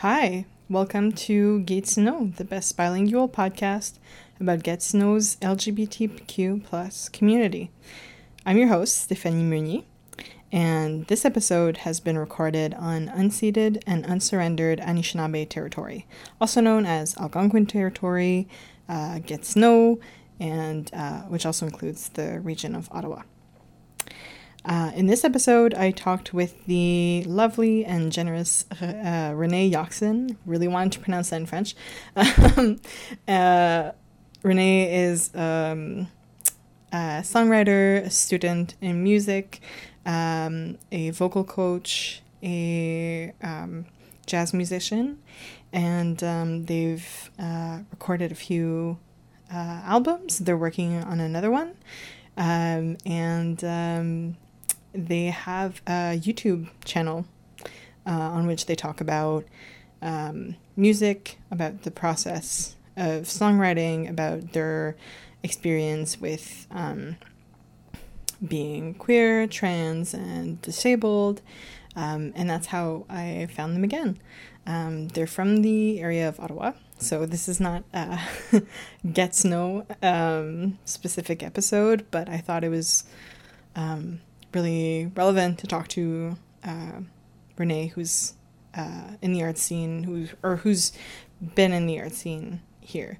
Hi, 0.00 0.44
welcome 0.68 1.10
to 1.12 1.60
Get 1.60 1.86
to 1.86 2.00
Know, 2.00 2.30
the 2.36 2.44
best 2.44 2.76
bilingual 2.76 3.30
podcast 3.30 3.94
about 4.38 4.62
Gatineau's 4.62 5.36
LGBTQ 5.36 6.64
plus 6.64 7.08
community. 7.08 7.70
I'm 8.44 8.58
your 8.58 8.68
host, 8.68 8.98
Stephanie 9.04 9.42
Meunier, 9.42 9.84
and 10.52 11.06
this 11.06 11.24
episode 11.24 11.78
has 11.78 12.00
been 12.00 12.18
recorded 12.18 12.74
on 12.74 13.08
unceded 13.08 13.82
and 13.86 14.04
unsurrendered 14.04 14.80
Anishinaabe 14.80 15.48
territory, 15.48 16.06
also 16.42 16.60
known 16.60 16.84
as 16.84 17.16
Algonquin 17.16 17.64
territory, 17.64 18.46
uh, 18.90 19.20
Gatineau, 19.20 19.98
and 20.38 20.90
uh, 20.92 21.20
which 21.22 21.46
also 21.46 21.64
includes 21.64 22.10
the 22.10 22.38
region 22.40 22.74
of 22.74 22.90
Ottawa. 22.92 23.22
Uh, 24.66 24.90
in 24.96 25.06
this 25.06 25.24
episode, 25.24 25.74
I 25.74 25.92
talked 25.92 26.34
with 26.34 26.66
the 26.66 27.22
lovely 27.24 27.84
and 27.84 28.10
generous 28.10 28.64
uh, 28.82 29.32
Renee 29.32 29.70
Yoxon. 29.70 30.36
Really 30.44 30.66
wanted 30.66 30.90
to 30.92 30.98
pronounce 30.98 31.30
that 31.30 31.36
in 31.36 31.46
French. 31.46 31.76
Um, 32.56 32.80
uh, 33.28 33.92
Renee 34.42 35.04
is 35.04 35.32
um, 35.34 36.08
a 36.92 37.22
songwriter, 37.22 38.04
a 38.04 38.10
student 38.10 38.74
in 38.80 39.04
music, 39.04 39.60
um, 40.04 40.78
a 40.90 41.10
vocal 41.10 41.44
coach, 41.44 42.22
a 42.42 43.32
um, 43.42 43.86
jazz 44.26 44.52
musician, 44.52 45.22
and 45.72 46.22
um, 46.24 46.64
they've 46.64 47.30
uh, 47.38 47.80
recorded 47.92 48.32
a 48.32 48.36
few 48.36 48.98
uh, 49.52 49.82
albums. 49.84 50.40
They're 50.40 50.56
working 50.56 51.04
on 51.04 51.20
another 51.20 51.52
one. 51.52 51.74
Um, 52.36 52.98
and 53.06 53.62
um, 53.64 54.36
they 54.96 55.26
have 55.26 55.80
a 55.86 56.18
YouTube 56.18 56.68
channel 56.84 57.26
uh, 58.06 58.10
on 58.10 58.46
which 58.46 58.66
they 58.66 58.74
talk 58.74 59.00
about 59.00 59.44
um, 60.02 60.56
music, 60.76 61.38
about 61.50 61.82
the 61.82 61.90
process 61.90 62.76
of 62.96 63.24
songwriting, 63.24 64.08
about 64.08 64.52
their 64.52 64.96
experience 65.42 66.20
with 66.20 66.66
um, 66.70 67.16
being 68.46 68.94
queer, 68.94 69.46
trans, 69.46 70.14
and 70.14 70.60
disabled. 70.62 71.40
Um, 71.94 72.32
and 72.34 72.48
that's 72.48 72.68
how 72.68 73.06
I 73.08 73.48
found 73.54 73.74
them 73.74 73.84
again. 73.84 74.18
Um, 74.66 75.08
they're 75.08 75.26
from 75.26 75.62
the 75.62 76.00
area 76.00 76.28
of 76.28 76.40
Ottawa, 76.40 76.72
so 76.98 77.24
this 77.24 77.48
is 77.48 77.60
not 77.60 77.84
a 77.94 78.18
Gatineau 79.12 79.86
um, 80.02 80.78
specific 80.84 81.42
episode, 81.42 82.06
but 82.10 82.28
I 82.28 82.38
thought 82.38 82.64
it 82.64 82.68
was 82.68 83.04
um, 83.76 84.20
really 84.54 85.10
relevant 85.14 85.58
to 85.58 85.66
talk 85.66 85.88
to 85.88 86.36
uh, 86.64 87.00
Renee, 87.56 87.88
who's 87.88 88.34
uh, 88.74 89.12
in 89.22 89.32
the 89.32 89.42
art 89.42 89.58
scene, 89.58 90.04
who's 90.04 90.34
or 90.42 90.56
who's 90.56 90.92
been 91.54 91.72
in 91.72 91.86
the 91.86 92.00
art 92.00 92.12
scene 92.12 92.60
here. 92.80 93.18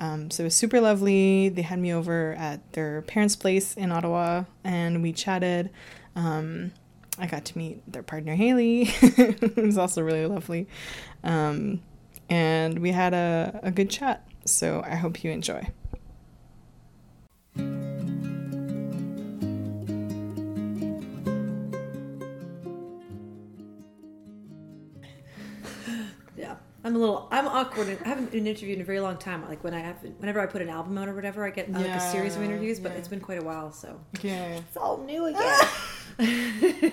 Um, 0.00 0.30
so 0.30 0.42
it 0.42 0.46
was 0.46 0.54
super 0.54 0.80
lovely. 0.80 1.48
They 1.48 1.62
had 1.62 1.78
me 1.78 1.92
over 1.92 2.34
at 2.34 2.72
their 2.72 3.02
parents' 3.02 3.36
place 3.36 3.74
in 3.74 3.92
Ottawa, 3.92 4.44
and 4.62 5.02
we 5.02 5.12
chatted. 5.12 5.70
Um, 6.16 6.72
I 7.18 7.26
got 7.26 7.44
to 7.46 7.58
meet 7.58 7.80
their 7.90 8.02
partner 8.02 8.34
Haley, 8.34 8.84
who 8.84 9.52
was 9.56 9.78
also 9.78 10.02
really 10.02 10.26
lovely, 10.26 10.66
um, 11.22 11.80
and 12.28 12.80
we 12.80 12.90
had 12.90 13.14
a, 13.14 13.60
a 13.62 13.70
good 13.70 13.88
chat. 13.88 14.26
So 14.46 14.82
I 14.84 14.96
hope 14.96 15.22
you 15.22 15.30
enjoy. 15.30 15.68
I'm 26.84 26.94
a 26.94 26.98
little. 26.98 27.28
I'm 27.32 27.46
awkward. 27.48 27.88
I 28.04 28.08
haven't 28.08 28.30
been 28.30 28.46
interviewed 28.46 28.76
in 28.76 28.82
a 28.82 28.84
very 28.84 29.00
long 29.00 29.16
time. 29.16 29.48
Like 29.48 29.64
when 29.64 29.72
I 29.72 29.80
have, 29.80 29.96
whenever 30.18 30.38
I 30.40 30.46
put 30.46 30.60
an 30.60 30.68
album 30.68 30.98
out 30.98 31.08
or 31.08 31.14
whatever, 31.14 31.44
I 31.46 31.50
get 31.50 31.68
uh, 31.74 31.78
like 31.78 31.86
a 31.88 32.00
series 32.00 32.36
of 32.36 32.42
interviews. 32.42 32.78
But 32.78 32.92
yeah. 32.92 32.98
it's 32.98 33.08
been 33.08 33.20
quite 33.20 33.38
a 33.40 33.44
while, 33.44 33.72
so 33.72 33.98
Yeah. 34.22 34.44
it's 34.56 34.76
all 34.76 34.98
new 34.98 35.24
again. 35.32 36.92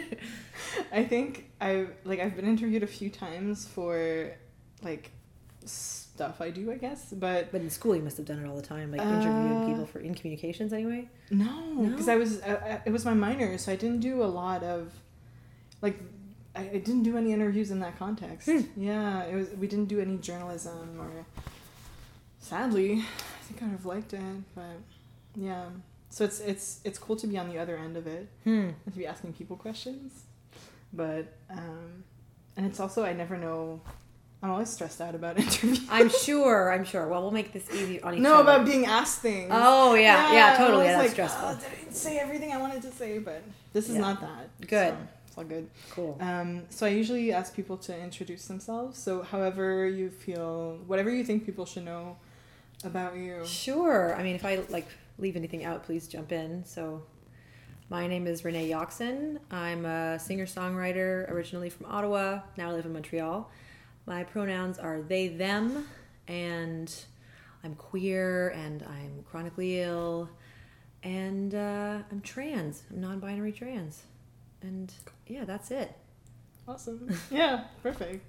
I 0.94 1.04
think 1.04 1.52
I 1.60 1.88
like 2.06 2.20
I've 2.20 2.36
been 2.36 2.46
interviewed 2.48 2.84
a 2.84 2.88
few 2.88 3.10
times 3.10 3.68
for 3.68 4.32
like 4.82 5.12
stuff 5.66 6.42
I 6.42 6.50
do, 6.50 6.72
I 6.72 6.76
guess, 6.78 7.12
but 7.12 7.52
but 7.52 7.62
in 7.62 7.70
school, 7.70 7.96
you 7.96 8.02
must 8.02 8.18
have 8.18 8.26
done 8.26 8.40
it 8.44 8.48
all 8.48 8.56
the 8.56 8.62
time, 8.62 8.92
like 8.92 9.02
Uh, 9.02 9.06
interviewing 9.20 9.66
people 9.68 9.86
for 9.86 10.00
in 10.00 10.16
communications 10.16 10.72
anyway. 10.74 11.10
no, 11.30 11.86
because 11.90 12.08
No? 12.08 12.14
I 12.14 12.16
was 12.16 12.42
uh, 12.42 12.46
uh, 12.46 12.78
it 12.86 12.92
was 12.92 13.04
my 13.06 13.14
minor, 13.14 13.58
so 13.58 13.72
I 13.72 13.76
didn't 13.76 14.00
do 14.00 14.24
a 14.24 14.26
lot 14.42 14.64
of 14.64 14.92
like 15.82 16.00
I, 16.56 16.62
I 16.62 16.78
didn't 16.80 17.04
do 17.04 17.18
any 17.18 17.32
interviews 17.34 17.72
in 17.72 17.80
that 17.80 17.98
context. 17.98 18.50
Hmm. 18.50 18.62
Yeah, 18.76 19.24
it 19.24 19.36
was 19.36 19.50
we 19.60 19.68
didn't 19.68 19.86
do 19.88 20.00
any 20.00 20.18
journalism 20.18 21.00
or 21.00 21.26
sadly, 22.40 22.94
I 23.00 23.44
think 23.48 23.64
I'd 23.64 23.72
have 23.72 23.86
liked 23.86 24.14
it, 24.14 24.22
but 24.56 24.78
yeah. 25.36 25.66
So 26.10 26.26
it's 26.26 26.40
it's 26.42 26.82
it's 26.84 27.00
cool 27.00 27.16
to 27.18 27.28
be 27.28 27.38
on 27.38 27.50
the 27.50 27.58
other 27.58 27.78
end 27.78 27.96
of 27.98 28.08
it. 28.08 28.28
Hmm. 28.44 28.70
and 28.86 28.92
to 28.94 28.98
be 28.98 29.08
asking 29.08 29.34
people 29.34 29.56
questions. 29.56 30.24
But 30.94 31.34
um 31.50 32.04
and 32.58 32.66
it's 32.66 32.80
also 32.80 33.04
I 33.06 33.14
never 33.14 33.38
know 33.38 33.82
I'm 34.44 34.50
always 34.50 34.70
stressed 34.70 35.00
out 35.00 35.14
about 35.16 35.38
interviews. 35.44 35.82
I'm 35.90 36.10
sure. 36.10 36.74
I'm 36.74 36.84
sure. 36.84 37.08
Well, 37.08 37.22
we'll 37.22 37.32
make 37.32 37.54
this 37.54 37.70
easy 37.72 38.02
on 38.02 38.16
each 38.16 38.22
no, 38.22 38.40
other. 38.40 38.42
about 38.52 38.66
being 38.66 38.86
asked 38.88 39.20
things. 39.22 39.52
Oh 39.54 39.94
yeah, 39.94 40.34
yeah, 40.34 40.52
I'm 40.54 40.58
totally. 40.58 40.86
Yeah, 40.86 40.92
that's 40.98 41.04
like, 41.04 41.12
stressful. 41.12 41.48
"Oh, 41.50 41.54
did 41.56 41.90
I 41.90 41.94
say 41.94 42.18
everything 42.18 42.52
I 42.52 42.58
wanted 42.58 42.82
to 42.82 42.92
say? 42.92 43.20
But 43.20 43.44
this 43.72 43.88
is 43.88 43.96
Yeah. 43.96 44.02
not 44.02 44.20
that. 44.22 44.68
Good. 44.68 44.94
So 44.94 44.98
all 45.42 45.48
good. 45.48 45.70
Cool. 45.92 46.18
Um, 46.20 46.64
so 46.70 46.86
I 46.86 46.90
usually 46.90 47.34
ask 47.34 47.56
people 47.56 47.78
to 47.78 47.98
introduce 47.98 48.46
themselves. 48.46 48.98
So 48.98 49.24
however 49.24 49.88
you 49.88 50.10
feel, 50.10 50.78
whatever 50.88 51.10
you 51.10 51.24
think 51.24 51.46
people 51.46 51.66
should 51.66 51.86
know 51.86 52.18
about 52.84 53.16
you. 53.16 53.46
Sure. 53.46 54.16
I 54.16 54.24
mean, 54.24 54.36
if 54.36 54.46
I 54.46 54.62
like 54.70 54.88
leave 55.18 55.36
anything 55.36 55.66
out, 55.66 55.84
please 55.84 56.08
jump 56.08 56.32
in. 56.32 56.66
So, 56.66 57.04
my 57.90 58.08
name 58.08 58.26
is 58.26 58.46
Renee 58.46 58.70
Yoxon. 58.70 59.38
I'm 59.52 59.86
a 59.86 60.18
singer 60.18 60.46
songwriter 60.46 61.30
originally 61.30 61.70
from 61.70 61.88
Ottawa. 61.88 62.40
Now 62.58 62.70
I 62.70 62.74
live 62.74 62.86
in 62.86 62.94
Montreal. 62.94 63.50
My 64.06 64.24
pronouns 64.24 64.80
are 64.80 65.02
they, 65.02 65.28
them, 65.28 65.86
and 66.28 66.94
I'm 67.64 67.76
queer 67.76 68.50
and 68.50 68.82
I'm 68.84 69.24
chronically 69.30 69.82
ill, 69.82 70.30
and 71.04 71.54
uh, 71.54 72.00
I'm 72.10 72.22
trans. 72.22 72.84
I'm 72.90 73.02
non 73.02 73.20
binary 73.20 73.52
trans. 73.52 74.04
And 74.62 74.92
yeah, 75.28 75.46
that's 75.46 75.72
it. 75.72 75.96
Awesome. 76.68 77.10
yeah, 77.32 77.66
perfect. 77.82 78.26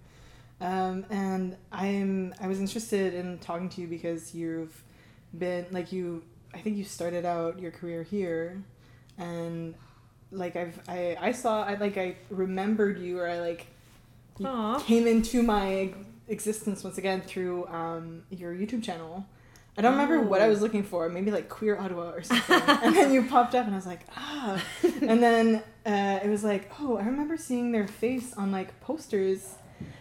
Um, 0.60 1.04
and 1.10 1.56
I'm 1.72 2.34
I 2.40 2.46
was 2.46 2.60
interested 2.60 3.14
in 3.14 3.38
talking 3.38 3.68
to 3.70 3.80
you 3.80 3.86
because 3.86 4.34
you've 4.34 4.82
been 5.36 5.66
like 5.70 5.92
you 5.92 6.22
I 6.54 6.58
think 6.58 6.76
you 6.76 6.84
started 6.84 7.24
out 7.24 7.58
your 7.58 7.72
career 7.72 8.02
here 8.02 8.62
and 9.18 9.74
like 10.30 10.56
I've 10.56 10.78
I, 10.88 11.16
I 11.20 11.32
saw 11.32 11.64
I 11.64 11.74
like 11.74 11.98
I 11.98 12.16
remembered 12.30 12.98
you 12.98 13.18
or 13.18 13.28
I 13.28 13.40
like 13.40 13.66
you 14.38 14.76
came 14.80 15.06
into 15.06 15.42
my 15.42 15.92
existence 16.28 16.82
once 16.82 16.98
again 16.98 17.20
through 17.20 17.66
um, 17.68 18.22
your 18.30 18.54
YouTube 18.54 18.82
channel. 18.82 19.26
I 19.76 19.80
don't 19.82 19.92
remember 19.92 20.20
what 20.20 20.42
I 20.42 20.46
Oh. 20.46 20.50
was 20.50 20.60
looking 20.60 20.82
for, 20.82 21.08
maybe 21.08 21.30
like 21.30 21.48
Queer 21.48 21.78
Ottawa 21.78 22.10
or 22.10 22.22
something. 22.30 22.60
and 22.60 22.94
then 22.94 23.12
you 23.12 23.24
popped 23.24 23.54
up 23.54 23.64
and 23.66 23.74
I 23.74 23.78
was 23.78 23.86
like, 23.86 24.02
ah. 24.16 24.62
And 25.00 25.22
then 25.22 25.62
uh, 25.86 26.20
it 26.22 26.28
was 26.28 26.44
like, 26.44 26.70
oh, 26.78 26.96
I 26.98 27.04
remember 27.04 27.36
seeing 27.36 27.72
their 27.72 27.86
face 27.86 28.34
on 28.34 28.52
like 28.52 28.78
posters. 28.80 29.54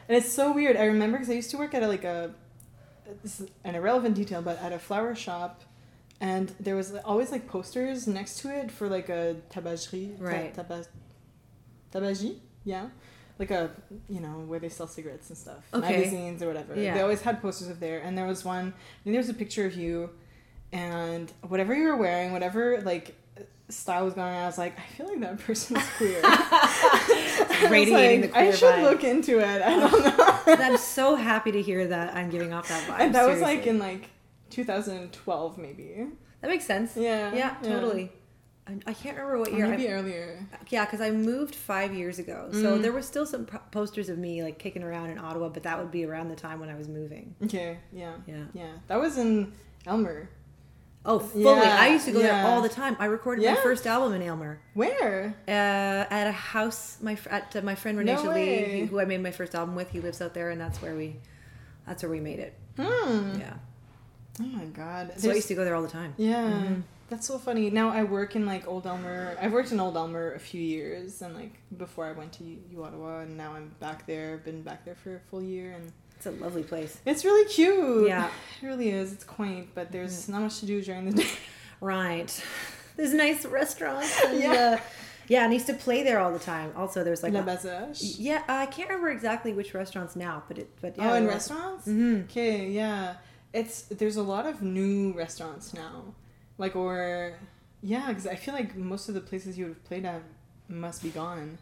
And 0.09 0.17
it's 0.17 0.31
so 0.31 0.51
weird. 0.51 0.75
I 0.75 0.85
remember 0.85 1.17
because 1.17 1.29
I 1.31 1.35
used 1.35 1.51
to 1.51 1.57
work 1.57 1.73
at 1.73 1.83
a, 1.83 1.87
like 1.87 2.03
a, 2.03 2.33
this 3.23 3.39
is 3.39 3.49
an 3.63 3.75
irrelevant 3.75 4.15
detail, 4.15 4.41
but 4.41 4.61
at 4.61 4.73
a 4.73 4.79
flower 4.79 5.15
shop. 5.15 5.61
And 6.19 6.53
there 6.59 6.75
was 6.75 6.93
always 7.05 7.31
like 7.31 7.47
posters 7.47 8.07
next 8.07 8.39
to 8.41 8.53
it 8.55 8.71
for 8.71 8.89
like 8.89 9.07
a 9.09 9.37
tabagerie. 9.51 10.17
ta- 10.17 10.23
Right. 10.23 10.53
Tabas, 10.53 10.87
tabagie? 11.93 12.37
Yeah. 12.63 12.89
Like 13.39 13.51
a, 13.51 13.71
you 14.07 14.19
know, 14.19 14.43
where 14.47 14.59
they 14.59 14.69
sell 14.69 14.87
cigarettes 14.87 15.29
and 15.29 15.37
stuff. 15.37 15.63
Okay. 15.73 15.97
Magazines 15.97 16.43
or 16.43 16.47
whatever. 16.47 16.75
Yeah. 16.75 16.93
They 16.93 17.01
always 17.01 17.21
had 17.21 17.41
posters 17.41 17.69
of 17.69 17.79
there. 17.79 17.99
And 17.99 18.17
there 18.17 18.25
was 18.27 18.45
one, 18.45 18.67
I 18.67 19.03
think 19.03 19.13
there 19.13 19.17
was 19.21 19.29
a 19.29 19.33
picture 19.33 19.65
of 19.65 19.75
you 19.75 20.11
and 20.71 21.31
whatever 21.47 21.75
you 21.75 21.87
were 21.87 21.97
wearing, 21.97 22.31
whatever 22.31 22.81
like 22.81 23.15
style 23.69 24.05
was 24.05 24.13
going 24.13 24.27
on, 24.27 24.43
I 24.43 24.45
was 24.45 24.57
like, 24.57 24.77
I 24.77 24.83
feel 24.95 25.07
like 25.07 25.19
that 25.21 25.39
person's 25.39 25.83
queer. 25.97 26.21
Radiating 27.71 28.21
the 28.21 28.27
like, 28.27 28.35
I 28.35 28.51
should 28.51 28.75
vibe. 28.75 28.83
look 28.83 29.03
into 29.03 29.39
it. 29.39 29.61
I 29.61 29.69
don't 29.79 29.91
know. 30.17 30.39
And 30.47 30.61
I'm 30.61 30.77
so 30.77 31.15
happy 31.15 31.51
to 31.51 31.61
hear 31.61 31.87
that 31.87 32.15
I'm 32.15 32.29
giving 32.29 32.53
off 32.53 32.67
that 32.69 32.87
vibe. 32.87 32.99
and 32.99 33.15
that 33.15 33.27
was 33.27 33.41
like 33.41 33.65
in 33.67 33.79
like 33.79 34.09
2012 34.49 35.57
maybe. 35.57 36.07
That 36.41 36.49
makes 36.49 36.65
sense. 36.65 36.95
Yeah. 36.97 37.33
Yeah, 37.33 37.55
totally. 37.63 38.11
I, 38.87 38.93
can't 38.93 39.17
remember 39.17 39.39
what 39.39 39.49
Or 39.49 39.57
year. 39.57 39.67
maybe 39.67 39.87
I, 39.89 39.91
earlier. 39.93 40.39
yeah, 40.69 40.85
because 40.85 41.01
I 41.01 41.11
moved 41.11 41.55
five 41.55 41.93
years 41.93 42.19
ago, 42.19 42.49
so 42.51 42.77
Mm. 42.77 42.81
there 42.81 42.91
were 42.91 43.01
still 43.01 43.25
some 43.25 43.45
posters 43.71 44.09
of 44.09 44.17
me 44.17 44.43
like 44.43 44.57
kicking 44.59 44.83
around 44.83 45.09
in 45.09 45.17
Ottawa, 45.19 45.49
but 45.49 45.63
that 45.63 45.77
would 45.79 45.91
be 45.91 46.05
around 46.05 46.29
the 46.29 46.35
time 46.35 46.59
when 46.59 46.69
I 46.69 46.75
was 46.75 46.87
moving. 46.87 47.35
Okay. 47.43 47.77
Yeah. 47.91 48.13
Yeah. 48.27 48.43
Yeah. 48.53 48.71
That 48.87 48.99
was 48.99 49.17
in 49.17 49.53
Aylmer. 49.87 50.29
Oh, 51.03 51.17
fully! 51.17 51.43
Yeah, 51.45 51.77
I 51.79 51.87
used 51.87 52.05
to 52.05 52.11
go 52.11 52.19
yeah. 52.19 52.43
there 52.43 52.51
all 52.51 52.61
the 52.61 52.69
time. 52.69 52.95
I 52.99 53.05
recorded 53.05 53.41
Yeah? 53.43 53.55
my 53.55 53.61
first 53.61 53.87
album 53.87 54.13
in 54.13 54.21
Aylmer 54.21 54.61
Where? 54.75 55.33
uh, 55.47 55.51
at 55.51 56.27
a 56.27 56.31
house. 56.31 56.97
My 57.01 57.17
at 57.31 57.55
uh, 57.55 57.61
my 57.63 57.73
friend 57.73 57.97
Renee 57.97 58.13
No 58.13 58.29
way. 58.29 58.85
who 58.85 58.99
I 58.99 59.05
made 59.05 59.23
my 59.23 59.31
first 59.31 59.55
album 59.55 59.73
with. 59.73 59.89
He 59.89 59.99
lives 59.99 60.21
out 60.21 60.35
there, 60.35 60.51
and 60.51 60.61
that's 60.61 60.79
where 60.79 60.93
we, 60.95 61.15
that's 61.87 62.03
where 62.03 62.11
we 62.11 62.19
made 62.19 62.37
it. 62.37 62.53
Hmm. 62.77 63.39
Yeah. 63.39 63.53
Oh 64.41 64.43
my 64.43 64.65
god. 64.65 65.13
So 65.17 65.31
I 65.31 65.33
used 65.33 65.47
to 65.47 65.55
go 65.55 65.65
there 65.65 65.73
all 65.73 65.81
the 65.81 65.87
time. 65.89 66.13
Yeah, 66.17 66.43
Mhm. 66.51 66.83
That's 67.11 67.27
so 67.27 67.37
funny. 67.37 67.69
Now 67.69 67.89
I 67.91 68.03
work 68.03 68.35
in 68.37 68.45
like 68.45 68.67
Old 68.69 68.85
Aylmer. 68.87 69.35
I've 69.41 69.51
worked 69.51 69.71
in 69.73 69.79
Old 69.81 69.95
Aylmer 69.97 70.33
a 70.33 70.39
few 70.39 70.61
years, 70.61 71.21
and 71.21 71.35
like 71.35 71.53
before 71.77 72.05
I 72.05 72.13
went 72.13 72.31
to 72.39 72.43
U 72.45 72.83
Ottawa, 72.85 73.19
and 73.19 73.35
now 73.37 73.53
I'm 73.53 73.67
back 73.81 74.07
there. 74.07 74.37
Been 74.37 74.61
back 74.61 74.85
there 74.85 74.95
for 74.95 75.17
a 75.17 75.19
full 75.29 75.43
year, 75.43 75.73
and 75.73 75.91
It's 76.15 76.25
a 76.25 76.31
lovely 76.31 76.63
place. 76.63 76.97
it's 77.05 77.25
really 77.25 77.47
cute. 77.49 78.07
Yeah. 78.07 78.29
it 78.61 78.65
really 78.65 78.89
is. 78.89 79.11
It's 79.11 79.25
quaint, 79.25 79.67
but 79.75 79.91
there's 79.91 80.29
not 80.29 80.41
much 80.41 80.59
to 80.61 80.65
do 80.65 80.81
during 80.81 81.05
the 81.09 81.11
day. 81.23 81.29
Right. 81.81 82.31
There's 82.95 83.13
nice 83.13 83.45
restaurants. 83.45 84.23
And, 84.25 84.39
Yeah. 84.39 84.77
uh, 84.79 84.83
yeah, 85.27 85.43
and 85.43 85.51
I 85.51 85.53
used 85.55 85.67
to 85.67 85.73
play 85.73 86.03
there 86.03 86.19
all 86.19 86.31
the 86.31 86.39
time. 86.53 86.71
Also, 86.77 87.03
there's 87.03 87.23
like 87.23 87.33
La 87.33 87.41
Bazoche. 87.43 88.15
yeah, 88.19 88.43
I 88.47 88.67
can't 88.67 88.87
remember 88.89 89.09
exactly 89.11 89.51
which 89.51 89.73
restaurants 89.73 90.15
now, 90.15 90.43
but 90.47 90.57
it 90.59 90.69
but 90.81 90.97
yeah. 90.97 91.11
oh, 91.11 91.15
in 91.15 91.27
restaurants. 91.27 91.87
Mhm. 91.87 92.23
Okay, 92.25 92.69
yeah. 92.69 93.15
It's 93.53 93.81
there's 93.83 94.15
a 94.15 94.23
lot 94.23 94.45
of 94.45 94.61
new 94.61 95.11
restaurants 95.13 95.73
now, 95.73 96.13
like 96.57 96.75
or 96.75 97.33
yeah, 97.81 98.07
because 98.07 98.27
I 98.27 98.35
feel 98.35 98.53
like 98.53 98.75
most 98.75 99.09
of 99.09 99.15
the 99.15 99.21
places 99.21 99.57
you 99.57 99.65
would 99.65 99.73
have 99.73 99.83
played 99.85 100.05
at 100.05 100.21
must 100.67 101.03
be 101.03 101.09
gone. 101.09 101.57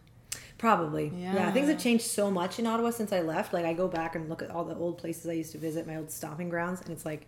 Probably. 0.58 1.12
Yeah. 1.16 1.34
Yeah. 1.34 1.52
Things 1.52 1.70
have 1.70 1.80
changed 1.80 2.04
so 2.06 2.30
much 2.30 2.60
in 2.60 2.68
Ottawa 2.68 2.92
since 2.92 3.14
I 3.14 3.22
left. 3.22 3.54
Like 3.54 3.66
I 3.66 3.74
go 3.74 3.88
back 3.88 4.16
and 4.16 4.28
look 4.30 4.42
at 4.42 4.52
all 4.52 4.66
the 4.66 4.76
old 4.76 4.98
places 4.98 5.28
I 5.28 5.34
used 5.34 5.54
to 5.54 5.58
visit, 5.58 5.88
my 5.88 5.96
old 5.96 6.12
stomping 6.12 6.50
grounds, 6.50 6.82
and 6.82 6.90
it's 6.90 7.06
like 7.06 7.28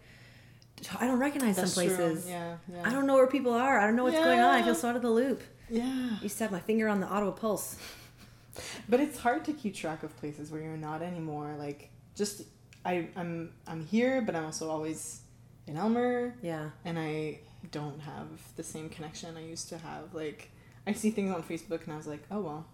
I 0.99 1.07
don't 1.07 1.19
recognize 1.19 1.55
That's 1.55 1.73
some 1.73 1.85
places. 1.85 2.27
Yeah, 2.27 2.57
yeah. 2.71 2.81
I 2.83 2.91
don't 2.91 3.07
know 3.07 3.15
where 3.15 3.27
people 3.27 3.53
are. 3.53 3.79
I 3.79 3.85
don't 3.85 3.95
know 3.95 4.03
what's 4.03 4.17
going 4.17 4.39
on. 4.39 4.53
I 4.53 4.63
feel 4.63 4.75
so 4.75 4.89
out 4.89 4.95
of 4.95 5.01
the 5.01 5.09
loop. 5.09 5.41
Yeah. 5.69 6.17
I 6.19 6.23
used 6.23 6.37
to 6.39 6.43
have 6.43 6.51
my 6.51 6.59
finger 6.59 6.87
on 6.87 6.99
the 6.99 7.07
Ottawa 7.07 7.31
pulse. 7.31 7.77
But 8.89 8.99
it's 8.99 9.17
hard 9.17 9.45
to 9.45 9.53
keep 9.53 9.75
track 9.75 10.03
of 10.03 10.15
places 10.17 10.51
where 10.51 10.61
you're 10.61 10.75
not 10.75 11.01
anymore. 11.01 11.55
Like 11.57 11.89
just 12.15 12.43
I 12.83 13.07
I'm 13.15 13.53
I'm 13.67 13.85
here, 13.85 14.21
but 14.21 14.35
I'm 14.35 14.45
also 14.45 14.69
always 14.69 15.21
in 15.67 15.77
Aylmer, 15.77 16.33
Yeah. 16.41 16.69
and 16.85 16.97
I 16.99 17.39
don't 17.71 17.99
have 18.01 18.27
the 18.55 18.63
same 18.63 18.89
connection 18.89 19.37
I 19.37 19.45
used 19.45 19.69
to 19.69 19.77
have. 19.77 20.13
Like 20.13 20.49
I 20.87 20.93
see 20.93 21.11
things 21.11 21.33
on 21.33 21.43
Facebook, 21.43 21.83
and 21.83 21.93
I 21.93 21.97
was 21.97 22.07
like, 22.07 22.23
oh 22.31 22.39
well. 22.41 22.65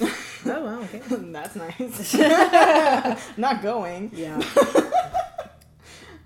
Oh 0.44 0.64
wow, 0.64 0.80
okay. 0.82 1.00
That's 1.08 1.54
nice. 1.54 2.14
not 3.38 3.62
going, 3.62 4.10
Yeah. 4.12 4.38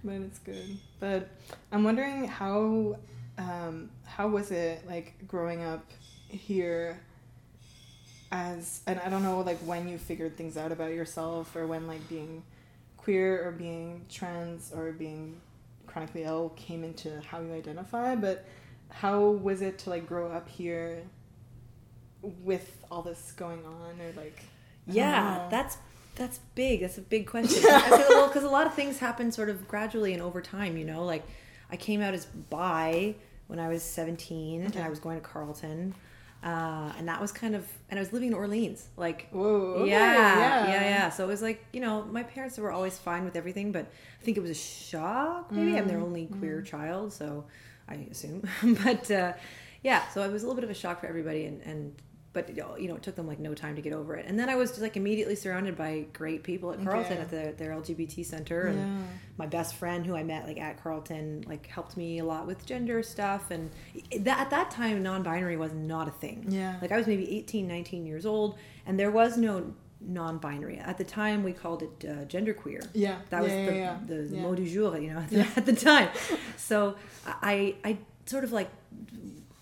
but 0.04 0.14
it's 0.14 0.38
good. 0.38 0.78
But 1.00 1.28
I'm 1.72 1.84
wondering 1.84 2.26
how 2.28 2.96
um, 3.38 3.90
how 4.04 4.28
was 4.28 4.50
it 4.50 4.86
like 4.88 5.14
growing 5.28 5.62
up 5.62 5.84
here 6.28 7.00
as 8.32 8.80
and 8.86 8.98
I 9.00 9.08
don't 9.08 9.22
know 9.22 9.40
like 9.40 9.58
when 9.58 9.86
you 9.88 9.98
figured 9.98 10.36
things 10.36 10.56
out 10.56 10.72
about 10.72 10.92
yourself 10.92 11.54
or 11.54 11.66
when 11.66 11.86
like 11.86 12.08
being 12.08 12.42
queer 12.96 13.46
or 13.46 13.52
being 13.52 14.04
trans 14.10 14.72
or 14.74 14.92
being 14.92 15.40
chronically 15.96 16.24
ill 16.24 16.50
came 16.56 16.84
into 16.84 17.22
how 17.22 17.40
you 17.40 17.54
identify, 17.54 18.14
but 18.14 18.44
how 18.90 19.18
was 19.30 19.62
it 19.62 19.78
to 19.78 19.88
like 19.88 20.06
grow 20.06 20.30
up 20.30 20.46
here 20.46 21.02
with 22.20 22.84
all 22.90 23.00
this 23.00 23.32
going 23.32 23.64
on 23.64 23.98
or 23.98 24.12
like 24.14 24.40
I 24.86 24.92
Yeah, 24.92 25.48
that's 25.50 25.78
that's 26.14 26.38
big. 26.54 26.82
That's 26.82 26.98
a 26.98 27.00
big 27.02 27.26
question. 27.26 27.64
I 27.70 27.80
feel, 27.88 28.08
well, 28.10 28.26
because 28.28 28.44
a 28.44 28.48
lot 28.50 28.66
of 28.66 28.74
things 28.74 28.98
happen 28.98 29.32
sort 29.32 29.48
of 29.48 29.66
gradually 29.68 30.12
and 30.12 30.20
over 30.20 30.42
time. 30.42 30.76
You 30.76 30.84
know, 30.84 31.02
like 31.02 31.24
I 31.72 31.76
came 31.76 32.02
out 32.02 32.12
as 32.12 32.26
bi 32.26 33.14
when 33.46 33.58
I 33.58 33.68
was 33.68 33.82
seventeen, 33.82 34.66
Okay. 34.66 34.76
and 34.76 34.84
I 34.86 34.90
was 34.90 34.98
going 34.98 35.18
to 35.18 35.26
Carleton, 35.26 35.94
uh, 36.46 36.92
and 36.96 37.08
that 37.08 37.20
was 37.20 37.32
kind 37.32 37.56
of, 37.56 37.66
and 37.90 37.98
I 37.98 38.00
was 38.00 38.12
living 38.12 38.28
in 38.28 38.34
Orleans. 38.34 38.86
Like, 38.96 39.26
Whoa, 39.32 39.78
okay, 39.80 39.90
yeah, 39.90 40.14
yeah. 40.14 40.66
yeah, 40.68 40.82
yeah. 40.82 41.10
So 41.10 41.24
it 41.24 41.26
was 41.26 41.42
like, 41.42 41.64
you 41.72 41.80
know, 41.80 42.04
my 42.04 42.22
parents 42.22 42.56
were 42.56 42.70
always 42.70 42.96
fine 42.96 43.24
with 43.24 43.34
everything, 43.34 43.72
but 43.72 43.86
I 44.20 44.24
think 44.24 44.36
it 44.36 44.40
was 44.40 44.50
a 44.50 44.54
shock. 44.54 45.50
Maybe 45.50 45.76
I'm 45.76 45.88
their 45.88 45.98
only 45.98 46.26
queer 46.26 46.62
child, 46.62 47.12
so 47.12 47.46
I 47.88 47.94
assume. 48.12 48.48
but 48.84 49.10
uh, 49.10 49.32
yeah, 49.82 50.08
so 50.10 50.22
it 50.22 50.30
was 50.30 50.44
a 50.44 50.46
little 50.46 50.54
bit 50.54 50.62
of 50.62 50.70
a 50.70 50.74
shock 50.74 51.00
for 51.00 51.08
everybody, 51.08 51.46
and 51.46 51.60
and 51.62 51.94
but 52.36 52.50
you 52.80 52.86
know, 52.88 52.94
it 52.96 53.02
took 53.02 53.16
them 53.16 53.26
like 53.26 53.38
no 53.40 53.54
time 53.54 53.74
to 53.76 53.82
get 53.82 53.92
over 53.94 54.14
it. 54.14 54.26
And 54.28 54.38
then 54.38 54.48
I 54.48 54.54
was 54.56 54.70
just 54.70 54.82
like 54.82 54.96
immediately 54.96 55.34
surrounded 55.34 55.76
by 55.76 56.04
great 56.12 56.42
people 56.44 56.70
at 56.72 56.84
Carleton 56.84 57.14
Okay. 57.14 57.22
at 57.22 57.30
the, 57.30 57.64
their 57.64 57.72
LGBT 57.72 58.24
center, 58.24 58.66
and 58.66 58.78
Yeah. 58.78 59.06
my 59.38 59.46
best 59.46 59.74
friend 59.76 60.04
who 60.06 60.14
I 60.14 60.22
met 60.22 60.46
like 60.46 60.58
at 60.58 60.82
Carleton 60.82 61.44
like 61.48 61.66
helped 61.66 61.96
me 61.96 62.18
a 62.18 62.24
lot 62.24 62.46
with 62.46 62.64
gender 62.66 63.02
stuff, 63.02 63.50
and 63.50 63.70
that 64.20 64.38
at 64.38 64.50
that 64.50 64.70
time 64.70 65.02
non-binary 65.02 65.56
was 65.56 65.72
not 65.72 66.06
a 66.08 66.12
thing. 66.12 66.44
Yeah. 66.48 66.76
Like 66.82 66.92
I 66.92 66.96
was 66.98 67.06
maybe 67.06 67.28
18, 67.38 67.66
19 67.66 68.06
years 68.06 68.26
old, 68.26 68.58
and 68.86 69.00
there 69.00 69.10
was 69.10 69.36
no 69.38 69.72
non-binary. 70.00 70.76
At 70.78 70.98
the 70.98 71.04
time, 71.04 71.42
we 71.42 71.52
called 71.52 71.82
it 71.82 72.04
uh, 72.08 72.24
genderqueer. 72.26 72.86
Yeah. 72.92 73.16
That 73.30 73.42
was 73.42 73.50
yeah, 73.50 73.66
the, 73.66 73.74
yeah, 73.74 73.96
the 74.06 74.36
mot 74.36 74.56
du 74.56 74.68
jour, 74.68 74.98
you 74.98 75.10
know, 75.12 75.18
at 75.24 75.30
the, 75.30 75.40
at 75.56 75.66
the 75.66 75.72
time. 75.74 76.10
So 76.58 76.96
I, 77.24 77.76
I 77.82 77.98
sort 78.26 78.44
of 78.44 78.52
like, 78.52 78.68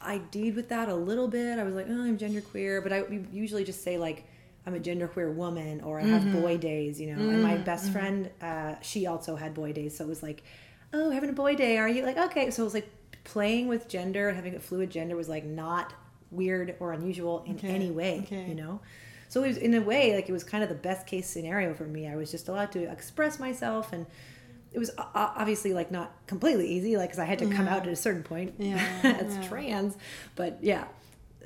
I 0.05 0.19
deed 0.19 0.57
with 0.57 0.69
that 0.69 0.89
a 0.89 0.95
little 0.95 1.29
bit. 1.29 1.59
I 1.59 1.65
was 1.65 1.75
like, 1.75 1.87
oh, 1.89 2.03
I'm 2.05 2.19
genderqueer, 2.19 2.83
but 2.83 2.93
I 2.93 3.05
usually 3.33 3.65
just 3.65 3.83
say 3.83 3.99
like, 3.99 4.27
I'm 4.67 4.75
a 4.75 4.81
genderqueer 4.81 5.35
woman, 5.35 5.81
or 5.83 6.01
I 6.01 6.05
have 6.05 6.25
Mm-hmm. 6.25 6.31
boy 6.31 6.59
days, 6.59 7.01
you 7.01 7.09
know. 7.09 7.29
And 7.29 7.43
my 7.43 7.59
best 7.59 7.91
friend, 7.91 8.31
uh, 8.41 8.77
she 8.81 9.07
also 9.07 9.37
had 9.37 9.55
boy 9.55 9.73
days, 9.73 9.97
so 9.97 10.05
it 10.05 10.09
was 10.09 10.23
like, 10.23 10.43
oh, 10.93 11.11
having 11.11 11.31
a 11.31 11.35
boy 11.35 11.55
day, 11.55 11.79
are 11.79 11.89
you 11.89 12.03
like 12.05 12.17
okay? 12.17 12.51
So 12.51 12.63
it 12.63 12.65
was 12.67 12.75
like 12.75 12.89
playing 13.25 13.69
with 13.69 13.89
gender 13.89 14.29
and 14.29 14.37
having 14.37 14.55
a 14.55 14.61
fluid 14.61 14.91
gender 14.91 15.17
was 15.17 15.29
like 15.29 15.45
not 15.45 15.93
weird 16.31 16.77
or 16.81 16.93
unusual 16.93 17.43
in 17.47 17.57
Okay, 17.57 17.69
any 17.69 17.91
way, 17.91 18.27
okay. 18.27 18.47
you 18.47 18.55
know. 18.55 18.81
So 19.29 19.43
it 19.43 19.49
was 19.49 19.57
in 19.59 19.75
a 19.75 19.81
way 19.81 20.15
like 20.15 20.29
it 20.29 20.33
was 20.33 20.45
kind 20.45 20.63
of 20.63 20.69
the 20.69 20.75
best 20.77 21.07
case 21.07 21.27
scenario 21.29 21.75
for 21.75 21.85
me. 21.85 22.09
I 22.09 22.17
was 22.17 22.31
just 22.31 22.49
allowed 22.49 22.73
to 22.73 22.91
express 22.91 23.39
myself, 23.39 23.93
and 23.93 24.07
it 24.75 24.79
was 24.79 24.91
obviously 25.15 25.73
like 25.73 25.91
not 25.91 26.13
completely 26.27 26.69
easy, 26.69 26.97
like 26.97 27.09
because 27.11 27.21
I 27.21 27.25
had 27.25 27.39
to 27.39 27.47
come 27.47 27.67
Yeah. 27.67 27.77
out 27.77 27.87
at 27.87 27.93
a 27.93 27.97
certain 27.97 28.23
point 28.25 28.55
Yeah, 28.59 28.85
as 29.05 29.37
yeah. 29.37 29.49
trans. 29.49 29.97
But 30.37 30.59
yeah, 30.63 30.85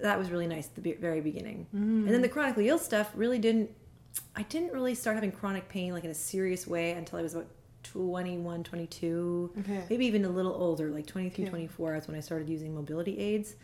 that 0.03 0.19
was 0.19 0.31
really 0.31 0.47
nice 0.47 0.67
at 0.75 0.83
the 0.83 0.93
very 0.95 1.21
beginning. 1.21 1.67
Mm. 1.75 2.05
And 2.07 2.09
then 2.09 2.23
the 2.23 2.29
chronically 2.29 2.69
ill 2.69 2.79
stuff 2.79 3.11
really 3.15 3.39
didn't. 3.39 3.71
I 4.35 4.43
didn't 4.43 4.73
really 4.73 4.95
start 4.95 5.15
having 5.17 5.31
chronic 5.31 5.69
pain 5.69 5.93
like 5.93 6.05
in 6.05 6.11
a 6.11 6.15
serious 6.15 6.67
way 6.67 6.93
until 6.93 7.19
I 7.19 7.23
was 7.23 7.35
about 7.35 7.49
21, 7.85 8.65
22, 8.65 9.53
Okay. 9.61 9.85
maybe 9.91 10.07
even 10.07 10.25
a 10.25 10.29
little 10.29 10.53
older, 10.55 10.91
like 10.91 11.07
23, 11.07 11.45
Okay. 11.45 11.51
24. 11.51 11.93
That's 11.93 12.09
when 12.09 12.17
I 12.17 12.21
started 12.21 12.49
using 12.49 12.75
mobility 12.75 13.19
aids. 13.19 13.55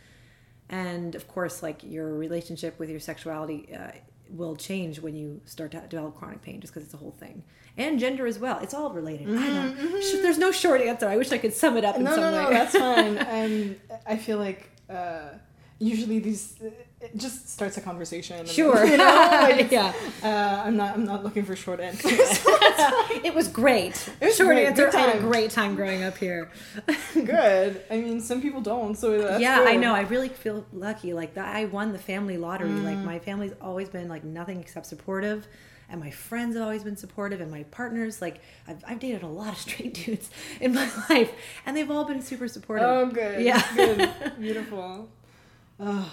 And 0.69 1.13
of 1.15 1.27
course, 1.27 1.61
like 1.61 1.83
your 1.83 2.13
relationship 2.13 2.79
with 2.79 2.89
your 2.89 2.99
sexuality 2.99 3.69
uh, 3.75 3.91
will 4.29 4.55
change 4.55 4.99
when 4.99 5.15
you 5.15 5.41
start 5.45 5.71
to 5.71 5.81
develop 5.87 6.15
chronic 6.17 6.41
pain, 6.41 6.61
just 6.61 6.73
because 6.73 6.85
it's 6.85 6.93
a 6.93 6.97
whole 6.97 7.11
thing, 7.19 7.43
and 7.77 7.99
gender 7.99 8.25
as 8.27 8.39
well. 8.39 8.59
It's 8.59 8.73
all 8.73 8.91
related. 8.91 9.27
I 9.29 9.47
don't. 9.47 10.01
sh- 10.03 10.21
There's 10.21 10.37
no 10.37 10.51
short 10.51 10.81
answer. 10.81 11.07
I 11.07 11.17
wish 11.17 11.31
I 11.31 11.37
could 11.37 11.53
sum 11.53 11.77
it 11.77 11.85
up 11.85 11.95
in 11.97 12.03
Mm-hmm, 12.03 12.09
no, 12.15 12.21
some 12.21 12.33
no, 12.33 12.41
no, 12.43 12.49
way. 12.49 12.53
that's 12.53 12.77
fine. 12.77 13.17
And 13.17 13.79
I 14.05 14.17
feel 14.17 14.37
like 14.37 14.69
uh, 14.89 15.29
usually 15.79 16.19
these 16.19 16.55
it 17.01 17.15
just 17.17 17.49
starts 17.49 17.77
a 17.77 17.81
conversation. 17.81 18.39
and- 18.39 18.47
Sure. 18.47 18.85
you 18.91 18.97
know, 18.97 19.05
like 19.51 19.69
yeah. 19.79 19.93
Uh, 20.23 20.63
I'm 20.65 20.75
not. 20.77 20.95
I'm 20.95 21.03
not 21.05 21.23
looking 21.23 21.43
for 21.45 21.55
short 21.55 21.79
answers. 21.79 22.11
it 23.23 23.33
was 23.35 23.47
great. 23.47 24.09
It 24.21 24.25
was 24.27 24.37
Short 24.37 24.47
great. 24.55 24.65
answer. 24.67 24.89
I 24.93 24.99
had 25.01 25.15
a 25.17 25.19
great 25.19 25.51
time 25.51 25.75
growing 25.75 26.03
up 26.03 26.17
here. 26.17 26.49
good. 27.13 27.81
I 27.91 27.97
mean, 27.97 28.21
some 28.21 28.41
people 28.41 28.61
don't. 28.61 28.95
So 28.95 29.21
that's 29.21 29.41
yeah, 29.41 29.63
I 29.65 29.75
know. 29.75 29.93
I 29.93 30.01
really 30.01 30.29
feel 30.29 30.65
lucky. 30.73 31.13
Like 31.13 31.33
that, 31.35 31.55
I 31.55 31.65
won 31.65 31.91
the 31.91 31.99
family 31.99 32.37
lottery. 32.37 32.69
Like 32.71 32.97
Mm. 32.97 33.03
my 33.05 33.19
family's 33.19 33.53
always 33.61 33.89
been 33.89 34.07
like 34.09 34.23
nothing 34.23 34.59
except 34.59 34.85
supportive, 34.85 35.47
and 35.89 35.99
my 35.99 36.09
friends 36.11 36.55
have 36.55 36.63
always 36.63 36.83
been 36.83 36.97
supportive, 36.97 37.41
and 37.41 37.51
my 37.51 37.63
partners. 37.63 38.21
Like 38.21 38.41
I've, 38.67 38.83
I've 38.87 38.99
dated 38.99 39.21
a 39.23 39.27
lot 39.27 39.53
of 39.53 39.59
straight 39.59 39.93
dudes 39.93 40.29
in 40.61 40.73
my 40.73 40.89
life, 41.09 41.31
and 41.65 41.75
they've 41.75 41.91
all 41.91 42.05
been 42.05 42.21
super 42.21 42.47
supportive. 42.47 42.85
Oh, 42.87 43.05
good. 43.07 43.41
Yeah. 43.43 43.61
Good. 43.75 44.11
Beautiful. 44.39 45.09
Oh, 45.79 46.11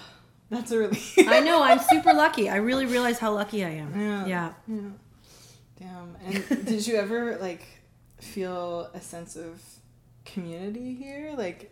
that's 0.49 0.71
a 0.71 0.77
relief. 0.77 1.15
I 1.27 1.39
know. 1.39 1.63
I'm 1.63 1.79
super 1.79 2.13
lucky. 2.13 2.49
I 2.49 2.57
really 2.57 2.85
realize 2.85 3.19
how 3.19 3.33
lucky 3.33 3.63
I 3.65 3.69
am. 3.69 3.99
Yeah. 3.99 4.25
yeah. 4.25 4.53
Yeah. 4.67 4.79
Damn. 5.79 6.15
And 6.25 6.65
did 6.65 6.85
you 6.87 6.95
ever 6.95 7.37
like 7.37 7.65
feel 8.19 8.89
a 8.93 9.01
sense 9.01 9.35
of 9.35 9.61
community 10.25 10.93
here? 10.93 11.33
Like, 11.37 11.71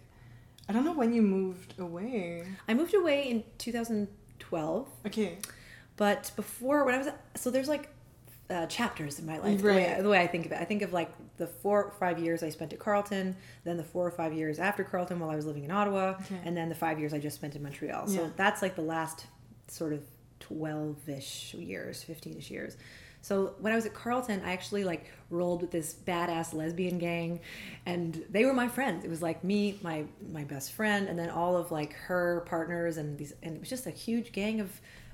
I 0.68 0.74
don't 0.74 0.86
know 0.86 0.94
when 0.94 1.14
you 1.14 1.22
moved 1.22 1.80
away. 1.80 2.46
I 2.68 2.74
moved 2.74 2.94
away 2.94 3.30
in 3.30 3.44
2012. 3.58 4.88
Okay. 5.08 5.38
But 5.98 6.32
before, 6.36 6.84
when 6.86 6.96
I 6.96 6.98
was 6.98 7.08
so 7.36 7.52
there's 7.52 7.68
like 7.70 7.90
uh, 8.50 8.66
chapters 8.66 9.20
in 9.20 9.26
my 9.26 9.38
life. 9.38 9.62
The, 9.62 9.68
way, 9.68 9.88
Right. 9.94 10.02
the 10.04 10.10
way 10.10 10.20
I 10.20 10.28
think 10.28 10.46
of 10.48 10.52
it, 10.52 10.60
I 10.60 10.66
think 10.66 10.82
of 10.82 10.92
like 10.94 11.12
the 11.42 11.48
four 11.48 11.84
or 11.84 11.92
five 11.92 12.18
years 12.20 12.44
I 12.44 12.50
spent 12.50 12.72
at 12.72 12.80
Carleton, 12.80 13.36
then 13.66 13.76
the 13.78 13.84
four 13.84 14.06
or 14.08 14.12
five 14.12 14.32
years 14.34 14.60
after 14.60 14.84
Carleton 14.84 15.20
while 15.20 15.30
I 15.30 15.36
was 15.36 15.46
living 15.46 15.66
in 15.66 15.72
Ottawa, 15.72 16.16
Okay. 16.22 16.40
and 16.46 16.56
then 16.56 16.70
the 16.70 16.76
five 16.76 17.00
years 17.00 17.14
I 17.14 17.20
just 17.20 17.36
spent 17.36 17.56
in 17.56 17.64
Montreal. 17.64 18.08
So 18.08 18.32
that's 18.38 18.62
like 18.62 18.76
the 18.76 18.82
last 18.96 19.26
sort 19.68 19.92
of 19.94 20.02
twelve-ish 20.40 21.54
years, 21.56 22.04
fifteen-ish 22.04 22.50
years. 22.52 22.78
So 23.24 23.54
when 23.60 23.72
I 23.72 23.76
was 23.76 23.86
at 23.86 23.94
Carleton, 23.94 24.42
I 24.44 24.52
actually 24.54 24.84
like 24.84 25.12
rolled 25.30 25.62
with 25.62 25.72
this 25.72 25.94
badass 25.94 26.54
lesbian 26.54 26.98
gang, 26.98 27.40
and 27.86 28.24
they 28.30 28.46
were 28.46 28.54
my 28.54 28.68
friends. 28.68 29.06
It 29.06 29.10
was 29.10 29.22
like 29.22 29.44
me, 29.44 29.78
my 29.84 30.06
my 30.32 30.44
best 30.44 30.72
friend, 30.74 31.08
and 31.08 31.18
then 31.20 31.30
all 31.30 31.56
of 31.58 31.72
like 31.72 31.94
her 31.94 32.44
partners, 32.48 32.98
and 32.98 33.18
these, 33.18 33.34
and 33.44 33.56
it 33.56 33.60
was 33.60 33.70
just 33.70 33.86
a 33.86 33.92
huge 33.92 34.32
gang 34.32 34.60
of 34.60 34.70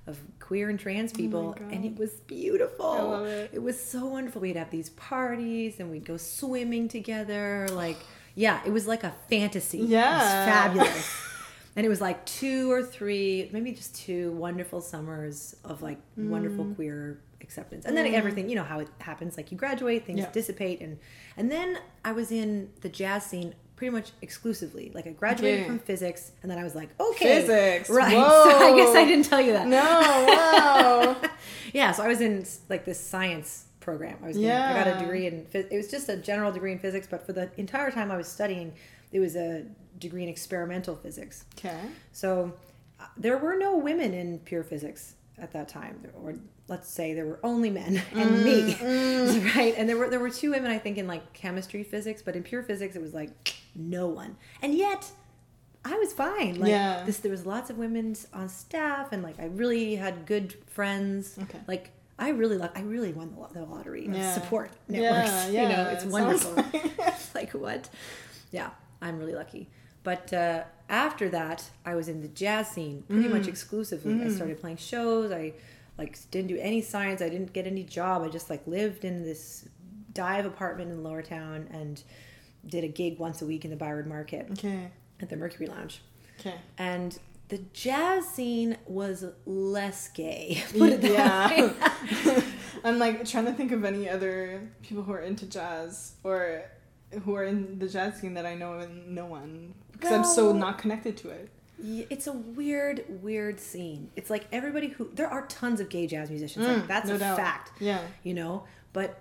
of 0.08 0.18
queer 0.40 0.70
and 0.70 0.80
trans 0.80 1.12
people, 1.14 1.52
God. 1.54 1.72
and 1.72 1.84
it 1.86 1.98
was 1.98 2.12
beautiful. 2.28 3.26
It. 3.26 3.52
It 3.54 3.62
was 3.62 3.80
so 3.82 4.06
wonderful. 4.08 4.42
We'd 4.42 4.56
have 4.56 4.72
these 4.72 4.90
parties, 4.92 5.80
and 5.80 5.92
we'd 5.92 6.06
go 6.06 6.18
swimming 6.18 6.88
together. 6.88 7.68
Like, 7.72 7.98
yeah, 8.36 8.62
it 8.66 8.72
was 8.72 8.88
like 8.88 9.04
a 9.04 9.14
fantasy. 9.30 9.80
it 9.80 9.82
was 9.82 9.90
Yeah. 9.92 10.46
fabulous. 10.46 11.24
And 11.76 11.86
it 11.86 11.90
was 11.90 12.02
like 12.02 12.26
two 12.26 12.72
or 12.72 12.82
three, 12.82 13.52
maybe 13.54 13.72
just 13.72 13.96
two 13.96 14.32
wonderful 14.32 14.82
summers 14.82 15.56
of 15.64 15.84
like 15.84 16.00
wonderful 16.18 16.66
Mm. 16.66 16.76
queer 16.76 17.20
acceptance. 17.40 17.86
And 17.86 17.96
then 17.96 18.08
everything, 18.16 18.50
you 18.50 18.56
know 18.56 18.64
how 18.64 18.80
it 18.80 18.88
happens. 18.98 19.38
Like 19.38 19.52
you 19.52 19.58
graduate, 19.60 20.04
things 20.04 20.22
Yeah. 20.22 20.32
dissipate, 20.32 20.82
and 20.82 20.98
and 21.38 21.52
then 21.52 21.78
I 22.04 22.14
was 22.14 22.32
in 22.32 22.72
the 22.82 22.90
jazz 22.90 23.28
scene 23.28 23.54
pretty 23.78 23.92
much 23.92 24.12
exclusively. 24.22 24.92
Like 24.94 25.08
I 25.08 25.12
graduated 25.12 25.60
Okay. 25.62 25.68
from 25.70 25.80
physics, 25.80 26.32
and 26.42 26.52
then 26.52 26.58
I 26.58 26.64
was 26.66 26.76
like, 26.76 26.90
okay, 27.00 27.42
Physics. 27.42 27.90
right? 27.90 28.14
Whoa. 28.18 28.50
So 28.60 28.74
I 28.74 28.76
guess 28.76 28.96
I 28.96 29.06
didn't 29.06 29.26
tell 29.26 29.40
you 29.42 29.54
that. 29.54 29.68
No, 29.68 29.78
wow. 31.22 31.30
Yeah, 31.74 31.92
so 31.94 32.04
I 32.04 32.08
was 32.08 32.20
in 32.22 32.46
like 32.70 32.84
this 32.86 33.00
science 33.00 33.66
program. 33.80 34.18
I 34.24 34.28
was 34.28 34.38
getting, 34.38 34.52
I 34.52 34.74
got 34.84 34.88
a 34.98 35.00
degree 35.00 35.28
in 35.28 35.46
it 35.54 35.72
was 35.72 35.90
just 35.90 36.10
a 36.10 36.18
general 36.18 36.52
degree 36.52 36.74
in 36.74 36.80
physics, 36.80 37.08
but 37.10 37.26
for 37.26 37.32
the 37.34 37.50
entire 37.58 37.90
time 37.92 38.12
I 38.12 38.18
was 38.18 38.28
studying, 38.28 38.74
it 39.14 39.20
was 39.20 39.36
a 39.36 39.64
degree 40.00 40.24
in 40.24 40.30
experimental 40.30 40.96
physics. 40.96 41.46
okay. 41.58 41.80
So 42.12 42.54
uh, 43.00 43.06
there 43.16 43.38
were 43.38 43.56
no 43.58 43.78
women 43.78 44.14
in 44.14 44.40
pure 44.40 44.64
physics 44.64 45.14
at 45.38 45.52
that 45.54 45.70
time, 45.70 46.02
or 46.24 46.36
let's 46.68 46.90
say 46.90 47.14
there 47.14 47.26
were 47.26 47.40
only 47.44 47.70
men 47.70 48.02
and 48.14 48.44
me, 48.44 48.76
right? 49.56 49.74
And 49.78 49.88
there 49.88 49.98
were 49.98 50.10
there 50.10 50.20
were 50.20 50.30
two 50.32 50.52
women 50.52 50.72
I 50.72 50.80
think 50.80 50.98
in 50.98 51.08
like 51.08 51.32
chemistry, 51.34 51.84
physics, 51.84 52.22
but 52.22 52.36
in 52.36 52.44
pure 52.44 52.64
physics 52.64 52.96
it 52.96 53.02
was 53.02 53.14
like 53.14 53.30
no 53.78 54.08
one. 54.08 54.36
And 54.62 54.74
yet 54.74 55.10
I 55.86 55.98
was 55.98 56.12
fine. 56.12 56.60
Like 56.60 56.70
Yeah. 56.70 57.04
this, 57.06 57.20
there 57.20 57.32
was 57.32 57.46
lots 57.46 57.70
of 57.70 57.78
women 57.78 58.16
on 58.34 58.50
staff, 58.50 59.12
and 59.14 59.24
like 59.24 59.40
I 59.40 59.46
really 59.46 59.96
had 59.96 60.26
good 60.26 60.54
friends. 60.68 61.38
Okay. 61.44 61.60
Like 61.68 61.92
I 62.20 62.30
really, 62.30 62.58
lo- 62.58 62.72
I 62.76 62.82
really 62.82 63.14
won 63.14 63.36
the, 63.54 63.60
the 63.60 63.66
lottery 63.66 64.08
of 64.08 64.14
Yeah. 64.16 64.34
support 64.34 64.72
Yeah, 64.90 65.00
networks. 65.02 65.48
you 65.52 65.54
know, 65.54 65.70
yeah, 65.70 65.90
it's 65.92 66.04
it 66.04 66.10
wonderful. 66.10 66.54
like- 66.74 67.34
like 67.36 67.52
what? 67.52 67.90
Yeah, 68.52 68.72
I'm 69.02 69.18
really 69.20 69.36
lucky. 69.36 69.70
But 70.04 70.32
uh, 70.34 70.64
after 70.90 71.30
that, 71.30 71.64
I 71.86 71.96
was 71.96 72.08
in 72.08 72.22
the 72.22 72.28
jazz 72.30 72.70
scene 72.70 73.04
pretty 73.08 73.28
Mm. 73.30 73.34
much 73.34 73.48
exclusively. 73.48 74.22
I 74.24 74.30
started 74.30 74.60
playing 74.60 74.78
shows. 74.78 75.32
I 75.32 75.54
like 75.98 76.18
didn't 76.32 76.48
do 76.48 76.58
any 76.60 76.82
science. 76.82 77.22
I 77.22 77.30
didn't 77.30 77.54
get 77.54 77.68
any 77.68 77.84
job. 77.84 78.24
I 78.24 78.30
just 78.30 78.50
like 78.50 78.66
lived 78.68 79.04
in 79.06 79.24
this 79.24 79.68
dive 80.14 80.46
apartment 80.46 80.92
in 80.92 81.04
Lower 81.04 81.22
Town 81.22 81.68
and 81.72 82.02
did 82.68 82.84
a 82.84 82.88
gig 82.88 83.18
once 83.20 83.42
a 83.42 83.46
week 83.46 83.64
in 83.66 83.72
the 83.72 83.78
Byward 83.78 84.08
Market 84.08 84.48
Okay. 84.52 84.90
at 85.22 85.30
the 85.30 85.36
Mercury 85.36 85.68
Lounge. 85.68 86.02
Okay. 86.40 86.56
And 86.78 87.18
the 87.50 87.60
jazz 87.74 88.28
scene 88.28 88.78
was 88.86 89.26
less 89.46 90.10
gay. 90.10 90.64
Put 90.78 90.92
it 90.94 91.02
that 91.02 91.52
Yeah. 91.52 92.42
I'm 92.84 93.00
like 93.00 93.26
trying 93.28 93.46
to 93.46 93.54
think 93.54 93.72
of 93.72 93.84
any 93.86 94.10
other 94.10 94.62
people 94.84 95.04
who 95.04 95.14
are 95.14 95.22
into 95.22 95.46
jazz 95.46 96.14
or 96.24 96.64
who 97.24 97.36
are 97.36 97.44
in 97.46 97.80
the 97.80 97.88
jazz 97.88 98.20
scene 98.20 98.34
that 98.36 98.46
I 98.46 98.54
know 98.56 98.74
and 98.80 99.16
no 99.16 99.26
one 99.26 99.74
because 99.94 100.12
I'm 100.12 100.24
so 100.26 100.52
not 100.52 100.78
connected 100.78 101.18
to 101.18 101.30
it. 101.30 101.50
It's 101.80 102.28
a 102.28 102.34
weird, 102.34 103.06
weird 103.24 103.60
scene. 103.60 104.10
It's 104.16 104.30
like 104.30 104.46
everybody 104.52 104.88
who 104.90 105.10
there 105.14 105.28
are 105.30 105.46
tons 105.48 105.80
of 105.80 105.90
gay 105.90 106.06
jazz 106.08 106.30
musicians. 106.30 106.66
Mm, 106.66 106.78
like 106.80 106.88
that's 106.88 107.08
no 107.10 107.16
a 107.16 107.20
doubt. 107.20 107.38
fact. 107.38 107.72
Yeah. 107.80 108.02
You 108.24 108.34
know, 108.34 108.64
but 108.94 109.20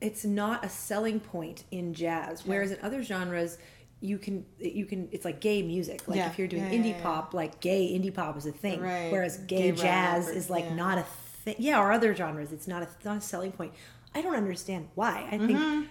it's 0.00 0.24
not 0.24 0.64
a 0.64 0.68
selling 0.68 1.20
point 1.20 1.64
in 1.70 1.94
jazz. 1.94 2.44
Whereas 2.46 2.70
in 2.72 2.78
other 2.82 3.02
genres, 3.02 3.58
you 4.00 4.18
can 4.18 4.44
you 4.58 4.84
can 4.84 5.08
it's 5.12 5.24
like 5.24 5.40
gay 5.40 5.62
music. 5.62 6.06
Like 6.06 6.18
Yeah, 6.18 6.28
if 6.28 6.38
you're 6.38 6.48
doing 6.48 6.64
yeah, 6.64 6.70
indie 6.78 6.90
yeah. 6.96 7.02
pop, 7.02 7.32
like 7.34 7.60
gay 7.60 7.98
indie 7.98 8.12
pop 8.12 8.36
is 8.36 8.46
a 8.46 8.52
thing. 8.52 8.80
Right. 8.80 9.10
Whereas 9.10 9.38
gay, 9.38 9.70
Gay 9.70 9.72
jazz 9.72 10.28
is 10.28 10.50
like 10.50 10.70
not 10.72 10.98
a 10.98 11.02
thing. 11.02 11.56
Yeah, 11.58 11.80
or 11.80 11.92
other 11.92 12.14
genres, 12.14 12.52
it's 12.52 12.68
not 12.68 12.82
a 12.82 12.88
not 13.04 13.16
a 13.18 13.20
selling 13.20 13.52
point. 13.52 13.72
I 14.14 14.22
don't 14.22 14.34
understand 14.36 14.88
why. 14.94 15.26
I 15.30 15.38
think 15.38 15.58
Mm-hmm. 15.58 15.82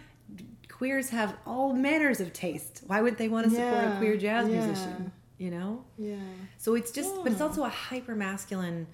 queers 0.69 1.09
have 1.09 1.35
all 1.45 1.73
manners 1.73 2.19
of 2.19 2.33
taste. 2.33 2.81
Why 2.87 3.01
would 3.01 3.17
they 3.17 3.29
want 3.29 3.45
to 3.49 3.55
support 3.55 3.83
a 3.85 3.95
queer 3.97 4.17
jazz 4.17 4.47
musician? 4.47 5.11
You 5.37 5.51
know? 5.51 5.83
Yeah. 5.97 6.15
So 6.57 6.75
it's 6.75 6.91
just, 6.91 7.13
but 7.23 7.31
it's 7.31 7.41
also 7.41 7.63
a 7.65 7.69
hyper 7.69 8.15
masculine 8.15 8.87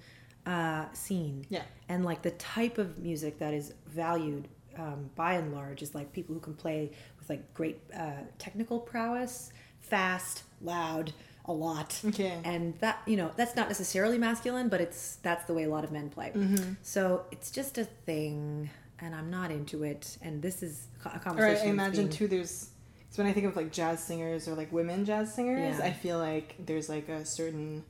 uh, 0.44 0.86
scene. 0.92 1.46
Yeah. 1.48 1.62
And 1.88 2.04
like 2.04 2.22
the 2.22 2.32
type 2.32 2.78
of 2.78 2.98
music 2.98 3.38
that 3.38 3.54
is 3.54 3.72
valued 3.86 4.48
um, 4.78 5.10
by 5.14 5.34
and 5.34 5.52
large 5.54 5.82
is 5.82 5.94
like 5.94 6.12
people 6.12 6.34
who 6.34 6.40
can 6.40 6.54
play 6.54 6.90
with 7.18 7.28
like 7.28 7.52
great 7.54 7.80
uh, 7.96 8.22
technical 8.38 8.78
prowess, 8.80 9.52
fast, 9.80 10.42
loud, 10.60 11.12
a 11.44 11.52
lot. 11.52 12.00
Okay. 12.06 12.38
And 12.44 12.78
that, 12.78 13.00
you 13.06 13.16
know, 13.16 13.30
that's 13.36 13.56
not 13.56 13.68
necessarily 13.68 14.18
masculine, 14.18 14.68
but 14.68 14.80
it's, 14.80 15.16
that's 15.22 15.44
the 15.46 15.54
way 15.54 15.64
a 15.64 15.68
lot 15.68 15.84
of 15.84 15.90
men 15.92 16.08
play. 16.08 16.30
Mm-hmm. 16.34 16.74
So 16.82 17.24
it's 17.32 17.50
just 17.50 17.78
a 17.78 17.84
thing 17.84 18.70
and 19.00 19.14
I'm 19.14 19.30
not 19.30 19.50
into 19.50 19.82
it. 19.82 20.16
And 20.22 20.40
this 20.40 20.62
is 20.62 20.86
a 21.04 21.08
All 21.08 21.12
right. 21.14 21.22
conversation. 21.22 21.66
I 21.66 21.70
imagine 21.70 22.06
being- 22.06 22.10
too. 22.10 22.28
There's 22.28 22.68
so 23.10 23.22
when 23.22 23.30
I 23.30 23.34
think 23.34 23.44
of 23.46 23.56
like 23.56 23.70
jazz 23.72 24.02
singers 24.02 24.48
or 24.48 24.54
like 24.54 24.72
women 24.72 25.04
jazz 25.04 25.34
singers, 25.34 25.78
Yeah. 25.78 25.84
I 25.84 25.92
feel 25.92 26.18
like 26.18 26.54
there's 26.64 26.88
like 26.88 27.08
a 27.10 27.26
certain 27.26 27.84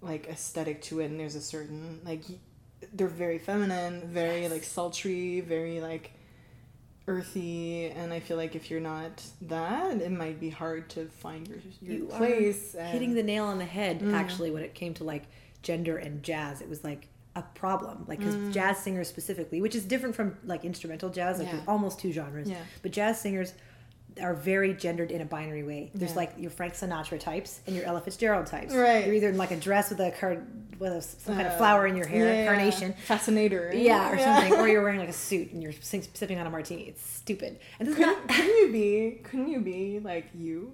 like 0.00 0.28
aesthetic 0.28 0.82
to 0.82 1.00
it, 1.00 1.06
and 1.06 1.18
there's 1.18 1.34
a 1.34 1.40
certain 1.40 2.00
like 2.04 2.22
they're 2.92 3.08
very 3.08 3.38
feminine, 3.38 4.02
very 4.08 4.42
Yes. 4.42 4.50
like 4.52 4.64
sultry, 4.64 5.40
very 5.40 5.80
like 5.80 6.12
earthy, 7.06 7.86
and 7.86 8.12
I 8.12 8.20
feel 8.20 8.36
like 8.38 8.54
if 8.56 8.70
you're 8.70 8.80
not 8.80 9.22
that, 9.42 10.00
it 10.00 10.10
might 10.10 10.40
be 10.40 10.48
hard 10.48 10.88
to 10.90 11.06
find 11.06 11.46
your 11.46 11.58
your 11.82 11.92
You 11.98 12.04
place. 12.06 12.74
and- 12.74 12.88
hitting 12.92 13.14
the 13.14 13.22
nail 13.22 13.44
on 13.44 13.58
the 13.58 13.64
head 13.66 14.00
Mm. 14.00 14.14
actually 14.14 14.50
when 14.50 14.62
it 14.62 14.74
came 14.74 14.94
to 14.94 15.04
like 15.04 15.24
gender 15.62 15.96
and 15.98 16.22
jazz 16.22 16.60
it 16.60 16.68
was 16.68 16.82
like 16.84 17.08
a 17.36 17.42
problem 17.54 18.04
like 18.06 18.18
because 18.20 18.36
jazz 18.54 18.78
singers 18.78 19.08
specifically 19.08 19.60
which 19.62 19.74
is 19.74 19.84
different 19.84 20.14
from 20.14 20.36
like 20.44 20.64
instrumental 20.64 21.08
jazz 21.10 21.38
like 21.38 21.48
Mm. 21.48 21.52
Yeah. 21.54 21.60
almost 21.66 21.98
two 21.98 22.12
genres 22.12 22.48
Yeah. 22.48 22.58
but 22.82 22.90
jazz 22.92 23.20
singers 23.20 23.54
are 24.22 24.34
very 24.34 24.72
gendered 24.74 25.10
in 25.10 25.20
a 25.20 25.24
binary 25.24 25.62
way 25.64 25.90
there's 25.94 26.12
Yeah. 26.12 26.16
like 26.16 26.32
your 26.38 26.50
frank 26.50 26.74
sinatra 26.74 27.18
types 27.18 27.60
and 27.66 27.74
your 27.74 27.84
ella 27.84 28.00
fitzgerald 28.00 28.46
types 28.46 28.72
Right. 28.74 29.04
you're 29.06 29.14
either 29.14 29.28
in 29.30 29.36
like 29.36 29.50
a 29.50 29.56
dress 29.56 29.90
with 29.90 30.00
a 30.00 30.10
card 30.12 30.46
with 30.78 30.92
a, 30.92 31.02
some 31.02 31.34
kind 31.36 31.46
of 31.46 31.54
Uh, 31.54 31.58
flower 31.58 31.86
in 31.86 31.96
your 31.96 32.06
hair 32.06 32.26
yeah, 32.26 32.40
yeah. 32.42 32.46
carnation 32.46 32.92
fascinator, 33.06 33.72
yeah, 33.74 34.10
or 34.12 34.18
something, 34.18 34.52
or 34.54 34.68
you're 34.68 34.82
wearing 34.82 34.98
like 34.98 35.08
a 35.08 35.12
suit 35.28 35.52
and 35.52 35.62
you're 35.62 35.72
sipping 35.80 36.38
on 36.38 36.46
a 36.46 36.50
martini. 36.50 36.82
It's 36.88 37.04
stupid. 37.04 37.58
And 37.78 37.88
this 37.88 37.94
is 37.94 38.00
not. 38.00 38.16
Couldn't, 38.28 38.36
couldn't 38.36 38.56
you 38.58 38.72
be? 38.72 39.20
Couldn't 39.22 39.48
you 39.48 39.60
be 39.60 40.00
like 40.00 40.26
you, 40.34 40.72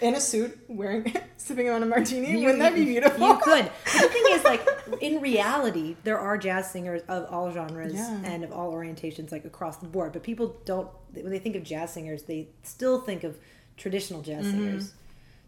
in 0.00 0.14
a 0.14 0.20
suit, 0.20 0.58
wearing, 0.68 1.12
sipping 1.36 1.68
on 1.70 1.82
a 1.82 1.86
martini? 1.86 2.32
You- 2.32 2.38
Wouldn't 2.46 2.58
that 2.60 2.74
be 2.74 2.84
beautiful? 2.84 3.26
You 3.26 3.38
could. 3.38 3.70
But 3.84 4.02
the 4.02 4.08
thing 4.08 4.24
is, 4.30 4.44
like, 4.44 4.66
in 5.00 5.20
reality, 5.20 5.96
there 6.04 6.18
are 6.18 6.36
jazz 6.38 6.70
singers 6.70 7.02
of 7.08 7.26
all 7.32 7.50
genres 7.52 7.94
Yeah. 7.94 8.20
and 8.24 8.44
of 8.44 8.52
all 8.52 8.72
orientations, 8.72 9.32
like 9.32 9.44
across 9.44 9.76
the 9.78 9.86
board. 9.86 10.12
But 10.12 10.22
people 10.22 10.56
don't, 10.64 10.88
when 11.12 11.30
they 11.30 11.38
think 11.38 11.56
of 11.56 11.62
jazz 11.62 11.92
singers, 11.92 12.22
they 12.24 12.48
still 12.62 13.00
think 13.00 13.24
of 13.24 13.36
traditional 13.76 14.22
jazz 14.22 14.44
Mm-hmm. 14.46 14.50
singers. 14.58 14.92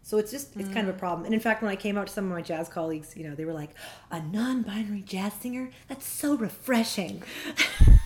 So 0.03 0.17
it's 0.17 0.31
just, 0.31 0.55
it's 0.57 0.67
kind 0.69 0.87
of 0.87 0.95
a 0.95 0.97
mm. 0.97 0.99
problem. 0.99 1.25
And 1.25 1.33
in 1.33 1.39
fact, 1.39 1.61
when 1.61 1.71
I 1.71 1.75
came 1.75 1.97
out 1.97 2.07
to 2.07 2.13
some 2.13 2.25
of 2.25 2.31
my 2.31 2.41
jazz 2.41 2.67
colleagues, 2.67 3.15
you 3.15 3.27
know, 3.27 3.35
they 3.35 3.45
were 3.45 3.53
like, 3.53 3.69
a 4.09 4.21
non 4.21 4.63
binary 4.63 5.01
jazz 5.01 5.33
singer? 5.33 5.69
That's 5.87 6.07
so 6.07 6.35
refreshing. 6.35 7.23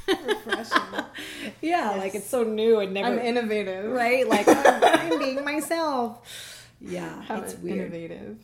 Refreshing. 0.07 0.81
yeah, 1.61 1.91
Yes. 1.91 1.97
like 1.97 2.15
it's 2.15 2.29
so 2.29 2.43
new 2.43 2.79
and 2.79 2.93
never. 2.93 3.07
I'm 3.07 3.19
innovative. 3.19 3.91
right? 3.91 4.27
Like, 4.27 4.47
I'm, 4.49 4.83
I'm 4.83 5.19
being 5.19 5.43
myself. 5.43 6.67
Yeah, 6.81 7.21
How 7.23 7.37
it's 7.37 7.55
weird. 7.55 7.79
innovative. 7.79 8.37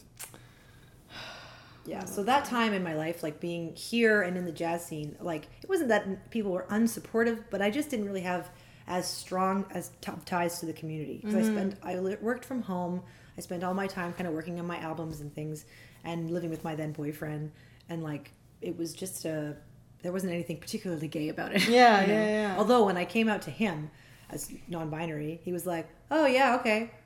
Yeah, 1.85 2.01
oh, 2.03 2.09
so 2.09 2.23
that 2.23 2.45
time 2.45 2.73
in 2.73 2.83
my 2.83 2.93
life, 2.93 3.23
like 3.23 3.39
being 3.39 3.75
here 3.75 4.21
and 4.21 4.37
in 4.37 4.45
the 4.45 4.51
jazz 4.51 4.85
scene, 4.85 5.15
like 5.19 5.47
it 5.61 5.69
wasn't 5.69 5.89
that 5.89 6.29
people 6.29 6.51
were 6.51 6.65
unsupportive, 6.69 7.43
but 7.49 7.61
I 7.61 7.69
just 7.69 7.89
didn't 7.89 8.05
really 8.05 8.21
have 8.21 8.49
as 8.87 9.09
strong 9.09 9.65
as 9.71 9.91
t- 10.01 10.11
ties 10.25 10.59
to 10.59 10.65
the 10.65 10.73
community 10.73 11.17
because 11.17 11.35
I 11.35 11.41
mm-hmm. 11.41 11.55
spent 11.55 11.77
I 11.83 11.99
worked 12.21 12.45
from 12.45 12.61
home. 12.61 13.01
I 13.37 13.41
spent 13.41 13.63
all 13.63 13.73
my 13.73 13.87
time 13.87 14.13
kind 14.13 14.27
of 14.27 14.33
working 14.33 14.59
on 14.59 14.67
my 14.67 14.77
albums 14.77 15.21
and 15.21 15.33
things, 15.33 15.65
and 16.03 16.29
living 16.31 16.49
with 16.49 16.63
my 16.63 16.75
then 16.75 16.91
boyfriend, 16.91 17.51
and 17.89 18.03
like 18.03 18.31
it 18.61 18.77
was 18.77 18.93
just 18.93 19.25
a 19.25 19.55
there 20.03 20.11
wasn't 20.11 20.33
anything 20.33 20.57
particularly 20.57 21.07
gay 21.07 21.29
about 21.29 21.53
it. 21.53 21.67
Yeah, 21.69 22.01
you 22.01 22.07
know? 22.07 22.13
yeah, 22.13 22.25
yeah. 22.27 22.55
Although 22.57 22.85
when 22.85 22.97
I 22.97 23.05
came 23.05 23.29
out 23.29 23.43
to 23.43 23.51
him 23.51 23.91
as 24.29 24.51
non-binary, 24.67 25.41
he 25.43 25.51
was 25.53 25.65
like, 25.65 25.87
"Oh 26.09 26.25
yeah, 26.25 26.55
okay." 26.59 26.91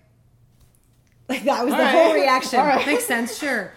Like 1.28 1.44
that 1.46 1.66
was 1.66 1.74
All 1.74 1.80
the 1.80 1.84
right. 1.86 1.92
whole 1.92 2.14
reaction. 2.14 2.60
All 2.60 2.68
right. 2.68 2.86
Makes 2.86 3.06
sense, 3.06 3.36
sure. 3.40 3.72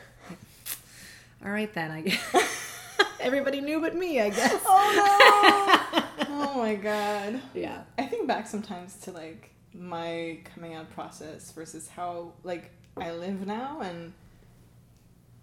All 1.42 1.50
right 1.50 1.72
then. 1.72 1.90
I 1.90 2.02
guess 2.02 3.00
everybody 3.20 3.62
knew 3.62 3.80
but 3.80 3.96
me. 3.96 4.20
I 4.20 4.28
guess. 4.28 4.60
Oh 4.66 5.88
no! 5.96 6.26
oh 6.28 6.58
my 6.58 6.74
god. 6.74 7.40
Yeah. 7.54 7.84
I 7.96 8.04
think 8.04 8.26
back 8.28 8.46
sometimes 8.46 8.96
to 8.96 9.12
like 9.12 9.50
my 9.74 10.38
coming 10.54 10.74
out 10.74 10.90
process 10.90 11.50
versus 11.52 11.88
how 11.88 12.32
like 12.42 12.70
I 12.96 13.12
live 13.12 13.46
now 13.46 13.80
and 13.80 14.12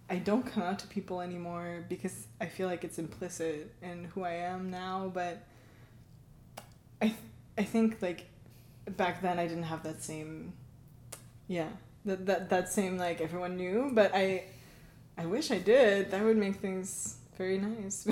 I 0.10 0.18
don't 0.18 0.46
come 0.46 0.64
out 0.64 0.80
to 0.80 0.88
people 0.88 1.22
anymore 1.22 1.86
because 1.90 2.28
I 2.40 2.46
feel 2.46 2.68
like 2.68 2.84
it's 2.84 3.00
implicit 3.00 3.74
in 3.82 4.06
who 4.14 4.24
I 4.24 4.34
am 4.34 4.70
now. 4.70 5.12
But 5.14 5.44
I, 7.02 7.08
th- 7.08 7.20
I 7.58 7.64
think 7.64 8.02
like 8.02 8.26
back 8.86 9.22
then 9.22 9.40
I 9.40 9.48
didn't 9.48 9.64
have 9.64 9.84
that 9.84 10.04
same, 10.04 10.54
yeah, 11.48 11.70
that 12.06 12.26
that 12.28 12.50
that 12.50 12.70
same 12.72 12.98
like 12.98 13.20
everyone 13.20 13.58
knew. 13.58 13.90
But 13.94 14.12
I, 14.14 14.44
I 15.18 15.26
wish 15.26 15.50
I 15.50 15.58
did. 15.58 16.12
That 16.12 16.24
would 16.24 16.38
make 16.38 16.58
things 16.58 17.18
very 17.38 17.58
nice. 17.58 18.08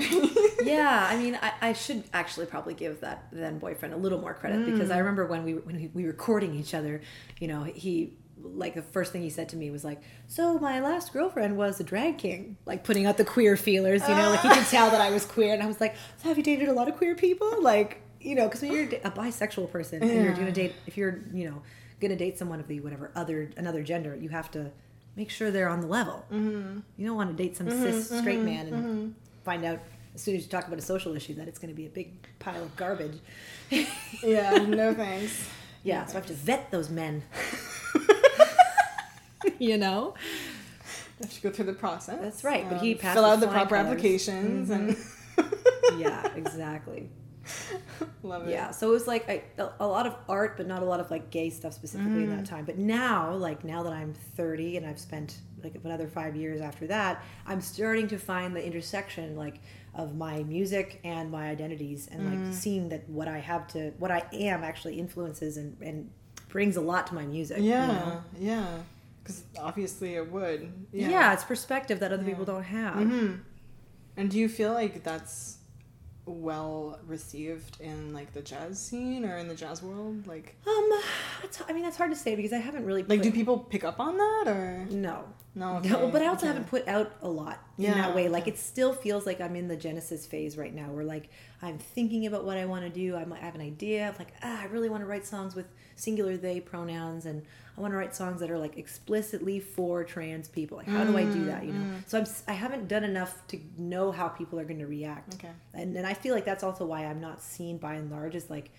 yeah, 0.62 1.06
I 1.10 1.16
mean, 1.16 1.38
I, 1.40 1.52
I 1.60 1.72
should 1.72 2.04
actually 2.12 2.46
probably 2.46 2.74
give 2.74 3.00
that 3.00 3.26
then 3.32 3.58
boyfriend 3.58 3.94
a 3.94 3.96
little 3.96 4.20
more 4.20 4.34
credit 4.34 4.66
because 4.66 4.90
I 4.90 4.96
mm. 4.96 5.00
remember 5.00 5.26
when 5.26 5.44
we 5.44 5.54
when 5.54 5.76
we, 5.76 5.90
we 5.92 6.04
were 6.04 6.12
courting 6.12 6.54
each 6.54 6.74
other, 6.74 7.00
you 7.40 7.48
know, 7.48 7.64
he 7.64 8.14
like 8.42 8.74
the 8.74 8.82
first 8.82 9.12
thing 9.12 9.22
he 9.22 9.30
said 9.30 9.48
to 9.50 9.56
me 9.56 9.70
was 9.70 9.84
like, 9.84 10.00
"So 10.26 10.58
my 10.58 10.80
last 10.80 11.12
girlfriend 11.12 11.56
was 11.56 11.80
a 11.80 11.84
drag 11.84 12.18
king," 12.18 12.56
like 12.66 12.84
putting 12.84 13.06
out 13.06 13.16
the 13.16 13.24
queer 13.24 13.56
feelers, 13.56 14.02
you 14.08 14.14
know, 14.14 14.30
like 14.30 14.40
he 14.40 14.48
could 14.48 14.66
tell 14.66 14.90
that 14.90 15.00
I 15.00 15.10
was 15.10 15.24
queer, 15.24 15.54
and 15.54 15.62
I 15.62 15.66
was 15.66 15.80
like, 15.80 15.94
"So 16.18 16.28
have 16.28 16.36
you 16.36 16.44
dated 16.44 16.68
a 16.68 16.72
lot 16.72 16.88
of 16.88 16.96
queer 16.96 17.14
people?" 17.14 17.62
Like, 17.62 18.00
you 18.20 18.34
know, 18.34 18.44
because 18.44 18.62
when 18.62 18.72
you're 18.72 18.84
a 19.04 19.10
bisexual 19.10 19.70
person 19.70 20.02
and 20.02 20.24
you're 20.24 20.34
gonna 20.34 20.52
date, 20.52 20.74
if 20.86 20.96
you're 20.96 21.20
you 21.32 21.48
know 21.48 21.62
gonna 22.00 22.16
date 22.16 22.38
someone 22.38 22.60
of 22.60 22.68
the 22.68 22.80
whatever 22.80 23.10
other 23.14 23.50
another 23.56 23.82
gender, 23.82 24.16
you 24.16 24.28
have 24.28 24.50
to 24.52 24.70
make 25.16 25.30
sure 25.30 25.50
they're 25.50 25.68
on 25.68 25.80
the 25.80 25.86
level. 25.86 26.24
Mm-hmm. 26.32 26.80
You 26.96 27.06
don't 27.06 27.16
want 27.16 27.36
to 27.36 27.42
date 27.42 27.56
some 27.56 27.66
mm-hmm, 27.66 27.82
cis 27.82 28.06
straight 28.06 28.38
mm-hmm, 28.38 28.44
man 28.44 28.66
and 28.66 28.84
mm-hmm. 28.84 29.10
find 29.44 29.64
out 29.64 29.80
as 30.14 30.22
soon 30.22 30.36
as 30.36 30.44
you 30.44 30.48
talk 30.48 30.66
about 30.66 30.78
a 30.78 30.82
social 30.82 31.14
issue 31.16 31.34
that 31.34 31.48
it's 31.48 31.58
going 31.58 31.72
to 31.72 31.76
be 31.76 31.86
a 31.86 31.90
big 31.90 32.26
pile 32.38 32.62
of 32.62 32.74
garbage. 32.76 33.18
yeah, 34.22 34.50
no 34.68 34.94
thanks. 34.94 35.48
Yeah, 35.86 36.00
no 36.00 36.06
so 36.06 36.12
I 36.12 36.14
have 36.14 36.26
to 36.28 36.32
vet 36.32 36.70
those 36.70 36.88
men. 36.88 37.22
you 39.58 39.76
know? 39.76 40.14
You 41.20 41.26
have 41.26 41.34
to 41.34 41.42
go 41.42 41.50
through 41.50 41.66
the 41.66 41.74
process. 41.74 42.18
That's 42.22 42.42
right. 42.42 42.66
But 42.70 42.80
he 42.80 42.94
um, 42.94 43.00
fill 43.00 43.26
out 43.26 43.40
the 43.40 43.48
proper 43.48 43.76
colors. 43.76 43.86
applications 43.88 44.70
mm-hmm. 44.70 44.88
and 45.92 46.00
yeah, 46.00 46.26
exactly. 46.34 47.10
Love 48.22 48.48
it. 48.48 48.52
Yeah, 48.52 48.70
so 48.70 48.88
it 48.88 48.92
was 48.92 49.06
like 49.06 49.28
I, 49.28 49.42
a 49.80 49.86
lot 49.86 50.06
of 50.06 50.16
art, 50.28 50.56
but 50.56 50.66
not 50.66 50.82
a 50.82 50.84
lot 50.84 51.00
of 51.00 51.10
like 51.10 51.30
gay 51.30 51.50
stuff 51.50 51.72
specifically 51.72 52.20
mm. 52.20 52.24
in 52.24 52.30
that 52.30 52.44
mm. 52.44 52.48
time. 52.48 52.64
But 52.64 52.78
now, 52.78 53.34
like 53.34 53.64
now 53.64 53.82
that 53.82 53.92
I'm 53.92 54.14
30 54.36 54.78
and 54.78 54.86
I've 54.86 54.98
spent 54.98 55.38
like 55.62 55.74
another 55.84 56.08
five 56.08 56.36
years 56.36 56.60
after 56.60 56.86
that, 56.88 57.22
I'm 57.46 57.60
starting 57.60 58.08
to 58.08 58.18
find 58.18 58.54
the 58.54 58.64
intersection 58.64 59.36
like 59.36 59.60
of 59.94 60.16
my 60.16 60.42
music 60.42 61.00
and 61.04 61.30
my 61.30 61.48
identities, 61.48 62.08
and 62.10 62.30
like 62.30 62.38
mm. 62.38 62.54
seeing 62.54 62.88
that 62.90 63.08
what 63.08 63.28
I 63.28 63.38
have 63.38 63.66
to, 63.68 63.92
what 63.98 64.10
I 64.10 64.24
am 64.32 64.64
actually 64.64 64.98
influences 64.98 65.56
and 65.56 65.76
and 65.80 66.10
brings 66.48 66.76
a 66.76 66.80
lot 66.80 67.06
to 67.08 67.14
my 67.14 67.26
music. 67.26 67.58
Yeah, 67.60 67.86
you 67.86 67.92
know? 67.92 68.22
yeah, 68.38 68.78
because 69.22 69.44
obviously 69.58 70.14
it 70.14 70.30
would. 70.30 70.72
Yeah. 70.92 71.08
yeah. 71.08 71.32
it's 71.32 71.44
perspective 71.44 72.00
that 72.00 72.12
other 72.12 72.22
yeah. 72.22 72.28
people 72.28 72.44
don't 72.44 72.62
have. 72.62 72.94
Mm-hmm. 72.94 73.34
And 74.16 74.30
do 74.30 74.38
you 74.38 74.48
feel 74.48 74.72
like 74.72 75.02
that's 75.02 75.58
well 76.26 76.98
received 77.06 77.80
in 77.80 78.12
like 78.14 78.32
the 78.32 78.40
jazz 78.40 78.78
scene 78.78 79.24
or 79.24 79.36
in 79.36 79.46
the 79.46 79.54
jazz 79.54 79.82
world 79.82 80.26
like 80.26 80.56
um 80.66 80.90
i 81.68 81.72
mean 81.72 81.82
that's 81.82 81.98
hard 81.98 82.10
to 82.10 82.16
say 82.16 82.34
because 82.34 82.52
i 82.52 82.56
haven't 82.56 82.84
really 82.86 83.02
put... 83.02 83.10
like 83.10 83.22
do 83.22 83.30
people 83.30 83.58
pick 83.58 83.84
up 83.84 84.00
on 84.00 84.16
that 84.16 84.44
or 84.46 84.86
no 84.90 85.24
no 85.54 85.76
okay. 85.76 85.90
no 85.90 86.08
but 86.08 86.22
i 86.22 86.26
also 86.26 86.46
okay. 86.46 86.54
haven't 86.54 86.66
put 86.66 86.88
out 86.88 87.12
a 87.20 87.28
lot 87.28 87.62
yeah. 87.76 87.92
in 87.92 87.98
that 87.98 88.14
way 88.14 88.28
like 88.28 88.48
it 88.48 88.58
still 88.58 88.94
feels 88.94 89.26
like 89.26 89.40
i'm 89.40 89.54
in 89.54 89.68
the 89.68 89.76
genesis 89.76 90.26
phase 90.26 90.56
right 90.56 90.74
now 90.74 90.90
where 90.90 91.04
like 91.04 91.28
i'm 91.64 91.78
thinking 91.78 92.26
about 92.26 92.44
what 92.44 92.56
i 92.56 92.64
want 92.64 92.84
to 92.84 92.90
do 92.90 93.16
i 93.16 93.24
might 93.24 93.40
have 93.40 93.54
an 93.54 93.60
idea 93.60 94.08
of 94.08 94.18
like 94.18 94.32
ah 94.42 94.62
i 94.62 94.66
really 94.66 94.88
want 94.88 95.02
to 95.02 95.06
write 95.06 95.26
songs 95.26 95.54
with 95.54 95.66
singular 95.96 96.36
they 96.36 96.60
pronouns 96.60 97.26
and 97.26 97.42
I 97.76 97.80
want 97.80 97.92
to 97.92 97.96
write 97.98 98.14
songs 98.14 98.40
that 98.40 98.50
are 98.50 98.58
like 98.58 98.78
explicitly 98.78 99.58
for 99.58 100.04
trans 100.04 100.46
people. 100.46 100.76
Like, 100.78 100.86
how 100.86 101.04
mm, 101.04 101.08
do 101.08 101.18
I 101.18 101.24
do 101.24 101.44
that? 101.46 101.64
You 101.64 101.72
know, 101.72 101.80
mm. 101.80 102.02
so 102.06 102.18
I'm 102.18 102.26
I 102.46 102.52
haven't 102.52 102.86
done 102.86 103.02
enough 103.02 103.44
to 103.48 103.58
know 103.76 104.12
how 104.12 104.28
people 104.28 104.60
are 104.60 104.64
going 104.64 104.78
to 104.78 104.86
react. 104.86 105.34
Okay, 105.34 105.50
and 105.72 105.96
and 105.96 106.06
I 106.06 106.14
feel 106.14 106.34
like 106.34 106.44
that's 106.44 106.62
also 106.62 106.84
why 106.86 107.04
I'm 107.04 107.20
not 107.20 107.42
seen 107.42 107.78
by 107.78 107.94
and 107.94 108.10
large 108.12 108.36
as 108.36 108.48
like 108.48 108.70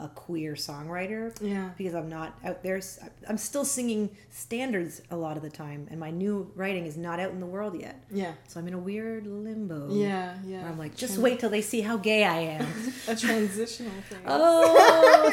a 0.00 0.08
queer 0.08 0.54
songwriter. 0.54 1.36
Yeah, 1.40 1.70
because 1.76 1.94
I'm 1.94 2.08
not 2.08 2.38
out 2.44 2.62
there. 2.62 2.80
I'm 3.28 3.36
still 3.38 3.64
singing 3.64 4.10
standards 4.30 5.02
a 5.10 5.16
lot 5.16 5.36
of 5.36 5.42
the 5.42 5.50
time, 5.50 5.88
and 5.90 5.98
my 5.98 6.10
new 6.10 6.50
writing 6.54 6.86
is 6.86 6.96
not 6.96 7.20
out 7.20 7.30
in 7.30 7.40
the 7.40 7.46
world 7.46 7.80
yet. 7.80 8.02
Yeah, 8.10 8.32
so 8.46 8.60
I'm 8.60 8.68
in 8.68 8.74
a 8.74 8.78
weird 8.78 9.26
limbo. 9.26 9.88
Yeah, 9.92 10.36
yeah. 10.46 10.66
I'm 10.66 10.78
like, 10.78 10.96
just 10.96 11.14
Trans- 11.14 11.22
wait 11.22 11.40
till 11.40 11.50
they 11.50 11.62
see 11.62 11.80
how 11.80 11.96
gay 11.96 12.24
I 12.24 12.38
am. 12.38 12.66
a 13.08 13.16
transitional 13.16 13.92
thing. 14.08 14.20
Oh, 14.26 15.32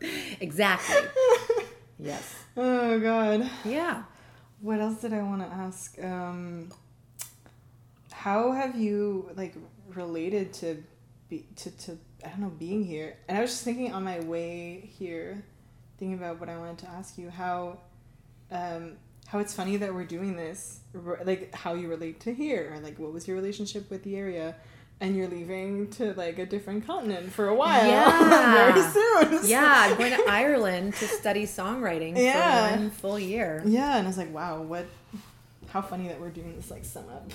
exactly. 0.40 0.96
yes. 1.98 2.34
Oh 2.56 2.98
God. 2.98 3.48
Yeah. 3.64 4.04
What 4.60 4.80
else 4.80 5.00
did 5.00 5.12
I 5.12 5.22
want 5.22 5.40
to 5.42 5.48
ask? 5.48 5.96
Um, 6.02 6.70
how 8.12 8.52
have 8.52 8.76
you 8.76 9.30
like 9.36 9.54
related 9.94 10.52
to 10.54 10.82
be 11.30 11.46
to 11.56 11.70
to 11.70 11.98
I 12.24 12.28
don't 12.28 12.40
know 12.40 12.50
being 12.50 12.84
here? 12.84 13.16
And 13.28 13.38
I 13.38 13.40
was 13.40 13.50
just 13.50 13.64
thinking 13.64 13.92
on 13.92 14.04
my 14.04 14.20
way 14.20 14.90
here, 14.98 15.42
thinking 15.98 16.18
about 16.18 16.38
what 16.40 16.48
I 16.48 16.58
wanted 16.58 16.78
to 16.78 16.88
ask 16.88 17.16
you. 17.16 17.30
How, 17.30 17.78
um, 18.50 18.96
how 19.26 19.38
it's 19.38 19.54
funny 19.54 19.78
that 19.78 19.94
we're 19.94 20.04
doing 20.04 20.36
this. 20.36 20.80
Like 21.24 21.54
how 21.54 21.74
you 21.74 21.88
relate 21.88 22.20
to 22.20 22.34
here. 22.34 22.72
Or 22.74 22.80
like 22.80 22.98
what 22.98 23.12
was 23.12 23.26
your 23.26 23.36
relationship 23.36 23.90
with 23.90 24.02
the 24.02 24.16
area? 24.16 24.56
and 25.02 25.16
you're 25.16 25.28
leaving 25.28 25.88
to 25.88 26.12
like 26.12 26.38
a 26.38 26.44
different 26.44 26.86
continent 26.86 27.32
for 27.32 27.48
a 27.48 27.54
while. 27.54 27.80
Yeah. 27.90 28.72
very 28.72 28.82
soon. 28.82 29.40
Yeah, 29.48 29.72
I'm 29.74 29.96
going 29.96 30.12
to 30.12 30.24
Ireland 30.28 30.94
to 30.96 31.06
study 31.06 31.44
songwriting 31.44 32.16
yeah. 32.16 32.68
for 32.68 32.76
one 32.76 32.90
full 32.90 33.18
year. 33.18 33.62
Yeah, 33.64 33.96
and 33.96 34.06
I 34.06 34.08
was 34.08 34.18
like, 34.18 34.32
wow, 34.32 34.60
what 34.60 34.86
how 35.68 35.80
funny 35.80 36.08
that 36.08 36.20
we're 36.20 36.30
doing 36.30 36.54
this 36.56 36.70
like 36.70 36.84
sum 36.84 37.04
up. 37.08 37.30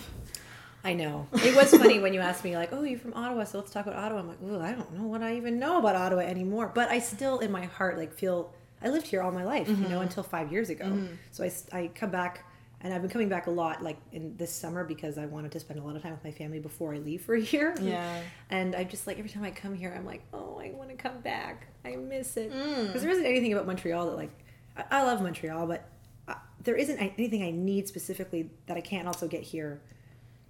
I 0.86 0.94
know. 0.94 1.28
It 1.34 1.56
was 1.56 1.72
funny 1.72 2.00
when 2.00 2.14
you 2.14 2.20
asked 2.20 2.44
me 2.44 2.56
like, 2.56 2.72
"Oh, 2.72 2.84
you're 2.84 3.00
from 3.00 3.14
Ottawa, 3.16 3.44
so 3.44 3.58
let's 3.58 3.72
talk 3.72 3.88
about 3.88 3.98
Ottawa." 3.98 4.20
I'm 4.20 4.28
like, 4.28 4.38
"Oh, 4.46 4.62
I 4.62 4.72
don't 4.74 4.94
know 4.94 5.08
what 5.08 5.24
I 5.24 5.36
even 5.36 5.58
know 5.58 5.80
about 5.80 5.96
Ottawa 5.96 6.22
anymore." 6.22 6.72
But 6.74 6.90
I 6.90 7.00
still 7.00 7.40
in 7.40 7.52
my 7.52 7.66
heart 7.66 7.98
like 7.98 8.14
feel 8.14 8.54
I 8.84 8.90
lived 8.90 9.08
here 9.08 9.24
all 9.24 9.32
my 9.32 9.44
life, 9.44 9.68
mm-hmm. 9.68 9.82
you 9.82 9.90
know, 9.90 9.96
mm-hmm. 9.96 10.04
until 10.04 10.22
5 10.22 10.52
years 10.52 10.70
ago. 10.70 10.86
Mm-hmm. 10.86 11.16
So 11.32 11.44
I 11.44 11.52
I 11.76 11.88
come 11.88 12.12
back 12.12 12.46
and 12.82 12.94
I've 12.94 13.02
been 13.02 13.10
coming 13.10 13.30
back 13.30 13.48
a 13.48 13.52
lot, 13.52 13.82
like 13.82 13.98
in 14.12 14.38
this 14.38 14.54
summer, 14.54 14.84
because 14.84 15.18
I 15.18 15.26
wanted 15.26 15.52
to 15.54 15.60
spend 15.60 15.80
a 15.80 15.84
lot 15.84 15.96
of 15.96 16.04
time 16.04 16.12
with 16.12 16.24
my 16.24 16.30
family 16.30 16.60
before 16.60 16.94
I 16.94 17.00
leave 17.00 17.24
for 17.24 17.34
a 17.36 17.42
year. 17.42 17.76
Yeah. 17.82 18.22
And 18.52 18.76
I 18.76 18.84
just 18.84 19.08
like 19.08 19.18
every 19.18 19.32
time 19.32 19.44
I 19.44 19.50
come 19.50 19.74
here, 19.74 19.92
I'm 19.98 20.06
like, 20.06 20.22
oh, 20.34 20.62
I 20.64 20.70
want 20.72 20.92
to 20.92 20.96
come 20.96 21.20
back. 21.22 21.68
I 21.84 21.96
miss 21.96 22.38
it 22.38 22.52
because 22.52 22.90
mm. 22.90 23.02
there 23.02 23.10
isn't 23.10 23.26
anything 23.26 23.54
about 23.54 23.66
Montreal 23.66 24.06
that 24.12 24.18
like 24.18 24.38
I, 24.78 24.84
I 24.92 25.04
love 25.04 25.24
Montreal, 25.24 25.66
but 25.66 25.90
uh, 26.28 26.36
there 26.64 26.76
isn't 26.76 27.00
anything 27.00 27.42
I 27.42 27.50
need 27.50 27.88
specifically 27.88 28.52
that 28.68 28.78
I 28.78 28.82
can't 28.82 29.08
also 29.08 29.28
get 29.28 29.42
here 29.42 29.82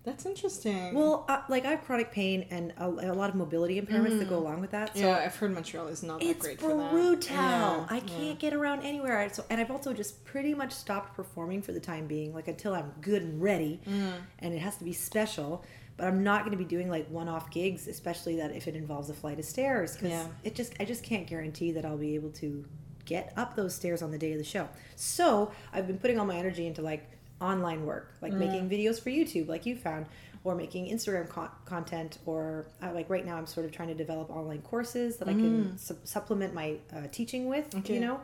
that's 0.06 0.26
interesting. 0.26 0.94
Well, 0.94 1.26
uh, 1.28 1.42
like 1.50 1.66
I 1.66 1.72
have 1.72 1.84
chronic 1.84 2.12
pain 2.12 2.46
and 2.52 2.74
a, 2.78 2.86
a 2.86 3.14
lot 3.14 3.30
of 3.30 3.36
mobility 3.36 3.82
impairments 3.82 4.14
mm. 4.14 4.20
that 4.20 4.30
go 4.30 4.38
mm. 4.38 4.42
along 4.42 4.62
with 4.62 4.72
that. 4.72 4.96
So 4.96 5.02
yeah, 5.02 5.24
I've 5.26 5.36
heard 5.36 5.54
Montreal 5.54 5.88
is 5.88 6.04
not 6.04 6.22
that 6.22 6.40
great 6.40 6.62
for 6.62 6.70
that. 6.70 6.84
It's 6.84 6.92
brutal. 6.92 7.88
I 7.90 8.00
can't 8.00 8.24
yeah. 8.24 8.34
get 8.34 8.54
around 8.54 8.84
anywhere. 8.84 9.28
So, 9.34 9.44
and 9.50 9.60
I've 9.60 9.72
also 9.72 9.94
just 9.94 10.24
pretty 10.24 10.54
much 10.54 10.72
stopped 10.72 11.16
performing 11.16 11.62
for 11.62 11.72
the 11.72 11.80
time 11.80 12.08
being, 12.08 12.34
like 12.34 12.48
until 12.48 12.74
I'm 12.74 12.94
good 13.02 13.24
and 13.24 13.42
ready, 13.42 13.82
mm. 13.86 14.14
and 14.40 14.54
it 14.54 14.60
has 14.60 14.78
to 14.78 14.84
be 14.84 14.94
special. 14.94 15.66
But 15.98 16.08
I'm 16.08 16.24
not 16.24 16.42
going 16.42 16.52
to 16.52 16.62
be 16.62 16.66
doing 16.66 16.90
like 16.90 17.08
one-off 17.10 17.50
gigs, 17.52 17.88
especially 17.88 18.36
that 18.38 18.52
if 18.52 18.68
it 18.68 18.76
involves 18.76 19.10
a 19.10 19.14
flight 19.14 19.40
of 19.40 19.46
stairs, 19.46 19.96
because 19.96 20.12
yeah. 20.12 20.28
it 20.44 20.54
just 20.54 20.74
I 20.80 20.86
just 20.86 21.04
can't 21.04 21.26
guarantee 21.26 21.72
that 21.72 21.86
I'll 21.86 21.98
be 21.98 22.16
able 22.16 22.32
to 22.32 22.66
get 23.06 23.32
up 23.38 23.56
those 23.56 23.74
stairs 23.74 24.02
on 24.02 24.12
the 24.12 24.18
day 24.18 24.34
of 24.34 24.38
the 24.38 24.44
show. 24.44 24.68
So 24.96 25.52
I've 25.72 25.88
been 25.88 25.98
putting 25.98 26.20
all 26.20 26.26
my 26.26 26.36
energy 26.36 26.68
into 26.68 26.82
like 26.82 27.10
online 27.46 27.86
work, 27.86 28.14
like 28.22 28.34
mm. 28.34 28.40
making 28.40 28.70
videos 28.70 29.02
for 29.02 29.10
YouTube, 29.10 29.48
like 29.48 29.66
you 29.66 29.76
found, 29.76 30.06
or 30.44 30.56
making 30.56 30.88
Instagram 30.94 31.30
co- 31.30 31.52
content, 31.66 32.18
or 32.26 32.68
uh, 32.82 32.92
like 32.94 33.10
right 33.10 33.26
now, 33.26 33.38
I'm 33.38 33.48
sort 33.48 33.66
of 33.66 33.72
trying 33.72 33.90
to 33.90 33.94
develop 33.94 34.30
online 34.30 34.62
courses 34.62 35.18
that 35.18 35.28
mm. 35.28 35.32
I 35.32 35.34
can 35.34 35.66
mm. 35.66 35.80
su- 35.80 35.98
supplement 36.04 36.54
my 36.54 36.78
uh, 36.96 37.08
teaching 37.12 37.48
with, 37.48 37.74
okay. 37.76 37.96
you 37.96 38.00
know, 38.00 38.20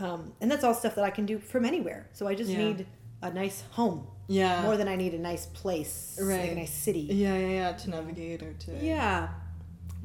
um, 0.00 0.32
and 0.40 0.50
that's 0.50 0.64
all 0.64 0.74
stuff 0.74 0.94
that 0.96 1.04
I 1.04 1.10
can 1.10 1.26
do 1.26 1.38
from 1.38 1.64
anywhere. 1.64 2.08
So 2.12 2.26
I 2.26 2.34
just 2.34 2.50
yeah. 2.50 2.58
need 2.58 2.86
a 3.22 3.30
nice 3.30 3.62
home. 3.70 4.06
Yeah. 4.28 4.62
More 4.62 4.76
than 4.76 4.88
I 4.88 4.96
need 4.96 5.14
a 5.14 5.18
nice 5.18 5.46
place, 5.46 6.18
right? 6.20 6.40
Like 6.40 6.52
a 6.52 6.54
nice 6.56 6.74
city. 6.74 7.00
Yeah, 7.00 7.36
yeah, 7.36 7.48
yeah. 7.48 7.72
To 7.72 7.90
navigate 7.90 8.42
or 8.42 8.52
to 8.52 8.72
yeah 8.80 9.28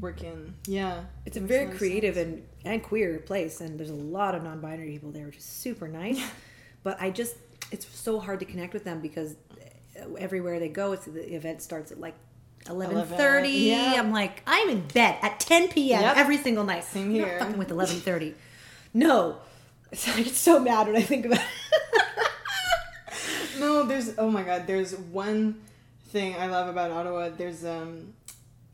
work 0.01 0.23
in. 0.23 0.55
Yeah. 0.67 1.03
It's 1.25 1.37
a 1.37 1.39
very 1.39 1.75
creative 1.77 2.17
and 2.17 2.43
and 2.65 2.83
queer 2.83 3.19
place, 3.19 3.61
and 3.61 3.79
there's 3.79 3.89
a 3.89 3.95
lot 3.95 4.35
of 4.35 4.43
non-binary 4.43 4.91
people 4.91 5.11
there, 5.11 5.25
which 5.25 5.37
is 5.37 5.43
super 5.43 5.87
nice. 5.87 6.21
but 6.83 7.01
I 7.01 7.11
just 7.11 7.35
it's 7.71 7.87
so 7.87 8.19
hard 8.19 8.39
to 8.39 8.45
connect 8.45 8.73
with 8.73 8.83
them 8.83 9.01
because 9.01 9.35
everywhere 10.17 10.59
they 10.59 10.69
go, 10.69 10.91
it's 10.91 11.05
the 11.05 11.33
event 11.35 11.61
starts 11.61 11.91
at 11.91 11.99
like 11.99 12.15
eleven 12.69 13.05
thirty. 13.05 13.49
Yeah. 13.49 13.95
I'm 13.97 14.11
like, 14.11 14.43
I'm 14.45 14.69
in 14.69 14.87
bed 14.87 15.17
at 15.21 15.39
ten 15.39 15.69
p.m. 15.69 16.01
Yep. 16.01 16.17
every 16.17 16.37
single 16.37 16.63
night. 16.63 16.83
Same 16.83 17.09
here. 17.11 17.25
I'm 17.25 17.31
not 17.31 17.39
fucking 17.39 17.57
with 17.57 17.71
eleven 17.71 17.97
thirty. 17.97 18.35
no, 18.93 19.37
I 20.07 20.21
get 20.21 20.35
so 20.35 20.59
mad 20.59 20.87
when 20.87 20.95
I 20.95 21.01
think 21.01 21.25
about. 21.25 21.39
it. 21.39 22.27
no, 23.59 23.83
there's 23.85 24.13
oh 24.17 24.29
my 24.29 24.43
god, 24.43 24.67
there's 24.67 24.95
one 24.95 25.61
thing 26.09 26.35
I 26.35 26.47
love 26.47 26.67
about 26.67 26.91
Ottawa. 26.91 27.29
There's 27.29 27.65
um, 27.65 28.13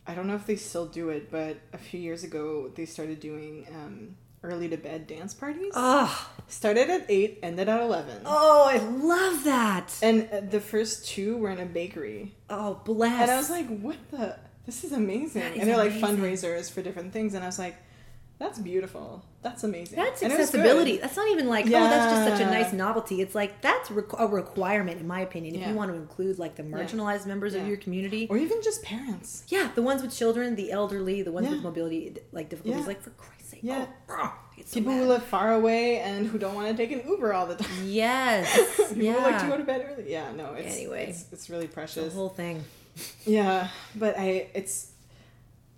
I 0.06 0.16
don't 0.16 0.28
know 0.28 0.36
if 0.36 0.46
they 0.46 0.56
still 0.56 0.86
do 0.86 1.10
it, 1.10 1.32
but 1.32 1.58
a 1.74 1.78
few 1.78 2.00
years 2.00 2.24
ago 2.24 2.72
they 2.76 2.86
started 2.86 3.20
doing 3.20 3.68
um 3.74 4.16
early 4.44 4.70
to 4.70 4.78
bed 4.78 5.08
dance 5.08 5.34
parties. 5.34 5.72
Oh, 5.76 6.30
Started 6.48 6.90
at 6.90 7.06
eight, 7.10 7.40
ended 7.44 7.68
at 7.68 7.82
eleven. 7.82 8.22
oh, 8.26 8.66
I 8.70 8.78
love 8.78 9.44
that. 9.44 9.94
And 10.02 10.30
uh, 10.32 10.40
the 10.42 10.62
first 10.62 11.08
two 11.08 11.38
were 11.38 11.50
in 11.50 11.60
a 11.60 11.66
bakery. 11.66 12.36
Oh, 12.50 12.80
bless. 12.86 13.22
And 13.24 13.32
I 13.32 13.38
was 13.38 13.50
like, 13.50 13.68
what 13.80 13.98
the? 14.12 14.38
This 14.66 14.84
is 14.84 14.92
amazing. 14.92 15.42
Is 15.44 15.60
and 15.60 15.70
they're 15.70 15.78
like 15.78 15.92
amazing. 15.92 16.18
fundraisers 16.18 16.72
for 16.72 16.82
different 16.82 17.14
things. 17.14 17.34
And 17.34 17.44
I 17.44 17.48
was 17.48 17.58
like, 17.60 17.76
that's 18.38 18.60
beautiful. 18.60 19.24
That's 19.42 19.64
amazing. 19.64 19.96
That's 19.98 20.22
And 20.22 20.32
it 20.32 20.38
was 20.38 20.50
good. 20.52 20.60
accessibility. 20.60 20.98
That's 20.98 21.16
not 21.16 21.28
even 21.30 21.48
like, 21.48 21.66
oh, 21.68 21.70
that's 21.70 22.14
just 22.14 22.38
such 22.38 22.48
a 22.48 22.52
nice 22.52 22.72
novelty. 22.74 23.22
It's 23.22 23.34
like 23.34 23.62
that's 23.62 23.90
requ- 23.90 24.20
a 24.20 24.28
requirement, 24.28 25.00
in 25.00 25.08
my 25.08 25.22
opinion. 25.22 25.56
If 25.56 25.62
Yeah. 25.62 25.70
you 25.70 25.76
want 25.76 25.92
to 25.92 25.96
include 25.98 26.38
like 26.38 26.56
the 26.56 26.64
marginalized 26.64 27.26
members 27.26 27.54
of 27.56 27.66
your 27.68 27.78
community, 27.78 28.28
Or 28.30 28.38
even 28.38 28.62
just 28.62 28.84
parents. 28.84 29.44
yeah, 29.48 29.72
the 29.74 29.82
ones 29.82 30.02
with 30.02 30.16
children, 30.16 30.56
the 30.56 30.72
elderly, 30.72 31.22
the 31.24 31.32
ones 31.32 31.48
Yeah. 31.48 31.54
with 31.54 31.64
mobility 31.64 32.18
like 32.34 32.50
difficulties. 32.50 32.82
Yeah. 32.82 32.88
Like 32.88 33.02
for 33.02 33.10
Christ's 33.12 33.37
sake, 33.48 33.60
Yeah. 33.64 33.86
oh, 34.10 34.34
so 34.66 34.74
People 34.80 34.94
who 34.94 35.06
live 35.06 35.24
far 35.24 35.54
away 35.54 36.00
and 36.00 36.28
who 36.28 36.38
don't 36.38 36.56
want 36.56 36.68
to 36.70 36.76
take 36.76 36.92
an 36.92 37.08
Uber 37.08 37.34
all 37.34 37.46
the 37.46 37.56
time. 37.56 37.70
Yes, 37.86 38.56
People 38.90 39.04
yeah. 39.04 39.16
like 39.18 39.40
to 39.42 39.48
go 39.48 39.58
to 39.58 39.64
bed 39.64 39.86
early. 39.92 40.12
Yeah, 40.12 40.32
no, 40.34 40.54
it's 40.54 40.76
Anyway. 40.76 41.08
it's, 41.10 41.26
it's 41.32 41.50
really 41.50 41.68
the 41.68 41.74
precious. 41.74 42.14
whole 42.14 42.30
thing. 42.30 42.64
Yeah, 43.26 43.68
but 43.96 44.18
I 44.18 44.50
it's 44.54 44.92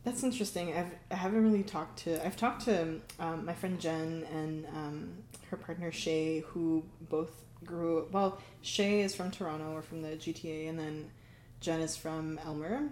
that's 0.05 0.23
interesting. 0.23 0.73
I've 0.75 0.91
I 1.11 1.15
haven't 1.15 1.43
really 1.43 1.63
talked 1.63 1.99
to 1.99 2.25
I've 2.25 2.37
talked 2.37 2.65
to 2.65 2.99
um, 3.19 3.45
my 3.45 3.53
friend 3.53 3.79
Jen 3.79 4.25
and 4.33 4.65
um, 4.67 5.09
her 5.51 5.57
partner 5.57 5.91
Shay, 5.91 6.39
who 6.47 6.83
both 7.09 7.31
grew 7.65 8.07
well. 8.11 8.39
Shay 8.61 9.01
is 9.01 9.13
from 9.13 9.31
Toronto 9.31 9.73
or 9.73 9.81
from 9.81 10.01
the 10.01 10.09
GTA, 10.09 10.69
and 10.69 10.79
then 10.79 11.11
Jen 11.59 11.81
is 11.81 11.97
from 11.97 12.39
Aylmer. 12.45 12.83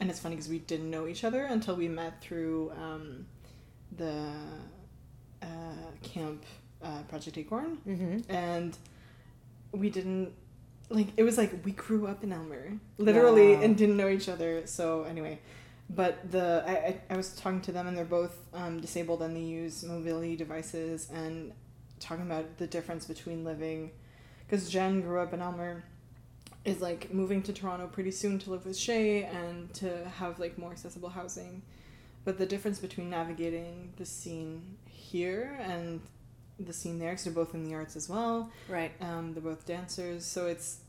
And 0.00 0.10
it's 0.10 0.20
funny 0.20 0.36
because 0.36 0.48
we 0.50 0.58
didn't 0.60 0.90
know 0.90 1.06
each 1.08 1.24
other 1.24 1.44
until 1.44 1.74
we 1.76 1.88
met 1.88 2.20
through 2.22 2.70
um, 2.80 3.26
the 3.96 4.30
uh, 5.42 5.46
camp 6.02 6.44
uh, 6.82 7.02
Project 7.08 7.38
Acorn 7.38 7.78
Mm-hmm. 7.86 8.30
and 8.32 8.76
we 9.72 9.90
didn't 9.90 10.32
like 10.90 11.08
it 11.16 11.22
was 11.22 11.36
like 11.36 11.52
we 11.64 11.72
grew 11.72 12.06
up 12.06 12.22
in 12.24 12.32
Aylmer 12.32 12.72
literally 12.98 13.54
Wow. 13.54 13.62
and 13.62 13.76
didn't 13.76 13.96
know 13.96 14.08
each 14.08 14.28
other 14.28 14.66
so 14.66 15.02
anyway 15.04 15.38
but 15.90 16.30
the 16.30 16.64
I, 16.66 16.72
I, 16.72 17.00
I 17.10 17.16
was 17.16 17.30
talking 17.34 17.60
to 17.62 17.72
them 17.72 17.86
and 17.86 17.96
they're 17.96 18.04
both 18.04 18.36
um, 18.54 18.80
disabled 18.80 19.22
and 19.22 19.36
they 19.36 19.40
use 19.40 19.84
mobility 19.84 20.36
devices 20.36 21.08
and 21.12 21.52
talking 22.00 22.24
about 22.24 22.58
the 22.58 22.66
difference 22.66 23.06
between 23.06 23.44
living 23.44 23.90
because 24.46 24.70
Jen 24.70 25.00
grew 25.02 25.20
up 25.20 25.32
in 25.34 25.40
Aylmer 25.42 25.84
is 26.64 26.80
like 26.80 27.12
moving 27.12 27.42
to 27.42 27.52
Toronto 27.52 27.86
pretty 27.86 28.10
soon 28.10 28.38
to 28.40 28.50
live 28.50 28.64
with 28.64 28.76
Shay 28.76 29.24
and 29.24 29.72
to 29.74 30.08
have 30.18 30.38
like 30.38 30.56
more 30.58 30.70
accessible 30.72 31.08
housing 31.10 31.62
but 32.28 32.36
the 32.36 32.44
difference 32.44 32.78
between 32.78 33.08
navigating 33.08 33.90
the 33.96 34.04
scene 34.04 34.76
here 34.86 35.58
and 35.62 36.00
the 36.60 36.74
scene 36.74 36.98
there 36.98 37.12
because 37.12 37.24
they're 37.24 37.32
both 37.32 37.54
in 37.54 37.64
the 37.64 37.74
arts 37.74 37.96
as 37.96 38.06
well 38.06 38.50
Right. 38.68 38.92
um, 39.00 39.32
they're 39.32 39.42
both 39.42 39.64
dancers, 39.64 40.26
so 40.26 40.44
it's 40.46 40.80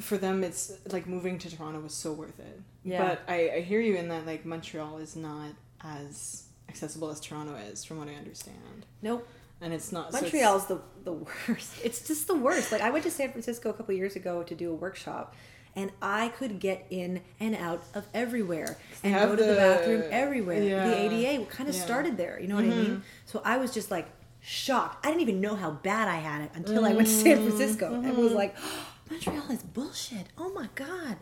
for 0.00 0.16
them. 0.16 0.42
It's 0.42 0.72
like 0.90 1.06
moving 1.06 1.38
to 1.40 1.54
Toronto 1.54 1.80
was 1.80 1.92
so 1.94 2.12
worth 2.12 2.38
it. 2.40 2.60
Yeah. 2.84 3.04
But 3.06 3.20
I, 3.28 3.50
I 3.56 3.60
hear 3.60 3.80
you 3.80 3.96
in 3.96 4.08
that 4.08 4.24
like 4.26 4.46
Montreal 4.46 4.96
is 4.98 5.14
not 5.14 5.50
as 5.84 6.44
accessible 6.70 7.10
as 7.10 7.20
Toronto 7.20 7.54
is, 7.70 7.84
from 7.84 7.98
what 7.98 8.08
I 8.08 8.14
understand, 8.14 8.86
Nope. 9.02 9.28
and 9.60 9.74
it's 9.74 9.92
not. 9.92 10.12
so 10.12 10.18
it's- 10.18 10.22
Montreal's 10.32 10.66
the 10.66 10.80
the 11.04 11.12
worst. 11.48 11.72
It's 11.84 12.06
just 12.06 12.26
the 12.28 12.34
worst. 12.34 12.72
Like 12.72 12.80
I 12.80 12.90
went 12.90 13.04
to 13.04 13.10
San 13.10 13.30
Francisco 13.30 13.68
a 13.70 13.72
couple 13.74 13.94
years 13.94 14.16
ago 14.16 14.42
to 14.42 14.54
do 14.54 14.70
a 14.70 14.74
workshop, 14.74 15.34
and 15.76 15.92
I 16.00 16.28
could 16.28 16.60
get 16.60 16.86
in 16.90 17.22
and 17.40 17.54
out 17.54 17.82
of 17.94 18.06
everywhere 18.14 18.78
and 19.02 19.12
Have 19.12 19.30
go 19.30 19.36
to 19.36 19.42
the, 19.42 19.48
the- 19.50 19.56
bathroom 19.56 20.04
everywhere. 20.10 20.62
yeah. 20.62 20.88
The 20.88 20.96
ADA 20.96 21.44
kind 21.46 21.68
of 21.68 21.74
Yeah. 21.74 21.82
started 21.82 22.16
there. 22.16 22.40
You 22.40 22.48
know 22.48 22.56
what 22.56 22.64
I 22.64 22.68
mean? 22.68 22.86
Mm-hmm. 22.86 23.00
So 23.26 23.42
I 23.44 23.58
was 23.58 23.72
just 23.72 23.90
like 23.90 24.08
shocked. 24.40 25.04
I 25.04 25.10
didn't 25.10 25.22
even 25.22 25.40
know 25.40 25.56
how 25.56 25.70
bad 25.70 26.08
I 26.08 26.16
had 26.16 26.42
it 26.42 26.50
until 26.54 26.84
I 26.84 26.92
went 26.92 27.08
to 27.08 27.12
San 27.12 27.38
mm-hmm. 27.38 27.48
Francisco 27.48 27.94
and 27.94 28.16
was 28.16 28.28
mm-hmm. 28.28 28.34
like, 28.34 28.56
oh, 28.60 28.86
Montreal 29.10 29.50
is 29.50 29.62
bullshit. 29.62 30.26
Oh 30.36 30.50
my 30.50 30.68
god. 30.74 31.16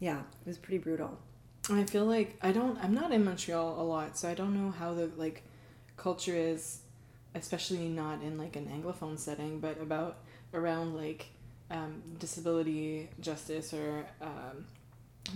Yeah, 0.00 0.18
it 0.18 0.46
was 0.46 0.58
pretty 0.58 0.78
brutal. 0.78 1.18
I 1.70 1.84
feel 1.84 2.06
like 2.06 2.38
I 2.40 2.52
don't. 2.52 2.82
I'm 2.82 2.94
not 2.94 3.12
in 3.12 3.24
Montreal 3.24 3.80
a 3.80 3.84
lot, 3.84 4.16
so 4.16 4.28
I 4.28 4.34
don't 4.34 4.54
know 4.54 4.70
how 4.70 4.94
the 4.94 5.10
like 5.16 5.42
culture 5.96 6.34
is, 6.34 6.80
especially 7.34 7.88
not 7.88 8.22
in 8.22 8.38
like 8.38 8.56
an 8.56 8.66
anglophone 8.66 9.18
setting, 9.18 9.60
but 9.60 9.80
about 9.80 10.18
around 10.54 10.96
like 10.96 11.26
um, 11.70 12.02
disability 12.18 13.08
justice 13.20 13.72
or 13.72 14.06
um, 14.20 14.66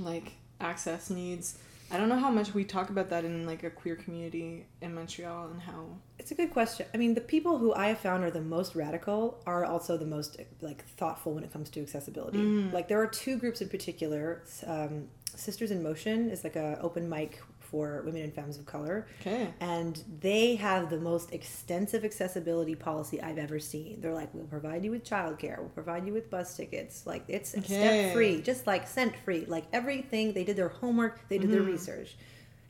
like 0.00 0.32
access 0.60 1.10
needs. 1.10 1.58
I 1.90 1.98
don't 1.98 2.08
know 2.08 2.18
how 2.18 2.30
much 2.30 2.54
we 2.54 2.64
talk 2.64 2.88
about 2.88 3.10
that 3.10 3.26
in 3.26 3.44
like 3.44 3.64
a 3.64 3.70
queer 3.70 3.96
community 3.96 4.64
in 4.80 4.94
Montreal 4.94 5.48
and 5.48 5.60
how. 5.60 5.84
It's 6.18 6.30
a 6.30 6.34
good 6.34 6.50
question. 6.50 6.86
I 6.94 6.96
mean, 6.96 7.12
the 7.12 7.20
people 7.20 7.58
who 7.58 7.74
I 7.74 7.88
have 7.88 7.98
found 7.98 8.24
are 8.24 8.30
the 8.30 8.40
most 8.40 8.74
radical 8.74 9.42
are 9.46 9.66
also 9.66 9.98
the 9.98 10.06
most 10.06 10.38
like 10.62 10.86
thoughtful 10.86 11.34
when 11.34 11.44
it 11.44 11.52
comes 11.52 11.68
to 11.70 11.82
accessibility. 11.82 12.38
Like 12.72 12.88
there 12.88 13.00
are 13.02 13.06
two 13.06 13.36
groups 13.36 13.60
in 13.60 13.68
particular. 13.68 14.42
Um, 14.66 15.08
Sisters 15.34 15.70
in 15.70 15.82
Motion 15.82 16.30
is 16.30 16.44
like 16.44 16.56
a 16.56 16.78
open 16.80 17.08
mic 17.08 17.42
for 17.72 18.02
women 18.04 18.22
and 18.22 18.32
femmes 18.32 18.58
of 18.58 18.66
color, 18.66 19.06
Okay. 19.22 19.48
and 19.58 20.00
they 20.20 20.54
have 20.56 20.90
the 20.90 21.00
most 21.00 21.32
extensive 21.32 22.04
accessibility 22.04 22.76
policy 22.76 23.20
I've 23.20 23.38
ever 23.38 23.58
seen. 23.58 24.00
They're 24.00 24.14
like, 24.14 24.32
we'll 24.32 24.44
provide 24.44 24.84
you 24.84 24.92
with 24.92 25.02
childcare, 25.04 25.58
we'll 25.58 25.70
provide 25.70 26.06
you 26.06 26.12
with 26.12 26.30
bus 26.30 26.56
tickets, 26.56 27.06
like 27.06 27.24
it's 27.26 27.56
Okay. 27.56 27.64
step 27.64 28.12
free, 28.12 28.40
just 28.42 28.66
like 28.68 28.86
cent 28.86 29.14
free, 29.24 29.46
like 29.48 29.64
everything. 29.72 30.34
They 30.34 30.44
did 30.44 30.56
their 30.56 30.68
homework, 30.68 31.28
they 31.28 31.38
did 31.38 31.50
their 31.50 31.62
mm-hmm. 31.62 31.72
research, 31.72 32.14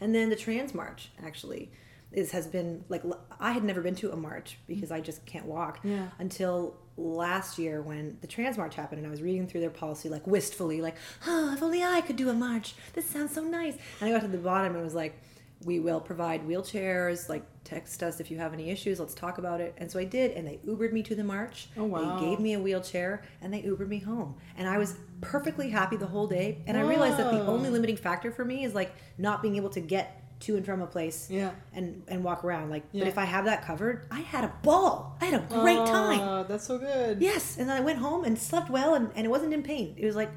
and 0.01 0.15
then 0.15 0.31
the 0.31 0.37
Trans 0.37 0.73
March 0.73 1.11
actually 1.23 1.71
is 2.13 2.31
has 2.33 2.47
been 2.47 2.85
like 2.89 3.03
I 3.41 3.53
had 3.53 3.65
never 3.65 3.81
been 3.81 3.95
to 3.97 4.13
a 4.13 4.17
march 4.17 4.59
because 4.67 4.91
mm. 4.91 4.97
I 4.97 5.01
just 5.01 5.25
can't 5.27 5.47
walk 5.47 5.81
Yeah. 5.83 6.09
until 6.19 6.77
last 6.97 7.59
year 7.59 7.81
when 7.81 8.19
the 8.21 8.27
Trans 8.27 8.59
March 8.59 8.75
happened 8.75 8.99
and 8.99 9.07
I 9.07 9.11
was 9.11 9.23
reading 9.23 9.47
through 9.47 9.61
their 9.61 9.71
policy 9.71 10.09
like 10.09 10.27
wistfully 10.27 10.83
like 10.83 10.97
oh 11.27 11.53
if 11.55 11.63
only 11.63 11.83
I 11.83 12.01
could 12.03 12.17
do 12.17 12.29
a 12.29 12.35
march. 12.35 12.75
This 12.93 13.09
sounds 13.09 13.35
so 13.35 13.43
nice. 13.43 13.77
And 14.01 14.11
I 14.11 14.13
got 14.13 14.23
to 14.23 14.29
the 14.29 14.39
bottom 14.39 14.73
and 14.73 14.81
it 14.81 14.85
was 14.85 14.95
like 14.95 15.19
we 15.65 15.81
will 15.81 16.01
provide 16.01 16.47
wheelchairs 16.47 17.29
like 17.29 17.45
text 17.65 18.03
us 18.03 18.21
if 18.21 18.31
you 18.31 18.39
have 18.39 18.53
any 18.53 18.71
issues. 18.71 18.99
Let's 18.99 19.15
talk 19.15 19.39
about 19.39 19.61
it. 19.61 19.75
And 19.79 19.91
so 19.91 19.99
I 19.99 20.05
did 20.05 20.33
and 20.33 20.47
they 20.47 20.59
Ubered 20.67 20.93
me 20.93 21.03
to 21.05 21.15
the 21.15 21.25
march. 21.25 21.69
Oh, 21.77 21.85
wow. 21.85 22.19
they 22.19 22.27
gave 22.27 22.41
me 22.41 22.55
a 22.55 22.61
wheelchair 22.61 23.23
and 23.41 23.53
they 23.53 23.63
Ubered 23.63 23.89
me 23.89 23.99
home. 23.99 24.35
And 24.57 24.69
I 24.69 24.79
was 24.79 24.97
perfectly 25.21 25.71
happy 25.71 25.97
the 25.97 26.07
whole 26.07 26.27
day. 26.27 26.63
And 26.67 26.77
I 26.77 26.83
realized 26.83 27.19
that 27.19 27.31
the 27.31 27.41
only 27.47 27.71
limiting 27.71 27.97
factor 27.97 28.31
for 28.31 28.45
me 28.45 28.65
is 28.65 28.75
like 28.75 28.95
not 29.19 29.43
being 29.43 29.57
able 29.57 29.71
to 29.71 29.81
get 29.81 30.22
to 30.43 30.57
and 30.57 30.65
from 30.67 30.83
a 30.83 30.87
place 30.87 31.29
Yeah. 31.31 31.51
and 31.75 32.03
and 32.09 32.23
walk 32.23 32.45
around 32.45 32.71
like 32.71 32.85
Yeah. 32.93 33.01
but 33.05 33.09
if 33.09 33.19
i 33.19 33.25
have 33.25 33.45
that 33.47 33.65
covered 33.65 34.07
i 34.11 34.21
had 34.21 34.45
a 34.45 34.53
ball 34.63 35.17
i 35.21 35.25
had 35.27 35.35
a 35.41 35.45
great 35.49 35.79
ah, 35.79 35.87
time 35.87 36.21
Oh, 36.21 36.45
that's 36.49 36.67
so 36.67 36.79
good. 36.79 37.21
yes 37.23 37.57
and 37.59 37.69
then 37.69 37.77
i 37.77 37.81
went 37.81 37.99
home 37.99 38.25
and 38.25 38.39
slept 38.39 38.69
well 38.71 38.95
and, 38.95 39.11
and 39.17 39.25
it 39.27 39.31
wasn't 39.31 39.53
in 39.55 39.63
pain 39.63 39.95
it 39.97 40.05
was 40.07 40.17
like 40.17 40.31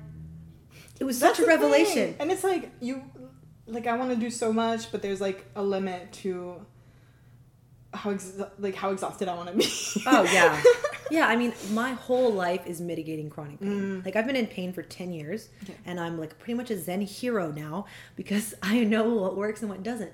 it 1.00 1.04
was 1.04 1.20
That's 1.20 1.38
such 1.38 1.44
a 1.44 1.46
the 1.46 1.58
thing. 1.58 1.62
revelation 1.62 2.16
And 2.20 2.32
it's 2.32 2.44
like 2.44 2.72
you, 2.80 3.04
like 3.68 3.86
I 3.88 3.98
want 3.98 4.12
to 4.12 4.16
do 4.16 4.30
so 4.30 4.54
much, 4.54 4.92
but 4.94 5.02
there's 5.02 5.20
like 5.20 5.46
a 5.56 5.62
limit 5.62 6.14
to 6.24 6.66
how 7.96 8.12
ex- 8.12 8.34
like 8.60 8.76
how 8.76 8.92
exhausted 8.92 9.28
I 9.28 9.36
want 9.36 9.50
to 9.50 9.56
be. 9.58 9.66
oh 10.08 10.24
yeah 10.24 10.62
yeah 11.12 11.28
i 11.28 11.36
mean 11.36 11.54
my 11.72 11.92
whole 11.94 12.32
life 12.34 12.66
is 12.66 12.82
mitigating 12.82 13.30
chronic 13.30 13.60
pain 13.60 14.02
like 14.04 14.16
i've 14.16 14.26
been 14.26 14.36
in 14.36 14.48
pain 14.48 14.74
for 14.74 14.82
10 14.82 15.12
years 15.14 15.50
Mm. 15.50 15.64
Okay. 15.70 15.80
and 15.86 16.00
i'm 16.00 16.20
like 16.20 16.38
pretty 16.40 16.56
much 16.56 16.72
a 16.72 16.78
zen 16.80 17.02
hero 17.02 17.52
now 17.52 17.86
because 18.16 18.56
i 18.64 18.84
know 18.84 19.14
what 19.14 19.38
works 19.38 19.62
and 19.62 19.70
what 19.70 19.84
doesn't 19.84 20.12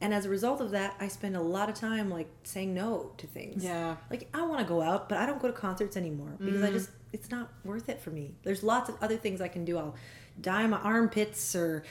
and 0.00 0.14
as 0.14 0.26
a 0.26 0.28
result 0.28 0.60
of 0.60 0.70
that 0.70 0.94
i 1.00 1.08
spend 1.08 1.34
a 1.36 1.40
lot 1.40 1.68
of 1.68 1.74
time 1.74 2.08
like 2.08 2.28
saying 2.44 2.72
no 2.72 3.10
to 3.16 3.26
things 3.26 3.64
Yeah. 3.64 3.96
like 4.10 4.28
i 4.32 4.42
want 4.42 4.60
to 4.60 4.64
go 4.64 4.80
out 4.80 5.08
but 5.08 5.18
i 5.18 5.26
don't 5.26 5.40
go 5.42 5.48
to 5.48 5.52
concerts 5.54 5.96
anymore 5.96 6.32
because 6.38 6.60
Mm. 6.60 6.68
i 6.68 6.70
just 6.70 6.90
it's 7.12 7.30
not 7.32 7.50
worth 7.64 7.88
it 7.88 8.00
for 8.00 8.10
me 8.10 8.34
there's 8.44 8.62
lots 8.62 8.88
of 8.88 8.94
other 9.02 9.16
things 9.16 9.40
i 9.40 9.48
can 9.48 9.64
do 9.64 9.76
i'll 9.76 9.94
dye 10.40 10.66
my 10.66 10.78
armpits 10.78 11.54
or 11.56 11.82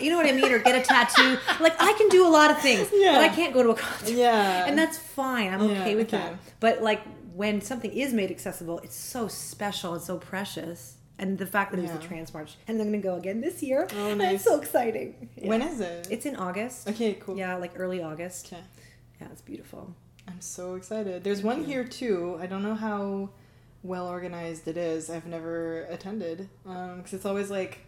you 0.00 0.10
know 0.10 0.16
what 0.16 0.26
i 0.26 0.32
mean 0.32 0.50
or 0.50 0.58
get 0.58 0.74
a 0.74 0.82
tattoo 0.82 1.36
like 1.60 1.74
i 1.80 1.92
can 1.94 2.08
do 2.08 2.26
a 2.26 2.28
lot 2.30 2.50
of 2.50 2.58
things 2.60 2.88
Yeah. 2.92 3.12
but 3.12 3.24
i 3.24 3.28
can't 3.28 3.52
go 3.52 3.62
to 3.62 3.70
a 3.70 3.74
concert 3.74 4.14
Yeah. 4.14 4.66
and 4.66 4.78
that's 4.78 4.96
fine 4.98 5.52
i'm 5.52 5.62
Yeah, 5.68 5.80
okay 5.82 5.94
with 5.96 6.08
okay. 6.12 6.18
that 6.18 6.34
but 6.60 6.82
like 6.82 7.02
when 7.34 7.60
something 7.60 7.92
is 7.92 8.12
made 8.12 8.30
accessible 8.30 8.78
it's 8.80 8.96
so 8.96 9.28
special 9.28 9.94
and 9.94 10.02
so 10.02 10.16
precious 10.18 10.96
and 11.18 11.36
the 11.38 11.46
fact 11.46 11.70
that 11.72 11.78
it 11.78 11.82
was 11.82 11.90
Yeah. 11.90 11.98
the 11.98 12.06
trans 12.06 12.32
march 12.32 12.56
and 12.66 12.80
i'm 12.80 12.86
gonna 12.86 12.98
go 13.02 13.16
again 13.16 13.40
this 13.42 13.62
year 13.62 13.86
Oh, 13.96 14.14
nice. 14.14 14.36
it's 14.36 14.44
so 14.44 14.58
exciting 14.58 15.28
Yeah. 15.36 15.48
When 15.48 15.62
is 15.62 15.80
it? 15.80 16.08
it's 16.10 16.24
in 16.26 16.36
august 16.36 16.88
okay, 16.88 17.14
cool. 17.14 17.36
yeah 17.36 17.56
like 17.56 17.72
early 17.76 18.02
august 18.02 18.46
Okay. 18.52 18.62
yeah 19.20 19.28
it's 19.32 19.42
beautiful 19.42 19.94
I'm 20.28 20.40
so 20.40 20.74
excited. 20.76 21.24
There's 21.24 21.42
one 21.42 21.64
here 21.64 21.82
too. 21.82 22.38
I 22.40 22.46
don't 22.46 22.62
know 22.62 22.76
how 22.76 23.30
well 23.82 24.06
organized 24.06 24.68
it 24.68 24.76
is. 24.76 25.10
I've 25.10 25.26
never 25.26 25.82
attended 25.90 26.48
um, 26.64 26.98
because 26.98 27.14
it's 27.14 27.24
always 27.26 27.50
like 27.50 27.80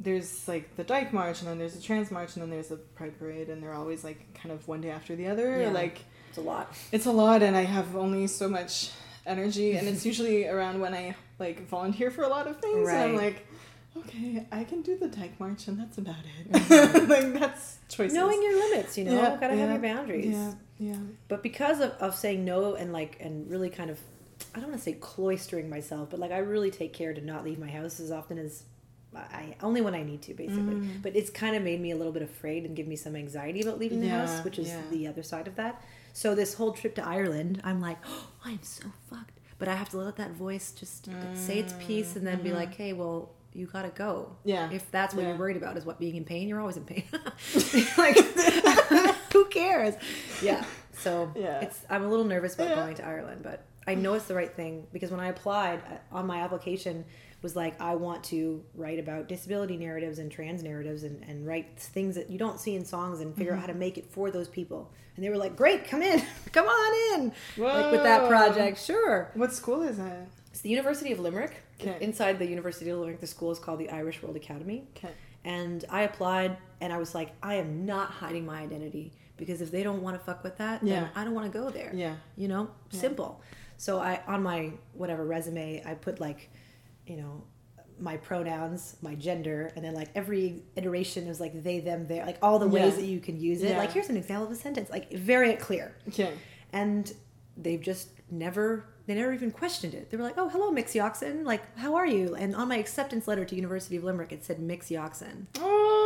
there's 0.00 0.48
like 0.48 0.76
the 0.76 0.84
Dyke 0.84 1.12
March 1.12 1.40
and 1.40 1.48
then 1.48 1.58
there's 1.58 1.74
the 1.74 1.82
Trans 1.82 2.10
March 2.10 2.34
and 2.34 2.42
then 2.42 2.50
there's 2.50 2.68
the 2.68 2.76
Pride 2.76 3.18
Parade 3.18 3.48
and 3.48 3.62
they're 3.62 3.74
always 3.74 4.04
like 4.04 4.34
kind 4.34 4.52
of 4.52 4.66
one 4.66 4.80
day 4.80 4.90
after 4.90 5.14
the 5.14 5.28
other. 5.28 5.60
Yeah. 5.60 5.70
Like 5.70 6.04
it's 6.28 6.38
a 6.38 6.42
lot 6.42 6.74
it's 6.90 7.06
a 7.06 7.12
lot 7.12 7.42
and 7.42 7.56
I 7.56 7.62
have 7.62 7.94
only 7.96 8.26
so 8.26 8.48
much 8.48 8.90
energy 9.26 9.76
and 9.76 9.86
it's 9.86 10.04
usually 10.10 10.48
around 10.48 10.80
when 10.80 10.94
I 10.94 11.14
like 11.38 11.68
volunteer 11.68 12.10
for 12.10 12.22
a 12.22 12.28
lot 12.28 12.46
of 12.46 12.60
things 12.60 12.88
and 12.88 12.98
I'm 12.98 13.16
like 13.16 13.46
Okay, 13.96 14.46
I 14.50 14.64
can 14.64 14.80
do 14.80 14.96
the 14.96 15.08
Dyke 15.08 15.38
March, 15.38 15.68
and 15.68 15.78
that's 15.78 15.98
about 15.98 16.16
it. 16.38 16.52
Mm-hmm. 16.52 17.10
like 17.10 17.38
that's 17.38 17.78
choices. 17.88 18.14
Knowing 18.14 18.42
your 18.42 18.70
limits, 18.70 18.96
you 18.96 19.04
know, 19.04 19.12
Yeah, 19.12 19.36
gotta 19.38 19.54
have 19.54 19.70
your 19.70 19.78
boundaries. 19.80 20.32
Yeah, 20.32 20.54
yeah. 20.78 20.96
But 21.28 21.42
because 21.42 21.80
of, 21.80 21.90
of 21.92 22.14
saying 22.14 22.44
no 22.44 22.74
and 22.74 22.92
like 22.92 23.18
and 23.20 23.50
really 23.50 23.68
kind 23.68 23.90
of 23.90 24.00
I 24.54 24.60
don't 24.60 24.70
want 24.70 24.80
to 24.80 24.84
say 24.84 24.94
cloistering 24.94 25.68
myself, 25.68 26.10
but 26.10 26.20
like 26.20 26.32
I 26.32 26.38
really 26.38 26.70
take 26.70 26.92
care 26.92 27.12
to 27.12 27.20
not 27.20 27.44
leave 27.44 27.58
my 27.58 27.70
house 27.70 28.00
as 28.00 28.10
often 28.10 28.38
as 28.38 28.64
I 29.14 29.56
only 29.62 29.80
when 29.80 29.94
I 29.94 30.02
need 30.02 30.22
to, 30.22 30.34
basically. 30.34 30.74
Mm. 30.76 31.02
But 31.02 31.14
it's 31.16 31.30
kind 31.30 31.54
of 31.56 31.62
made 31.62 31.80
me 31.80 31.90
a 31.90 31.96
little 31.96 32.12
bit 32.12 32.22
afraid 32.22 32.64
and 32.64 32.74
give 32.74 32.86
me 32.86 32.96
some 32.96 33.14
anxiety 33.16 33.60
about 33.62 33.78
leaving 33.78 34.00
the 34.00 34.06
Yeah, 34.06 34.26
house, 34.26 34.44
which 34.44 34.58
is 34.58 34.68
yeah. 34.68 34.80
the 34.90 35.06
other 35.08 35.22
side 35.22 35.46
of 35.46 35.56
that. 35.56 35.82
So 36.12 36.34
this 36.34 36.54
whole 36.54 36.72
trip 36.72 36.94
to 36.96 37.06
Ireland, 37.06 37.60
I'm 37.64 37.80
like, 37.80 37.98
oh, 38.06 38.28
I'm 38.44 38.62
so 38.62 38.84
fucked. 39.10 39.38
But 39.58 39.68
I 39.68 39.74
have 39.76 39.88
to 39.90 39.98
let 39.98 40.16
that 40.16 40.32
voice 40.32 40.72
just 40.72 41.08
say 41.34 41.58
its 41.60 41.74
piece 41.78 42.16
and 42.16 42.26
then 42.26 42.42
be 42.42 42.52
like, 42.52 42.74
hey, 42.74 42.92
well, 42.94 43.30
you 43.52 43.66
gotta 43.66 43.90
go. 43.90 44.04
Mm, 44.04 44.26
mm-hmm. 44.26 44.48
Yeah. 44.48 44.70
If 44.72 44.90
that's 44.90 45.14
what 45.14 45.22
Yeah. 45.22 45.28
you're 45.28 45.38
worried 45.38 45.56
about 45.56 45.76
is 45.76 45.84
what 45.84 46.00
being 46.00 46.16
in 46.16 46.24
pain, 46.24 46.48
you're 46.48 46.58
always 46.58 46.76
in 46.78 46.84
pain. 46.84 47.04
like, 47.98 48.16
who 49.32 49.44
cares? 49.46 49.94
Yeah. 50.42 50.64
So 50.94 51.30
Yeah. 51.36 51.60
it's 51.60 51.80
I'm 51.90 52.02
a 52.04 52.08
little 52.08 52.24
nervous 52.24 52.54
about 52.54 52.74
going 52.74 52.94
to 52.96 53.06
Ireland, 53.06 53.42
but 53.42 53.64
I 53.86 53.94
know 53.94 54.14
it's 54.14 54.26
the 54.26 54.34
right 54.34 54.52
thing 54.54 54.86
because 54.92 55.10
when 55.10 55.20
I 55.20 55.28
applied 55.28 55.80
uh, 55.90 56.16
on 56.16 56.26
my 56.26 56.38
application 56.38 57.04
was 57.42 57.56
like 57.56 57.80
I 57.80 57.94
want 57.94 58.24
to 58.24 58.62
write 58.74 58.98
about 58.98 59.28
disability 59.28 59.76
narratives 59.76 60.18
and 60.18 60.30
trans 60.30 60.62
narratives 60.62 61.02
and, 61.02 61.22
and 61.24 61.46
write 61.46 61.78
things 61.78 62.14
that 62.14 62.30
you 62.30 62.38
don't 62.38 62.60
see 62.60 62.74
in 62.74 62.84
songs 62.84 63.20
and 63.20 63.34
figure 63.34 63.52
out 63.52 63.56
mm-hmm. 63.56 63.60
how 63.62 63.72
to 63.72 63.78
make 63.78 63.98
it 63.98 64.10
for 64.10 64.30
those 64.30 64.48
people. 64.48 64.90
And 65.16 65.24
they 65.24 65.28
were 65.28 65.36
like, 65.36 65.56
"Great, 65.56 65.86
come 65.86 66.02
in, 66.02 66.22
come 66.52 66.66
on 66.66 67.20
in." 67.20 67.32
Like 67.56 67.92
with 67.92 68.02
that 68.02 68.28
project, 68.28 68.78
sure. 68.78 69.30
What 69.34 69.52
school 69.52 69.82
is 69.82 69.98
it? 69.98 70.28
It's 70.50 70.60
the 70.60 70.68
University 70.70 71.12
of 71.12 71.18
Limerick. 71.18 71.56
Okay. 71.80 71.96
Inside 72.00 72.38
the 72.38 72.46
University 72.46 72.90
of 72.90 72.98
Limerick, 72.98 73.20
the 73.20 73.26
school 73.26 73.50
is 73.50 73.58
called 73.58 73.80
the 73.80 73.90
Irish 73.90 74.22
World 74.22 74.36
Academy. 74.36 74.84
Okay. 74.96 75.12
And 75.44 75.84
I 75.90 76.02
applied, 76.02 76.56
and 76.80 76.92
I 76.92 76.98
was 76.98 77.14
like, 77.14 77.32
I 77.42 77.54
am 77.54 77.84
not 77.84 78.10
hiding 78.10 78.46
my 78.46 78.60
identity 78.60 79.12
because 79.36 79.60
if 79.60 79.70
they 79.70 79.82
don't 79.82 80.02
want 80.02 80.16
to 80.16 80.24
fuck 80.24 80.44
with 80.44 80.58
that, 80.58 80.84
Yeah. 80.84 81.00
then 81.00 81.10
I 81.16 81.24
don't 81.24 81.34
want 81.34 81.50
to 81.52 81.58
go 81.58 81.70
there. 81.70 81.90
Yeah. 81.94 82.16
You 82.36 82.48
know, 82.48 82.70
simple. 82.90 83.40
So 83.76 83.98
I 83.98 84.20
on 84.28 84.42
my 84.42 84.72
whatever 84.92 85.24
resume, 85.24 85.82
I 85.84 85.94
put 85.94 86.20
like, 86.20 86.50
you 87.12 87.18
know, 87.22 87.44
my 88.00 88.16
pronouns, 88.16 88.96
my 89.02 89.14
gender, 89.14 89.70
and 89.76 89.84
then 89.84 89.94
like 89.94 90.08
every 90.14 90.62
iteration 90.76 91.28
is 91.28 91.38
like 91.40 91.62
they, 91.62 91.78
them, 91.80 92.06
their, 92.08 92.24
like 92.24 92.38
all 92.42 92.58
the 92.58 92.66
ways 92.66 92.94
Yeah. 92.94 93.00
that 93.00 93.04
you 93.14 93.20
can 93.20 93.38
use 93.38 93.62
it. 93.62 93.70
Yeah. 93.70 93.78
Like 93.78 93.92
here's 93.92 94.08
an 94.08 94.16
example 94.16 94.46
of 94.46 94.52
a 94.52 94.56
sentence, 94.56 94.88
like 94.90 95.12
very 95.12 95.54
clear 95.54 95.94
Okay. 96.08 96.32
and 96.72 97.12
they've 97.56 97.82
just 97.82 98.08
never 98.30 98.64
they 99.06 99.14
never 99.14 99.32
even 99.34 99.50
questioned 99.50 99.92
it 99.92 100.10
they 100.10 100.16
were 100.16 100.22
like 100.22 100.38
oh 100.38 100.48
hello 100.48 100.70
mix 100.70 100.94
yoxon 100.94 101.44
like 101.44 101.62
how 101.76 101.94
are 101.96 102.06
you 102.06 102.34
and 102.34 102.56
on 102.56 102.66
my 102.66 102.78
acceptance 102.78 103.28
letter 103.28 103.44
to 103.44 103.54
university 103.54 103.96
of 103.96 104.04
limerick 104.04 104.32
it 104.32 104.42
said 104.42 104.58
mix 104.58 104.88
yoxon 104.88 105.44
oh. 105.58 106.01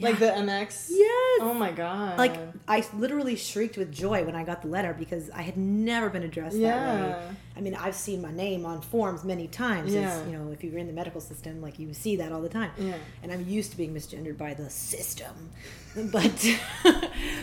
Like 0.00 0.18
the 0.18 0.26
MX. 0.26 0.86
yes 0.90 1.38
Oh 1.40 1.54
my 1.54 1.70
god. 1.72 2.18
like 2.18 2.36
i 2.66 2.84
literally 2.94 3.36
shrieked 3.36 3.76
with 3.76 3.92
joy 3.92 4.24
when 4.24 4.34
i 4.34 4.42
got 4.44 4.62
the 4.62 4.68
letter 4.68 4.94
because 4.98 5.28
i 5.30 5.42
had 5.42 5.56
never 5.56 6.08
been 6.08 6.22
addressed 6.22 6.58
that 6.60 6.62
way 7.00 7.08
Yeah. 7.10 7.30
i 7.56 7.60
mean 7.60 7.74
i've 7.74 7.94
seen 7.94 8.22
my 8.22 8.32
name 8.32 8.64
on 8.64 8.80
forms 8.80 9.22
many 9.24 9.46
times 9.48 9.92
Yeah. 9.94 10.00
as, 10.10 10.26
you 10.26 10.32
know 10.36 10.50
if 10.50 10.64
you're 10.64 10.78
in 10.78 10.86
the 10.86 10.92
medical 10.92 11.20
system 11.20 11.60
like 11.60 11.78
you 11.78 11.92
see 11.94 12.16
that 12.16 12.32
all 12.32 12.40
the 12.40 12.48
time 12.48 12.70
Yeah. 12.78 12.94
and 13.22 13.30
i'm 13.32 13.46
used 13.46 13.70
to 13.72 13.76
being 13.76 13.92
misgendered 13.94 14.38
by 14.38 14.54
the 14.54 14.70
system 14.70 15.50
but 16.12 16.46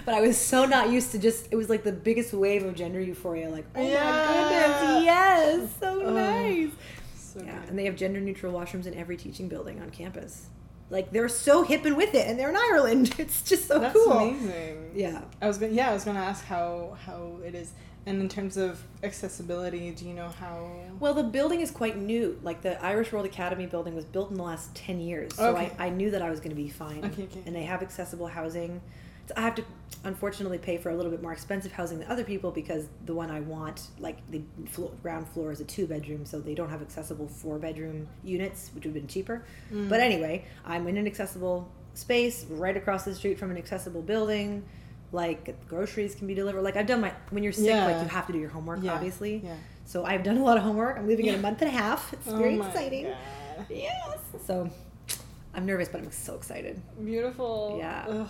but 0.05 0.13
i 0.15 0.21
was 0.21 0.37
so 0.37 0.65
not 0.65 0.89
used 0.91 1.11
to 1.11 1.19
just 1.19 1.47
it 1.51 1.55
was 1.55 1.69
like 1.69 1.83
the 1.83 1.91
biggest 1.91 2.33
wave 2.33 2.63
of 2.65 2.75
gender 2.75 2.99
euphoria 2.99 3.49
like 3.49 3.65
oh 3.75 3.81
Yeah. 3.87 4.03
my 4.03 4.49
goodness 4.49 5.03
yes 5.05 5.69
so 5.79 6.01
Oh, 6.03 6.13
nice 6.13 6.71
So 7.15 7.41
yeah 7.43 7.59
good. 7.59 7.69
and 7.69 7.79
they 7.79 7.85
have 7.85 7.95
gender 7.95 8.19
neutral 8.19 8.51
washrooms 8.53 8.87
in 8.87 8.95
every 8.95 9.15
teaching 9.17 9.47
building 9.47 9.79
on 9.81 9.89
campus 9.91 10.47
like 10.91 11.11
they're 11.11 11.27
so 11.29 11.63
hip 11.63 11.83
and 11.85 11.97
with 11.97 12.13
it 12.13 12.27
and 12.27 12.37
they're 12.39 12.49
in 12.51 12.55
ireland 12.57 13.15
it's 13.17 13.41
just 13.41 13.67
so 13.67 13.79
That's 13.79 13.93
cool 13.93 14.11
amazing. 14.11 14.91
yeah 14.93 15.21
I 15.41 15.47
was 15.47 15.57
gonna, 15.57 15.73
yeah, 15.73 15.89
I 15.89 15.93
was 15.93 16.03
gonna 16.03 16.19
ask 16.19 16.45
how 16.45 16.95
how 17.07 17.37
it 17.43 17.55
is, 17.55 17.71
and 18.05 18.21
in 18.21 18.29
terms 18.29 18.57
of 18.57 18.83
accessibility, 19.03 19.91
do 19.91 20.05
you 20.07 20.13
know 20.13 20.29
how? 20.29 20.69
Well, 20.99 21.13
the 21.13 21.23
building 21.23 21.61
is 21.61 21.71
quite 21.71 21.97
new. 21.97 22.39
Like 22.43 22.61
the 22.61 22.83
Irish 22.83 23.11
World 23.11 23.25
Academy 23.25 23.65
building 23.67 23.95
was 23.95 24.05
built 24.05 24.31
in 24.31 24.37
the 24.37 24.43
last 24.43 24.73
10 24.75 24.99
years. 24.99 25.35
So 25.35 25.55
Okay. 25.55 25.71
I, 25.79 25.87
I 25.87 25.89
knew 25.89 26.09
that 26.11 26.21
I 26.21 26.29
was 26.29 26.39
going 26.39 26.49
to 26.55 26.55
be 26.61 26.67
fine. 26.69 27.05
Okay, 27.05 27.23
okay. 27.23 27.41
And 27.45 27.55
they 27.55 27.63
have 27.63 27.81
accessible 27.81 28.27
housing. 28.27 28.81
I 29.35 29.41
have 29.41 29.55
to, 29.55 29.63
unfortunately, 30.03 30.57
pay 30.57 30.77
for 30.77 30.89
a 30.89 30.95
little 30.95 31.11
bit 31.11 31.21
more 31.21 31.33
expensive 31.33 31.71
housing 31.71 31.99
than 31.99 32.07
other 32.09 32.23
people 32.23 32.51
because 32.51 32.87
the 33.05 33.13
one 33.13 33.29
I 33.31 33.39
want, 33.41 33.87
like 33.99 34.17
the 34.31 34.41
flo- 34.69 34.93
ground 35.01 35.27
floor 35.29 35.51
is 35.51 35.59
a 35.59 35.65
two 35.65 35.87
bedroom, 35.87 36.25
so 36.25 36.39
they 36.39 36.53
don't 36.55 36.69
have 36.69 36.81
accessible 36.81 37.27
four 37.27 37.59
bedroom 37.59 38.07
units, 38.23 38.71
which 38.73 38.85
would 38.85 38.93
have 38.95 39.01
been 39.01 39.07
cheaper. 39.07 39.43
Mm. 39.71 39.89
But 39.89 39.99
anyway, 39.99 40.45
I'm 40.65 40.87
in 40.87 40.97
an 40.97 41.07
accessible 41.07 41.71
space 41.93 42.45
right 42.49 42.75
across 42.77 43.03
the 43.05 43.13
street 43.13 43.37
from 43.37 43.51
an 43.51 43.57
accessible 43.57 44.01
building. 44.01 44.63
Like 45.13 45.67
groceries 45.67 46.15
can 46.15 46.25
be 46.27 46.33
delivered. 46.33 46.61
Like 46.61 46.77
I've 46.77 46.87
done 46.87 47.01
my 47.01 47.11
when 47.31 47.43
you're 47.43 47.51
sick, 47.51 47.65
Yeah. 47.67 47.85
like 47.85 48.01
you 48.01 48.07
have 48.07 48.27
to 48.27 48.33
do 48.33 48.39
your 48.39 48.49
homework, 48.49 48.81
Yeah, 48.81 48.93
obviously. 48.93 49.41
yeah. 49.43 49.55
So 49.85 50.05
I've 50.05 50.23
done 50.23 50.37
a 50.37 50.43
lot 50.43 50.55
of 50.57 50.63
homework. 50.63 50.97
I'm 50.97 51.05
leaving 51.05 51.25
in 51.25 51.35
a 51.35 51.39
month 51.39 51.61
and 51.61 51.69
a 51.69 51.73
half. 51.73 52.13
It's 52.13 52.25
very 52.27 52.55
oh 52.55 52.59
my 52.59 52.67
exciting. 52.69 53.03
God. 53.07 53.65
Yes. 53.69 54.19
So 54.47 54.69
I'm 55.53 55.65
nervous, 55.65 55.89
but 55.89 55.99
I'm 55.99 56.11
so 56.11 56.35
excited. 56.35 56.81
Beautiful. 57.03 57.75
Yeah. 57.77 58.05
Ugh. 58.07 58.29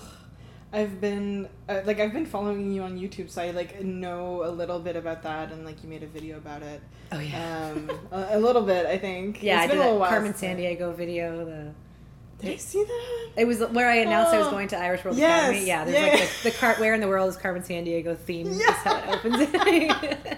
I've 0.74 1.02
been 1.02 1.50
uh, 1.68 1.82
like 1.86 2.00
I've 2.00 2.14
been 2.14 2.26
following 2.26 2.72
you 2.72 2.84
on 2.84 2.98
YouTube, 2.98 3.30
so 3.30 3.42
I 3.42 3.52
like 3.52 3.84
know 3.84 4.46
a 4.46 4.50
little 4.52 4.80
bit 4.80 4.96
about 4.96 5.24
that, 5.24 5.52
and 5.52 5.66
like 5.66 5.84
you 5.84 5.90
made 5.90 6.04
a 6.04 6.08
video 6.08 6.38
about 6.38 6.64
it. 6.64 6.82
Oh 7.12 7.20
yeah. 7.20 7.72
Um, 7.76 7.92
a, 8.12 8.38
a 8.38 8.40
little 8.40 8.62
bit, 8.62 8.86
I 8.86 8.98
think. 8.98 9.44
yeah, 9.44 9.56
It's 9.58 9.64
I 9.66 9.68
been 9.68 9.78
did 9.78 9.82
a 9.82 9.84
little 9.86 10.00
while 10.00 10.10
Carmen 10.10 10.34
Sandiego 10.34 10.96
video. 10.96 11.44
The 11.46 11.74
Did 12.40 12.54
I 12.54 12.56
see 12.58 12.84
that? 12.84 13.30
it 13.36 13.46
was 13.46 13.60
where 13.60 13.90
I 13.90 13.98
announced 13.98 14.34
I 14.34 14.38
was 14.40 14.48
Oh. 14.48 14.52
going 14.52 14.70
to 14.70 14.78
Irish 14.78 15.04
World 15.04 15.18
Yes, 15.18 15.50
Academy. 15.50 15.68
Yeah, 15.68 15.84
there's 15.86 15.98
yeah. 15.98 16.20
like 16.22 16.30
the, 16.44 16.50
the 16.52 16.56
cart 16.58 16.80
where 16.80 16.94
in 16.94 17.02
the 17.02 17.08
world 17.10 17.30
is 17.30 17.36
Carmen 17.38 17.64
Sandiego 17.64 18.18
theme. 18.18 18.48
Is 18.48 18.60
Yeah. 18.60 18.72
how 18.72 18.98
it 18.98 19.10
opens. 19.10 20.38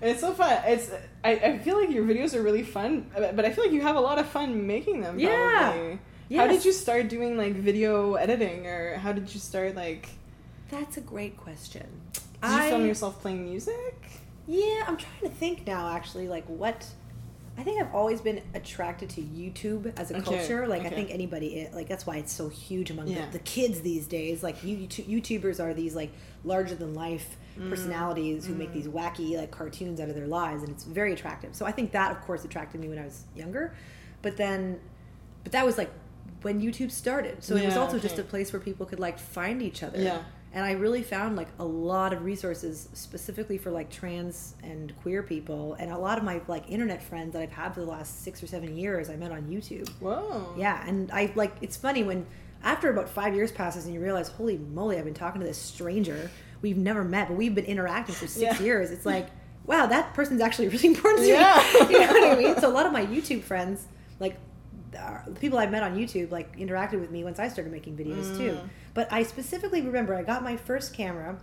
It's 0.00 0.20
so 0.20 0.32
fun. 0.32 0.60
It's 0.66 0.90
I, 1.24 1.32
I 1.32 1.58
feel 1.58 1.80
like 1.80 1.90
your 1.90 2.04
videos 2.04 2.34
are 2.34 2.42
really 2.42 2.62
fun, 2.62 3.10
but 3.16 3.34
but 3.34 3.44
I 3.44 3.50
feel 3.50 3.64
like 3.64 3.72
you 3.72 3.80
have 3.80 3.96
a 3.96 4.00
lot 4.00 4.18
of 4.18 4.28
fun 4.28 4.66
making 4.66 5.00
them. 5.00 5.18
Yeah. 5.18 5.96
Probably. 6.36 6.48
How 6.48 6.52
did 6.58 6.64
you 6.64 6.72
start 6.72 7.08
doing 7.08 7.36
like 7.36 7.54
video 7.54 8.14
editing, 8.14 8.66
or 8.66 8.96
how 8.98 9.12
did 9.12 9.32
you 9.32 9.40
start 9.40 9.74
like? 9.74 10.08
That's 10.70 10.96
a 10.96 11.00
great 11.00 11.36
question. 11.36 11.86
Did 12.42 12.50
you 12.50 12.62
film 12.70 12.86
yourself 12.86 13.20
playing 13.20 13.44
music? 13.44 13.94
Yeah, 14.46 14.84
I'm 14.86 14.96
trying 14.96 15.20
to 15.22 15.28
think 15.28 15.66
now. 15.66 15.88
Actually, 15.94 16.28
like 16.28 16.44
what? 16.46 16.86
I 17.58 17.62
think 17.64 17.82
I've 17.82 17.94
always 17.94 18.22
been 18.22 18.40
attracted 18.54 19.10
to 19.10 19.20
YouTube 19.20 19.92
as 19.98 20.10
a 20.10 20.16
Okay, 20.16 20.24
culture. 20.38 20.66
Like 20.66 20.86
I 20.86 20.88
think 20.90 21.10
anybody, 21.10 21.68
like 21.74 21.86
that's 21.86 22.06
why 22.06 22.16
it's 22.16 22.32
so 22.32 22.48
huge 22.48 22.90
among 22.90 23.08
Yeah. 23.08 23.26
the, 23.26 23.32
the 23.32 23.44
kids 23.44 23.82
these 23.82 24.06
days. 24.06 24.42
Like 24.42 24.64
you, 24.64 24.78
YouTubers 24.88 25.62
are 25.62 25.74
these 25.74 25.94
like 25.94 26.10
larger 26.44 26.74
than 26.74 26.94
life 26.94 27.36
Mm. 27.58 27.68
personalities 27.68 28.46
who 28.46 28.54
make 28.54 28.72
these 28.72 28.86
wacky 28.88 29.36
like 29.36 29.50
cartoons 29.50 30.00
out 30.00 30.08
of 30.08 30.14
their 30.14 30.26
lives, 30.26 30.62
and 30.62 30.72
it's 30.72 30.84
very 30.84 31.12
attractive. 31.12 31.54
So 31.54 31.66
I 31.66 31.70
think 31.72 31.92
that, 31.92 32.10
of 32.10 32.22
course, 32.22 32.46
attracted 32.46 32.80
me 32.80 32.88
when 32.88 32.98
I 32.98 33.04
was 33.04 33.24
younger. 33.36 33.74
But 34.22 34.38
then, 34.38 34.80
but 35.42 35.52
that 35.52 35.66
was 35.66 35.76
like 35.76 35.90
when 36.44 36.60
YouTube 36.60 36.90
started. 36.90 37.42
So 37.44 37.56
it 37.56 37.64
was 37.64 37.74
Yeah, 37.74 37.80
also 37.80 37.98
just 37.98 38.18
a 38.18 38.22
place 38.22 38.52
where 38.52 38.60
people 38.60 38.86
could 38.86 39.00
like 39.00 39.18
find 39.18 39.62
each 39.62 39.82
other 39.82 40.00
Yeah. 40.00 40.22
and 40.52 40.64
I 40.64 40.72
really 40.72 41.02
found 41.02 41.36
like 41.36 41.48
a 41.58 41.64
lot 41.64 42.12
of 42.12 42.24
resources 42.24 42.88
specifically 42.92 43.58
for 43.58 43.70
like 43.70 43.90
trans 43.90 44.54
and 44.62 44.92
queer 45.02 45.22
people, 45.22 45.74
and 45.78 45.90
a 45.90 45.98
lot 45.98 46.18
of 46.18 46.24
my 46.24 46.40
like 46.48 46.70
internet 46.70 47.02
friends 47.02 47.32
that 47.34 47.42
I've 47.42 47.52
had 47.52 47.74
for 47.74 47.80
the 47.80 47.86
last 47.86 48.22
six 48.22 48.42
or 48.42 48.46
seven 48.46 48.76
years 48.76 49.08
I 49.10 49.16
met 49.16 49.32
on 49.32 49.42
YouTube. 49.44 49.88
Whoa. 50.00 50.54
Yeah, 50.56 50.86
and 50.86 51.10
I 51.12 51.32
like 51.34 51.54
it's 51.60 51.76
funny 51.76 52.02
when 52.02 52.26
after 52.64 52.90
about 52.90 53.08
five 53.08 53.34
years 53.34 53.50
passes 53.50 53.86
and 53.86 53.94
you 53.94 54.00
realize, 54.00 54.28
holy 54.28 54.56
moly, 54.58 54.96
I've 54.98 55.04
been 55.04 55.14
talking 55.14 55.40
to 55.40 55.46
this 55.46 55.58
stranger 55.58 56.30
we've 56.60 56.76
never 56.78 57.02
met, 57.02 57.26
but 57.26 57.36
we've 57.36 57.56
been 57.56 57.64
interacting 57.64 58.14
for 58.14 58.28
six 58.28 58.60
Yeah. 58.60 58.64
years. 58.64 58.92
It's 58.92 59.04
like, 59.04 59.26
wow, 59.66 59.86
that 59.86 60.14
person's 60.14 60.40
actually 60.40 60.68
really 60.74 60.86
important 60.88 61.22
to 61.22 61.28
Yeah. 61.28 61.60
me. 61.74 61.80
you 61.94 62.00
know 62.00 62.06
what 62.12 62.38
I 62.38 62.40
mean? 62.40 62.60
So 62.60 62.68
a 62.68 62.70
lot 62.70 62.86
of 62.86 62.92
my 62.92 63.04
YouTube 63.04 63.42
friends, 63.42 63.84
like 64.20 64.36
uh, 64.98 65.18
the 65.26 65.40
people 65.40 65.58
I've 65.58 65.70
met 65.70 65.82
on 65.82 65.96
YouTube, 65.96 66.30
like 66.30 66.56
interacted 66.56 67.00
with 67.00 67.10
me 67.10 67.24
once 67.24 67.38
I 67.38 67.48
started 67.48 67.72
making 67.72 67.96
videos 67.96 68.36
too. 68.36 68.52
Mm. 68.52 68.68
But 68.94 69.12
I 69.12 69.22
specifically 69.22 69.80
remember 69.82 70.14
I 70.14 70.22
got 70.22 70.42
my 70.42 70.56
first 70.56 70.94
camera. 70.94 71.38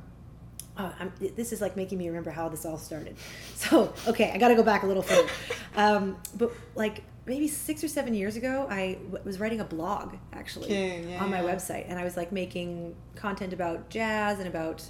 Oh, 0.77 0.93
I'm, 0.99 1.11
this 1.35 1.51
is 1.51 1.59
like 1.59 1.75
making 1.75 1.97
me 1.97 2.07
remember 2.07 2.29
how 2.31 2.47
this 2.47 2.65
all 2.65 2.77
started. 2.77 3.15
So, 3.55 3.93
okay, 4.07 4.31
I 4.31 4.37
got 4.37 4.47
to 4.49 4.55
go 4.55 4.63
back 4.63 4.83
a 4.83 4.87
little 4.87 5.03
further. 5.03 5.29
Um, 5.75 6.17
but 6.35 6.51
like 6.75 7.03
maybe 7.25 7.47
six 7.47 7.83
or 7.83 7.87
seven 7.87 8.13
years 8.13 8.35
ago, 8.35 8.67
I 8.69 8.97
w- 9.05 9.23
was 9.23 9.39
writing 9.39 9.61
a 9.61 9.63
blog 9.63 10.15
actually 10.33 10.73
yeah, 10.73 11.23
on 11.23 11.29
my 11.29 11.41
yeah. 11.41 11.53
website, 11.53 11.85
and 11.87 11.97
I 11.97 12.03
was 12.03 12.17
like 12.17 12.31
making 12.31 12.95
content 13.15 13.53
about 13.53 13.89
jazz 13.89 14.39
and 14.39 14.47
about 14.47 14.83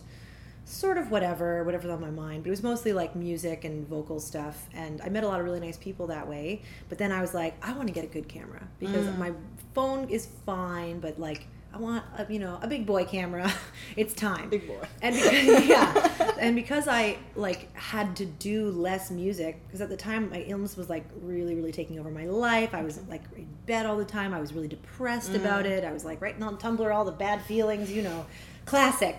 sort 0.70 0.98
of 0.98 1.10
whatever, 1.10 1.64
whatever's 1.64 1.90
on 1.90 2.00
my 2.00 2.12
mind. 2.12 2.44
But 2.44 2.50
it 2.50 2.52
was 2.52 2.64
mostly 2.64 2.94
like 2.94 3.16
music 3.16 3.64
and 3.66 3.88
vocal 3.88 4.20
stuff. 4.20 4.68
And 4.74 5.02
I 5.02 5.10
met 5.10 5.24
a 5.24 5.28
lot 5.28 5.40
of 5.40 5.46
really 5.46 5.60
nice 5.60 5.78
people 5.78 6.08
that 6.08 6.28
way. 6.28 6.62
But 6.90 6.98
then 7.00 7.12
I 7.12 7.22
was 7.22 7.34
like, 7.34 7.56
I 7.66 7.74
want 7.74 7.88
to 7.88 7.94
get 7.94 8.04
a 8.04 8.08
good 8.08 8.28
camera 8.28 8.62
because 8.80 9.06
Mm. 9.08 9.18
my 9.18 9.32
phone 9.74 10.10
is 10.10 10.28
fine, 10.46 11.00
but 11.00 11.20
like 11.20 11.48
I 11.72 11.78
want 11.78 12.04
a, 12.18 12.26
you 12.34 12.40
know 12.40 12.58
a 12.62 12.68
big 12.68 12.86
boy 12.86 13.06
camera. 13.06 13.52
it's 13.96 14.14
time. 14.14 14.50
Big 14.50 14.68
boy. 14.68 14.82
And 15.02 15.16
because, 15.16 15.66
yeah, 15.76 16.34
and 16.40 16.56
because 16.56 16.88
I 16.88 17.18
like 17.36 17.76
had 17.76 18.16
to 18.18 18.26
do 18.26 18.70
less 18.72 19.10
music 19.12 19.62
because 19.68 19.82
at 19.82 19.90
the 19.90 19.98
time 19.98 20.30
my 20.32 20.42
illness 20.42 20.76
was 20.78 20.90
like 20.90 21.06
really 21.22 21.56
really 21.56 21.72
taking 21.72 22.00
over 22.00 22.10
my 22.12 22.26
life. 22.26 22.74
I 22.76 22.84
was 22.84 23.00
like 23.08 23.22
in 23.36 23.48
bed 23.66 23.86
all 23.88 23.98
the 23.98 24.06
time. 24.06 24.34
I 24.36 24.40
was 24.42 24.54
really 24.54 24.68
depressed 24.68 25.34
about 25.36 25.66
Mm. 25.66 25.70
it. 25.78 25.84
I 25.84 25.92
was 25.92 26.06
like 26.06 26.22
writing 26.22 26.44
on 26.44 26.58
Tumblr 26.58 26.94
all 26.96 27.06
the 27.06 27.12
bad 27.12 27.42
feelings, 27.44 27.92
you 27.92 28.02
know, 28.04 28.26
classic. 28.66 29.18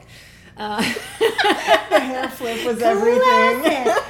Uh, 0.56 0.78
the 1.90 2.00
hair 2.00 2.28
flip 2.28 2.64
was 2.66 2.80
everything. 2.82 3.92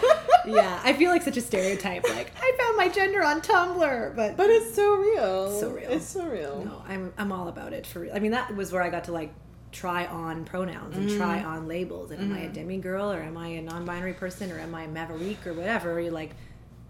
Yeah, 0.47 0.81
I 0.83 0.95
feel 0.95 1.11
like 1.11 1.23
such 1.23 1.37
a 1.37 1.41
stereotype. 1.43 2.03
Like 2.09 2.33
I 2.41 2.57
found 2.59 2.77
my 2.79 2.89
gender 2.89 3.23
on 3.23 3.43
Tumblr, 3.43 4.17
but 4.17 4.37
But 4.39 4.49
it's 4.49 4.75
so 4.75 4.97
real. 4.97 5.61
So 5.61 5.71
real. 5.71 5.91
It's 5.91 6.07
so 6.07 6.25
real. 6.27 6.65
no, 6.65 6.83
I'm 6.89 7.13
I'm 7.19 7.31
all 7.31 7.49
about 7.49 7.75
it 7.75 7.87
for 7.87 8.01
real. 8.01 8.15
I 8.15 8.21
mean, 8.21 8.31
that 8.33 8.57
was 8.57 8.73
where 8.73 8.83
I 8.83 8.89
got 8.89 9.05
to 9.05 9.13
like 9.13 9.33
try 9.71 10.07
on 10.07 10.47
pronouns 10.47 10.97
and 10.97 11.11
try 11.11 11.39
Mm-hmm. 11.39 11.47
on 11.49 11.69
labels. 11.69 12.11
And 12.11 12.23
am 12.23 12.33
I 12.33 12.41
a 12.41 12.49
demi 12.49 12.79
girl 12.79 13.13
or 13.13 13.21
am 13.21 13.37
I 13.37 13.49
a 13.49 13.63
non-binary 13.63 14.15
person 14.15 14.51
or 14.51 14.59
am 14.59 14.75
I 14.75 14.85
a 14.85 14.89
maverick 14.89 15.47
or 15.47 15.53
whatever? 15.53 16.01
You're 16.01 16.11
like, 16.11 16.31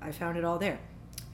I 0.01 0.13
found 0.13 0.39
it 0.39 0.45
all 0.45 0.59
there. 0.59 0.79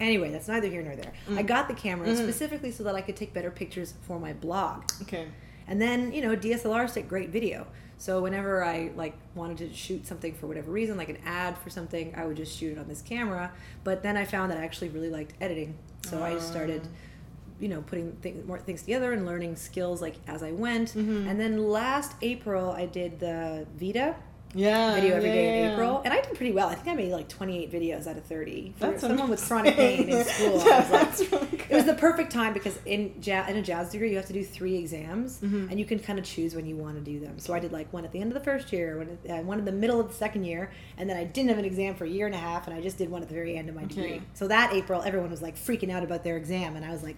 Anyway, 0.00 0.30
that's 0.30 0.48
neither 0.48 0.68
here 0.68 0.82
nor 0.82 0.96
there. 0.96 1.12
I 1.28 1.42
Mm. 1.42 1.46
got 1.46 1.68
the 1.68 1.74
camera 1.74 2.08
Mm-hmm. 2.08 2.22
specifically 2.22 2.70
so 2.72 2.82
that 2.84 2.94
I 2.94 3.02
could 3.02 3.14
take 3.16 3.34
better 3.34 3.50
pictures 3.50 3.92
for 4.02 4.18
my 4.18 4.32
blog. 4.32 4.84
Okay. 5.02 5.28
And 5.68 5.80
then, 5.80 6.12
you 6.12 6.22
know, 6.22 6.34
DSLRs 6.34 6.94
take 6.94 7.08
great 7.08 7.28
video. 7.28 7.66
So 7.98 8.20
whenever 8.22 8.62
I 8.62 8.90
like 8.94 9.14
wanted 9.34 9.58
to 9.58 9.72
shoot 9.74 10.06
something 10.06 10.34
for 10.34 10.46
whatever 10.46 10.70
reason, 10.70 10.96
like 10.96 11.08
an 11.08 11.18
ad 11.24 11.56
for 11.58 11.70
something, 11.70 12.14
I 12.16 12.26
would 12.26 12.36
just 12.36 12.56
shoot 12.56 12.72
it 12.72 12.78
on 12.78 12.88
this 12.88 13.00
camera. 13.02 13.52
But 13.84 14.02
then 14.02 14.16
I 14.16 14.24
found 14.24 14.50
that 14.52 14.58
I 14.58 14.64
actually 14.64 14.90
really 14.90 15.10
liked 15.10 15.32
editing. 15.40 15.76
So 16.04 16.22
I 16.22 16.38
started, 16.38 16.82
Ah. 16.84 16.88
you 17.58 17.68
know, 17.68 17.80
putting 17.82 18.16
th- 18.22 18.44
more 18.44 18.58
things 18.58 18.82
together 18.82 19.12
and 19.12 19.24
learning 19.26 19.56
skills 19.56 20.00
like 20.02 20.16
as 20.26 20.42
I 20.42 20.52
went. 20.52 20.90
Mm-hmm. 20.90 21.26
And 21.28 21.40
then 21.40 21.68
last 21.70 22.12
April, 22.22 22.70
I 22.70 22.86
did 22.86 23.18
the 23.18 23.66
VEDA 23.78 24.14
Yeah. 24.56 24.94
video 24.94 25.16
every 25.16 25.28
yeah, 25.28 25.34
day 25.34 25.48
in 25.60 25.64
yeah. 25.66 25.72
April, 25.74 26.02
and 26.04 26.12
I 26.14 26.20
did 26.20 26.34
pretty 26.34 26.52
well. 26.52 26.68
I 26.68 26.74
think 26.74 26.88
I 26.88 26.94
made 26.94 27.12
like 27.12 27.28
28 27.28 27.70
videos 27.72 28.06
out 28.06 28.16
of 28.16 28.24
30. 28.24 28.74
For 28.78 28.86
That's 28.86 29.00
someone 29.02 29.28
with 29.30 29.46
chronic 29.46 29.76
pain 29.76 30.08
in 30.08 30.24
school. 30.34 30.60
I 30.60 30.64
yeah, 30.66 30.90
was 30.90 30.90
like, 31.20 31.32
really 31.32 31.46
it 31.68 31.74
was 31.74 31.84
the 31.84 31.94
perfect 31.94 32.32
time 32.32 32.52
because 32.52 32.78
in 32.86 33.20
jazz, 33.20 33.50
in 33.50 33.56
a 33.56 33.62
jazz 33.62 33.90
degree 33.90 34.10
you 34.10 34.16
have 34.16 34.26
to 34.26 34.32
do 34.32 34.42
three 34.44 34.76
exams 34.76 35.38
Mm-hmm. 35.40 35.68
and 35.70 35.78
you 35.78 35.84
can 35.84 35.98
kind 35.98 36.18
of 36.18 36.24
choose 36.24 36.54
when 36.54 36.64
you 36.66 36.76
want 36.76 36.94
to 36.96 37.00
do 37.02 37.18
them 37.20 37.38
so 37.38 37.52
i 37.52 37.58
did 37.58 37.72
like 37.72 37.92
one 37.92 38.04
at 38.04 38.12
the 38.12 38.20
end 38.20 38.30
of 38.30 38.34
the 38.38 38.44
first 38.44 38.72
year 38.72 38.96
one 38.98 39.18
at, 39.28 39.30
uh, 39.30 39.42
one 39.42 39.58
in 39.58 39.64
the 39.64 39.72
middle 39.72 40.00
of 40.00 40.08
the 40.08 40.14
second 40.14 40.44
year 40.44 40.70
and 40.96 41.10
then 41.10 41.16
i 41.16 41.24
didn't 41.24 41.48
have 41.50 41.58
an 41.58 41.64
exam 41.64 41.94
for 41.94 42.04
a 42.04 42.08
year 42.08 42.26
and 42.26 42.34
a 42.34 42.38
half 42.38 42.66
and 42.68 42.74
i 42.76 42.80
just 42.80 42.96
did 42.96 43.10
one 43.10 43.20
at 43.22 43.28
the 43.28 43.34
very 43.34 43.56
end 43.56 43.68
of 43.68 43.74
my 43.74 43.82
Okay. 43.84 43.94
degree 44.02 44.22
so 44.34 44.48
that 44.48 44.72
april 44.72 45.02
everyone 45.02 45.30
was 45.30 45.42
like 45.42 45.56
freaking 45.56 45.90
out 45.90 46.02
about 46.04 46.22
their 46.24 46.36
exam 46.36 46.76
and 46.76 46.84
i 46.84 46.90
was 46.90 47.02
like 47.02 47.16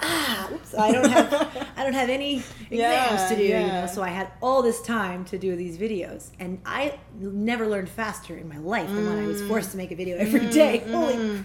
ah 0.00 0.50
oops, 0.52 0.74
i 0.74 0.90
don't 0.90 1.10
have 1.10 1.68
i 1.76 1.84
don't 1.84 1.92
have 1.94 2.08
any 2.10 2.36
exams 2.36 2.70
Yeah, 2.70 3.28
to 3.28 3.36
do 3.36 3.42
you 3.44 3.50
know 3.66 3.86
so 3.86 4.02
i 4.02 4.08
had 4.08 4.32
all 4.42 4.62
this 4.62 4.80
time 4.82 5.24
to 5.26 5.38
do 5.38 5.54
these 5.56 5.76
videos 5.78 6.30
and 6.40 6.60
i 6.64 6.79
never 7.14 7.66
learned 7.66 7.88
faster 7.88 8.36
in 8.36 8.48
my 8.48 8.58
life 8.58 8.88
than 8.88 9.04
when 9.06 9.18
i 9.24 9.26
was 9.26 9.40
forced 9.42 9.70
to 9.72 9.76
make 9.76 9.90
a 9.90 9.96
video 9.96 10.16
every 10.18 10.46
day 10.60 10.78
holy 10.90 11.14
mm. 11.14 11.44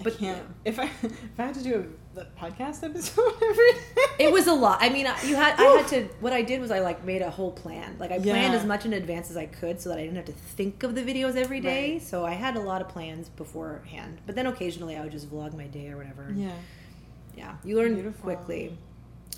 But, 0.00 0.12
I 0.14 0.16
can't. 0.16 0.38
yeah. 0.38 0.70
If 0.70 0.78
I 0.78 0.84
if 1.02 1.40
I 1.40 1.42
had 1.46 1.54
to 1.54 1.62
do 1.64 1.74
a 2.14 2.18
the 2.20 2.26
podcast 2.40 2.84
episode 2.84 3.32
every 3.50 3.72
day, 3.72 3.80
It 4.26 4.32
was 4.32 4.46
a 4.46 4.52
lot. 4.52 4.78
I 4.80 4.90
mean, 4.90 5.08
I- 5.08 5.20
you 5.22 5.34
had. 5.34 5.58
I 5.58 5.64
had 5.78 5.88
to. 5.88 6.02
What 6.20 6.32
I 6.32 6.42
did 6.42 6.60
was 6.60 6.70
I 6.70 6.78
like 6.78 7.04
made 7.04 7.20
a 7.20 7.28
whole 7.30 7.50
plan. 7.50 7.96
Like 7.98 8.12
I 8.12 8.20
planned 8.20 8.54
as 8.54 8.64
much 8.64 8.86
in 8.86 8.92
advance 8.92 9.28
as 9.28 9.36
I 9.36 9.46
could, 9.46 9.80
so 9.80 9.88
that 9.88 9.98
I 9.98 10.02
didn't 10.02 10.14
have 10.14 10.24
to 10.26 10.32
think 10.56 10.84
of 10.84 10.94
the 10.94 11.02
videos 11.02 11.34
every 11.34 11.58
day. 11.60 11.92
Right. 11.94 12.02
So 12.02 12.24
I 12.24 12.34
had 12.44 12.54
a 12.56 12.60
lot 12.60 12.80
of 12.80 12.88
plans 12.88 13.28
beforehand. 13.30 14.20
But 14.24 14.36
then 14.36 14.46
occasionally 14.46 14.96
I 14.96 15.00
would 15.02 15.10
just 15.10 15.28
vlog 15.32 15.56
my 15.56 15.66
day 15.66 15.88
or 15.88 15.96
whatever. 15.96 16.32
yeah, 16.32 16.52
Yeah, 17.36 17.54
you 17.64 17.76
learn 17.76 17.94
Beautiful. 17.94 18.22
quickly. 18.22 18.78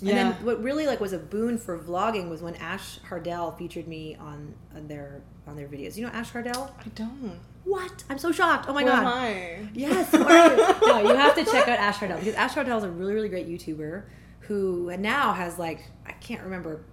Yeah. 0.01 0.15
And 0.15 0.33
then 0.33 0.45
what 0.45 0.61
really 0.63 0.87
like 0.87 0.99
was 0.99 1.13
a 1.13 1.19
boon 1.19 1.57
for 1.57 1.77
vlogging 1.77 2.29
was 2.29 2.41
when 2.41 2.55
Ash 2.55 2.99
Hardell 3.07 3.51
featured 3.51 3.87
me 3.87 4.15
on, 4.15 4.53
on 4.75 4.87
their 4.87 5.21
on 5.47 5.55
their 5.55 5.67
videos. 5.67 5.95
You 5.97 6.05
know 6.05 6.11
Ash 6.11 6.29
Hardell? 6.31 6.75
I 6.79 6.89
don't. 6.89 7.39
What? 7.63 8.03
I'm 8.09 8.17
so 8.17 8.31
shocked. 8.31 8.65
Oh 8.67 8.73
my 8.73 8.81
Who 8.81 8.89
god. 8.89 8.99
am 8.99 9.07
I? 9.07 9.67
Yes, 9.73 10.11
you? 10.13 10.19
no, 10.87 11.01
you 11.01 11.15
have 11.15 11.35
to 11.35 11.45
check 11.45 11.67
out 11.67 11.79
Ash 11.79 11.97
Hardell 11.97 12.17
because 12.17 12.35
Ash 12.35 12.53
Hardell 12.53 12.77
is 12.79 12.83
a 12.83 12.89
really, 12.89 13.13
really 13.13 13.29
great 13.29 13.47
YouTuber 13.47 14.03
who 14.41 14.95
now 14.97 15.33
has 15.33 15.59
like 15.59 15.83
I 16.05 16.13
can't 16.13 16.41
remember 16.43 16.83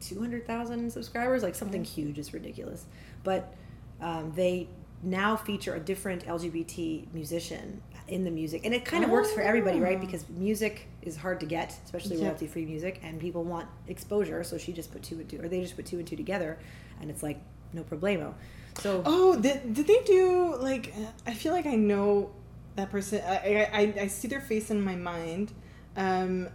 two 0.00 0.18
hundred 0.20 0.46
thousand 0.46 0.90
subscribers, 0.90 1.42
like 1.42 1.54
something 1.54 1.84
huge. 1.84 2.18
It's 2.18 2.32
ridiculous, 2.32 2.86
but 3.24 3.54
um, 4.00 4.32
they 4.34 4.68
now 5.02 5.36
feature 5.36 5.74
a 5.74 5.80
different 5.80 6.26
LGBT 6.26 7.12
musician 7.12 7.82
in 8.08 8.24
the 8.24 8.30
music, 8.30 8.62
and 8.64 8.74
it 8.74 8.84
kind 8.84 9.04
of 9.04 9.10
works 9.10 9.30
for 9.32 9.40
everybody, 9.40 9.80
right? 9.80 9.96
Oh. 9.98 10.00
Because 10.00 10.28
music 10.28 10.86
is 11.02 11.16
hard 11.16 11.40
to 11.40 11.46
get, 11.46 11.76
especially 11.84 12.16
Yep. 12.16 12.24
royalty-free 12.24 12.66
music, 12.66 13.00
and 13.02 13.20
people 13.20 13.44
want 13.44 13.68
exposure. 13.86 14.42
So 14.44 14.58
she 14.58 14.72
just 14.72 14.92
put 14.92 15.02
two 15.02 15.16
and 15.16 15.28
two, 15.28 15.40
or 15.40 15.48
they 15.48 15.60
just 15.60 15.76
put 15.76 15.86
two 15.86 15.98
and 15.98 16.06
two 16.06 16.16
together, 16.16 16.58
and 17.00 17.10
it's 17.10 17.22
like 17.22 17.38
no 17.72 17.82
problemo. 17.82 18.34
So 18.78 19.02
Oh, 19.04 19.38
did, 19.40 19.74
did 19.74 19.86
they 19.86 20.00
do 20.04 20.56
like? 20.56 20.92
I 21.26 21.34
feel 21.34 21.52
like 21.52 21.66
I 21.66 21.74
know 21.74 22.30
that 22.76 22.90
person. 22.90 23.20
I 23.26 23.68
I, 23.72 23.94
I, 24.02 24.06
see 24.06 24.28
their 24.28 24.40
face 24.40 24.70
in 24.70 24.80
my 24.80 24.94
mind. 24.96 25.52
Um, 25.96 26.48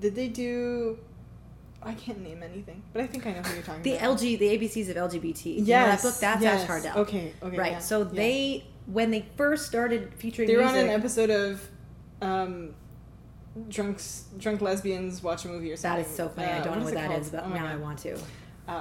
did 0.00 0.14
they 0.14 0.28
do? 0.28 0.98
I 1.82 1.92
can't 1.94 2.22
name 2.22 2.42
anything, 2.42 2.82
but 2.94 3.02
I 3.02 3.06
think 3.06 3.26
I 3.26 3.32
know 3.32 3.42
who 3.42 3.54
you're 3.54 3.62
talking 3.62 3.82
the 3.82 3.96
about. 3.96 4.18
The 4.18 4.26
LG, 4.26 4.38
the 4.38 4.58
ABCs 4.58 4.88
of 4.88 4.96
LGBT. 5.10 5.44
You 5.46 5.60
know 5.60 5.66
Yes, 5.66 6.02
that 6.02 6.08
book. 6.08 6.20
That's 6.20 6.42
yes. 6.42 6.62
Ash 6.62 6.66
Hardell. 6.66 6.98
Okay, 7.02 7.32
okay, 7.42 7.58
right. 7.58 7.72
yeah, 7.72 7.78
so 7.80 8.02
yeah. 8.02 8.08
they, 8.14 8.64
when 8.86 9.10
they 9.10 9.24
first 9.36 9.66
started 9.66 10.12
featuring 10.16 10.48
They 10.48 10.56
were 10.56 10.64
on 10.64 10.76
an 10.76 10.88
episode 10.88 11.30
of, 11.30 11.60
um, 12.20 12.74
drunks 13.68 14.24
drunk 14.38 14.60
lesbians 14.60 15.22
watch 15.22 15.44
a 15.44 15.48
movie 15.48 15.70
or 15.72 15.76
something. 15.76 16.04
is 16.04 16.10
so 16.16 16.28
funny. 16.28 16.48
I 16.48 16.58
Uh, 16.58 16.64
don't 16.64 16.78
know 16.78 16.84
what 16.84 16.94
that 16.94 17.08
called? 17.08 17.20
is, 17.22 17.30
but 17.30 17.44
Oh 17.44 17.48
now 17.48 17.66
I 17.66 17.76
want 17.76 17.98
to. 18.00 18.14
Uh, 18.14 18.18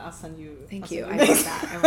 I'll 0.06 0.12
send 0.12 0.40
you. 0.40 0.58
Thank 0.70 0.86
I'll 0.86 0.94
you. 0.98 1.04
I 1.06 1.08
want 1.18 1.20
that. 1.20 1.68
I 1.70 1.74
want 1.74 1.84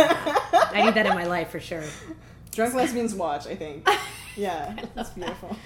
that. 0.51 0.71
I 0.73 0.85
need 0.85 0.93
that 0.93 1.05
in 1.05 1.15
my 1.15 1.25
life 1.25 1.49
for 1.49 1.59
sure. 1.59 1.83
Drunk 2.51 2.73
lesbians 2.75 3.13
watch. 3.13 3.47
I 3.47 3.55
think. 3.55 3.87
Yeah, 4.37 4.75
that's 4.93 5.09
beautiful. 5.09 5.57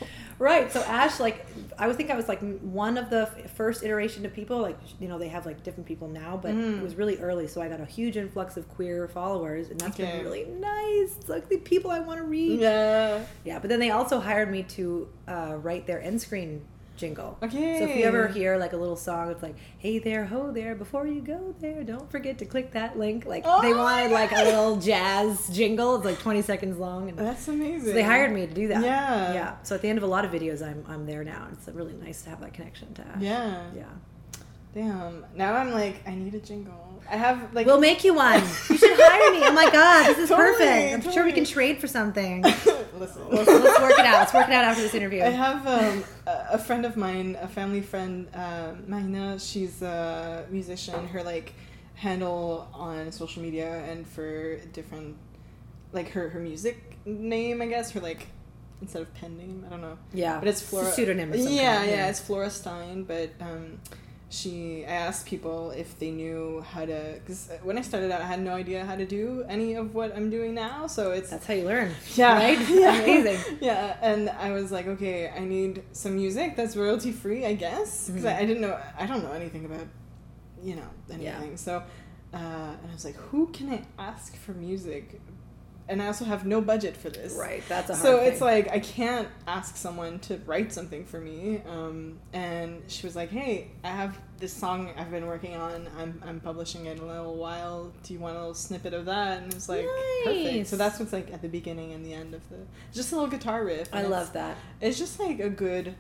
Right. 0.42 0.72
So 0.72 0.82
Ash, 0.82 1.20
like, 1.20 1.46
I 1.78 1.86
would 1.86 1.96
think 1.98 2.10
I 2.10 2.16
was 2.16 2.28
like 2.28 2.40
one 2.62 2.98
of 2.98 3.12
the 3.12 3.30
f- 3.38 3.52
first 3.52 3.84
iteration 3.84 4.26
of 4.26 4.34
people. 4.34 4.60
Like, 4.60 4.78
you 5.00 5.08
know, 5.08 5.20
they 5.20 5.28
have 5.28 5.46
like 5.46 5.62
different 5.64 5.86
people 5.86 6.08
now, 6.08 6.40
but 6.42 6.52
Mm. 6.56 6.80
it 6.80 6.82
was 6.84 6.96
really 6.96 7.18
early, 7.20 7.48
so 7.48 7.62
I 7.62 7.70
got 7.70 7.80
a 7.80 7.86
huge 7.86 8.18
influx 8.18 8.58
of 8.58 8.68
queer 8.68 9.08
followers, 9.08 9.70
and 9.70 9.80
that's 9.80 10.00
Okay. 10.00 10.12
been 10.12 10.24
really 10.26 10.46
nice. 10.46 11.16
It's 11.20 11.30
like 11.30 11.48
the 11.48 11.58
people 11.58 11.92
I 11.92 12.00
want 12.00 12.20
to 12.20 12.26
reach. 12.26 12.60
Yeah. 12.60 13.24
Yeah, 13.44 13.60
but 13.60 13.70
then 13.70 13.80
they 13.80 13.92
also 13.92 14.20
hired 14.20 14.50
me 14.52 14.64
to 14.64 15.08
uh, 15.28 15.58
write 15.62 15.86
their 15.86 16.02
end 16.02 16.20
screen 16.22 16.62
jingle. 16.96 17.38
Okay. 17.42 17.80
So 17.80 17.86
if 17.86 17.96
you 17.96 18.04
ever 18.04 18.28
hear 18.28 18.58
like 18.58 18.74
a 18.74 18.78
little 18.78 18.96
song, 18.96 19.32
it's 19.32 19.42
like, 19.42 19.56
"Hey 19.78 20.00
there, 20.00 20.26
ho 20.26 20.52
there, 20.52 20.76
before 20.76 21.08
you 21.08 21.22
go 21.22 21.56
there, 21.60 21.84
don't 21.84 22.10
forget 22.12 22.38
to 22.40 22.46
click 22.46 22.72
that 22.72 22.98
link." 22.98 23.26
Like 23.26 23.44
Oh 23.46 23.62
they 23.62 23.74
wanted 23.74 24.12
like 24.12 24.32
a 24.32 24.44
little 24.44 24.78
jazz 24.78 25.50
jingle. 25.50 25.96
It's 25.96 26.06
like 26.06 26.20
twenty 26.20 26.42
seconds 26.42 26.78
long, 26.78 27.10
and 27.10 27.18
That's 27.18 27.48
amazing. 27.48 27.88
so 27.88 27.94
they 27.94 28.04
hired 28.04 28.32
me 28.32 28.46
to 28.46 28.54
do 28.54 28.68
that. 28.70 28.84
Yeah. 28.84 29.34
yeah. 29.34 29.56
So 29.64 29.76
at 29.76 29.82
the 29.82 29.90
end 29.90 29.98
of 29.98 30.04
a 30.04 30.08
lot 30.08 30.26
of 30.26 30.32
videos, 30.32 30.62
I'm 30.66 30.84
I'm 30.88 31.06
there 31.06 31.24
now. 31.24 31.48
It's 31.52 31.68
really 31.70 31.94
nice 31.94 32.22
to 32.24 32.30
have 32.30 32.42
that 32.42 32.54
connection 32.54 32.94
to 32.96 33.02
Ash. 33.02 33.22
Yeah. 33.22 33.64
yeah. 33.76 33.84
Damn. 34.74 35.26
Now 35.36 35.56
I'm 35.56 35.72
like, 35.72 36.08
I 36.08 36.16
need 36.16 36.34
a 36.36 36.40
jingle. 36.40 36.91
I 37.10 37.16
have 37.18 37.54
like. 37.54 37.66
We'll 37.66 37.80
make 37.80 38.04
you 38.04 38.14
one. 38.14 38.42
You 38.70 38.78
should 38.78 38.98
hire 39.00 39.32
me. 39.32 39.40
Oh 39.44 39.52
my 39.54 39.70
god, 39.70 40.08
this 40.08 40.18
is 40.20 40.30
Totally, 40.30 40.54
perfect. 40.58 41.06
I'm 41.08 41.14
sure 41.14 41.26
we 41.26 41.32
can 41.34 41.46
trade 41.46 41.80
for 41.80 41.88
something. 41.88 42.42
Listen. 42.98 43.24
let's, 43.30 43.48
let's 43.48 43.82
work 43.82 43.94
it 44.00 44.06
out. 44.06 44.20
Let's 44.20 44.34
work 44.34 44.48
it 44.48 44.54
out 44.54 44.64
after 44.64 44.82
this 44.82 44.94
interview. 44.94 45.24
I 45.24 45.30
have 45.30 45.66
um, 45.68 46.04
a 46.28 46.58
friend 46.60 46.86
of 46.86 46.96
mine, 46.96 47.38
a 47.42 47.48
family 47.48 47.82
friend, 47.82 48.28
um, 48.34 48.84
Marina. 48.88 49.40
She's 49.40 49.82
a 49.82 50.46
musician. 50.50 51.08
Her 51.08 51.24
like 51.24 51.54
handle 51.96 52.68
on 52.74 53.12
social 53.12 53.42
media 53.44 53.84
and 53.90 54.08
for 54.08 54.58
different, 54.74 55.16
like 55.94 56.10
her 56.12 56.30
her 56.30 56.40
music 56.40 56.98
name, 57.06 57.62
I 57.62 57.66
guess. 57.68 57.92
Her 57.92 58.00
like 58.00 58.28
instead 58.82 59.02
of 59.02 59.14
pen 59.16 59.38
name, 59.38 59.64
I 59.68 59.70
don't 59.70 59.82
know. 59.82 59.98
yeah, 60.14 60.40
But 60.40 60.48
it's 60.48 60.62
Flora. 60.62 60.92
pseudonym. 60.92 61.34
Of 61.34 61.40
some 61.42 61.52
yeah, 61.54 61.78
kind, 61.78 61.92
yeah, 61.92 62.08
it's 62.10 62.20
Flora 62.20 62.50
Stein. 62.50 63.04
But 63.04 63.32
um, 63.40 63.80
she, 64.32 64.86
I 64.88 64.92
asked 65.08 65.26
people 65.28 65.72
if 65.72 66.00
they 66.00 66.10
knew 66.12 66.64
how 66.72 66.86
to, 66.86 67.16
because 67.20 67.50
when 67.64 67.78
I 67.78 67.82
started 67.82 68.12
out, 68.12 68.22
I 68.22 68.26
had 68.26 68.42
no 68.42 68.54
idea 68.56 68.86
how 68.86 68.96
to 68.96 69.06
do 69.06 69.44
any 69.50 69.74
of 69.76 69.94
what 69.94 70.16
I'm 70.16 70.30
doing 70.30 70.54
now. 70.56 70.88
So 70.88 71.12
it's 71.12 71.30
That's 71.30 71.46
how 71.46 71.54
you 71.54 71.66
learn. 71.66 71.92
yeah, 72.16 72.34
Right? 72.36 72.60
yeah. 72.70 72.96
Amazing. 73.04 73.58
Yeah, 73.62 73.98
and 74.02 74.30
I 74.30 74.52
was 74.52 74.72
like, 74.72 74.88
okay, 74.88 75.30
I 75.30 75.40
need 75.42 75.84
some 75.92 76.16
music 76.16 76.56
that's 76.56 76.76
royalty 76.78 77.12
free, 77.12 77.46
I 77.46 77.56
guess, 77.56 78.08
because 78.10 78.24
Mhm. 78.24 78.34
I, 78.36 78.40
I 78.40 78.46
didn't 78.46 78.62
know, 78.62 78.80
I 78.98 79.06
don't 79.06 79.24
know 79.24 79.34
anything 79.34 79.66
about, 79.66 79.88
you 80.64 80.76
know, 80.78 80.90
Yeah. 81.10 81.36
anything. 81.38 81.58
So, 81.58 81.84
uh, 82.34 82.38
and 82.38 82.90
I 82.90 82.94
was 82.94 83.04
like, 83.06 83.18
who 83.18 83.48
can 83.48 83.70
I 83.70 83.82
ask 84.00 84.36
for 84.38 84.54
music? 84.54 85.20
And 85.92 86.02
I 86.02 86.08
also 86.08 86.24
have 86.26 86.46
no 86.46 86.62
budget 86.62 86.96
for 86.96 87.10
this. 87.10 87.34
Right. 87.34 87.62
That's 87.68 87.90
a 87.90 87.94
hard 87.96 88.06
So 88.06 88.18
thing. 88.20 88.32
it's 88.32 88.42
like 88.42 88.70
I 88.72 88.80
can't 88.80 89.28
ask 89.46 89.76
someone 89.76 90.20
to 90.20 90.38
write 90.46 90.72
something 90.72 91.06
for 91.06 91.20
me. 91.20 91.62
Um, 91.68 92.18
and 92.34 92.82
she 92.88 93.06
was 93.06 93.16
like, 93.16 93.30
"Hey, 93.30 93.72
I 93.84 93.90
have 93.90 94.18
this 94.40 94.54
song 94.54 94.90
I've 94.98 95.12
been 95.12 95.28
working 95.28 95.56
on. 95.56 95.88
I'm 96.00 96.22
I'm 96.26 96.40
publishing 96.40 96.86
it 96.86 96.98
in 96.98 97.04
a 97.04 97.08
little 97.08 97.36
while. 97.36 97.92
Do 98.04 98.14
you 98.14 98.20
want 98.20 98.36
a 98.38 98.40
little 98.40 98.54
snippet 98.56 98.94
of 98.94 99.06
that?" 99.06 99.40
And 99.44 99.48
it's 99.54 99.68
was 99.68 99.70
like 99.70 99.86
perfect. 100.24 100.68
So 100.68 100.78
that's 100.78 100.98
what's 100.98 101.12
like 101.14 101.32
at 101.34 101.42
the 101.42 101.50
beginning 101.50 101.92
and 101.92 102.06
the 102.06 102.14
end 102.14 102.34
of 102.34 102.48
the 102.50 102.58
just 102.94 103.12
a 103.12 103.16
little 103.16 103.30
guitar 103.30 103.64
riff. 103.66 103.90
I 103.94 104.04
love 104.04 104.32
that. 104.34 104.56
It's 104.80 104.98
just 104.98 105.20
like 105.20 105.40
a 105.42 105.50
good 105.50 105.96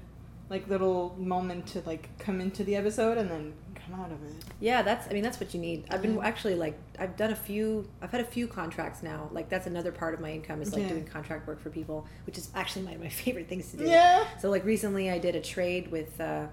like 0.50 0.68
little 0.70 1.16
moment 1.18 1.68
to 1.68 1.82
like 1.86 2.10
come 2.18 2.42
into 2.42 2.64
the 2.64 2.76
episode 2.76 3.18
and 3.18 3.30
then 3.30 3.54
come 3.92 4.00
out 4.02 4.12
of 4.12 4.24
it. 4.24 4.34
Yeah, 4.60 4.82
that's. 4.82 5.08
I 5.08 5.14
mean, 5.14 5.24
that's 5.24 5.40
what 5.40 5.54
you 5.54 5.60
need. 5.60 5.86
I've 5.90 6.02
been 6.02 6.16
Yeah. 6.16 6.26
actually 6.26 6.56
like 6.56 6.78
I've 7.00 7.16
done 7.18 7.32
a 7.32 7.36
few. 7.36 7.88
I've 8.02 8.12
had 8.12 8.22
a 8.22 8.26
few 8.26 8.48
contracts 8.48 9.04
now. 9.04 9.30
Like 9.32 9.50
that's 9.50 9.68
another 9.68 9.92
part 9.92 10.14
of 10.14 10.20
my 10.20 10.32
income 10.32 10.62
is 10.62 10.74
like 10.74 10.84
Yeah. 10.84 10.90
doing 10.90 11.06
contract 11.06 11.48
work 11.48 11.60
for 11.62 11.70
people, 11.70 12.08
which 12.26 12.38
is 12.38 12.50
actually 12.56 12.86
my 12.86 12.98
my 13.06 13.10
favorite 13.10 13.48
things 13.50 13.72
to 13.72 13.78
do. 13.78 13.86
Yeah. 13.86 14.26
So 14.40 14.50
like 14.50 14.66
recently, 14.66 15.10
I 15.12 15.18
did 15.20 15.36
a 15.36 15.42
trade 15.42 15.92
with 15.92 16.20
uh, 16.20 16.48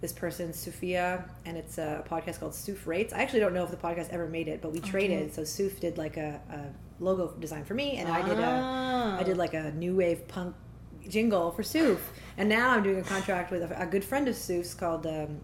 this 0.00 0.12
person, 0.12 0.50
Sufia, 0.50 1.24
and 1.46 1.56
it's 1.56 1.78
a 1.78 2.04
podcast 2.10 2.40
called 2.40 2.54
Suf 2.54 2.86
Rates. 2.86 3.12
I 3.14 3.22
actually 3.22 3.40
don't 3.40 3.54
know 3.54 3.64
if 3.64 3.70
the 3.70 3.76
podcast 3.76 4.10
ever 4.10 4.26
made 4.28 4.48
it, 4.48 4.60
but 4.60 4.72
we 4.72 4.80
traded. 4.80 5.34
So 5.34 5.44
Suf 5.44 5.80
did 5.80 5.96
like 5.98 6.16
a, 6.16 6.40
a 6.50 7.02
logo 7.02 7.32
design 7.40 7.64
for 7.64 7.74
me, 7.74 7.96
and 7.96 8.08
I 8.08 8.20
did 8.28 8.38
a 8.38 8.44
Ah. 8.46 9.22
Did 9.24 9.36
like 9.38 9.54
a 9.54 9.70
new 9.72 9.96
wave 9.96 10.26
punk 10.28 10.54
jingle 11.08 11.50
for 11.52 11.62
Suf. 11.62 12.12
And 12.36 12.48
now 12.48 12.70
I'm 12.70 12.82
doing 12.82 12.98
a 12.98 13.02
contract 13.02 13.50
with 13.50 13.62
a, 13.62 13.82
a 13.82 13.86
good 13.86 14.02
friend 14.04 14.26
of 14.28 14.34
Suf's 14.34 14.74
called 14.74 15.06
um, 15.06 15.38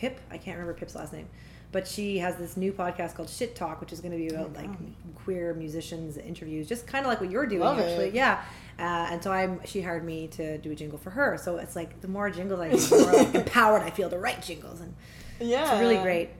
Pip. 0.00 0.18
I 0.30 0.38
can't 0.38 0.56
remember 0.58 0.72
Pip's 0.78 0.94
last 0.94 1.12
name. 1.12 1.28
But 1.72 1.86
she 1.86 2.18
has 2.18 2.34
this 2.36 2.56
new 2.56 2.72
podcast 2.72 3.14
called 3.14 3.28
Shit 3.28 3.54
Talk, 3.54 3.80
which 3.80 3.92
is 3.92 4.00
going 4.00 4.12
to 4.12 4.18
be 4.18 4.28
about 4.28 4.50
Oh, 4.56 4.60
like 4.60 5.14
queer 5.14 5.52
musicians 5.54 6.16
interviews, 6.16 6.66
just 6.68 6.86
kind 6.86 7.04
of 7.04 7.10
like 7.10 7.20
what 7.20 7.30
you're 7.30 7.46
doing, 7.46 7.60
Love 7.60 7.78
actually. 7.78 8.06
it. 8.08 8.14
Yeah. 8.14 8.42
Uh, 8.78 9.08
and 9.12 9.22
so 9.22 9.30
I'm. 9.30 9.60
She 9.66 9.82
hired 9.82 10.04
me 10.04 10.26
to 10.28 10.56
do 10.58 10.72
a 10.72 10.74
jingle 10.74 10.98
for 10.98 11.10
her. 11.10 11.36
So 11.38 11.58
it's 11.58 11.76
like 11.76 12.00
the 12.00 12.08
more 12.08 12.30
jingles 12.30 12.58
I 12.60 12.70
do, 12.70 12.76
the 12.78 12.98
more 13.04 13.12
like, 13.24 13.34
empowered 13.46 13.82
I 13.82 13.90
feel 13.90 14.08
to 14.10 14.18
write 14.18 14.42
jingles, 14.42 14.80
and 14.80 14.94
Yeah. 15.38 15.70
it's 15.74 15.80
really 15.80 15.98
great. 15.98 16.30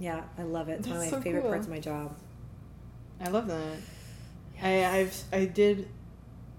Yeah, 0.00 0.22
I 0.38 0.42
love 0.44 0.68
it. 0.68 0.78
It's 0.78 0.86
one 0.88 0.96
of 0.98 1.02
my 1.02 1.10
so 1.10 1.20
favorite 1.20 1.40
cool. 1.42 1.50
parts 1.50 1.66
of 1.66 1.72
my 1.72 1.80
job. 1.80 2.16
I 3.20 3.28
love 3.30 3.48
that. 3.48 3.76
I 4.62 4.84
I've 4.86 5.22
I 5.32 5.44
did 5.44 5.88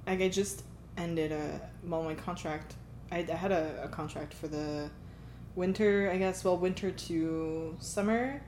like 0.05 0.21
I 0.21 0.29
just 0.29 0.63
ended 0.97 1.31
a 1.31 1.61
well 1.83 2.03
my 2.03 2.15
contract. 2.15 2.75
I, 3.11 3.19
I 3.31 3.35
had 3.35 3.51
a, 3.51 3.85
a 3.85 3.87
contract 3.87 4.33
for 4.35 4.47
the 4.47 4.89
winter 5.55 6.09
I 6.11 6.17
guess 6.17 6.43
well 6.43 6.57
winter 6.57 6.91
to 6.91 7.75
summer, 7.79 8.41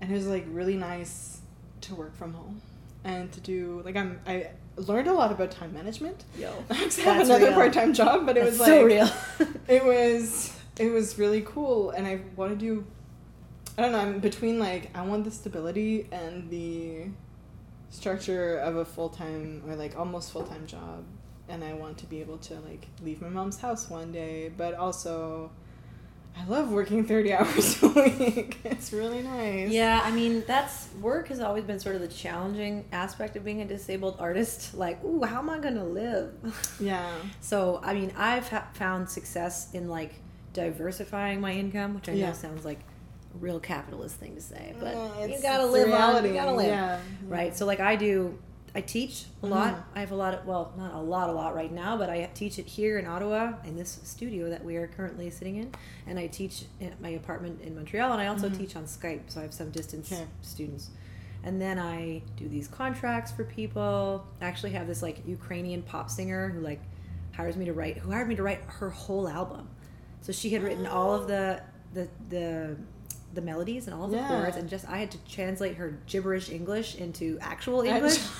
and 0.00 0.10
it 0.10 0.14
was 0.14 0.26
like 0.26 0.44
really 0.48 0.76
nice 0.76 1.40
to 1.82 1.94
work 1.94 2.16
from 2.16 2.32
home 2.32 2.60
and 3.04 3.30
to 3.32 3.40
do 3.40 3.82
like 3.84 3.96
I'm 3.96 4.20
I 4.26 4.50
learned 4.76 5.08
a 5.08 5.12
lot 5.12 5.32
about 5.32 5.50
time 5.50 5.72
management. 5.72 6.24
Yo, 6.38 6.52
I 6.70 6.74
have 6.74 7.20
another 7.20 7.52
part 7.52 7.72
time 7.72 7.92
job, 7.94 8.26
but 8.26 8.36
it 8.36 8.44
That's 8.44 8.58
was 8.58 8.66
so 8.66 8.76
like 8.82 8.86
real. 8.86 9.10
it 9.68 9.84
was 9.84 10.56
it 10.78 10.92
was 10.92 11.18
really 11.18 11.42
cool 11.42 11.90
and 11.90 12.06
i 12.06 12.20
want 12.36 12.52
to 12.52 12.56
do 12.56 12.84
i 13.78 13.82
don't 13.82 13.92
know 13.92 13.98
i'm 13.98 14.18
between 14.20 14.58
like 14.58 14.90
i 14.96 15.02
want 15.02 15.24
the 15.24 15.30
stability 15.30 16.06
and 16.12 16.50
the 16.50 17.06
structure 17.90 18.58
of 18.58 18.76
a 18.76 18.84
full-time 18.84 19.62
or 19.66 19.74
like 19.74 19.98
almost 19.98 20.32
full-time 20.32 20.66
job 20.66 21.04
and 21.48 21.64
i 21.64 21.72
want 21.72 21.96
to 21.96 22.06
be 22.06 22.20
able 22.20 22.36
to 22.38 22.54
like 22.60 22.86
leave 23.02 23.22
my 23.22 23.28
mom's 23.28 23.58
house 23.58 23.88
one 23.88 24.12
day 24.12 24.50
but 24.56 24.74
also 24.74 25.50
i 26.38 26.44
love 26.46 26.70
working 26.70 27.04
30 27.04 27.32
hours 27.38 27.82
a 27.82 27.88
week 27.88 28.58
it's 28.64 28.92
really 28.92 29.22
nice 29.22 29.70
Yeah, 29.70 30.00
I 30.04 30.10
mean, 30.10 30.44
that's 30.46 30.88
work 31.00 31.28
has 31.28 31.40
always 31.40 31.64
been 31.64 31.80
sort 31.80 31.94
of 31.96 32.00
the 32.02 32.08
challenging 32.08 32.84
aspect 32.92 33.36
of 33.36 33.44
being 33.44 33.62
a 33.62 33.64
disabled 33.64 34.16
artist. 34.18 34.74
Like, 34.84 35.02
ooh, 35.04 35.22
how 35.22 35.38
am 35.38 35.48
I 35.50 35.58
gonna 35.58 35.84
live? 35.84 36.32
yeah 36.80 37.10
so, 37.40 37.80
I 37.82 37.94
mean, 37.94 38.12
I've 38.16 38.48
ha- 38.48 38.68
found 38.74 39.08
success 39.08 39.72
in 39.72 39.88
like 39.88 40.14
diversifying 40.52 41.40
my 41.40 41.52
income, 41.52 41.94
which 41.94 42.08
I 42.08 42.12
know 42.12 42.18
Yeah. 42.18 42.32
sounds 42.32 42.64
like 42.64 42.80
a 43.34 43.38
real 43.38 43.60
capitalist 43.60 44.16
thing 44.16 44.34
to 44.34 44.40
say, 44.40 44.74
but 44.78 44.94
Uh, 44.94 45.26
you 45.26 45.40
gotta 45.42 45.66
live 45.66 45.88
the 45.88 45.94
on, 45.94 46.00
reality 46.00 46.28
you 46.28 46.34
gotta 46.34 46.54
live, 46.54 46.68
yeah 46.68 47.00
right? 47.28 47.56
So, 47.56 47.66
like, 47.66 47.80
I 47.80 47.96
do. 47.96 48.38
I 48.76 48.82
teach 48.82 49.24
a 49.42 49.46
lot. 49.46 49.74
Mhm. 49.74 49.82
I 49.94 50.00
have 50.00 50.10
a 50.12 50.14
lot 50.16 50.34
of, 50.34 50.44
well, 50.44 50.70
not 50.76 50.92
a 50.92 50.98
lot, 50.98 51.30
a 51.30 51.32
lot 51.32 51.54
right 51.54 51.72
now, 51.72 51.96
but 51.96 52.10
I 52.10 52.28
teach 52.34 52.58
it 52.58 52.66
here 52.66 52.98
in 52.98 53.06
Ottawa 53.06 53.54
in 53.64 53.74
this 53.74 54.00
studio 54.04 54.50
that 54.50 54.62
we 54.62 54.76
are 54.76 54.86
currently 54.86 55.30
sitting 55.30 55.56
in. 55.56 55.72
And 56.06 56.18
I 56.18 56.26
teach 56.26 56.66
at 56.82 57.00
my 57.00 57.08
apartment 57.08 57.62
in 57.62 57.74
Montreal, 57.74 58.12
and 58.12 58.20
I 58.20 58.26
also 58.26 58.50
Mhm. 58.50 58.58
teach 58.58 58.76
on 58.76 58.84
Skype, 58.84 59.22
so 59.30 59.40
I 59.40 59.44
have 59.44 59.54
some 59.54 59.70
distance 59.70 60.12
Okay. 60.12 60.26
students. 60.42 60.90
And 61.42 61.58
then 61.58 61.78
I 61.78 62.20
do 62.36 62.48
these 62.50 62.68
contracts 62.68 63.32
for 63.32 63.44
people. 63.44 64.26
I 64.42 64.44
actually 64.44 64.72
have 64.72 64.86
this 64.86 65.00
like 65.00 65.26
Ukrainian 65.26 65.80
pop 65.82 66.10
singer 66.10 66.50
who 66.50 66.60
like 66.60 66.80
hires 67.32 67.56
me 67.56 67.64
to 67.64 67.72
write, 67.72 67.96
who 67.96 68.10
hired 68.10 68.28
me 68.28 68.34
to 68.34 68.42
write 68.42 68.60
her 68.66 68.90
whole 68.90 69.26
album. 69.26 69.70
So 70.20 70.32
she 70.32 70.50
had 70.50 70.62
written 70.62 70.86
all 70.86 71.14
of 71.14 71.28
the 71.28 71.62
the 71.94 72.08
the 72.28 72.76
the 73.32 73.40
melodies 73.42 73.86
and 73.86 73.94
all 73.94 74.06
the 74.08 74.16
Yeah. 74.16 74.28
chords, 74.28 74.56
and 74.56 74.68
just 74.68 74.86
I 74.88 74.98
had 74.98 75.10
to 75.12 75.18
translate 75.28 75.76
her 75.76 75.98
gibberish 76.06 76.50
English 76.50 76.96
into 76.96 77.38
actual 77.40 77.80
English. 77.80 78.18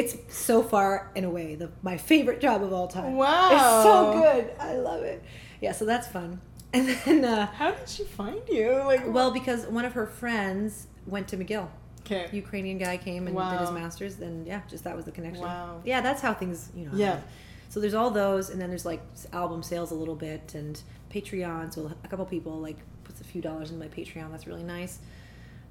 it's 0.00 0.16
so 0.28 0.62
far 0.62 1.10
and 1.16 1.24
away 1.24 1.54
the 1.54 1.70
my 1.82 1.96
favorite 1.96 2.40
job 2.40 2.62
of 2.66 2.72
all 2.72 2.88
time. 2.88 3.14
Wow. 3.16 3.50
it's 3.54 3.62
so 3.88 3.94
good. 4.20 4.50
I 4.58 4.74
love 4.74 5.02
it. 5.04 5.22
Yeah, 5.60 5.72
so 5.72 5.84
that's 5.84 6.08
fun. 6.08 6.40
And 6.76 6.88
then, 6.88 7.24
uh, 7.24 7.46
how 7.60 7.70
did 7.70 7.88
she 7.88 8.02
find 8.02 8.42
you 8.48 8.68
like 8.84 9.02
well, 9.06 9.30
because 9.30 9.60
one 9.78 9.84
of 9.84 9.92
her 9.92 10.06
friends 10.06 10.88
went 11.06 11.28
to 11.28 11.36
McGill. 11.36 11.68
okay 12.00 12.24
Ukrainian 12.32 12.78
guy 12.78 12.96
came 12.96 13.22
and 13.28 13.36
did 13.52 13.60
his 13.60 13.70
masters, 13.70 14.16
then 14.16 14.34
yeah, 14.44 14.60
just 14.68 14.82
that 14.86 14.96
was 14.96 15.04
the 15.04 15.12
connection. 15.18 15.44
Wow. 15.44 15.80
Yeah, 15.84 16.00
that's 16.00 16.20
how 16.20 16.34
things, 16.34 16.58
you 16.74 16.86
know. 16.86 16.92
Yeah. 16.96 17.06
happen. 17.06 17.24
So 17.72 17.76
there's 17.80 17.94
all 18.00 18.10
those, 18.10 18.50
and 18.50 18.58
then 18.60 18.68
there's 18.72 18.84
like 18.92 19.02
album 19.32 19.62
sales 19.62 19.90
a 19.92 19.98
little 20.02 20.16
bit, 20.28 20.44
and 20.60 20.74
Patreon. 21.14 21.72
So 21.74 21.80
a 22.06 22.08
couple 22.08 22.24
people 22.36 22.54
like 22.68 22.78
puts 23.06 23.20
a 23.20 23.24
few 23.32 23.40
dollars 23.48 23.70
in 23.72 23.78
my 23.78 23.88
Patreon. 23.96 24.28
That's 24.32 24.46
really 24.50 24.64
nice. 24.78 24.98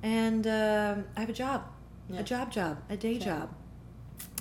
And 0.01 0.45
um, 0.47 0.95
I 1.17 1.19
have 1.24 1.30
a 1.30 1.34
job, 1.45 1.59
Yeah. 2.09 2.19
a 2.21 2.24
job, 2.24 2.51
job, 2.59 2.74
a 2.89 2.95
day 2.95 3.15
Okay. 3.17 3.26
job. 3.26 3.47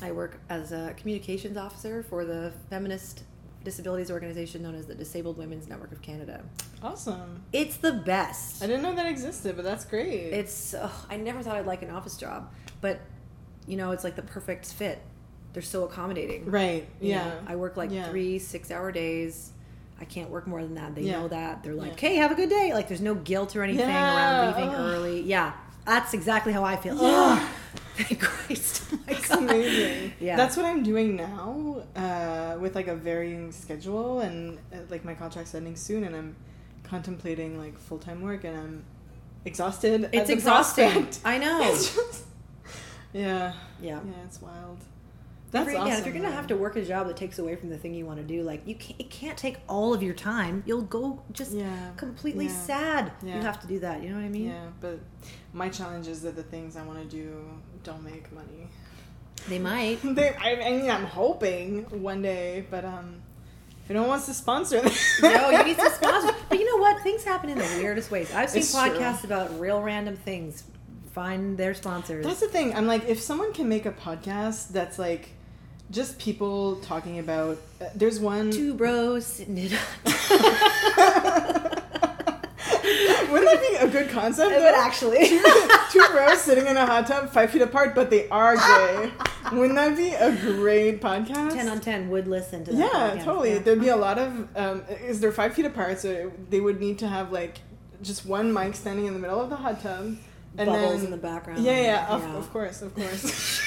I 0.00 0.12
work 0.12 0.40
as 0.48 0.72
a 0.72 0.94
communications 0.96 1.56
officer 1.56 2.02
for 2.02 2.24
the 2.24 2.52
feminist 2.70 3.22
disabilities 3.64 4.10
organization 4.10 4.62
known 4.62 4.74
as 4.74 4.86
the 4.86 4.94
Disabled 4.94 5.38
Women's 5.38 5.68
Network 5.68 5.92
of 5.92 6.02
Canada. 6.02 6.42
awesome 6.82 7.42
It's 7.52 7.76
the 7.76 7.92
best. 7.92 8.60
I 8.62 8.66
didn't 8.66 8.82
know 8.82 8.94
that 8.96 9.06
existed, 9.06 9.54
but 9.54 9.64
that's 9.64 9.84
great. 9.84 10.32
It's 10.32 10.74
ugh, 10.74 10.90
I 11.08 11.16
never 11.16 11.42
thought 11.42 11.56
I'd 11.56 11.66
like 11.66 11.82
an 11.82 11.90
office 11.90 12.16
job, 12.16 12.50
but 12.80 13.00
you 13.68 13.76
know 13.76 13.92
it's 13.92 14.02
like 14.02 14.16
the 14.16 14.22
perfect 14.22 14.66
fit. 14.72 15.00
They're 15.52 15.62
so 15.62 15.84
accommodating. 15.84 16.46
right. 16.46 16.88
You 17.00 17.10
Yeah. 17.10 17.24
know, 17.28 17.38
I 17.46 17.54
work 17.56 17.76
like 17.76 17.92
Yeah. 17.92 18.08
three 18.08 18.38
six 18.40 18.70
hour 18.72 18.90
days. 18.90 19.52
I 20.00 20.04
can't 20.06 20.30
work 20.30 20.48
more 20.48 20.62
than 20.62 20.74
that. 20.74 20.96
They 20.96 21.02
Yeah. 21.02 21.20
know 21.20 21.28
that. 21.28 21.62
They're 21.62 21.74
like, 21.74 22.00
Yeah. 22.02 22.08
"Hey, 22.08 22.16
have 22.16 22.32
a 22.32 22.34
good 22.34 22.48
day." 22.48 22.72
Like, 22.74 22.88
there's 22.88 23.00
no 23.00 23.14
guilt 23.14 23.54
or 23.54 23.62
anything 23.62 23.88
Yeah. 23.88 24.16
around 24.16 24.56
leaving 24.56 24.74
Ugh. 24.74 24.80
early. 24.94 25.20
Yeah, 25.22 25.52
that's 25.84 26.12
exactly 26.14 26.52
how 26.52 26.64
I 26.64 26.74
feel. 26.76 26.96
Yeah. 27.00 27.46
Christ. 28.18 28.82
Oh 28.92 28.96
my 29.06 29.12
It's 29.12 29.28
God. 29.28 29.38
amazing. 29.42 30.12
Yeah, 30.20 30.36
That's 30.36 30.56
what 30.56 30.66
I'm 30.66 30.82
doing 30.82 31.16
now, 31.16 31.82
uh, 31.96 32.56
with 32.58 32.74
like 32.74 32.88
a 32.88 32.94
varying 32.96 33.52
schedule 33.52 34.20
and 34.20 34.58
uh, 34.72 34.78
like 34.90 35.04
my 35.04 35.14
contract's 35.14 35.54
ending 35.54 35.76
soon, 35.76 36.04
and 36.04 36.14
I'm 36.16 36.36
contemplating 36.82 37.58
like 37.58 37.78
full 37.78 37.98
time 37.98 38.22
work, 38.22 38.44
and 38.44 38.56
I'm 38.56 38.84
exhausted. 39.44 40.08
It's 40.12 40.30
exhausting. 40.30 41.08
I 41.24 41.38
know. 41.38 41.62
Just- 41.72 42.24
yeah. 43.12 43.52
Yeah. 43.80 44.00
Yeah, 44.04 44.12
it's 44.24 44.40
wild. 44.40 44.78
That's 45.50 45.66
you're- 45.66 45.76
awesome. 45.76 45.88
yeah, 45.92 45.98
if 45.98 46.06
you're 46.06 46.14
gonna 46.14 46.28
though. 46.30 46.34
have 46.34 46.46
to 46.46 46.56
work 46.56 46.76
a 46.76 46.84
job 46.84 47.08
that 47.08 47.16
takes 47.18 47.38
away 47.38 47.56
from 47.56 47.68
the 47.68 47.76
thing 47.76 47.92
you 47.92 48.06
want 48.06 48.18
to 48.18 48.24
do, 48.24 48.42
like 48.42 48.66
you 48.66 48.74
can't, 48.74 48.98
it 48.98 49.10
can't 49.10 49.36
take 49.36 49.58
all 49.68 49.92
of 49.92 50.02
your 50.02 50.14
time. 50.14 50.62
You'll 50.66 50.80
go 50.82 51.22
just 51.32 51.52
Yeah. 51.52 51.90
completely 51.98 52.46
Yeah. 52.46 52.52
sad. 52.52 53.12
Yeah. 53.22 53.36
You 53.36 53.42
have 53.42 53.60
to 53.60 53.66
do 53.66 53.78
that. 53.80 54.02
You 54.02 54.10
know 54.10 54.16
what 54.16 54.24
I 54.24 54.28
mean? 54.30 54.46
Yeah, 54.48 54.68
but 54.80 54.98
my 55.52 55.68
challenge 55.68 56.08
is 56.08 56.22
that 56.22 56.36
the 56.36 56.42
things 56.42 56.74
I 56.74 56.82
want 56.84 57.00
to 57.02 57.04
do 57.04 57.34
don't 57.82 58.04
make 58.04 58.30
money. 58.32 58.68
They 59.48 59.58
might. 59.58 59.98
They, 60.14 60.34
I, 60.34 60.70
mean, 60.70 60.90
I'm 60.90 61.04
hoping 61.04 61.84
one 62.02 62.22
day, 62.22 62.64
but 62.70 62.84
um, 62.84 63.16
if 63.84 63.90
anyone 63.90 64.08
wants 64.08 64.26
to 64.26 64.34
sponsor 64.34 64.80
them, 64.80 64.92
no, 65.22 65.50
you 65.50 65.64
need 65.64 65.76
some 65.76 65.92
sponsors. 66.00 66.30
But 66.48 66.58
you 66.58 66.64
know 66.64 66.80
what? 66.80 67.02
Things 67.02 67.24
happen 67.24 67.50
in 67.50 67.58
the 67.58 67.68
weirdest 67.78 68.10
ways. 68.10 68.32
I've 68.32 68.50
seen 68.50 68.60
It's 68.62 68.72
true. 68.72 68.80
podcasts 68.82 69.24
about 69.24 69.58
real 69.58 69.82
random 69.82 70.16
things. 70.16 70.64
Find 71.12 71.58
their 71.58 71.74
sponsors. 71.74 72.24
That's 72.24 72.40
the 72.40 72.48
thing. 72.48 72.74
I'm 72.74 72.86
like, 72.86 73.06
if 73.08 73.20
someone 73.20 73.52
can 73.52 73.68
make 73.68 73.84
a 73.84 73.92
podcast 73.92 74.68
that's 74.68 74.98
like 74.98 75.30
just 75.90 76.18
people 76.18 76.76
talking 76.76 77.18
about. 77.18 77.58
Uh, 77.80 77.86
there's 77.94 78.18
one. 78.18 78.50
Two 78.50 78.74
bros 78.74 79.26
sitting 79.26 79.58
it 79.58 79.72
Wouldn't 83.30 83.50
that 83.50 83.60
be 83.70 83.76
a 83.76 83.88
good 83.88 84.10
concept? 84.10 84.52
It 84.52 84.60
would 84.60 84.74
actually. 84.74 85.28
two, 85.28 85.42
two 85.90 86.06
bros 86.12 86.40
sitting 86.40 86.66
in 86.66 86.76
a 86.76 86.84
hot 86.86 87.06
tub, 87.06 87.30
five 87.30 87.50
feet 87.50 87.62
apart, 87.62 87.94
but 87.94 88.10
they 88.10 88.28
are 88.28 88.56
gay. 88.56 89.12
Wouldn't 89.52 89.74
that 89.76 89.96
be 89.96 90.10
a 90.14 90.34
great 90.36 91.00
podcast? 91.00 91.52
ten 91.52 91.68
on 91.68 91.80
ten 91.80 92.08
would 92.10 92.26
listen 92.28 92.64
to 92.64 92.70
that. 92.72 92.78
Yeah, 92.78 92.88
podcast. 92.90 93.24
totally. 93.24 93.52
Yeah. 93.54 93.58
There'd 93.60 93.80
be 93.80 93.88
a 93.88 93.96
lot 93.96 94.18
of. 94.18 94.48
Um, 94.56 94.82
is 95.02 95.20
they're 95.20 95.32
five 95.32 95.54
feet 95.54 95.66
apart, 95.66 95.98
so 96.00 96.32
they 96.50 96.60
would 96.60 96.80
need 96.80 96.98
to 97.00 97.08
have 97.08 97.32
like 97.32 97.58
just 98.02 98.26
one 98.26 98.52
mic 98.52 98.74
standing 98.74 99.06
in 99.06 99.12
the 99.14 99.20
middle 99.20 99.40
of 99.40 99.48
the 99.50 99.56
hot 99.56 99.80
tub, 99.80 100.16
and 100.58 100.66
Bubbles 100.66 100.96
then 100.96 101.04
in 101.06 101.10
the 101.10 101.16
background. 101.16 101.62
Yeah, 101.64 101.80
yeah, 101.80 102.06
of, 102.08 102.22
Yeah. 102.22 102.36
of 102.36 102.52
course, 102.52 102.82
of 102.82 102.94
course. 102.94 103.60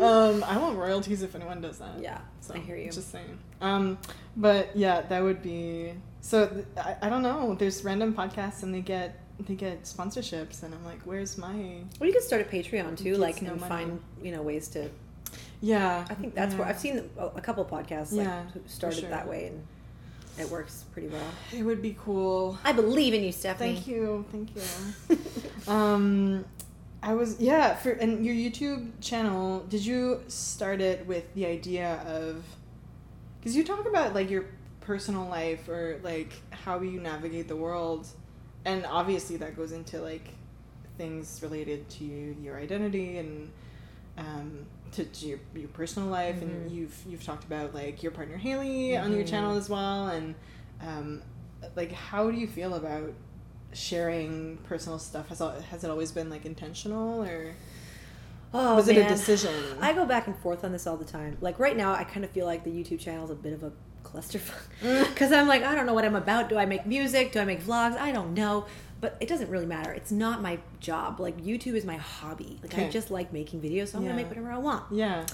um, 0.00 0.44
I 0.44 0.56
want 0.58 0.76
royalties 0.76 1.22
if 1.22 1.34
anyone 1.34 1.60
does 1.60 1.78
that. 1.78 2.00
Yeah, 2.00 2.20
so, 2.40 2.54
I 2.54 2.58
hear 2.58 2.76
you. 2.76 2.90
Just 2.90 3.10
saying. 3.12 3.38
Um, 3.60 3.98
but 4.36 4.76
yeah, 4.76 5.02
that 5.02 5.22
would 5.22 5.42
be. 5.42 5.92
So 6.24 6.64
I, 6.78 6.96
I 7.02 7.08
don't 7.10 7.22
know. 7.22 7.54
There's 7.54 7.84
random 7.84 8.14
podcasts 8.14 8.62
and 8.62 8.74
they 8.74 8.80
get 8.80 9.20
they 9.38 9.54
get 9.54 9.82
sponsorships, 9.82 10.62
and 10.62 10.72
I'm 10.74 10.82
like, 10.82 11.02
where's 11.04 11.36
my? 11.36 11.52
Well, 11.52 12.06
you 12.06 12.12
could 12.14 12.22
start 12.22 12.40
a 12.40 12.44
Patreon 12.46 12.96
too, 12.96 13.16
like 13.18 13.42
no 13.42 13.52
and 13.52 13.60
money. 13.60 13.68
find 13.68 14.00
you 14.22 14.32
know 14.32 14.40
ways 14.40 14.68
to. 14.68 14.88
Yeah, 15.60 16.02
I 16.08 16.14
think 16.14 16.34
that's 16.34 16.54
where. 16.54 16.66
I've 16.66 16.78
seen 16.78 17.10
a, 17.18 17.26
a 17.26 17.40
couple 17.42 17.62
podcasts 17.66 18.12
like 18.12 18.26
Yeah, 18.26 18.44
started 18.66 19.00
sure. 19.00 19.10
that 19.10 19.28
way, 19.28 19.48
and 19.48 19.62
it 20.38 20.50
works 20.50 20.86
pretty 20.92 21.08
well. 21.08 21.30
It 21.52 21.62
would 21.62 21.82
be 21.82 21.94
cool. 22.00 22.58
I 22.64 22.72
believe 22.72 23.12
in 23.12 23.22
you, 23.22 23.30
Stephanie. 23.30 23.74
Thank 23.74 23.86
you, 23.86 24.24
thank 24.32 24.48
you. 24.56 25.18
um, 25.70 26.46
I 27.02 27.12
was 27.12 27.38
yeah 27.38 27.74
for 27.74 27.90
and 27.90 28.24
your 28.24 28.34
YouTube 28.34 28.92
channel. 29.02 29.60
Did 29.68 29.84
you 29.84 30.22
start 30.28 30.80
it 30.80 31.06
with 31.06 31.34
the 31.34 31.44
idea 31.44 32.00
of? 32.06 32.42
Because 33.40 33.54
you 33.54 33.62
talk 33.62 33.86
about 33.86 34.14
like 34.14 34.30
your 34.30 34.46
personal 34.86 35.26
life 35.28 35.68
or 35.68 36.00
like 36.02 36.32
how 36.50 36.80
you 36.80 37.00
navigate 37.00 37.48
the 37.48 37.56
world, 37.56 38.06
and 38.64 38.86
obviously 38.86 39.36
that 39.38 39.56
goes 39.56 39.72
into 39.72 40.00
like 40.00 40.28
things 40.96 41.40
related 41.42 41.88
to 41.90 42.04
your 42.04 42.58
identity 42.58 43.18
and 43.18 43.50
um, 44.16 44.66
to, 44.92 45.04
to 45.04 45.26
your, 45.26 45.38
your 45.56 45.68
personal 45.68 46.08
life 46.08 46.40
and 46.40 46.70
Mhm. 46.70 46.74
you've 46.74 46.96
you've 47.08 47.24
talked 47.24 47.44
about 47.44 47.74
like 47.74 48.02
your 48.02 48.12
partner 48.12 48.36
Haley 48.36 48.96
on 48.96 49.12
your 49.12 49.24
Mhm. 49.24 49.28
channel 49.28 49.56
as 49.56 49.68
well 49.68 50.06
and 50.06 50.36
um, 50.80 51.20
like 51.74 51.90
how 51.90 52.30
do 52.30 52.36
you 52.36 52.46
feel 52.46 52.74
about 52.74 53.12
sharing 53.72 54.56
personal 54.58 55.00
stuff 55.00 55.28
has 55.30 55.40
has 55.70 55.82
it 55.82 55.90
always 55.90 56.12
been 56.12 56.30
like 56.30 56.46
intentional 56.46 57.24
or 57.24 57.54
Oh, 58.56 58.76
was 58.76 58.86
it 58.86 58.96
a 58.96 59.02
decision 59.08 59.52
I 59.80 59.92
go 59.92 60.06
back 60.06 60.28
and 60.28 60.36
forth 60.36 60.62
on 60.62 60.70
this 60.70 60.86
all 60.86 60.96
the 60.96 61.04
time. 61.04 61.36
Like 61.40 61.58
right 61.58 61.76
now, 61.76 61.92
I 61.92 62.04
kind 62.04 62.24
of 62.24 62.30
feel 62.30 62.46
like 62.46 62.62
the 62.62 62.70
YouTube 62.70 63.00
channel 63.00 63.24
is 63.24 63.30
a 63.30 63.34
bit 63.34 63.52
of 63.52 63.64
a 63.64 63.72
clusterfuck 64.14 64.54
because 65.08 65.32
I'm 65.32 65.46
like, 65.48 65.62
I 65.62 65.74
don't 65.74 65.86
know 65.86 65.94
what 65.94 66.04
I'm 66.04 66.16
about. 66.16 66.48
Do 66.48 66.56
I 66.58 66.66
make 66.66 66.86
music? 66.86 67.32
Do 67.32 67.40
I 67.40 67.44
make 67.44 67.62
vlogs? 67.62 67.96
I 67.98 68.12
don't 68.12 68.34
know. 68.34 68.66
But 69.00 69.16
it 69.20 69.28
doesn't 69.28 69.50
really 69.50 69.66
matter. 69.66 69.92
It's 69.92 70.10
not 70.12 70.40
my 70.40 70.58
job. 70.80 71.20
Like 71.20 71.38
YouTube 71.42 71.74
is 71.74 71.84
my 71.84 71.96
hobby. 71.96 72.58
Like 72.62 72.74
I 72.78 72.88
just 72.88 73.10
like 73.10 73.32
making 73.32 73.60
videos, 73.60 73.88
so 73.88 73.98
I'm 73.98 74.04
Yeah. 74.04 74.10
gonna 74.10 74.22
make 74.22 74.28
whatever 74.30 74.50
I 74.50 74.58
want. 74.58 74.84
yeah 74.92 75.26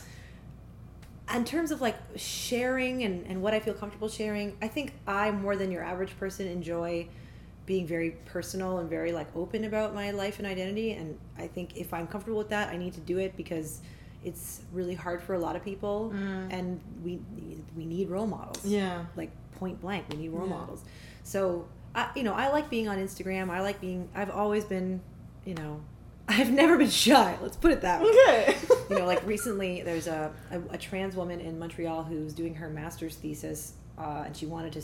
in 1.33 1.45
terms 1.45 1.71
of 1.71 1.81
like 1.81 1.97
sharing 2.17 3.05
and, 3.05 3.25
and 3.29 3.41
what 3.41 3.55
I 3.55 3.61
feel 3.61 3.73
comfortable 3.75 4.09
sharing, 4.09 4.57
I 4.61 4.67
think 4.67 4.95
I 5.07 5.31
more 5.31 5.55
than 5.55 5.71
your 5.71 5.85
average 5.85 6.19
person 6.19 6.49
enjoy 6.49 7.07
being 7.67 7.87
very 7.87 8.17
personal 8.25 8.79
and 8.79 8.91
very 8.91 9.13
like 9.13 9.29
open 9.37 9.63
about 9.63 9.95
my 9.95 10.11
life 10.11 10.39
and 10.39 10.47
identity. 10.47 10.91
And 10.91 11.17
I 11.39 11.47
think 11.47 11.77
if 11.77 11.95
I'm 11.95 12.09
comfortable 12.09 12.39
with 12.39 12.49
that, 12.49 12.71
I 12.71 12.77
need 12.77 12.95
to 12.95 13.01
do 13.01 13.19
it 13.19 13.37
because 13.37 13.81
it's 14.25 14.61
really 14.73 14.95
hard 14.95 15.23
for 15.23 15.35
a 15.35 15.39
lot 15.39 15.57
of 15.57 15.65
people, 15.65 16.13
Mm. 16.15 16.49
and 16.53 16.81
we 17.05 17.21
we 17.77 17.85
need 17.87 18.09
role 18.11 18.27
models. 18.27 18.65
yeah 18.65 19.05
like 19.17 19.31
point 19.59 19.81
blank, 19.81 20.07
we 20.11 20.17
need 20.19 20.31
role 20.31 20.47
Yeah. 20.49 20.55
models. 20.57 20.83
So 21.23 21.67
I, 21.95 22.09
you 22.15 22.23
know, 22.23 22.35
I 22.35 22.49
like 22.51 22.71
being 22.71 22.89
on 22.89 22.99
Instagram. 22.99 23.51
I 23.51 23.61
like 23.63 23.81
being. 23.81 24.09
I've 24.15 24.31
always 24.31 24.65
been, 24.65 25.01
you 25.45 25.55
know, 25.55 25.81
I've 26.29 26.51
never 26.51 26.77
been 26.79 26.91
shy. 26.91 27.37
Let's 27.43 27.57
put 27.57 27.73
it 27.73 27.81
that 27.83 28.01
way 28.03 28.09
okay 28.11 28.57
you 28.91 28.99
know, 28.99 29.07
like 29.07 29.27
recently, 29.35 29.83
there's 29.83 30.07
a, 30.07 30.33
a, 30.51 30.75
a 30.75 30.79
trans 30.79 31.17
woman 31.17 31.41
in 31.41 31.59
Montreal 31.59 32.05
who's 32.05 32.33
doing 32.33 32.55
her 32.57 32.69
master's 32.71 33.17
thesis, 33.17 33.73
uh, 33.99 34.23
and 34.27 34.37
she 34.37 34.47
wanted 34.47 34.73
to 34.75 34.83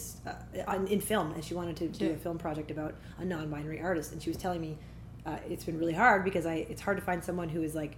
uh, 0.68 0.78
in 0.86 1.00
film, 1.00 1.32
and 1.32 1.44
she 1.44 1.54
wanted 1.54 1.76
to 1.76 1.88
do 1.88 2.06
Yeah. 2.06 2.10
a 2.12 2.16
film 2.16 2.38
project 2.38 2.70
about 2.70 2.94
a 3.18 3.24
non-binary 3.24 3.80
artist, 3.80 4.12
and 4.12 4.20
she 4.22 4.28
was 4.30 4.36
telling 4.36 4.60
me 4.60 4.76
uh, 5.24 5.38
it's 5.48 5.64
been 5.64 5.78
really 5.78 5.94
hard 5.94 6.24
because 6.24 6.44
I 6.46 6.54
it's 6.68 6.80
hard 6.80 6.96
to 6.98 7.02
find 7.02 7.22
someone 7.24 7.48
who 7.48 7.62
is 7.62 7.74
like 7.74 7.96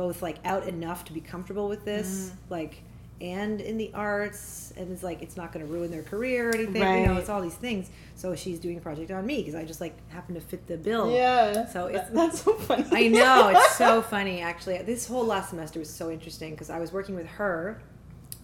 both 0.00 0.22
like 0.22 0.38
out 0.46 0.66
enough 0.66 1.04
to 1.04 1.12
be 1.12 1.20
comfortable 1.20 1.68
with 1.68 1.84
this, 1.84 2.30
mm-hmm. 2.30 2.54
like 2.54 2.82
and 3.20 3.60
in 3.60 3.76
the 3.76 3.90
arts 3.92 4.72
and 4.78 4.90
it's 4.90 5.02
like 5.02 5.20
it's 5.20 5.36
not 5.36 5.52
going 5.52 5.66
to 5.66 5.70
ruin 5.70 5.90
their 5.90 6.02
career 6.02 6.48
or 6.48 6.54
anything 6.54 6.80
you 6.80 7.06
know 7.06 7.18
it's 7.18 7.28
all 7.28 7.42
these 7.42 7.54
things. 7.54 7.90
So 8.16 8.34
she's 8.34 8.58
doing 8.58 8.78
a 8.78 8.80
project 8.80 9.10
on 9.10 9.26
me 9.26 9.36
because 9.36 9.54
i 9.54 9.62
just 9.62 9.78
like 9.78 9.94
happen 10.08 10.34
to 10.36 10.40
fit 10.40 10.66
the 10.66 10.78
bill. 10.78 11.12
Yeah. 11.12 11.66
So 11.66 11.88
it's- 11.88 12.06
That- 12.06 12.14
that's 12.14 12.40
so 12.40 12.54
funny. 12.54 12.86
I 12.92 13.08
know 13.08 13.48
it's 13.48 13.76
so 13.76 14.00
funny. 14.14 14.40
Actually, 14.40 14.78
this 14.78 15.06
whole 15.06 15.26
last 15.26 15.50
semester 15.50 15.78
was 15.78 15.90
so 15.90 16.10
interesting 16.10 16.52
because 16.52 16.70
I 16.70 16.78
was 16.78 16.92
working 16.92 17.14
with 17.14 17.26
her 17.26 17.82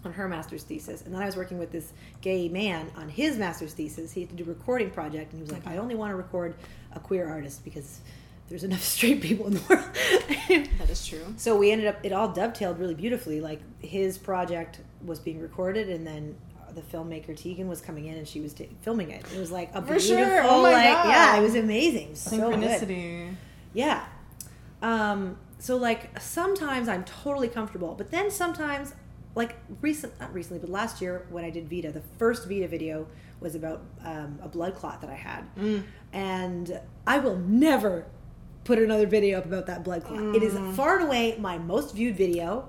on 0.05 0.13
her 0.13 0.29
master's 0.29 0.63
thesis, 0.63 1.01
and 1.03 1.15
then 1.15 1.23
I 1.23 1.27
was 1.27 1.37
working 1.37 1.59
with 1.59 1.73
this 1.73 1.95
gay 2.21 2.51
man 2.51 2.91
on 2.97 3.09
his 3.09 3.39
master's 3.39 3.73
thesis. 3.73 4.13
He 4.13 4.21
had 4.21 4.29
to 4.29 4.37
do 4.37 4.45
a 4.45 4.49
recording 4.49 4.91
project, 4.91 5.33
and 5.33 5.41
he 5.41 5.43
was 5.43 5.53
like, 5.53 5.65
mm-hmm. 5.65 5.81
"I 5.81 5.85
only 5.85 5.95
want 5.95 6.11
to 6.11 6.17
record 6.17 6.55
a 6.93 7.01
queer 7.01 7.27
artist 7.27 7.65
because 7.65 8.03
there's 8.49 8.65
enough 8.65 8.83
straight 8.97 9.21
people 9.21 9.47
in 9.47 9.55
the 9.55 9.63
world." 9.69 9.85
that 10.79 10.91
is 10.91 11.07
true 11.07 11.35
so 11.37 11.57
we 11.57 11.71
ended 11.71 11.87
up 11.87 11.97
it 12.05 12.13
all 12.13 12.29
dovetailed 12.29 12.79
really 12.79 12.95
beautifully. 12.95 13.41
Like 13.41 13.61
his 13.81 14.19
project 14.19 14.81
was 15.05 15.19
being 15.19 15.41
recorded, 15.41 15.89
and 15.89 16.07
then. 16.07 16.37
The 16.75 16.83
filmmaker 16.83 17.35
Tegan 17.35 17.69
was 17.69 17.81
coming 17.81 18.05
in 18.05 18.19
and 18.19 18.29
she 18.29 18.39
was 18.41 18.53
ta 18.53 18.65
filming 18.83 19.11
it. 19.11 19.25
It 19.35 19.39
was 19.41 19.51
like 19.51 19.71
a 19.75 19.81
For 19.81 19.95
beautiful, 19.95 20.17
sure. 20.19 20.43
Oh 20.45 20.61
like 20.61 20.93
God. 20.93 21.09
yeah, 21.09 21.39
it 21.39 21.41
was 21.41 21.55
amazing. 21.55 22.15
So 22.17 22.37
synchronicity 22.37 23.35
Yeah. 23.73 24.05
Um, 24.83 25.39
so 25.59 25.77
like 25.79 26.21
sometimes 26.21 26.87
I'm 26.89 27.03
totally 27.05 27.49
comfortable, 27.49 27.95
but 27.95 28.11
then 28.11 28.31
sometimes 28.31 28.93
like 29.35 29.57
recent 29.81 30.19
not 30.21 30.35
recently, 30.35 30.59
but 30.59 30.69
last 30.69 31.01
year 31.01 31.27
when 31.31 31.45
I 31.47 31.51
did 31.51 31.67
VEDA, 31.69 31.93
the 31.93 32.03
first 32.19 32.47
VEDA 32.47 32.69
video 32.69 33.07
was 33.41 33.55
about 33.55 33.83
um, 34.05 34.39
a 34.43 34.49
blood 34.49 34.75
clot 34.75 35.01
that 35.01 35.11
I 35.11 35.15
had. 35.15 35.45
Mm. 35.57 35.83
And 36.13 36.81
I 37.07 37.19
will 37.19 37.37
never 37.37 38.07
put 38.67 38.79
another 38.79 39.07
video 39.07 39.39
up 39.39 39.47
about 39.47 39.67
that 39.67 39.83
blood 39.85 40.05
clot. 40.05 40.35
It 40.37 40.43
is 40.43 40.55
Mm. 40.55 40.75
far 40.75 40.97
and 40.99 41.07
away 41.07 41.37
my 41.39 41.57
most 41.59 41.95
viewed 41.95 42.17
video 42.17 42.69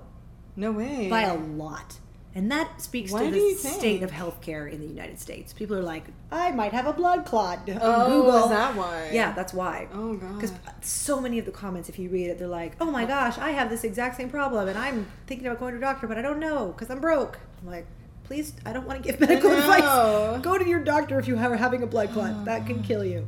no 0.56 0.72
way 0.72 1.08
by 1.10 1.22
a 1.22 1.36
lot. 1.36 1.98
And 2.34 2.52
that 2.52 2.80
speaks 2.80 3.10
Why 3.10 3.24
to 3.24 3.30
the 3.32 3.54
state 3.54 4.02
of 4.04 4.12
healthcare 4.12 4.70
in 4.70 4.80
the 4.80 4.86
United 4.86 5.18
States. 5.18 5.52
People 5.52 5.76
are 5.76 5.82
like, 5.82 6.04
I 6.30 6.52
might 6.52 6.72
have 6.72 6.86
a 6.86 6.92
blood 6.92 7.24
clot. 7.24 7.58
oh 7.80 8.06
Google. 8.08 8.44
is 8.44 8.50
that 8.50 8.76
why 8.76 9.10
Yeah, 9.12 9.32
that's 9.32 9.52
why. 9.52 9.88
oh 9.92 10.14
god 10.14 10.34
Because 10.34 10.52
so 10.80 11.20
many 11.20 11.38
of 11.40 11.46
the 11.46 11.50
comments, 11.50 11.88
if 11.88 11.98
you 11.98 12.08
read 12.10 12.28
it, 12.30 12.38
they're 12.38 12.46
like, 12.46 12.74
"Oh 12.80 12.90
my 12.92 13.04
gosh, 13.06 13.38
I 13.38 13.50
have 13.50 13.70
this 13.70 13.82
exact 13.82 14.16
same 14.18 14.30
problem, 14.30 14.68
and 14.68 14.78
I'm 14.78 15.06
thinking 15.26 15.46
about 15.48 15.58
going 15.58 15.72
to 15.72 15.78
a 15.78 15.80
doctor, 15.80 16.06
but 16.06 16.16
I 16.16 16.22
don't 16.22 16.38
know 16.38 16.68
because 16.68 16.90
I'm 16.90 17.00
broke." 17.00 17.40
I'm 17.60 17.68
like, 17.72 17.86
"Please, 18.24 18.52
I 18.64 18.72
don't 18.72 18.86
want 18.86 19.02
to 19.02 19.08
give 19.10 19.18
medical 19.20 19.50
advice. 19.60 20.40
Go 20.42 20.58
to 20.58 20.68
your 20.68 20.80
doctor 20.84 21.18
if 21.18 21.26
you 21.26 21.36
are 21.36 21.56
having 21.56 21.82
a 21.82 21.86
blood 21.88 22.10
clot. 22.12 22.44
That 22.44 22.66
can 22.66 22.82
kill 22.90 23.04
you." 23.04 23.26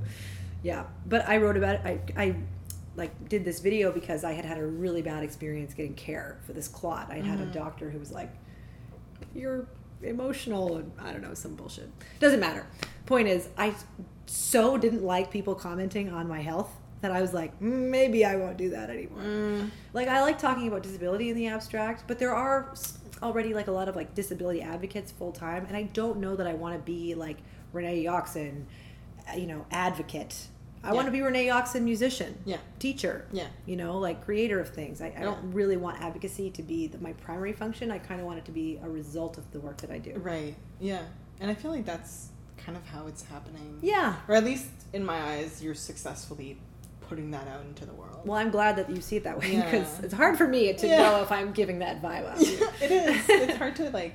Yeah, 0.63 0.85
but 1.09 1.27
I 1.29 1.39
wrote 1.39 1.57
about 1.57 1.77
it. 1.77 1.81
I, 2.17 2.23
I 2.23 2.35
like 2.97 3.29
did 3.29 3.45
this 3.45 3.61
video 3.61 3.93
because 3.93 4.25
I 4.25 4.33
had 4.33 4.45
had 4.45 4.59
a 4.59 4.67
really 4.67 5.03
bad 5.03 5.23
experience 5.23 5.75
getting 5.75 5.95
care 5.95 6.41
for 6.47 6.53
this 6.53 6.69
clot. 6.69 7.09
I 7.11 7.21
had 7.21 7.41
a 7.41 7.47
doctor 7.47 7.91
who 7.91 7.99
was 7.99 8.11
like, 8.11 8.31
"You're 9.35 9.67
emotional," 10.03 10.79
and 10.79 10.93
I 11.01 11.13
don't 11.13 11.23
know 11.23 11.35
some 11.35 11.55
bullshit. 11.55 11.91
Doesn't 12.19 12.41
matter. 12.41 12.67
Point 13.07 13.29
is, 13.29 13.49
I 13.57 13.75
so 14.27 14.77
didn't 14.77 15.03
like 15.03 15.31
people 15.31 15.55
commenting 15.55 16.11
on 16.11 16.29
my 16.29 16.41
health 16.41 16.71
that 17.01 17.11
I 17.11 17.21
was 17.21 17.33
like, 17.33 17.59
"Mm, 17.61 17.91
maybe 17.91 18.25
I 18.25 18.37
won't 18.37 18.57
do 18.57 18.71
that 18.71 18.91
anymore. 18.91 19.23
Mm. 19.23 19.71
Like 19.93 20.09
I 20.09 20.21
like 20.23 20.39
talking 20.39 20.69
about 20.69 20.83
disability 20.83 21.31
in 21.31 21.37
the 21.37 21.47
abstract, 21.47 22.05
but 22.07 22.19
there 22.19 22.35
are 22.35 22.75
already 23.23 23.55
like 23.55 23.69
a 23.69 23.73
lot 23.73 23.89
of 23.89 23.97
like 23.97 24.15
disability 24.15 24.63
advocates 24.63 25.13
full 25.13 25.33
time, 25.33 25.65
and 25.67 25.77
I 25.77 25.85
don't 25.85 26.19
know 26.19 26.37
that 26.37 26.47
I 26.47 26.55
want 26.55 26.75
to 26.75 26.81
be 26.81 27.15
like 27.15 27.39
Renee 27.73 28.05
Yoxon, 28.05 28.65
uh, 29.33 29.37
you 29.37 29.47
know, 29.47 29.65
advocate. 29.71 30.49
I 30.83 30.89
Yeah. 30.89 30.95
want 30.95 31.07
to 31.07 31.13
be 31.13 31.21
Renee 31.21 31.47
Yoxon, 31.47 31.83
musician, 31.83 32.39
Yeah. 32.45 32.57
teacher, 32.79 33.27
Yeah. 33.33 33.49
you 33.67 33.77
know, 33.77 33.99
like 33.99 34.25
creator 34.25 34.59
of 34.61 34.71
things. 34.71 35.01
I, 35.03 35.07
I 35.07 35.09
Yeah. 35.11 35.21
don't 35.25 35.53
really 35.53 35.77
want 35.77 36.01
advocacy 36.01 36.51
to 36.53 36.63
be 36.63 36.87
the, 36.87 36.99
my 36.99 37.13
primary 37.15 37.53
function. 37.53 37.91
I 37.91 37.99
kind 37.99 38.19
of 38.21 38.27
want 38.27 38.39
it 38.39 38.45
to 38.47 38.53
be 38.53 38.79
a 38.83 38.89
result 38.89 39.37
of 39.39 39.51
the 39.53 39.61
work 39.61 39.79
that 39.83 39.91
I 39.91 39.99
do. 39.99 40.15
Right. 40.19 40.55
Yeah. 40.79 41.03
And 41.41 41.51
I 41.51 41.55
feel 41.55 41.71
like 41.71 41.85
that's 41.85 42.29
kind 42.57 42.77
of 42.79 42.87
how 42.87 43.07
it's 43.09 43.23
happening. 43.25 43.79
Yeah. 43.83 44.17
Or 44.29 44.35
at 44.35 44.45
least 44.45 44.69
in 44.93 45.05
my 45.05 45.21
eyes, 45.21 45.63
you're 45.63 45.75
successfully 45.75 46.59
putting 47.03 47.31
that 47.33 47.47
out 47.49 47.63
into 47.65 47.85
the 47.85 47.93
world. 47.93 48.21
Well, 48.25 48.39
I'm 48.39 48.51
glad 48.51 48.77
that 48.77 48.89
you 48.89 49.01
see 49.03 49.17
it 49.17 49.25
that 49.25 49.39
way 49.39 49.53
Yeah. 49.55 49.65
because 49.71 50.01
it's 50.01 50.15
hard 50.15 50.39
for 50.39 50.47
me 50.47 50.73
to 50.73 50.87
know 50.89 51.23
if 51.23 51.31
I'm 51.33 51.53
giving 51.53 51.81
that 51.81 52.01
vibe 52.01 52.27
out. 52.27 52.41
Yeah, 52.41 52.71
it 52.83 52.91
is. 52.93 53.29
It's 53.29 53.57
hard 53.59 53.77
to 53.77 53.91
like 53.91 54.15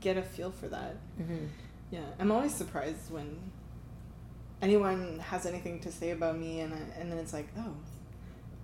get 0.00 0.16
a 0.16 0.22
feel 0.22 0.50
for 0.50 0.66
that. 0.68 0.96
Mhm. 1.20 1.48
Yeah. 1.90 2.00
I'm 2.18 2.32
always 2.32 2.54
surprised 2.54 3.10
when 3.12 3.38
anyone 4.62 5.18
has 5.18 5.44
anything 5.46 5.80
to 5.80 5.92
say 5.92 6.10
about 6.10 6.38
me, 6.38 6.60
and 6.60 6.72
I, 6.72 6.78
and 7.00 7.10
then 7.10 7.18
it's 7.18 7.32
like, 7.32 7.48
oh, 7.58 7.74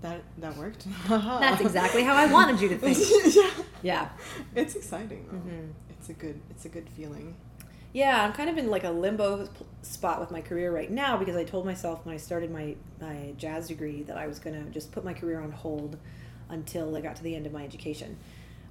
that 0.00 0.22
that 0.38 0.56
worked. 0.56 0.86
That's 1.08 1.60
exactly 1.60 2.04
how 2.04 2.14
I 2.14 2.26
wanted 2.26 2.60
you 2.60 2.68
to 2.70 2.78
think. 2.78 2.98
yeah. 3.36 3.50
Yeah. 3.82 4.08
It's 4.54 4.74
exciting. 4.76 5.26
Though. 5.30 5.38
Mhm. 5.38 5.70
It's 5.90 6.08
a 6.08 6.12
good. 6.14 6.40
It's 6.50 6.64
a 6.64 6.68
good 6.68 6.88
feeling. 6.88 7.34
Yeah, 7.92 8.22
I'm 8.22 8.32
kind 8.34 8.50
of 8.50 8.58
in 8.58 8.68
like 8.70 8.84
a 8.84 8.90
limbo 8.90 9.48
spot 9.82 10.20
with 10.20 10.30
my 10.30 10.40
career 10.42 10.70
right 10.70 10.90
now 10.90 11.16
because 11.16 11.36
I 11.36 11.44
told 11.44 11.64
myself 11.64 12.04
when 12.04 12.14
I 12.14 12.18
started 12.18 12.50
my, 12.52 12.76
my 13.00 13.32
jazz 13.38 13.68
degree 13.68 14.02
that 14.02 14.16
I 14.18 14.26
was 14.26 14.38
going 14.38 14.62
to 14.62 14.70
just 14.70 14.92
put 14.92 15.04
my 15.06 15.14
career 15.14 15.40
on 15.40 15.50
hold 15.50 15.96
until 16.50 16.94
I 16.94 17.00
got 17.00 17.16
to 17.16 17.22
the 17.22 17.34
end 17.34 17.46
of 17.46 17.52
my 17.52 17.64
education. 17.64 18.18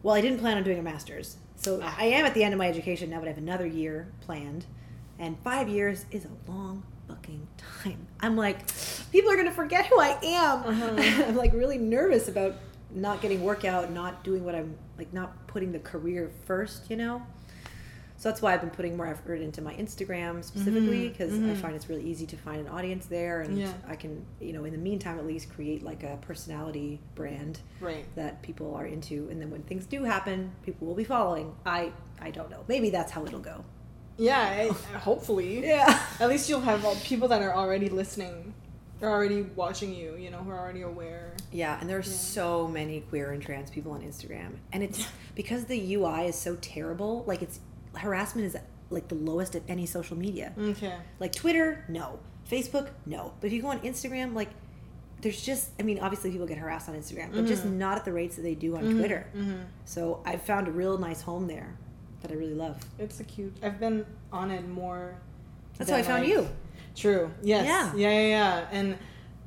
Well, 0.03 0.13
I 0.13 0.21
didn't 0.21 0.37
plan 0.39 0.57
on 0.57 0.63
doing 0.63 0.77
a 0.77 0.83
master's. 0.83 1.37
So 1.55 1.81
I 1.81 2.05
am 2.05 2.25
at 2.27 2.35
the 2.35 2.43
end 2.43 2.53
of 2.53 2.59
my 2.59 2.67
education 2.69 3.09
now, 3.09 3.17
but 3.17 3.25
I 3.25 3.29
have 3.29 3.39
another 3.39 3.65
year 3.65 4.07
planned. 4.21 4.65
And 5.17 5.35
five 5.43 5.67
years 5.67 6.05
is 6.11 6.25
a 6.25 6.51
long 6.51 6.83
fucking 7.07 7.47
time. 7.57 8.07
I'm 8.19 8.35
like, 8.35 8.59
people 9.11 9.31
are 9.31 9.35
going 9.35 9.47
to 9.47 9.53
forget 9.53 9.85
who 9.87 9.99
I 9.99 10.17
am. 10.23 10.63
Uh-huh. 10.63 11.23
I'm 11.27 11.35
like 11.35 11.53
really 11.53 11.77
nervous 11.77 12.27
about 12.27 12.55
not 12.91 13.21
getting 13.21 13.43
workout, 13.43 13.91
not 13.91 14.23
doing 14.23 14.43
what 14.43 14.55
I'm 14.55 14.75
like, 14.97 15.13
not 15.13 15.47
putting 15.47 15.71
the 15.71 15.79
career 15.79 16.31
first, 16.45 16.89
you 16.89 16.95
know? 16.95 17.21
So 18.19 18.29
that's 18.29 18.41
why 18.41 18.53
I've 18.55 18.61
been 18.61 18.71
putting 18.71 18.97
more 18.97 19.05
effort 19.05 19.41
into 19.41 19.61
my 19.61 19.75
Instagram 19.75 20.43
specifically 20.43 21.09
because 21.09 21.33
I 21.33 21.37
mhm. 21.37 21.57
find 21.57 21.75
it's 21.75 21.87
really 21.87 22.03
easy 22.03 22.25
to 22.25 22.35
find 22.35 22.59
an 22.59 22.67
audience 22.67 23.05
there, 23.05 23.41
and 23.41 23.55
Yeah. 23.59 23.71
I 23.87 23.95
can, 23.95 24.25
you 24.41 24.53
know, 24.53 24.65
in 24.65 24.71
the 24.71 24.79
meantime, 24.79 25.19
at 25.19 25.25
least 25.27 25.53
create 25.53 25.83
like 25.83 26.01
a 26.01 26.17
personality 26.21 26.99
brand 27.13 27.59
Right. 27.79 28.05
that 28.15 28.41
people 28.41 28.73
are 28.73 28.87
into, 28.87 29.27
and 29.29 29.39
then 29.39 29.51
when 29.51 29.61
things 29.61 29.85
do 29.85 30.03
happen, 30.03 30.51
people 30.63 30.87
will 30.87 30.95
be 30.95 31.03
following. 31.03 31.53
I 31.63 31.91
I 32.19 32.31
don't 32.31 32.49
know. 32.49 32.63
Maybe 32.67 32.89
that's 32.89 33.11
how 33.11 33.23
it'll 33.23 33.39
go. 33.39 33.63
Yeah, 34.17 34.39
I, 34.39 34.97
hopefully. 34.97 35.65
Yeah. 35.65 35.99
At 36.19 36.29
least 36.29 36.49
you'll 36.49 36.61
have 36.61 36.83
all, 36.85 36.95
people 36.95 37.27
that 37.29 37.41
are 37.41 37.53
already 37.53 37.89
listening, 37.89 38.53
they're 38.99 39.09
already 39.09 39.43
watching 39.43 39.93
you. 39.93 40.15
You 40.15 40.31
know, 40.31 40.39
who 40.39 40.49
are 40.51 40.59
already 40.59 40.81
aware. 40.81 41.33
Yeah, 41.51 41.79
and 41.79 41.89
there's 41.89 42.07
Yeah. 42.07 42.13
so 42.13 42.67
many 42.67 43.01
queer 43.01 43.31
and 43.31 43.41
trans 43.41 43.69
people 43.69 43.91
on 43.91 44.01
Instagram, 44.01 44.55
and 44.73 44.83
it's 44.83 45.07
because 45.35 45.65
the 45.65 45.95
UI 45.95 46.27
is 46.27 46.35
so 46.35 46.55
terrible. 46.61 47.23
Like 47.27 47.41
it's 47.41 47.59
harassment 47.95 48.47
is 48.47 48.57
like 48.89 49.07
the 49.07 49.15
lowest 49.15 49.55
of 49.55 49.63
any 49.67 49.85
social 49.85 50.17
media. 50.17 50.53
Okay. 50.57 50.95
Like 51.19 51.33
Twitter, 51.33 51.85
no. 51.87 52.19
Facebook, 52.49 52.89
no. 53.05 53.33
But 53.41 53.47
if 53.47 53.53
you 53.53 53.61
go 53.61 53.67
on 53.67 53.79
Instagram, 53.81 54.33
like 54.33 54.49
there's 55.21 55.41
just 55.41 55.71
I 55.79 55.83
mean, 55.83 55.99
obviously 55.99 56.31
people 56.31 56.47
get 56.47 56.57
harassed 56.57 56.89
on 56.89 56.95
Instagram, 56.95 57.33
but 57.33 57.45
just 57.45 57.63
mm-hmm. 57.63 57.77
not 57.77 57.97
at 57.97 58.05
the 58.05 58.13
rates 58.13 58.35
that 58.37 58.43
they 58.43 58.55
do 58.55 58.77
on 58.77 58.83
mm-hmm. 58.83 58.99
Twitter. 58.99 59.27
Mm-hmm. 59.35 59.63
So 59.85 60.21
I've 60.25 60.41
found 60.41 60.67
a 60.67 60.71
real 60.71 60.97
nice 60.97 61.21
home 61.21 61.47
there 61.47 61.77
that 62.27 62.33
I 62.33 62.37
really 62.37 62.53
love. 62.53 62.77
It's 62.99 63.19
a 63.19 63.23
cute. 63.23 63.55
I've 63.63 63.79
been 63.79 64.05
on 64.31 64.51
it 64.51 64.67
more. 64.67 65.15
That's 65.77 65.89
how 65.89 65.97
I 65.97 66.01
than, 66.01 66.11
found 66.11 66.21
like- 66.23 66.29
you. 66.31 66.49
True. 66.95 67.31
Yes. 67.41 67.65
Yeah. 67.65 67.95
Yeah. 67.95 68.19
Yeah. 68.19 68.27
Yeah. 68.27 68.67
And 68.71 68.97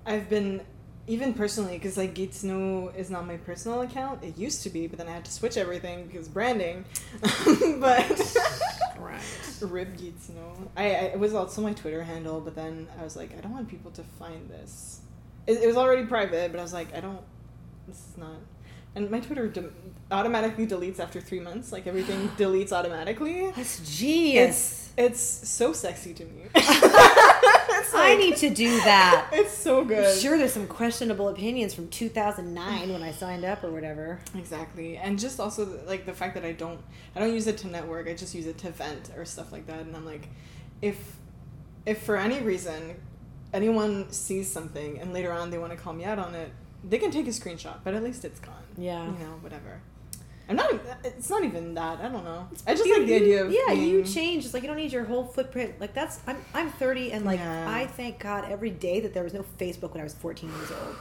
I've 0.07 0.29
been 0.29 0.61
even 1.07 1.35
personally 1.35 1.73
because 1.77 1.97
like 1.97 2.15
Get 2.15 2.33
to 2.33 2.47
Know 2.47 2.93
is 2.97 3.11
not 3.11 3.27
my 3.27 3.37
personal 3.39 3.81
account. 3.83 4.23
It 4.23 4.39
used 4.39 4.63
to 4.63 4.71
be, 4.71 4.87
but 4.87 4.99
then 4.99 5.09
I 5.09 5.13
had 5.13 5.25
to 5.25 5.33
switch 5.33 5.57
everything 5.57 6.07
because 6.07 6.29
branding. 6.29 6.85
but 7.81 8.37
Right. 8.99 9.21
Rib 9.61 9.97
Get 9.99 10.15
to 10.27 10.33
I, 10.77 10.85
I 10.85 10.87
it 10.87 11.19
was 11.19 11.35
also 11.35 11.61
my 11.63 11.73
Twitter 11.73 12.05
handle, 12.05 12.41
but 12.41 12.55
then 12.55 12.87
I 13.01 13.03
was 13.03 13.17
like, 13.17 13.37
I 13.37 13.41
don't 13.41 13.53
want 13.53 13.69
people 13.69 13.91
to 13.93 14.03
find 14.19 14.49
this. 14.49 15.01
It, 15.47 15.63
it 15.63 15.67
was 15.67 15.77
already 15.77 16.07
private, 16.07 16.53
but 16.53 16.61
I 16.61 16.63
was 16.63 16.73
like, 16.73 16.95
I 16.95 17.01
don't. 17.01 17.21
This 17.89 17.97
is 17.97 18.17
not. 18.17 18.37
And 18.95 19.11
my 19.11 19.21
Twitter 19.21 19.49
de- 19.49 19.71
automatically 20.11 20.67
deletes 20.67 20.99
after 20.99 21.21
three 21.21 21.41
months. 21.41 21.73
Like 21.73 21.87
everything 21.87 22.29
deletes 22.37 22.73
automatically. 22.73 23.51
That's 23.53 23.79
genius. 23.99 24.91
It's 24.97 25.21
it's 25.23 25.49
so 25.49 25.73
sexy 25.73 26.15
to 26.15 26.25
me. 26.25 26.43
It's 27.73 27.95
I 27.95 28.17
need 28.17 28.37
to 28.37 28.51
do 28.51 28.77
that. 28.81 29.29
It's 29.33 29.57
so 29.57 29.85
good. 29.85 30.05
I'm 30.05 30.19
sure 30.19 30.37
there's 30.37 30.53
some 30.53 30.67
questionable 30.67 31.29
opinions 31.29 31.73
from 31.73 31.89
2009 31.89 32.93
when 32.93 33.03
I 33.03 33.11
signed 33.13 33.45
up 33.45 33.65
or 33.65 33.71
whatever. 33.71 34.21
Exactly, 34.35 34.97
and 34.97 35.19
just 35.19 35.41
also 35.41 35.81
like 35.87 36.05
the 36.05 36.13
fact 36.13 36.35
that 36.35 36.45
I 36.45 36.53
don't 36.53 36.81
I 37.15 37.21
don't 37.21 37.33
use 37.33 37.47
it 37.47 37.57
to 37.59 37.69
network. 37.69 38.09
I 38.09 38.15
just 38.15 38.35
use 38.35 38.47
it 38.47 38.59
to 38.59 38.71
vent 38.71 39.11
or 39.17 39.25
stuff 39.25 39.53
like 39.53 39.67
that. 39.67 39.81
And 39.81 39.97
I'm 39.97 40.05
like, 40.05 40.29
if 40.83 41.17
if 41.87 42.03
for 42.03 42.17
any 42.17 42.41
reason 42.41 42.97
anyone 43.55 44.11
sees 44.13 44.51
something 44.51 44.99
and 45.01 45.13
later 45.13 45.33
on 45.33 45.51
they 45.51 45.59
want 45.59 45.73
to 45.73 45.79
call 45.79 45.93
me 45.93 46.05
out 46.05 46.19
on 46.19 46.35
it, 46.35 46.51
they 46.85 46.99
can 46.99 47.11
take 47.11 47.27
a 47.27 47.31
screenshot, 47.31 47.79
but 47.85 47.95
at 47.95 48.03
least 48.03 48.25
it's 48.25 48.41
gone. 48.41 48.55
Yeah. 48.81 49.05
you 49.05 49.13
know, 49.19 49.35
whatever. 49.41 49.81
I'm 50.49 50.57
not. 50.57 50.73
It's 51.05 51.31
not 51.31 51.45
even 51.45 51.75
that. 51.75 52.01
I 52.01 52.09
don't 52.09 52.25
know. 52.25 52.49
I 52.67 52.75
just 52.75 52.85
You- 52.85 52.99
like 52.99 53.07
the 53.07 53.15
idea 53.15 53.45
of 53.45 53.53
yeah, 53.53 53.73
you 53.73 54.03
change. 54.03 54.45
It's 54.45 54.53
like 54.53 54.65
you 54.65 54.69
don't 54.69 54.79
need 54.79 54.93
your 54.93 55.05
whole 55.05 55.23
footprint. 55.25 55.75
Like 55.81 55.95
that's 55.95 56.19
I'm 56.27 56.39
I'm 56.55 56.71
30 56.73 57.13
and 57.13 57.25
like 57.25 57.39
Yeah. 57.39 57.71
I 57.71 57.87
thank 57.87 58.19
God 58.19 58.51
every 58.51 58.71
day 58.71 58.99
that 59.01 59.15
there 59.15 59.23
was 59.23 59.33
no 59.33 59.45
Facebook 59.61 59.93
when 59.93 60.01
I 60.01 60.05
was 60.05 60.15
14 60.15 60.51
years 60.51 60.71
old. 60.73 60.97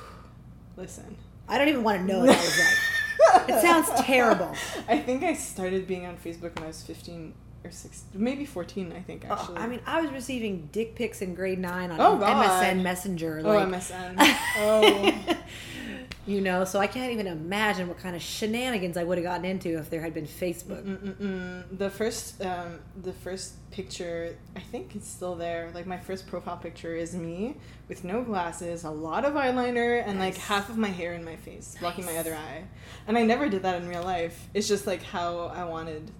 Listen. 0.78 1.16
I 1.48 1.58
don't 1.58 1.68
even 1.68 1.84
want 1.84 2.00
to 2.00 2.06
know 2.06 2.20
what 2.20 2.28
that 2.28 2.38
was 2.38 2.60
like. 2.60 3.50
It 3.58 3.62
sounds 3.66 3.90
terrible. 4.02 4.54
I 4.88 5.00
think 5.00 5.24
I 5.24 5.34
started 5.34 5.88
being 5.88 6.06
on 6.06 6.18
Facebook 6.18 6.54
when 6.56 6.66
I 6.66 6.68
was 6.68 6.84
15 6.84 7.34
or 7.66 7.72
16, 7.72 8.22
maybe 8.24 8.46
14, 8.46 8.94
I 8.96 9.02
think, 9.02 9.26
Oh, 9.30 9.34
actually. 9.34 9.58
I 9.58 9.68
mean, 9.68 9.82
I 9.86 10.00
was 10.02 10.12
receiving 10.12 10.70
dick 10.72 10.96
pics 10.96 11.22
in 11.24 11.34
grade 11.34 11.60
nine 11.60 11.92
on 11.92 12.00
Oh, 12.00 12.18
MSN 12.24 12.84
Messenger. 12.84 13.42
oh, 13.44 13.50
Like, 13.50 13.68
MSN. 13.68 14.16
Oh. 14.60 15.36
you 16.30 16.42
know, 16.42 16.64
so 16.64 16.80
I 16.80 16.86
can't 16.86 17.12
even 17.12 17.26
imagine 17.26 17.88
what 17.88 17.98
kind 17.98 18.16
of 18.16 18.22
shenanigans 18.22 18.98
I 18.98 19.04
would 19.04 19.18
have 19.18 19.26
gotten 19.26 19.46
into 19.46 19.80
if 19.80 19.90
there 19.90 20.00
had 20.00 20.14
been 20.14 20.28
Facebook. 20.28 20.84
Mm-mm-mm. 20.84 21.64
The 21.76 21.90
first, 21.90 22.40
um, 22.46 22.78
the 23.02 23.14
first 23.14 23.54
picture, 23.72 24.38
I 24.56 24.60
think 24.60 24.96
it's 24.96 25.08
still 25.08 25.34
there. 25.34 25.72
Like 25.74 25.88
my 25.88 25.98
first 25.98 26.28
profile 26.28 26.58
picture 26.58 26.96
is 26.96 27.16
me 27.16 27.58
with 27.88 28.04
no 28.04 28.22
glasses, 28.22 28.84
a 28.84 28.92
lot 28.92 29.26
of 29.26 29.34
eyeliner, 29.34 30.04
and 30.06 30.20
like 30.20 30.38
half 30.38 30.70
of 30.70 30.78
my 30.78 30.90
hair 30.90 31.14
in 31.14 31.26
my 31.26 31.36
face, 31.36 31.76
blocking 31.80 32.06
my 32.06 32.18
other 32.18 32.36
eye. 32.36 32.66
And 33.08 33.18
I 33.18 33.24
never 33.24 33.50
did 33.50 33.64
that 33.64 33.82
in 33.82 33.90
real 33.90 34.04
life. 34.04 34.50
It's 34.54 34.68
just 34.68 34.86
like 34.86 35.02
how 35.02 35.52
I 35.56 35.64
wanted 35.64 36.12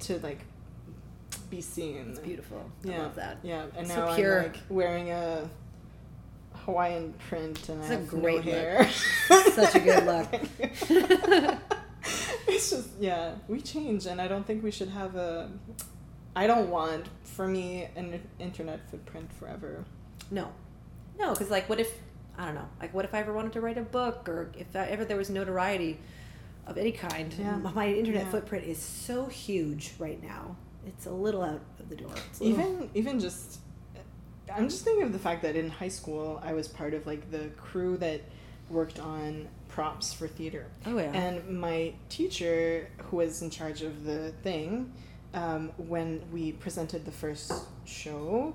to 0.00 0.18
like 0.18 0.40
be 1.50 1.60
seen. 1.60 2.08
It's 2.10 2.18
beautiful. 2.18 2.68
Yeah, 2.82 2.94
I 2.94 2.98
love 2.98 3.14
that. 3.14 3.38
Yeah, 3.44 3.66
and 3.76 3.86
So 3.86 4.06
now 4.06 4.16
pure. 4.16 4.38
I'm 4.38 4.46
like 4.48 4.60
wearing 4.68 5.10
a 5.12 5.48
Hawaiian 6.66 7.14
print 7.28 7.68
and 7.68 7.80
It's 7.80 7.90
I 7.90 7.94
a 7.94 7.98
have 7.98 8.08
great 8.08 8.44
no 8.44 8.52
hair. 8.52 8.90
Such 9.54 9.74
a 9.76 9.80
good 9.80 10.04
look. 10.04 10.28
it's 12.48 12.70
just 12.70 12.88
yeah, 13.00 13.34
we 13.48 13.60
change, 13.60 14.06
and 14.06 14.20
I 14.20 14.28
don't 14.28 14.46
think 14.46 14.62
we 14.62 14.70
should 14.70 14.88
have 14.88 15.16
a. 15.16 15.50
I 16.34 16.46
don't 16.46 16.68
want 16.70 17.06
for 17.24 17.46
me 17.48 17.88
an 17.96 18.20
internet 18.38 18.88
footprint 18.90 19.32
forever. 19.32 19.84
No, 20.30 20.52
no, 21.18 21.30
because 21.32 21.50
like, 21.50 21.68
what 21.68 21.80
if 21.80 21.92
I 22.36 22.44
don't 22.46 22.54
know? 22.54 22.68
Like, 22.80 22.92
what 22.92 23.04
if 23.04 23.14
I 23.14 23.20
ever 23.20 23.32
wanted 23.32 23.52
to 23.54 23.60
write 23.60 23.78
a 23.78 23.82
book, 23.82 24.28
or 24.28 24.50
if 24.58 24.74
I, 24.76 24.86
ever 24.86 25.04
there 25.04 25.16
was 25.16 25.30
notoriety 25.30 25.98
of 26.66 26.76
any 26.78 26.92
kind? 26.92 27.32
Yeah. 27.38 27.56
My 27.56 27.88
internet 27.88 28.24
Yeah. 28.26 28.30
footprint 28.32 28.64
is 28.66 28.78
so 28.78 29.26
huge 29.26 29.92
right 29.98 30.22
now. 30.22 30.56
It's 30.86 31.06
a 31.06 31.10
little 31.12 31.42
out 31.42 31.60
of 31.80 31.88
the 31.88 31.96
door. 31.96 32.10
Little- 32.40 32.46
Even 32.48 32.90
even 32.94 33.20
just, 33.20 33.60
I'm 34.54 34.68
just 34.68 34.84
thinking 34.84 35.02
of 35.04 35.12
the 35.12 35.18
fact 35.18 35.42
that 35.42 35.56
in 35.56 35.70
high 35.70 35.88
school 35.88 36.40
I 36.44 36.52
was 36.52 36.68
part 36.68 36.94
of 36.94 37.06
like 37.06 37.30
the 37.30 37.50
crew 37.56 37.96
that 37.98 38.22
worked 38.70 38.98
on 38.98 39.48
props 39.68 40.12
for 40.12 40.26
theater. 40.28 40.66
Oh 40.86 40.98
yeah. 40.98 41.12
And 41.12 41.60
my 41.60 41.92
teacher, 42.08 42.88
who 43.04 43.18
was 43.18 43.42
in 43.42 43.50
charge 43.50 43.82
of 43.82 44.04
the 44.04 44.32
thing, 44.42 44.92
um, 45.34 45.70
when 45.76 46.22
we 46.32 46.52
presented 46.52 47.04
the 47.04 47.12
first 47.12 47.52
show, 47.84 48.54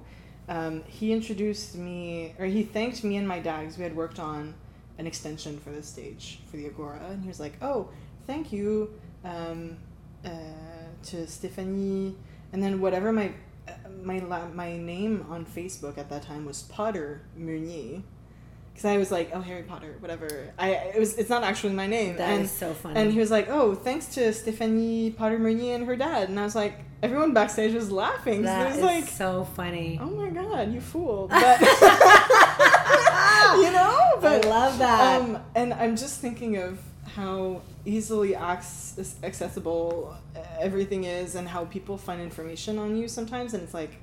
um, 0.49 0.83
he 0.87 1.11
introduced 1.13 1.75
me, 1.75 2.33
or 2.39 2.45
he 2.45 2.63
thanked 2.63 3.03
me 3.03 3.17
and 3.17 3.27
my 3.27 3.39
dad 3.39 3.61
because 3.61 3.77
we 3.77 3.83
had 3.83 3.95
worked 3.95 4.19
on 4.19 4.53
an 4.97 5.07
extension 5.07 5.59
for 5.59 5.69
the 5.69 5.83
stage 5.83 6.39
for 6.49 6.57
the 6.57 6.65
Agora, 6.65 6.99
and 7.09 7.21
he 7.21 7.27
was 7.27 7.39
like, 7.39 7.53
"Oh, 7.61 7.89
thank 8.27 8.51
you 8.51 8.93
um, 9.23 9.77
uh, 10.25 10.29
to 11.03 11.27
Stephanie," 11.27 12.15
and 12.51 12.61
then 12.61 12.81
whatever 12.81 13.13
my 13.13 13.31
my 14.03 14.19
la- 14.19 14.47
my 14.49 14.77
name 14.77 15.25
on 15.29 15.45
Facebook 15.45 15.97
at 15.97 16.09
that 16.09 16.23
time 16.23 16.45
was 16.45 16.63
Potter 16.63 17.21
Meunier. 17.35 18.01
Because 18.71 18.85
I 18.85 18.97
was 18.97 19.11
like, 19.11 19.31
oh 19.33 19.41
Harry 19.41 19.63
Potter, 19.63 19.95
whatever. 19.99 20.53
I 20.57 20.69
it 20.95 20.99
was 20.99 21.17
it's 21.17 21.29
not 21.29 21.43
actually 21.43 21.73
my 21.73 21.87
name. 21.87 22.15
That 22.17 22.31
is 22.33 22.39
and 22.39 22.49
so 22.49 22.73
funny. 22.73 22.99
and 22.99 23.11
he 23.11 23.19
was 23.19 23.29
like, 23.29 23.49
"Oh, 23.49 23.75
thanks 23.75 24.05
to 24.15 24.31
Stephanie 24.33 25.11
Potter 25.11 25.37
Meunier 25.37 25.75
and 25.75 25.85
her 25.85 25.95
dad." 25.97 26.29
And 26.29 26.39
I 26.39 26.43
was 26.43 26.55
like, 26.55 26.79
everyone 27.03 27.33
backstage 27.33 27.73
was 27.73 27.91
laughing. 27.91 28.43
that 28.43 28.61
it 28.67 28.69
was 28.69 28.77
is 28.77 28.83
like, 28.83 29.07
so 29.09 29.43
funny. 29.43 29.99
"Oh 30.01 30.09
my 30.09 30.29
god, 30.29 30.73
you 30.73 30.79
fool!" 30.79 31.27
But 31.31 31.59
you 33.57 33.71
know, 33.71 33.99
but 34.21 34.45
I 34.45 34.49
love 34.49 34.77
that. 34.79 35.21
Um, 35.21 35.39
and 35.55 35.73
I'm 35.73 35.95
just 35.97 36.19
thinking 36.21 36.57
of 36.57 36.79
how 37.16 37.62
easily 37.86 38.36
accessible 38.36 40.16
everything 40.59 41.03
is, 41.03 41.36
and 41.36 41.47
how 41.47 41.66
people 41.66 41.97
find 41.97 42.22
information 42.22 42.78
on 42.78 42.95
you 42.95 43.07
sometimes, 43.07 43.53
and 43.53 43.64
it's 43.64 43.74
like, 43.74 43.97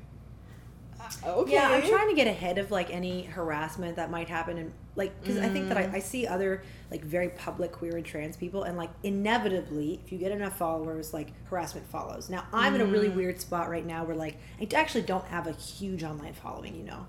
uh, 1.25 1.33
okay, 1.37 1.55
Yeah, 1.55 1.69
I'm 1.71 1.89
trying 1.89 2.09
to 2.11 2.15
get 2.15 2.27
ahead 2.27 2.59
of 2.59 2.71
like 2.71 2.91
any 2.91 3.23
harassment 3.23 3.97
that 3.97 4.11
might 4.11 4.29
happen, 4.29 4.59
and 4.59 4.73
like 4.95 5.19
because 5.21 5.39
I 5.39 5.49
think 5.49 5.69
that 5.69 5.79
Mm. 5.79 5.95
I, 5.95 5.97
I 5.97 6.01
see 6.01 6.27
other 6.27 6.63
like 6.91 7.05
very 7.05 7.31
public 7.31 7.73
queer 7.73 7.97
and 7.97 8.05
trans 8.05 8.37
people, 8.37 8.65
and 8.65 8.77
like 8.77 8.91
inevitably, 9.03 10.01
if 10.05 10.13
you 10.13 10.19
get 10.19 10.33
enough 10.33 10.59
followers, 10.59 11.15
like 11.15 11.29
harassment 11.47 11.89
follows. 11.89 12.29
Now 12.29 12.45
I'm 12.53 12.75
in 12.75 12.81
a 12.81 12.85
Mm. 12.85 12.93
really 12.93 13.09
weird 13.09 13.41
spot 13.41 13.71
right 13.71 13.87
now 13.87 14.05
where 14.05 14.17
like 14.17 14.37
I 14.61 14.69
actually 14.75 15.03
don't 15.03 15.25
have 15.27 15.47
a 15.47 15.53
huge 15.53 16.03
online 16.03 16.35
following, 16.35 16.75
you 16.75 16.85
know, 16.85 17.07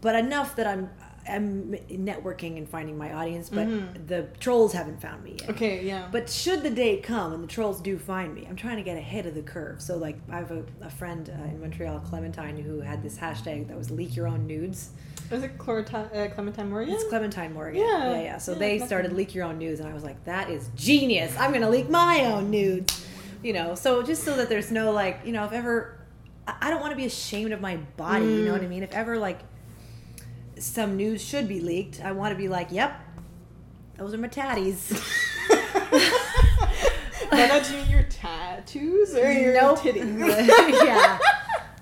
but 0.00 0.14
enough 0.16 0.56
that 0.56 0.66
I'm 0.66 0.90
I'm 1.30 1.74
networking 1.90 2.56
and 2.58 2.68
finding 2.68 2.98
my 2.98 3.12
audience, 3.12 3.48
but 3.48 3.66
Mhm. 3.68 4.06
the 4.08 4.26
trolls 4.38 4.72
haven't 4.72 5.00
found 5.00 5.22
me 5.24 5.36
yet. 5.40 5.50
Okay, 5.50 5.84
yeah, 5.84 6.08
But 6.10 6.28
should 6.28 6.62
the 6.62 6.70
day 6.70 6.98
come 6.98 7.32
and 7.32 7.42
the 7.44 7.48
trolls 7.48 7.80
do 7.80 7.98
find 7.98 8.34
me, 8.34 8.46
I'm 8.48 8.56
trying 8.56 8.76
to 8.76 8.82
get 8.82 8.96
ahead 8.98 9.26
of 9.26 9.34
the 9.34 9.42
curve. 9.42 9.80
So, 9.80 9.96
like, 9.96 10.18
I 10.30 10.36
have 10.36 10.50
a, 10.50 10.64
a 10.82 10.90
friend 10.90 11.28
uh, 11.30 11.44
in 11.50 11.60
Montreal, 11.60 12.00
Clementine, 12.00 12.56
who 12.56 12.80
had 12.80 13.02
this 13.02 13.16
hashtag 13.18 13.68
that 13.68 13.76
was 13.76 13.90
leak 13.90 14.16
your 14.16 14.26
own 14.26 14.46
nudes. 14.46 14.90
is 15.30 15.44
it 15.44 15.56
Clorita- 15.58 16.10
uh, 16.12 16.34
Clementine 16.34 16.68
Morgan? 16.70 16.92
It's 16.94 17.04
Clementine 17.04 17.52
Morgan. 17.54 17.80
Yeah. 17.80 18.10
Yeah, 18.12 18.20
yeah. 18.22 18.38
So 18.38 18.52
Yeah, 18.52 18.58
they 18.58 18.66
Clementine. 18.78 18.86
started 18.88 19.12
leak 19.12 19.34
your 19.34 19.44
own 19.44 19.58
nudes, 19.58 19.78
and 19.80 19.88
I 19.88 19.94
was 19.94 20.02
like, 20.02 20.24
that 20.24 20.50
is 20.50 20.68
genius. 20.74 21.34
I'm 21.38 21.50
going 21.50 21.62
to 21.62 21.70
leak 21.70 21.88
my 21.88 22.24
own 22.26 22.50
nudes. 22.50 23.06
You 23.42 23.52
know, 23.54 23.74
so 23.74 24.02
just 24.02 24.24
so 24.24 24.36
that 24.36 24.48
there's 24.50 24.70
no, 24.70 24.90
like, 24.92 25.20
you 25.24 25.32
know, 25.32 25.44
if 25.44 25.52
ever, 25.52 25.96
I 26.46 26.68
don't 26.68 26.80
want 26.80 26.90
to 26.92 26.96
be 26.96 27.06
ashamed 27.06 27.52
of 27.52 27.60
my 27.60 27.76
body. 27.96 28.26
You 28.26 28.44
know 28.44 28.52
what 28.52 28.60
I 28.60 28.64
Mm. 28.64 28.68
mean? 28.70 28.82
If 28.82 28.92
ever, 28.92 29.16
like, 29.18 29.38
some 30.60 30.96
news 30.96 31.22
should 31.22 31.48
be 31.48 31.60
leaked, 31.60 32.00
I 32.02 32.12
want 32.12 32.32
to 32.32 32.36
be 32.38 32.48
like, 32.48 32.70
yep, 32.70 33.00
those 33.96 34.14
are 34.14 34.18
my 34.18 34.28
tatties. 34.28 34.90
Not 37.32 37.70
you 37.70 37.78
your 37.92 38.02
tattoos 38.04 39.14
or 39.14 39.30
your 39.32 39.54
Nope. 39.54 39.78
titties? 39.80 40.18
yeah. 40.84 41.18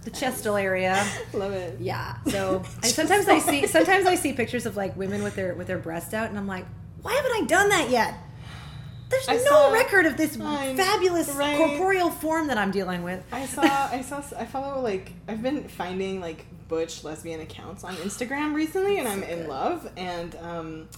The 0.04 0.10
chestal 0.10 0.60
area. 0.60 1.04
Love 1.32 1.52
it. 1.52 1.78
Yeah. 1.80 2.16
So 2.28 2.64
I, 2.82 2.88
sometimes 2.88 3.28
I 3.28 3.38
see 3.38 3.66
sometimes 3.66 4.06
I 4.06 4.14
see 4.14 4.32
pictures 4.32 4.64
of 4.66 4.76
like 4.76 4.96
women 4.96 5.22
with 5.22 5.34
their 5.34 5.54
with 5.54 5.66
their 5.66 5.78
breasts 5.78 6.14
out, 6.14 6.30
and 6.30 6.38
I'm 6.38 6.46
like, 6.46 6.64
why 7.02 7.14
haven't 7.14 7.32
I 7.32 7.44
done 7.46 7.68
that 7.70 7.90
yet? 7.90 8.14
There's 9.10 9.28
I 9.28 9.36
no 9.36 9.44
saw- 9.44 9.72
record 9.72 10.06
of 10.06 10.16
this 10.16 10.36
fabulous 10.36 11.28
right. 11.30 11.56
corporeal 11.56 12.10
form 12.10 12.46
that 12.48 12.58
I'm 12.58 12.70
dealing 12.70 13.02
with. 13.02 13.24
I 13.32 13.46
saw, 13.46 13.62
I 13.62 14.02
saw, 14.02 14.22
I 14.36 14.44
follow 14.44 14.82
like 14.82 15.12
I've 15.26 15.42
been 15.42 15.66
finding 15.68 16.20
like 16.20 16.46
butch 16.68 17.02
lesbian 17.04 17.40
accounts 17.40 17.84
on 17.84 17.94
Instagram 17.96 18.54
recently, 18.54 18.98
and 18.98 19.08
I'm 19.08 19.22
So 19.22 19.28
in 19.28 19.48
love. 19.48 19.90
And 19.96 20.36
um, 20.36 20.88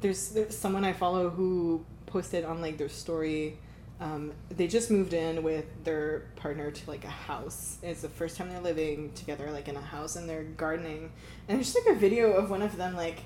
there's, 0.00 0.30
there's 0.30 0.56
someone 0.56 0.84
I 0.84 0.92
follow 0.92 1.30
who 1.30 1.84
posted 2.06 2.44
on 2.44 2.60
like 2.60 2.78
their 2.78 2.88
story. 2.88 3.58
Um, 4.00 4.32
they 4.50 4.66
just 4.66 4.90
moved 4.90 5.14
in 5.14 5.42
with 5.42 5.66
their 5.84 6.24
partner 6.36 6.70
to 6.70 6.90
like 6.90 7.04
a 7.04 7.08
house. 7.10 7.78
It's 7.82 8.02
the 8.02 8.08
first 8.08 8.36
time 8.36 8.50
they're 8.50 8.60
living 8.60 9.12
together, 9.14 9.50
like 9.50 9.68
in 9.68 9.76
a 9.76 9.80
house, 9.80 10.16
and 10.16 10.28
they're 10.28 10.44
gardening. 10.44 11.10
And 11.48 11.56
there's 11.58 11.72
just 11.72 11.86
like 11.86 11.96
a 11.96 11.98
video 11.98 12.32
of 12.32 12.50
one 12.50 12.62
of 12.62 12.76
them 12.76 12.94
like 12.96 13.20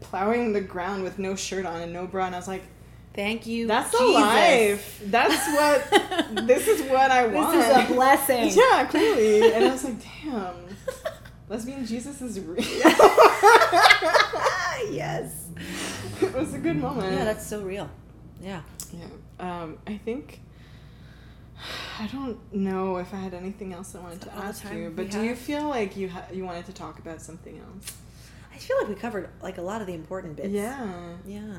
plowing 0.00 0.52
the 0.52 0.60
ground 0.60 1.02
with 1.02 1.18
no 1.18 1.34
shirt 1.34 1.66
on 1.66 1.80
and 1.80 1.92
no 1.92 2.06
bra, 2.06 2.26
and 2.26 2.34
I 2.34 2.38
was 2.38 2.48
like, 2.48 2.62
Thank 3.14 3.46
you. 3.46 3.68
"That's 3.68 3.92
Jesus. 3.96 4.14
life. 4.14 5.02
That's 5.04 5.46
what. 5.54 6.46
this 6.48 6.66
is 6.66 6.82
what 6.90 7.12
I 7.12 7.26
want." 7.28 7.52
This 7.52 7.66
is 7.68 7.90
a 7.90 7.94
blessing. 7.94 8.50
Yeah, 8.56 8.86
clearly. 8.86 9.52
And 9.52 9.64
I 9.66 9.70
was 9.70 9.84
like, 9.84 10.02
damn, 10.24 10.54
lesbian 11.48 11.84
Jesus 11.86 12.20
is 12.22 12.40
real. 12.40 12.56
yes. 14.90 15.48
it 16.20 16.34
was 16.34 16.54
a 16.54 16.58
good 16.58 16.76
moment. 16.76 17.12
Yeah, 17.12 17.24
that's 17.24 17.46
so 17.46 17.60
real. 17.62 17.88
Yeah. 18.40 18.62
yeah. 18.92 19.06
Um, 19.40 19.78
I 19.86 19.96
think 19.98 20.40
I 21.98 22.06
don't 22.08 22.38
know 22.52 22.96
if 22.96 23.14
I 23.14 23.16
had 23.16 23.34
anything 23.34 23.72
else 23.72 23.94
I 23.94 24.00
wanted 24.00 24.20
to 24.22 24.34
all 24.34 24.42
ask 24.42 24.64
you, 24.72 24.92
but 24.94 25.10
do 25.10 25.22
you 25.22 25.34
feel 25.34 25.68
like 25.68 25.96
you 25.96 26.08
ha- 26.08 26.26
you 26.32 26.44
wanted 26.44 26.66
to 26.66 26.72
talk 26.72 26.98
about 26.98 27.22
something 27.22 27.58
else? 27.58 27.96
I 28.52 28.58
feel 28.58 28.76
like 28.78 28.88
we 28.88 28.94
covered 28.94 29.30
like 29.42 29.58
a 29.58 29.62
lot 29.62 29.80
of 29.80 29.86
the 29.86 29.94
important 29.94 30.36
bits. 30.36 30.48
Yeah. 30.48 31.14
Yeah. 31.26 31.56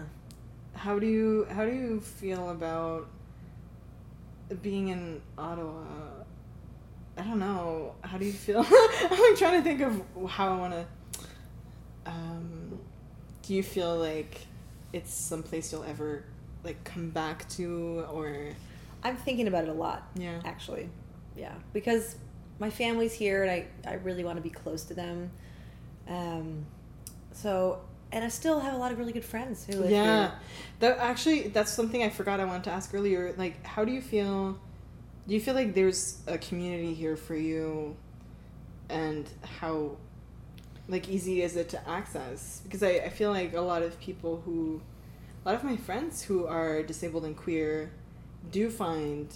How 0.74 1.00
do 1.00 1.08
you 1.08 1.48
how 1.50 1.66
do 1.66 1.72
you 1.72 2.02
feel 2.02 2.50
about 2.50 3.08
being 4.62 4.90
in 4.90 5.22
Ottawa? 5.38 5.84
I 7.18 7.22
don't 7.24 7.40
know. 7.40 7.96
How 8.02 8.18
do 8.18 8.26
you 8.26 8.34
feel? 8.34 8.60
I'm 8.70 9.36
trying 9.38 9.62
to 9.62 9.62
think 9.64 9.82
of 9.82 10.02
how 10.30 10.54
I 10.54 10.58
want 10.58 10.74
to. 10.74 10.86
Um, 12.06 12.80
do 13.44 13.54
you 13.54 13.64
feel 13.64 13.96
like 13.98 14.40
it's 14.94 15.14
someplace 15.14 15.72
you'll 15.72 15.84
ever 15.84 16.24
like 16.64 16.84
come 16.84 17.10
back 17.10 17.48
to, 17.50 18.06
or 18.12 18.50
I'm 19.04 19.16
thinking 19.18 19.48
about 19.48 19.64
it 19.64 19.70
a 19.70 19.74
lot. 19.74 20.08
yeah? 20.16 20.40
actually. 20.46 20.90
Yeah, 21.38 21.54
because 21.74 22.16
my 22.60 22.70
family's 22.70 23.14
here 23.14 23.44
and 23.44 23.52
I, 23.52 23.68
I 23.90 23.94
really 23.96 24.24
want 24.24 24.38
to 24.38 24.42
be 24.42 24.50
close 24.50 24.84
to 24.86 24.94
them. 24.94 25.32
Um, 26.08 26.66
so, 27.34 27.82
and 28.12 28.24
I 28.24 28.30
still 28.30 28.60
have 28.60 28.74
a 28.74 28.78
lot 28.78 28.92
of 28.92 28.98
really 29.00 29.12
good 29.12 29.26
friends 29.26 29.66
who 29.66 29.74
live 29.80 29.92
Yeah, 29.92 30.28
here. 30.30 30.32
that 30.80 30.98
actually 31.00 31.48
that's 31.50 31.72
something 31.72 32.04
I 32.04 32.10
forgot 32.10 32.40
I 32.40 32.46
wanted 32.46 32.64
to 32.66 32.72
ask 32.72 32.94
earlier. 32.94 33.34
Like, 33.38 33.66
how 33.66 33.84
do 33.86 33.92
you 33.92 34.02
feel? 34.02 34.58
Do 35.28 35.34
you 35.34 35.40
feel 35.42 35.56
like 35.56 35.74
there's 35.74 36.22
a 36.28 36.38
community 36.38 36.94
here 36.94 37.16
for 37.16 37.36
you, 37.36 37.96
and 38.90 39.28
how, 39.60 39.98
like, 40.88 41.10
easy 41.10 41.42
is 41.42 41.56
it 41.56 41.70
to 41.70 41.90
access? 41.90 42.62
Because 42.64 42.84
I, 42.84 42.90
I 43.06 43.10
feel 43.10 43.32
like 43.32 43.54
a 43.54 43.62
lot 43.62 43.82
of 43.82 44.00
people 44.00 44.42
who, 44.46 44.82
a 45.44 45.50
lot 45.50 45.56
of 45.56 45.64
my 45.64 45.78
friends 45.78 46.22
who 46.22 46.46
are 46.46 46.84
disabled 46.84 47.26
and 47.26 47.36
queer, 47.36 47.92
do 48.52 48.70
find 48.70 49.34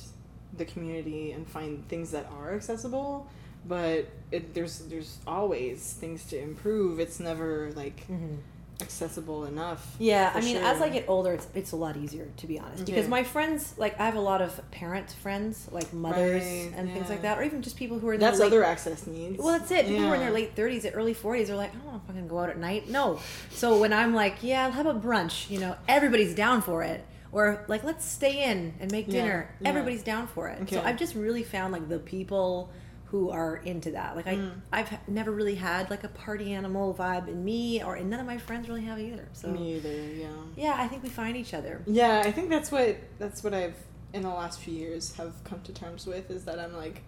the 0.55 0.65
community 0.65 1.31
and 1.31 1.47
find 1.47 1.87
things 1.89 2.11
that 2.11 2.29
are 2.37 2.53
accessible, 2.53 3.27
but 3.67 4.07
it, 4.31 4.53
there's 4.53 4.79
there's 4.79 5.17
always 5.27 5.93
things 5.93 6.25
to 6.25 6.39
improve. 6.39 6.99
It's 6.99 7.19
never 7.19 7.71
like 7.75 8.01
Mm-hmm. 8.07 8.35
Accessible 8.81 9.45
enough. 9.45 9.95
Yeah, 9.99 10.31
I 10.33 10.41
mean, 10.41 10.57
as. 10.57 10.81
I 10.81 10.89
get 10.89 11.05
older, 11.07 11.33
it's, 11.33 11.47
it's 11.53 11.71
a 11.73 11.75
lot 11.75 11.97
easier 11.97 12.29
to 12.37 12.47
be 12.47 12.57
honest. 12.59 12.85
Because 12.85 13.03
Yeah. 13.05 13.09
my 13.09 13.23
friends, 13.23 13.73
like, 13.77 13.99
I 13.99 14.05
have 14.05 14.15
a 14.15 14.21
lot 14.21 14.41
of 14.41 14.59
parent 14.71 15.11
friends, 15.21 15.67
like 15.71 15.91
mothers 15.93 16.43
Right, 16.43 16.71
and 16.75 16.91
things 16.93 17.09
like 17.09 17.21
that, 17.23 17.37
or 17.37 17.43
even 17.43 17.61
just 17.61 17.75
people 17.75 17.99
who 17.99 18.07
are 18.07 18.13
in 18.13 18.19
That's 18.19 18.37
their 18.37 18.47
late 18.47 18.53
other 18.53 18.63
access 18.63 19.05
needs. 19.05 19.37
Well, 19.37 19.57
that's 19.57 19.69
it. 19.71 19.87
People 19.87 20.03
who 20.03 20.09
are 20.09 20.15
in 20.15 20.21
their 20.21 20.31
late 20.31 20.55
thirties, 20.55 20.85
early 20.85 21.13
forties 21.13 21.47
They're 21.47 21.57
like, 21.57 21.71
I 21.73 21.77
don't 21.77 21.85
want 21.87 22.01
to 22.01 22.07
fucking 22.07 22.27
go 22.29 22.39
out 22.39 22.49
at 22.49 22.57
night. 22.57 22.89
No. 22.89 23.19
So 23.51 23.77
when 23.79 23.91
I'm 23.91 24.13
like, 24.13 24.37
yeah, 24.41 24.71
how 24.71 24.81
about 24.81 25.03
brunch? 25.03 25.49
You 25.49 25.59
know, 25.59 25.75
everybody's 25.87 26.33
down 26.33 26.61
for 26.61 26.81
it. 26.83 27.05
Or 27.31 27.63
like, 27.67 27.83
let's 27.83 28.05
stay 28.05 28.43
in 28.49 28.73
and 28.79 28.91
make 28.91 29.07
dinner. 29.07 29.53
yeah. 29.59 29.69
Everybody's 29.69 30.01
down 30.03 30.25
for 30.27 30.47
it. 30.47 30.67
So 30.69 30.81
I've 30.81 30.97
just 30.97 31.13
really 31.15 31.43
found 31.43 31.73
like 31.73 31.87
the 31.87 31.99
people 31.99 32.71
who 33.11 33.31
are 33.31 33.57
into 33.57 33.91
that. 33.91 34.15
Like 34.15 34.27
I, 34.27 34.35
Mm. 34.35 34.61
I've 34.71 35.07
never 35.09 35.31
really 35.31 35.55
had 35.55 35.89
like 35.89 36.03
a 36.03 36.09
party 36.09 36.53
animal 36.53 36.93
vibe 36.93 37.27
in 37.27 37.43
me, 37.43 37.81
or 37.83 37.95
and 37.95 38.09
none 38.09 38.19
of 38.19 38.25
my 38.27 38.37
friends 38.37 38.69
really 38.69 38.83
have 38.85 38.99
either. 38.99 39.27
So 39.33 39.47
Me 39.49 39.75
either. 39.77 39.89
Yeah. 40.13 40.27
yeah, 40.55 40.75
I 40.77 40.87
think 40.87 41.01
we 41.03 41.09
find 41.09 41.35
each 41.35 41.53
other. 41.53 41.81
Yeah, 41.87 42.21
I 42.23 42.31
think 42.31 42.49
that's 42.49 42.71
what 42.71 42.97
that's 43.17 43.43
what 43.43 43.53
I've 43.53 43.75
in 44.13 44.21
the 44.23 44.29
last 44.29 44.59
few 44.59 44.73
years 44.73 45.15
have 45.17 45.33
come 45.43 45.61
to 45.61 45.71
terms 45.73 46.05
with 46.07 46.31
is 46.31 46.45
that 46.45 46.59
I'm 46.59 46.75
like, 46.75 47.01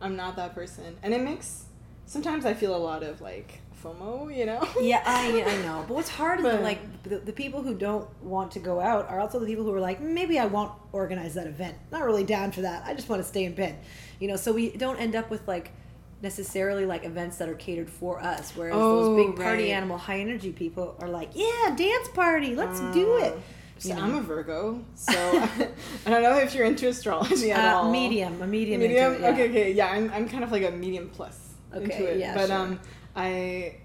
I'm 0.00 0.16
not 0.16 0.36
that 0.36 0.54
person, 0.54 0.96
and 1.02 1.12
it 1.14 1.20
makes. 1.22 1.64
Sometimes 2.06 2.44
I 2.44 2.54
feel 2.54 2.74
a 2.74 2.78
lot 2.78 3.02
of 3.04 3.20
like 3.20 3.59
FOMO, 3.82 4.34
you 4.36 4.46
know. 4.46 4.66
Yeah, 4.80 5.02
I, 5.06 5.42
I 5.42 5.56
know. 5.62 5.84
But 5.88 5.94
what's 5.94 6.08
hard 6.08 6.40
is 6.40 6.44
that, 6.44 6.62
like 6.62 7.02
the, 7.04 7.18
the 7.18 7.32
people 7.32 7.62
who 7.62 7.74
don't 7.74 8.08
want 8.22 8.52
to 8.52 8.58
go 8.58 8.80
out 8.80 9.08
are 9.08 9.20
also 9.20 9.38
the 9.38 9.46
people 9.46 9.64
who 9.64 9.72
are 9.72 9.80
like, 9.80 10.00
maybe 10.00 10.38
I 10.38 10.46
won't 10.46 10.72
organize 10.92 11.34
that 11.34 11.46
event. 11.46 11.76
Not 11.90 12.04
really 12.04 12.24
down 12.24 12.52
for 12.52 12.60
that. 12.62 12.84
I 12.86 12.94
just 12.94 13.08
want 13.08 13.22
to 13.22 13.28
stay 13.28 13.44
in 13.44 13.54
bed. 13.54 13.78
You 14.18 14.28
know, 14.28 14.36
so 14.36 14.52
we 14.52 14.70
don't 14.70 14.96
end 14.98 15.14
up 15.16 15.30
with 15.30 15.46
like 15.48 15.70
necessarily 16.22 16.84
like 16.84 17.04
events 17.04 17.38
that 17.38 17.48
are 17.48 17.54
catered 17.54 17.88
for 17.88 18.20
us. 18.22 18.52
Whereas 18.54 18.74
Oh, 18.76 19.16
those 19.16 19.26
big 19.26 19.36
party 19.36 19.64
right. 19.64 19.70
animal 19.72 19.96
high 19.96 20.20
energy 20.20 20.52
people 20.52 20.94
are 21.00 21.08
like, 21.08 21.30
yeah, 21.34 21.74
dance 21.74 22.08
party, 22.08 22.54
let's 22.54 22.80
do 22.92 23.16
it. 23.16 23.32
Uh, 23.34 23.38
So 23.78 23.94
know. 23.94 24.02
I'm 24.02 24.14
a 24.16 24.20
Virgo, 24.20 24.84
so 24.94 25.12
I 26.06 26.10
don't 26.10 26.22
know 26.22 26.36
if 26.36 26.54
you're 26.54 26.66
into 26.66 26.86
astrology 26.88 27.50
at 27.50 27.58
Uh, 27.74 27.78
all. 27.78 27.90
medium, 27.90 28.42
a 28.42 28.46
medium. 28.46 28.82
medium 28.82 29.14
it, 29.14 29.20
yeah. 29.22 29.30
okay 29.30 29.48
okay 29.48 29.72
yeah 29.72 29.86
I'm, 29.90 30.10
I'm 30.12 30.28
kind 30.28 30.44
of 30.44 30.52
like 30.52 30.64
a 30.64 30.70
medium 30.70 31.08
plus 31.08 31.54
Okay, 31.74 31.84
into 31.84 32.04
it 32.12 32.18
yeah, 32.18 32.34
but 32.34 32.48
sure. 32.48 32.56
um 32.58 32.80
I 33.16 33.76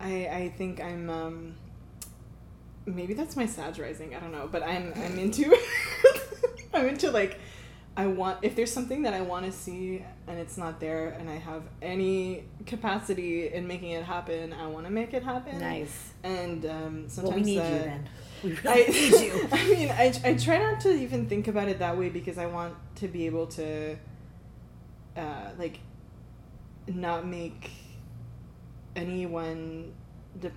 I 0.00 0.12
I 0.40 0.52
think 0.56 0.80
I'm 0.80 1.08
um 1.10 1.54
maybe 2.86 3.14
that's 3.14 3.36
my 3.36 3.46
Sag 3.46 3.78
rising 3.78 4.14
I 4.14 4.20
don't 4.20 4.32
know 4.32 4.48
but 4.50 4.62
I'm 4.62 4.92
I'm 4.96 5.18
into 5.18 5.56
I'm 6.74 6.86
into 6.88 7.10
like 7.10 7.38
I 7.96 8.06
want 8.06 8.38
if 8.42 8.56
there's 8.56 8.72
something 8.72 9.02
that 9.02 9.14
I 9.14 9.20
want 9.20 9.46
to 9.46 9.52
see 9.52 10.04
and 10.26 10.38
it's 10.38 10.58
not 10.58 10.80
there 10.80 11.10
and 11.10 11.30
I 11.30 11.36
have 11.36 11.62
any 11.80 12.44
capacity 12.66 13.48
in 13.52 13.66
making 13.68 13.92
it 13.92 14.04
happen 14.04 14.52
I 14.52 14.66
want 14.66 14.84
to 14.86 14.92
make 14.92 15.14
it 15.14 15.22
happen 15.22 15.60
Nice. 15.60 16.12
and 16.24 16.66
um 16.66 17.04
sometimes 17.08 17.22
Well, 17.22 17.32
we 17.36 17.42
need 17.42 17.58
that- 17.58 17.72
you 17.72 17.78
then. 17.78 18.08
We 18.42 18.50
really 18.64 18.84
I, 18.84 18.88
need 18.90 19.12
you. 19.24 19.48
I 19.52 19.68
mean, 19.70 19.90
I, 19.90 20.12
I 20.22 20.34
try 20.34 20.58
not 20.58 20.78
to 20.80 20.92
even 20.92 21.26
think 21.30 21.48
about 21.48 21.68
it 21.68 21.78
that 21.78 21.96
way 21.96 22.10
because 22.10 22.36
I 22.36 22.44
want 22.44 22.74
to 22.96 23.08
be 23.08 23.24
able 23.24 23.46
to, 23.46 23.96
uh, 25.16 25.50
like, 25.56 25.78
not 26.86 27.26
make 27.26 27.70
anyone, 28.96 29.92
de- 30.40 30.52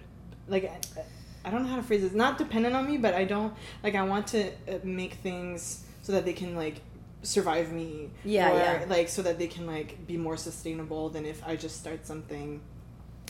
like, 0.48 0.66
I, 0.66 1.02
I 1.48 1.50
don't 1.50 1.64
know 1.64 1.70
how 1.70 1.78
to 1.78 1.84
phrase 1.84 2.02
this. 2.02 2.14
Not 2.14 2.38
dependent 2.38 2.76
on 2.76 2.86
me, 2.86 2.98
but 2.98 3.14
I 3.14 3.24
don't 3.24 3.54
like. 3.82 3.96
I 3.96 4.02
want 4.04 4.28
to 4.28 4.50
uh, 4.50 4.80
make 4.84 5.14
things 5.16 5.86
so 6.02 6.12
that 6.12 6.26
they 6.26 6.34
can 6.34 6.56
like 6.56 6.82
survive 7.22 7.72
me. 7.72 8.10
Yeah, 8.26 8.52
or, 8.52 8.58
yeah. 8.58 8.86
Like 8.90 9.08
so 9.08 9.22
that 9.22 9.40
they 9.40 9.48
can 9.48 9.66
like 9.66 10.06
be 10.08 10.18
more 10.18 10.36
sustainable 10.36 11.10
than 11.10 11.26
if 11.26 11.42
I 11.48 11.56
just 11.56 11.80
start 11.80 12.06
something, 12.06 12.60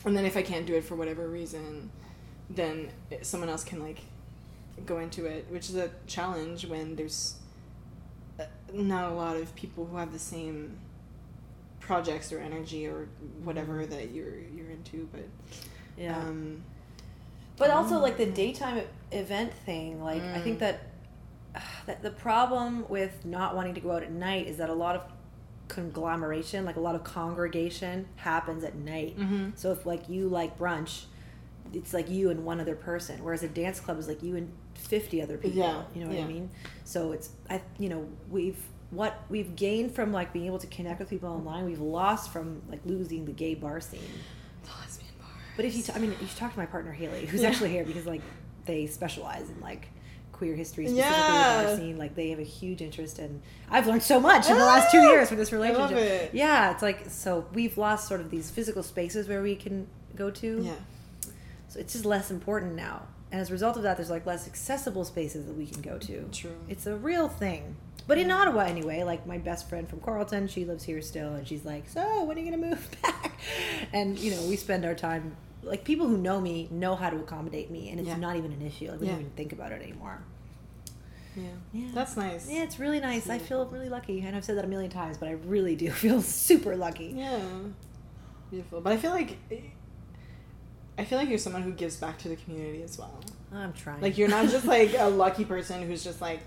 and 0.03 0.17
then 0.17 0.25
if 0.25 0.35
I 0.35 0.41
can't 0.41 0.65
do 0.65 0.73
it 0.73 0.83
for 0.83 0.95
whatever 0.95 1.27
reason, 1.27 1.91
then 2.49 2.89
someone 3.21 3.49
else 3.49 3.63
can 3.63 3.81
like 3.81 3.99
go 4.85 4.99
into 4.99 5.25
it, 5.25 5.45
which 5.49 5.69
is 5.69 5.75
a 5.75 5.91
challenge 6.07 6.65
when 6.65 6.95
there's 6.95 7.35
uh, 8.39 8.45
not 8.73 9.11
a 9.11 9.13
lot 9.13 9.35
of 9.37 9.53
people 9.55 9.85
who 9.85 9.97
have 9.97 10.11
the 10.11 10.19
same 10.19 10.79
projects 11.79 12.31
or 12.33 12.39
energy 12.39 12.87
or 12.87 13.07
whatever 13.43 13.85
that 13.85 14.11
you're 14.11 14.39
you're 14.55 14.69
into. 14.69 15.07
But 15.11 15.25
Yeah. 15.97 16.17
um, 16.19 16.63
But 17.57 17.71
also, 17.71 17.97
like 17.99 18.17
the 18.17 18.25
daytime 18.27 18.83
event 19.11 19.51
thing, 19.65 20.03
like 20.03 20.21
I 20.21 20.39
think 20.41 20.57
Mm. 20.57 20.59
that, 20.59 20.79
that 21.87 22.03
the 22.03 22.11
problem 22.11 22.85
with 22.87 23.25
not 23.25 23.55
wanting 23.55 23.73
to 23.75 23.81
go 23.81 23.91
out 23.93 24.03
at 24.03 24.11
night 24.11 24.45
is 24.47 24.57
that 24.57 24.69
a 24.69 24.73
lot 24.75 24.95
of 24.95 25.03
conglomeration, 25.67 26.65
like 26.65 26.75
a 26.75 26.79
lot 26.79 26.95
of 26.95 27.03
congregation, 27.03 28.07
happens 28.17 28.63
at 28.63 28.75
night. 28.75 29.17
Mhm. 29.17 29.57
So 29.57 29.71
if 29.71 29.85
like 29.85 30.07
you 30.09 30.29
like 30.29 30.57
brunch, 30.57 31.05
it's 31.73 31.93
like 31.93 32.09
you 32.09 32.29
and 32.29 32.45
one 32.45 32.59
other 32.61 32.75
person, 32.75 33.23
whereas 33.23 33.43
a 33.43 33.47
dance 33.49 33.79
club 33.79 33.97
is 33.99 34.07
like 34.07 34.23
you 34.23 34.35
and 34.35 34.51
fifty 34.75 35.21
other 35.21 35.37
people. 35.37 35.57
Yeah, 35.59 35.83
You 35.93 36.01
know 36.01 36.07
what 36.07 36.17
yeah. 36.17 36.23
I 36.25 36.27
mean? 36.27 36.49
So 36.85 37.11
it's 37.11 37.31
I 37.49 37.61
you 37.79 37.89
know 37.89 38.07
we've 38.29 38.61
what 38.91 39.21
we've 39.29 39.55
gained 39.55 39.93
from 39.93 40.11
like 40.13 40.31
being 40.33 40.45
able 40.45 40.59
to 40.59 40.67
connect 40.67 40.99
with 40.99 41.09
people 41.09 41.29
online, 41.29 41.65
we've 41.65 41.79
lost 41.81 42.31
from 42.31 42.61
like 42.69 42.79
losing 42.85 43.25
the 43.25 43.31
gay 43.33 43.53
bar 43.55 43.79
scene. 43.81 43.99
the 44.63 44.69
lesbian 44.81 45.11
bar. 45.19 45.27
But 45.55 45.65
if 45.65 45.75
you, 45.75 45.83
t- 45.83 45.91
I 45.93 45.99
mean, 45.99 46.15
you 46.21 46.27
should 46.27 46.37
talk 46.37 46.53
to 46.53 46.59
my 46.59 46.65
partner 46.65 46.91
Haley, 46.91 47.25
who's 47.25 47.41
Yeah. 47.41 47.49
actually 47.49 47.69
here 47.69 47.83
because 47.83 48.05
like 48.05 48.21
they 48.65 48.85
specialize 48.87 49.49
in 49.49 49.59
like 49.61 49.87
queer 50.31 50.55
history, 50.55 50.85
specifically 50.85 51.09
Yeah. 51.11 51.61
the 51.63 51.67
bar 51.67 51.75
scene. 51.77 51.97
Like 51.97 52.15
they 52.15 52.29
have 52.29 52.39
a 52.39 52.43
huge 52.43 52.81
interest 52.81 53.19
in. 53.19 53.41
I've 53.69 53.87
learned 53.87 54.03
so 54.03 54.19
much 54.19 54.49
in 54.49 54.57
the 54.57 54.63
last 54.65 54.91
two 54.91 54.99
Ah! 54.99 55.09
years 55.09 55.27
from 55.29 55.37
this 55.37 55.51
relationship. 55.51 55.97
it. 55.97 56.33
Yeah, 56.33 56.71
it's 56.71 56.81
like 56.83 57.09
so 57.09 57.45
we've 57.53 57.77
lost 57.77 58.07
sort 58.07 58.21
of 58.21 58.29
these 58.29 58.49
physical 58.51 58.83
spaces 58.83 59.27
where 59.27 59.41
we 59.41 59.55
can 59.55 59.87
go 60.15 60.29
to. 60.31 60.61
yeah. 60.63 60.73
So 61.69 61.79
it's 61.81 61.91
just 61.93 62.05
less 62.05 62.31
important 62.31 62.75
now. 62.75 63.07
and 63.29 63.41
as 63.41 63.49
a 63.49 63.51
result 63.51 63.75
of 63.75 63.83
that, 63.83 63.97
there's 63.97 64.09
like 64.09 64.25
less 64.25 64.47
accessible 64.47 65.03
spaces 65.03 65.45
that 65.47 65.53
we 65.57 65.65
can 65.67 65.81
go 65.81 65.97
to. 65.97 66.23
True. 66.31 66.55
It's 66.69 66.85
a 66.87 66.95
real 66.95 67.27
thing. 67.27 67.75
But 68.07 68.17
in 68.17 68.31
Ottawa, 68.31 68.61
anyway, 68.61 69.03
like 69.03 69.27
my 69.27 69.37
best 69.37 69.67
friend 69.69 69.87
from 69.89 69.99
Carleton, 69.99 70.47
she 70.47 70.63
lives 70.65 70.85
here 70.85 71.01
still, 71.01 71.33
and 71.33 71.45
she's 71.47 71.65
like, 71.65 71.89
"So, 71.89 72.23
when 72.23 72.37
are 72.37 72.39
you 72.39 72.49
gonna 72.51 72.69
move 72.69 72.89
back?" 73.03 73.33
And 73.93 74.17
you 74.17 74.31
know, 74.31 74.41
we 74.43 74.55
spend 74.55 74.85
our 74.85 74.95
time 74.95 75.35
like 75.63 75.83
people 75.83 76.07
who 76.07 76.17
know 76.17 76.39
me 76.39 76.69
know 76.71 76.95
how 76.95 77.09
to 77.09 77.17
accommodate 77.17 77.69
me, 77.69 77.89
and 77.89 77.99
it's 77.99 78.07
Yeah. 78.07 78.15
not 78.15 78.37
even 78.37 78.53
an 78.53 78.61
issue. 78.61 78.89
Like 78.89 79.01
we 79.01 79.07
Yeah. 79.07 79.11
don't 79.13 79.21
even 79.21 79.33
think 79.33 79.51
about 79.51 79.71
it 79.73 79.81
anymore. 79.81 80.19
Yeah. 81.35 81.43
Yeah. 81.73 81.87
That's 81.93 82.15
nice. 82.17 82.49
Yeah, 82.49 82.63
it's 82.63 82.79
really 82.79 82.99
nice. 83.01 83.29
I 83.29 83.37
feel 83.39 83.65
really 83.65 83.89
lucky, 83.89 84.21
and 84.21 84.35
I've 84.35 84.45
said 84.45 84.57
that 84.57 84.63
a 84.65 84.67
million 84.69 84.89
times, 84.89 85.17
but 85.17 85.27
I 85.27 85.33
really 85.33 85.75
do 85.75 85.91
feel 86.03 86.21
super 86.21 86.75
lucky. 86.77 87.13
Yeah. 87.15 87.39
Beautiful. 88.49 88.79
But 88.81 88.93
I 88.93 88.97
feel 88.97 89.11
like 89.11 89.37
I 90.97 91.03
feel 91.05 91.19
like 91.19 91.29
you're 91.29 91.37
someone 91.37 91.61
who 91.61 91.71
gives 91.71 91.97
back 91.97 92.17
to 92.19 92.29
the 92.29 92.35
community 92.37 92.81
as 92.81 92.97
well. 92.97 93.19
I'm 93.53 93.73
trying. 93.73 94.01
Like 94.01 94.17
you're 94.17 94.29
not 94.29 94.47
just 94.49 94.65
like 94.65 94.93
a 94.97 95.09
lucky 95.09 95.45
person 95.45 95.83
who's 95.85 96.03
just 96.03 96.21
like, 96.21 96.39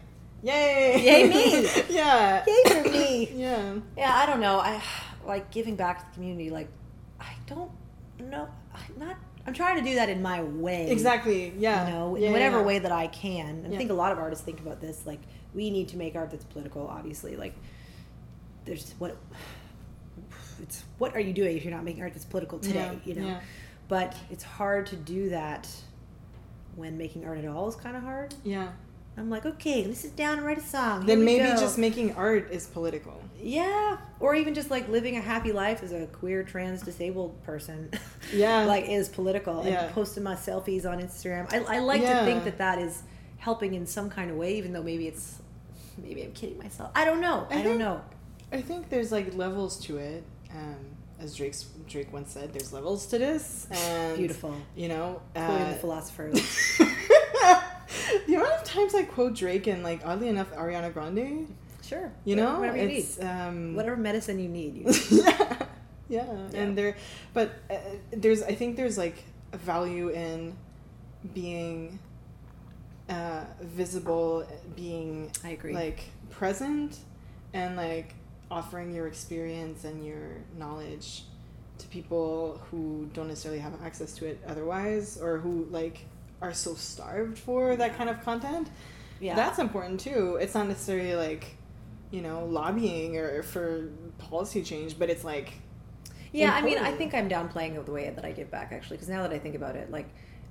yay, 0.42 1.00
Yay 1.02 1.28
me! 1.28 1.68
yeah, 1.90 2.44
Yay 2.46 2.62
for 2.82 2.88
me! 2.88 3.30
yeah, 3.34 3.74
Yeah, 3.96 4.14
I 4.16 4.26
don't 4.26 4.40
know. 4.40 4.58
I 4.60 4.82
like 5.26 5.50
giving 5.50 5.76
back 5.76 5.98
to 6.00 6.04
the 6.06 6.14
community. 6.14 6.50
Like, 6.50 6.68
I 7.20 7.32
don't 7.46 7.70
know. 8.18 8.48
I'm 8.74 8.98
not. 8.98 9.16
I'm 9.46 9.54
trying 9.54 9.76
to 9.78 9.82
do 9.82 9.94
that 9.96 10.08
in 10.08 10.20
my 10.22 10.42
way. 10.42 10.90
exactly, 10.90 11.52
yeah, 11.58 11.86
You 11.86 11.92
know, 11.92 12.14
in 12.16 12.30
whatever 12.32 12.58
yeah. 12.58 12.64
way 12.64 12.78
that 12.78 12.92
I 12.92 13.06
can. 13.08 13.64
I 13.66 13.70
Yeah. 13.70 13.78
think 13.78 13.90
a 13.90 13.94
lot 13.94 14.12
of 14.12 14.18
artists 14.18 14.44
think 14.44 14.60
about 14.60 14.80
this. 14.80 15.06
Like, 15.06 15.20
we 15.54 15.70
need 15.70 15.88
to 15.88 15.96
make 15.96 16.14
art 16.14 16.30
that's 16.30 16.44
political. 16.44 16.86
Obviously, 16.86 17.36
like, 17.36 17.54
there's 18.64 18.94
what. 18.98 19.16
It's 20.62 20.84
what 20.98 21.14
are 21.14 21.20
you 21.20 21.32
doing 21.32 21.56
if 21.56 21.64
you're 21.64 21.72
not 21.74 21.84
making 21.84 22.02
art 22.02 22.12
that's 22.12 22.26
political 22.26 22.58
today? 22.58 22.98
Yeah, 23.04 23.12
You 23.14 23.20
know, 23.20 23.26
yeah. 23.28 23.40
but 23.88 24.14
it's 24.30 24.44
hard 24.44 24.86
to 24.88 24.96
do 24.96 25.30
that 25.30 25.66
when 26.76 26.98
making 26.98 27.24
art 27.24 27.38
at 27.38 27.46
all 27.46 27.66
is 27.68 27.76
kind 27.76 27.96
of 27.96 28.02
hard. 28.02 28.34
yeah. 28.44 28.68
I'm 29.20 29.28
like, 29.30 29.44
okay, 29.44 29.84
let's 29.86 30.00
sit 30.00 30.16
down 30.16 30.38
and 30.38 30.46
write 30.46 30.58
a 30.58 30.62
song. 30.62 31.02
Here 31.02 31.14
Then 31.14 31.24
maybe 31.24 31.44
go. 31.44 31.56
just 31.56 31.76
making 31.76 32.14
art 32.14 32.50
is 32.50 32.66
political. 32.66 33.20
Yeah, 33.38 33.98
or 34.18 34.34
even 34.34 34.54
just 34.54 34.70
like 34.70 34.88
living 34.88 35.16
a 35.16 35.20
happy 35.20 35.52
life 35.52 35.82
as 35.82 35.92
a 35.92 36.06
queer, 36.06 36.42
trans, 36.42 36.82
disabled 36.82 37.42
person. 37.42 37.90
Yeah. 38.32 38.64
like 38.64 38.88
is 38.88 39.08
political. 39.08 39.64
Yeah. 39.66 39.84
And 39.86 39.94
posting 39.94 40.22
my 40.22 40.34
selfies 40.36 40.84
on 40.86 41.00
Instagram. 41.00 41.52
I, 41.52 41.76
I 41.76 41.78
like 41.80 42.00
Yeah. 42.02 42.20
to 42.20 42.24
think 42.26 42.44
that 42.44 42.58
that 42.58 42.78
is 42.78 43.02
helping 43.38 43.74
in 43.74 43.86
some 43.86 44.08
kind 44.10 44.30
of 44.30 44.36
way, 44.36 44.56
even 44.56 44.72
though 44.72 44.82
maybe 44.82 45.06
it's 45.08 45.40
maybe 45.98 46.22
I'm 46.22 46.32
kidding 46.32 46.58
myself. 46.58 46.90
I 46.94 47.04
don't 47.04 47.20
know. 47.20 47.46
I 47.50 47.58
I, 47.60 47.62
don't 47.62 47.78
know. 47.78 48.00
I 48.52 48.60
think 48.62 48.88
there's 48.88 49.10
like 49.12 49.34
levels 49.34 49.78
to 49.86 49.98
it. 49.98 50.22
Um, 50.54 50.76
as 51.18 51.34
Drake's 51.36 51.64
Drake 51.88 52.12
once 52.12 52.32
said, 52.32 52.52
there's 52.52 52.72
levels 52.72 53.06
to 53.08 53.18
this, 53.18 53.66
and 53.70 54.16
Beautiful. 54.16 54.54
You 54.76 54.88
know, 54.88 55.22
uh, 55.36 55.68
the 55.70 55.74
philosopher. 55.76 56.30
the 58.26 58.34
amount 58.34 58.52
of 58.52 58.64
times 58.64 58.94
I 58.94 59.02
quote 59.04 59.34
Drake 59.34 59.66
and 59.66 59.82
like 59.82 60.00
oddly 60.04 60.28
enough 60.28 60.50
Ariana 60.54 60.92
Grande, 60.92 61.54
sure. 61.82 62.12
you 62.24 62.36
know, 62.36 62.58
whatever 62.60 62.76
you 62.78 62.88
it's 62.98 63.18
need. 63.18 63.26
um, 63.26 63.74
Whatever 63.74 63.96
medicine 63.96 64.38
you 64.38 64.48
need. 64.48 64.76
You 64.76 64.84
yeah, 65.22 65.56
yeah, 66.08 66.24
Yeah. 66.52 66.60
and 66.60 66.76
there, 66.78 66.96
but 67.34 67.52
uh, 67.70 67.76
there's 68.12 68.42
I 68.42 68.54
think 68.54 68.76
there's 68.76 68.98
like 68.98 69.22
a 69.52 69.56
value 69.58 70.08
in 70.10 70.54
being 71.34 71.98
uh, 73.08 73.44
visible, 73.60 74.46
being 74.76 75.30
I 75.44 75.50
agree. 75.50 75.74
like 75.74 76.04
present, 76.30 76.98
and 77.52 77.76
like 77.76 78.14
offering 78.50 78.92
your 78.94 79.06
experience 79.06 79.84
and 79.84 80.04
your 80.04 80.38
knowledge 80.58 81.24
to 81.78 81.86
people 81.88 82.60
who 82.70 83.08
don't 83.14 83.28
necessarily 83.28 83.60
have 83.60 83.72
access 83.84 84.12
to 84.14 84.26
it 84.26 84.40
otherwise, 84.46 85.18
or 85.20 85.38
who 85.38 85.66
like 85.70 86.04
are 86.42 86.52
so 86.52 86.74
starved 86.74 87.38
for 87.38 87.76
that 87.76 87.96
kind 87.96 88.08
of 88.10 88.22
content. 88.24 88.70
yeah. 89.20 89.34
That's 89.34 89.58
important 89.58 90.00
too. 90.00 90.38
It's 90.40 90.54
not 90.54 90.66
necessarily 90.68 91.14
like, 91.14 91.56
you 92.10 92.22
know, 92.22 92.44
lobbying 92.46 93.16
or 93.16 93.42
for 93.42 93.90
policy 94.18 94.62
change, 94.62 94.98
but 94.98 95.10
it's 95.10 95.24
like, 95.24 95.52
Yeah, 96.32 96.52
I 96.54 96.62
mean, 96.62 96.78
I 96.78 96.92
think 96.92 97.14
I'm 97.14 97.28
downplaying 97.28 97.84
the 97.84 97.92
way 97.92 98.10
that 98.10 98.24
I 98.24 98.32
give 98.32 98.50
back 98.50 98.72
actually, 98.72 98.96
because 98.96 99.08
now 99.08 99.22
that 99.22 99.32
I 99.32 99.38
think 99.38 99.54
about 99.54 99.76
it, 99.76 99.90
like 99.90 100.08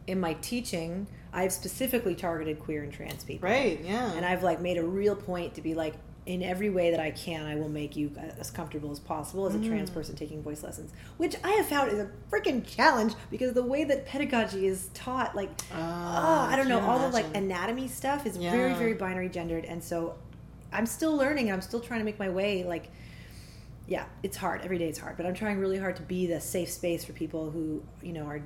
in 0.08 0.20
my 0.20 0.34
teaching, 0.36 1.08
I've 1.34 1.52
specifically 1.52 2.16
targeted 2.16 2.60
queer 2.60 2.84
and 2.84 2.92
trans 2.92 3.24
people. 3.24 3.50
right, 3.50 3.80
yeah. 3.84 4.12
And 4.14 4.26
I've 4.26 4.44
like 4.44 4.62
made 4.62 4.78
a 4.78 4.84
real 4.86 5.16
point 5.16 5.56
to 5.56 5.62
be 5.62 5.74
like, 5.76 5.96
in 6.30 6.44
every 6.44 6.70
way 6.70 6.92
that 6.92 7.00
I 7.00 7.10
can, 7.10 7.48
I 7.48 7.56
will 7.56 7.70
make 7.70 7.96
you 7.96 8.12
uh, 8.16 8.22
as 8.40 8.52
comfortable 8.52 8.92
as 8.92 9.00
possible 9.00 9.48
as 9.48 9.56
a 9.56 9.60
trans 9.68 9.90
Mm. 9.90 9.94
person 9.96 10.16
taking 10.16 10.44
voice 10.44 10.62
lessons, 10.62 10.92
which 11.18 11.36
I 11.44 11.50
have 11.54 11.66
found 11.66 11.92
is 11.92 11.98
a 11.98 12.08
freaking 12.32 12.64
challenge 12.64 13.16
because 13.32 13.54
the 13.54 13.64
way 13.64 13.84
that 13.86 14.06
pedagogy 14.06 14.68
is 14.68 14.90
taught, 14.94 15.36
like, 15.36 15.50
oh, 15.74 16.48
I 16.52 16.56
don't 16.56 16.68
know, 16.68 16.82
all 16.82 17.00
the 17.00 17.10
like 17.10 17.26
anatomy 17.36 17.88
stuff 17.88 18.28
is 18.28 18.38
very, 18.38 18.74
very 18.76 18.94
binary 18.94 19.28
gendered, 19.28 19.66
and 19.66 19.84
so 19.84 20.14
I'm 20.72 20.86
still 20.86 21.16
learning 21.18 21.46
and 21.48 21.56
I'm 21.56 21.62
still 21.62 21.80
trying 21.80 22.02
to 22.02 22.06
make 22.06 22.20
my 22.20 22.30
way. 22.30 22.64
Like, 22.64 22.92
yeah, 23.88 24.06
it's 24.22 24.38
hard. 24.38 24.62
Every 24.62 24.78
day 24.78 24.88
it's 24.88 25.00
hard, 25.00 25.18
but 25.18 25.26
I'm 25.26 25.34
trying 25.34 25.58
really 25.58 25.80
hard 25.80 25.96
to 25.96 26.04
be 26.04 26.28
the 26.28 26.40
safe 26.40 26.70
space 26.70 27.04
for 27.04 27.14
people 27.14 27.50
who 27.50 27.82
you 28.04 28.14
know 28.14 28.26
are 28.28 28.40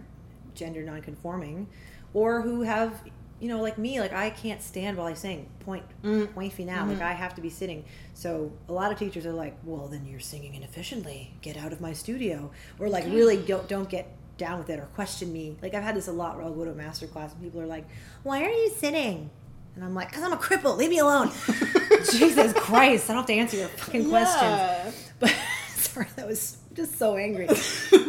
gender 0.56 0.84
nonconforming, 0.84 1.68
or 2.14 2.42
who 2.42 2.62
have 2.62 3.02
you 3.40 3.48
know 3.50 3.62
like 3.62 3.78
me. 3.78 4.00
Like 4.00 4.14
I 4.14 4.30
can't 4.30 4.62
stand 4.62 4.98
while 4.98 5.08
I 5.08 5.14
sing. 5.14 5.50
Point 5.62 5.84
Mm. 6.04 6.34
point 6.34 6.54
final. 6.54 6.88
Like 6.88 7.02
I 7.02 7.14
have 7.14 7.36
to 7.36 7.42
be 7.42 7.50
sitting. 7.50 7.84
So 8.14 8.52
a 8.70 8.74
lot 8.74 8.92
of 8.92 8.98
teachers 9.00 9.26
are 9.26 9.34
like, 9.34 9.58
well, 9.64 9.88
then 9.88 10.06
you're 10.06 10.20
singing 10.20 10.56
inefficiently. 10.56 11.34
Get 11.42 11.58
out 11.58 11.74
of 11.74 11.82
my 11.82 11.94
studio, 11.94 12.52
or 12.80 12.90
like 12.90 13.06
really 13.06 13.38
don't 13.38 13.68
don't 13.68 13.90
get 13.90 14.08
down 14.38 14.58
with 14.60 14.70
it 14.70 14.80
or 14.80 14.86
question 14.96 15.32
me. 15.32 15.56
Like 15.62 15.74
I've 15.74 15.84
had 15.84 15.96
this 15.96 16.08
a 16.08 16.12
lot 16.12 16.36
where 16.36 16.46
I'll 16.46 16.54
go 16.54 16.66
to 16.66 16.72
a 16.72 16.76
master 16.76 17.06
class 17.08 17.34
and 17.34 17.42
people 17.44 17.62
are 17.62 17.68
like, 17.68 17.86
why 18.24 18.44
are 18.44 18.50
you 18.50 18.70
sitting? 18.78 19.30
And 19.76 19.84
I'm 19.84 19.94
like, 19.96 20.10
because 20.10 20.24
I'm 20.24 20.34
a 20.34 20.38
cripple. 20.38 20.78
Leave 20.78 20.90
me 20.92 21.00
alone. 21.00 21.32
Jesus 22.12 22.54
Christ! 22.54 23.10
I 23.10 23.14
don't 23.14 23.22
have 23.22 23.26
to 23.28 23.34
answer 23.34 23.58
your 23.58 23.68
fucking 23.70 24.10
questions. 24.10 24.96
But 25.20 25.34
sorry, 25.76 26.08
that 26.16 26.28
was 26.28 26.58
just 26.74 26.98
so 26.98 27.16
angry. 27.16 27.48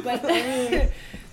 But 0.03 0.23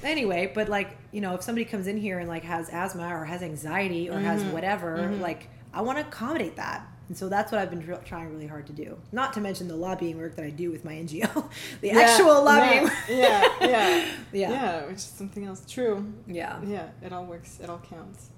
anyway, 0.03 0.51
but 0.53 0.69
like 0.69 0.97
you 1.11 1.21
know, 1.21 1.35
if 1.35 1.41
somebody 1.43 1.65
comes 1.65 1.87
in 1.87 1.97
here 1.97 2.19
and 2.19 2.27
like 2.29 2.43
has 2.43 2.69
asthma 2.69 3.07
or 3.15 3.25
has 3.25 3.41
anxiety 3.41 4.09
or 4.09 4.19
has 4.19 4.41
Mm-hmm. 4.41 4.51
whatever, 4.53 5.07
like 5.21 5.47
I 5.73 5.81
want 5.81 5.97
to 5.99 6.05
accommodate 6.07 6.55
that. 6.57 6.87
And 7.07 7.17
so 7.17 7.27
that's 7.27 7.51
what 7.51 7.59
I've 7.59 7.69
been 7.69 7.83
tr- 7.83 7.95
trying 8.05 8.31
really 8.31 8.47
hard 8.47 8.67
to 8.67 8.73
do. 8.73 8.97
Not 9.11 9.33
to 9.33 9.41
mention 9.41 9.67
the 9.67 9.75
lobbying 9.75 10.17
work 10.17 10.35
that 10.37 10.45
I 10.45 10.49
do 10.49 10.71
with 10.71 10.85
my 10.85 10.93
NGO, 10.93 11.49
the 11.81 11.87
Yeah, 11.89 11.99
actual 11.99 12.41
lobbying. 12.43 12.89
Yeah, 13.09 13.17
yeah, 13.59 13.67
yeah, 13.67 14.05
Yeah. 14.31 14.49
yeah, 14.51 14.85
which 14.85 14.95
is 14.95 15.03
something 15.03 15.45
else. 15.45 15.61
True. 15.67 16.13
yeah. 16.25 16.61
Yeah, 16.65 16.87
it 17.01 17.11
all 17.11 17.25
works. 17.25 17.59
It 17.61 17.69
all 17.69 17.79
counts. 17.89 18.29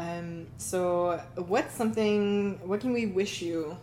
Um, 0.00 0.46
so, 0.56 1.20
what's 1.36 1.74
something? 1.74 2.58
What 2.64 2.80
can 2.80 2.92
we 2.92 3.06
wish 3.06 3.40
you? 3.42 3.76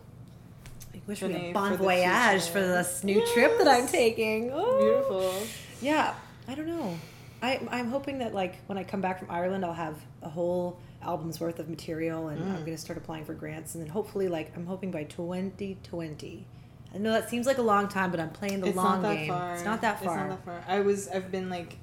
I 0.93 1.01
wish 1.07 1.19
For 1.19 1.27
me 1.29 1.49
a 1.51 1.53
bon 1.53 1.71
for 1.71 1.83
voyage 1.83 2.47
for 2.49 2.59
this 2.61 3.03
new 3.05 3.25
trip 3.33 3.57
that 3.59 3.67
I'm 3.67 3.87
taking. 3.87 4.49
Oh. 4.53 4.79
Beautiful. 4.79 5.33
Yeah, 5.81 6.13
I 6.47 6.55
don't 6.55 6.67
know. 6.67 6.97
I, 7.41 7.59
I'm 7.69 7.89
hoping 7.89 8.19
that 8.19 8.33
like 8.33 8.55
when 8.67 8.77
I 8.77 8.83
come 8.83 9.01
back 9.01 9.19
from 9.19 9.29
Ireland, 9.29 9.63
I'll 9.65 9.73
have 9.73 9.97
a 10.21 10.29
whole 10.29 10.79
album's 11.01 11.39
worth 11.39 11.59
of 11.59 11.69
material, 11.69 12.29
and 12.29 12.39
Mm. 12.39 12.47
I'm 12.47 12.59
going 12.65 12.75
to 12.75 12.77
start 12.77 12.97
applying 12.97 13.25
for 13.25 13.33
grants, 13.33 13.75
and 13.75 13.83
then 13.83 13.89
hopefully, 13.91 14.27
like 14.27 14.51
I'm 14.55 14.65
hoping 14.65 14.91
by 14.91 15.03
2020. 15.03 16.45
I 16.93 16.97
know 16.97 17.11
that 17.11 17.29
seems 17.29 17.45
like 17.45 17.57
a 17.57 17.61
long 17.61 17.87
time, 17.89 18.09
but 18.11 18.19
I'm 18.19 18.29
playing 18.29 18.61
the 18.61 18.67
it's 18.67 18.75
long 18.77 19.01
game. 19.01 19.27
far. 19.27 19.53
It's 19.53 19.65
not 19.65 19.81
that 19.81 20.01
far. 20.03 20.17
It's 20.17 20.29
not 20.29 20.45
that 20.45 20.45
far. 20.45 20.63
I 20.67 20.79
was. 20.79 21.07
I've 21.09 21.31
been 21.31 21.49
like 21.49 21.77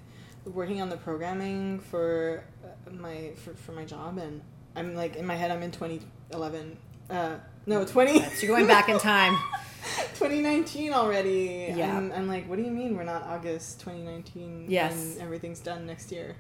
working 0.47 0.81
on 0.81 0.89
the 0.89 0.97
programming 0.97 1.81
for 1.81 2.43
uh, 2.65 2.91
my 2.93 3.33
for, 3.37 3.55
for 3.55 3.73
my 3.73 3.85
job, 3.85 4.19
and 4.19 4.41
I'm 4.75 4.95
like 4.95 5.17
in 5.17 5.27
my 5.27 5.35
head. 5.37 5.51
I'm 5.51 5.63
in 5.63 5.71
2011. 5.71 6.77
Uh, 7.11 7.37
no, 7.67 7.85
20. 7.85 8.21
So 8.23 8.47
you're 8.47 8.57
going 8.57 8.67
back 8.67 8.89
in 8.89 8.99
time. 8.99 9.37
2019 10.15 10.93
already. 10.93 11.73
Yeah. 11.77 11.97
I'm, 11.97 12.13
I'm 12.13 12.29
like, 12.29 12.49
what 12.49 12.57
do 12.57 12.63
you 12.63 12.71
mean 12.71 12.97
we're 12.97 13.03
not 13.05 13.25
August 13.25 13.81
2019? 13.81 14.67
Yes. 14.69 14.95
And 15.15 15.23
everything's 15.23 15.61
done 15.61 15.87
next 15.87 16.13
year. 16.13 16.37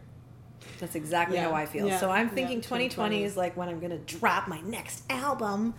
That's 0.78 0.94
exactly 0.94 1.36
Yeah, 1.36 1.44
how 1.50 1.54
I 1.54 1.66
feel. 1.66 1.88
yeah, 1.88 1.98
so 1.98 2.10
I'm 2.10 2.28
yeah, 2.28 2.34
thinking 2.34 2.60
2020 2.60 2.88
2020 2.90 3.24
is 3.24 3.36
like 3.36 3.56
when 3.56 3.68
I'm 3.68 3.80
going 3.80 3.90
to 3.90 3.98
drop 4.18 4.46
my 4.46 4.60
next 4.60 5.02
album, 5.10 5.74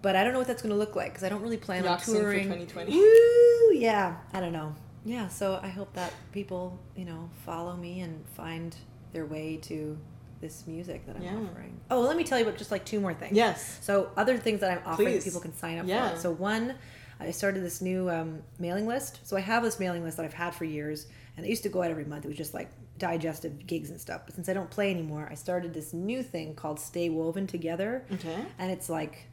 but 0.00 0.16
I 0.16 0.24
don't 0.24 0.32
know 0.32 0.38
what 0.38 0.48
that's 0.48 0.62
going 0.62 0.72
to 0.72 0.78
look 0.78 0.96
like 0.96 1.12
because 1.12 1.24
I 1.24 1.28
don't 1.28 1.42
really 1.42 1.58
plan 1.58 1.86
on 1.86 1.98
Yoxon 1.98 2.04
for 2.06 2.20
touring. 2.20 2.44
2020. 2.44 2.92
Woo! 2.92 3.78
Yeah, 3.78 4.16
I 4.32 4.40
don't 4.40 4.52
know. 4.52 4.74
Yeah, 5.04 5.28
so 5.28 5.60
I 5.62 5.68
hope 5.68 5.92
that 5.94 6.12
people, 6.32 6.78
you 6.96 7.04
know, 7.04 7.28
follow 7.44 7.76
me 7.76 8.00
and 8.00 8.24
find 8.34 8.74
their 9.12 9.26
way 9.26 9.58
to 9.64 9.98
this 10.40 10.66
music 10.66 11.06
that 11.06 11.16
I'm 11.16 11.22
Yeah. 11.22 11.36
offering. 11.36 11.78
Oh, 11.90 12.00
let 12.00 12.16
me 12.16 12.24
tell 12.24 12.38
you 12.38 12.46
about 12.46 12.56
just 12.58 12.70
like 12.70 12.84
two 12.86 13.00
more 13.00 13.12
things. 13.14 13.36
Yes. 13.36 13.78
So 13.82 14.10
other 14.16 14.38
things 14.38 14.60
that 14.60 14.70
I'm 14.70 14.82
offering 14.86 15.08
Please. 15.12 15.24
people 15.24 15.40
can 15.40 15.54
sign 15.54 15.78
up 15.78 15.86
Yeah. 15.86 16.10
for. 16.14 16.18
So 16.18 16.30
one, 16.32 16.74
I 17.20 17.30
started 17.30 17.62
this 17.62 17.80
new 17.80 18.10
um, 18.10 18.42
mailing 18.58 18.86
list. 18.86 19.20
So 19.24 19.36
I 19.36 19.40
have 19.40 19.62
this 19.62 19.78
mailing 19.80 20.02
list 20.04 20.16
that 20.16 20.24
I've 20.26 20.34
had 20.34 20.54
for 20.54 20.64
years, 20.64 21.06
and 21.36 21.46
it 21.46 21.48
used 21.48 21.62
to 21.64 21.68
go 21.68 21.82
out 21.82 21.90
every 21.90 22.04
month. 22.04 22.24
It 22.24 22.28
was 22.28 22.36
just 22.36 22.54
like 22.54 22.70
digestive 22.98 23.66
gigs 23.66 23.90
and 23.90 24.00
stuff. 24.00 24.22
But 24.26 24.34
since 24.34 24.48
I 24.48 24.52
don't 24.52 24.70
play 24.70 24.90
anymore, 24.90 25.28
I 25.30 25.34
started 25.34 25.72
this 25.74 25.92
new 25.92 26.22
thing 26.22 26.54
called 26.54 26.78
Stay 26.80 27.08
Woven 27.08 27.46
Together, 27.46 28.04
Okay. 28.12 28.44
and 28.58 28.70
it's 28.70 28.88
like 28.88 29.26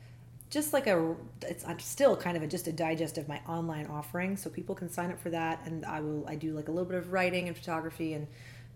just 0.49 0.73
like 0.73 0.85
a 0.87 1.15
it's 1.43 1.65
I'm 1.65 1.79
still 1.79 2.17
kind 2.17 2.35
of 2.35 2.43
a, 2.43 2.47
just 2.47 2.67
a 2.67 2.73
digest 2.73 3.17
of 3.17 3.27
my 3.29 3.39
online 3.47 3.85
offering 3.87 4.35
so 4.35 4.49
people 4.49 4.75
can 4.75 4.89
sign 4.89 5.09
up 5.09 5.17
for 5.17 5.29
that 5.29 5.61
and 5.63 5.85
i 5.85 6.01
will 6.01 6.27
i 6.27 6.35
do 6.35 6.51
like 6.53 6.67
a 6.67 6.71
little 6.71 6.83
bit 6.89 6.97
of 6.97 7.13
writing 7.13 7.47
and 7.47 7.55
photography 7.55 8.13
and 8.15 8.27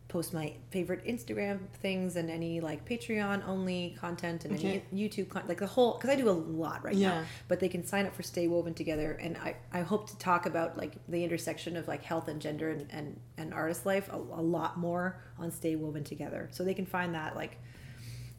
post 0.07 0.33
my 0.33 0.53
favorite 0.69 1.03
Instagram 1.05 1.59
things 1.81 2.15
and 2.15 2.29
any 2.29 2.61
like 2.61 2.87
Patreon 2.87 3.45
only 3.47 3.95
content 3.99 4.45
and 4.45 4.53
Okay. 4.55 4.83
any 4.93 5.07
YouTube 5.07 5.29
content, 5.29 5.49
like 5.49 5.57
the 5.59 5.65
whole, 5.67 5.93
because 5.95 6.09
I 6.11 6.15
do 6.15 6.29
a 6.29 6.31
lot 6.31 6.83
right 6.83 6.93
Yeah. 6.95 7.09
now. 7.21 7.23
But 7.47 7.59
they 7.59 7.67
can 7.69 7.83
sign 7.85 8.05
up 8.05 8.13
for 8.15 8.21
Stay 8.23 8.47
Woven 8.47 8.73
Together, 8.75 9.13
and 9.13 9.35
I, 9.37 9.55
I 9.73 9.81
hope 9.81 10.07
to 10.11 10.17
talk 10.17 10.45
about 10.45 10.77
like 10.77 10.93
the 11.09 11.23
intersection 11.23 11.75
of 11.75 11.87
like 11.87 12.03
health 12.03 12.27
and 12.27 12.39
gender 12.41 12.69
and 12.69 12.87
and, 12.91 13.19
and 13.37 13.53
artist 13.53 13.85
life 13.85 14.07
a, 14.13 14.15
a 14.17 14.43
lot 14.43 14.77
more 14.77 15.19
on 15.39 15.51
Stay 15.51 15.75
Woven 15.75 16.03
Together. 16.03 16.49
So 16.51 16.63
they 16.63 16.73
can 16.75 16.85
find 16.85 17.15
that 17.15 17.35
like. 17.35 17.57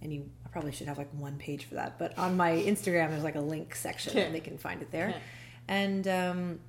And 0.02 0.12
you, 0.12 0.28
I 0.44 0.50
probably 0.50 0.72
should 0.72 0.88
have 0.88 0.98
like 0.98 1.08
one 1.14 1.36
page 1.38 1.64
for 1.64 1.74
that, 1.76 1.98
but 1.98 2.16
on 2.18 2.36
my 2.36 2.52
Instagram 2.52 3.08
there's 3.10 3.24
like 3.24 3.34
a 3.34 3.40
link 3.40 3.74
section, 3.74 4.10
Okay. 4.12 4.24
and 4.26 4.34
they 4.34 4.40
can 4.40 4.58
find 4.58 4.82
it 4.82 4.90
there. 4.92 5.08
Okay. 5.08 5.18
And 5.68 6.06
um, 6.06 6.60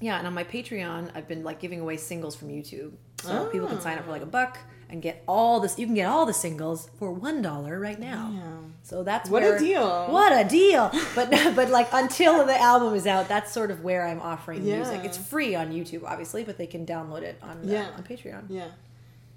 yeah, 0.00 0.18
and 0.18 0.26
on 0.26 0.32
my 0.34 0.42
Patreon, 0.42 1.10
I've 1.14 1.28
been 1.28 1.44
like 1.44 1.60
giving 1.60 1.80
away 1.80 1.96
singles 1.98 2.34
from 2.34 2.48
YouTube, 2.48 2.92
so 3.22 3.46
people 3.46 3.68
can 3.68 3.80
sign 3.80 3.98
up 3.98 4.04
for 4.04 4.10
like 4.10 4.22
a 4.22 4.26
buck 4.26 4.58
and 4.90 5.00
get 5.00 5.22
all 5.26 5.60
this. 5.60 5.78
You 5.78 5.86
can 5.86 5.94
get 5.94 6.06
all 6.06 6.26
the 6.26 6.34
singles 6.34 6.90
for 6.98 7.12
one 7.12 7.40
dollar 7.42 7.78
right 7.80 7.98
now. 7.98 8.30
Damn. 8.34 8.74
So 8.82 9.02
that's 9.02 9.30
What 9.30 9.42
a 9.44 9.58
deal. 9.58 10.06
What 10.08 10.32
a 10.32 10.46
deal! 10.48 10.90
But 11.14 11.30
but 11.54 11.70
like 11.70 11.88
until 11.92 12.44
the 12.44 12.60
album 12.60 12.94
is 12.94 13.06
out, 13.06 13.28
that's 13.28 13.52
sort 13.52 13.70
of 13.70 13.82
where 13.84 14.06
I'm 14.06 14.20
offering 14.20 14.64
music. 14.64 15.02
It's 15.04 15.16
free 15.16 15.54
on 15.54 15.70
YouTube, 15.72 16.02
obviously, 16.04 16.42
but 16.44 16.58
they 16.58 16.66
can 16.66 16.84
download 16.84 17.22
it 17.22 17.38
on 17.42 17.58
uh, 17.58 17.72
Yeah. 17.72 17.86
on 17.96 18.02
Patreon. 18.02 18.42
Yeah. 18.48 18.66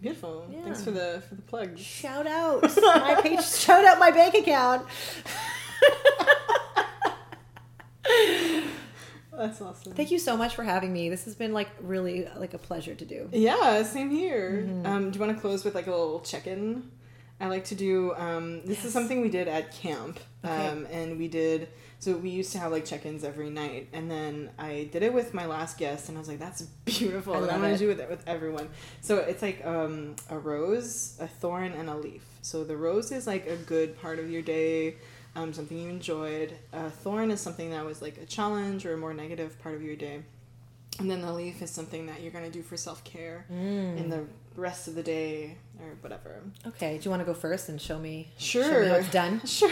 Beautiful. 0.01 0.45
Yeah. 0.51 0.63
Thanks 0.63 0.83
for 0.83 0.91
the 0.91 1.21
for 1.29 1.35
the 1.35 1.41
plug. 1.43 1.77
Shout 1.77 2.27
out 2.27 2.63
my 2.81 3.19
page. 3.21 3.43
shout 3.45 3.85
out 3.85 3.97
my 3.99 4.11
bank 4.11 4.33
account. 4.35 4.85
That's 9.37 9.61
awesome. 9.61 9.93
Thank 9.93 10.11
you 10.11 10.19
so 10.19 10.35
much 10.37 10.55
for 10.55 10.63
having 10.63 10.91
me. 10.93 11.09
This 11.09 11.25
has 11.25 11.35
been 11.35 11.53
like 11.53 11.69
really 11.81 12.27
like 12.37 12.53
a 12.53 12.57
pleasure 12.57 12.95
to 12.95 13.05
do. 13.05 13.29
Yeah, 13.31 13.83
same 13.83 14.09
here. 14.09 14.63
Mm-hmm. 14.67 14.85
Um, 14.85 15.11
do 15.11 15.19
you 15.19 15.25
want 15.25 15.35
to 15.37 15.41
close 15.41 15.63
with 15.63 15.75
like 15.75 15.87
a 15.87 15.91
little 15.91 16.21
check-in? 16.21 16.91
I 17.39 17.47
like 17.47 17.65
to 17.65 17.75
do. 17.75 18.13
Um, 18.15 18.61
this 18.61 18.77
Yes. 18.77 18.85
is 18.85 18.93
something 18.93 19.19
we 19.21 19.27
did 19.29 19.49
at 19.49 19.73
camp, 19.73 20.19
Okay. 20.45 20.67
um, 20.67 20.87
and 20.89 21.17
we 21.17 21.27
did. 21.27 21.67
So 21.99 22.15
we 22.15 22.29
used 22.29 22.51
to 22.53 22.59
have 22.59 22.71
like 22.71 22.85
check-ins 22.85 23.23
every 23.25 23.49
night, 23.49 23.89
and 23.91 24.09
then 24.09 24.51
I 24.57 24.87
did 24.91 25.03
it 25.03 25.13
with 25.13 25.33
my 25.33 25.45
last 25.45 25.77
guest, 25.77 26.07
and 26.07 26.17
I 26.17 26.19
was 26.19 26.29
like, 26.29 26.39
"That's 26.39 26.61
beautiful." 26.85 27.33
I 27.33 27.37
and 27.37 27.45
love 27.47 27.55
I'm 27.55 27.61
gonna 27.61 27.73
it. 27.73 27.77
do 27.79 27.89
it 27.89 28.09
with 28.09 28.23
everyone. 28.25 28.69
So 29.01 29.17
it's 29.17 29.41
like 29.41 29.65
um, 29.65 30.15
a 30.29 30.37
rose, 30.39 31.17
a 31.19 31.27
thorn, 31.27 31.73
and 31.73 31.89
a 31.89 31.95
leaf. 31.97 32.23
So 32.41 32.63
the 32.63 32.77
rose 32.77 33.11
is 33.11 33.27
like 33.27 33.47
a 33.47 33.57
good 33.57 33.99
part 33.99 34.19
of 34.19 34.29
your 34.29 34.41
day, 34.41 34.95
um, 35.35 35.53
something 35.53 35.77
you 35.77 35.89
enjoyed. 35.89 36.53
A 36.73 36.89
thorn 36.89 37.31
is 37.31 37.41
something 37.41 37.71
that 37.71 37.85
was 37.85 38.01
like 38.01 38.17
a 38.17 38.25
challenge 38.25 38.85
or 38.85 38.93
a 38.93 38.97
more 38.97 39.13
negative 39.13 39.59
part 39.61 39.75
of 39.75 39.81
your 39.83 39.95
day. 39.95 40.21
And 40.99 41.11
then 41.11 41.21
the 41.21 41.33
leaf 41.33 41.61
is 41.61 41.69
something 41.71 42.05
that 42.05 42.21
you're 42.21 42.31
going 42.31 42.45
to 42.45 42.51
do 42.51 42.61
for 42.63 42.77
self 42.77 43.03
care 43.03 43.45
Mm. 43.51 43.97
in 43.97 44.09
the 44.09 44.25
rest 44.55 44.87
of 44.87 44.95
the 44.95 45.03
day 45.03 45.57
or 45.81 45.97
whatever. 45.99 46.41
Okay, 46.67 46.97
do 46.97 47.03
you 47.03 47.09
want 47.11 47.19
to 47.21 47.25
go 47.25 47.33
first 47.33 47.67
and 47.67 47.81
show 47.81 47.99
me? 47.99 48.29
Sure. 48.37 48.63
Show 48.63 48.79
me 48.93 48.99
it's 48.99 49.11
done. 49.11 49.41
Sure. 49.45 49.71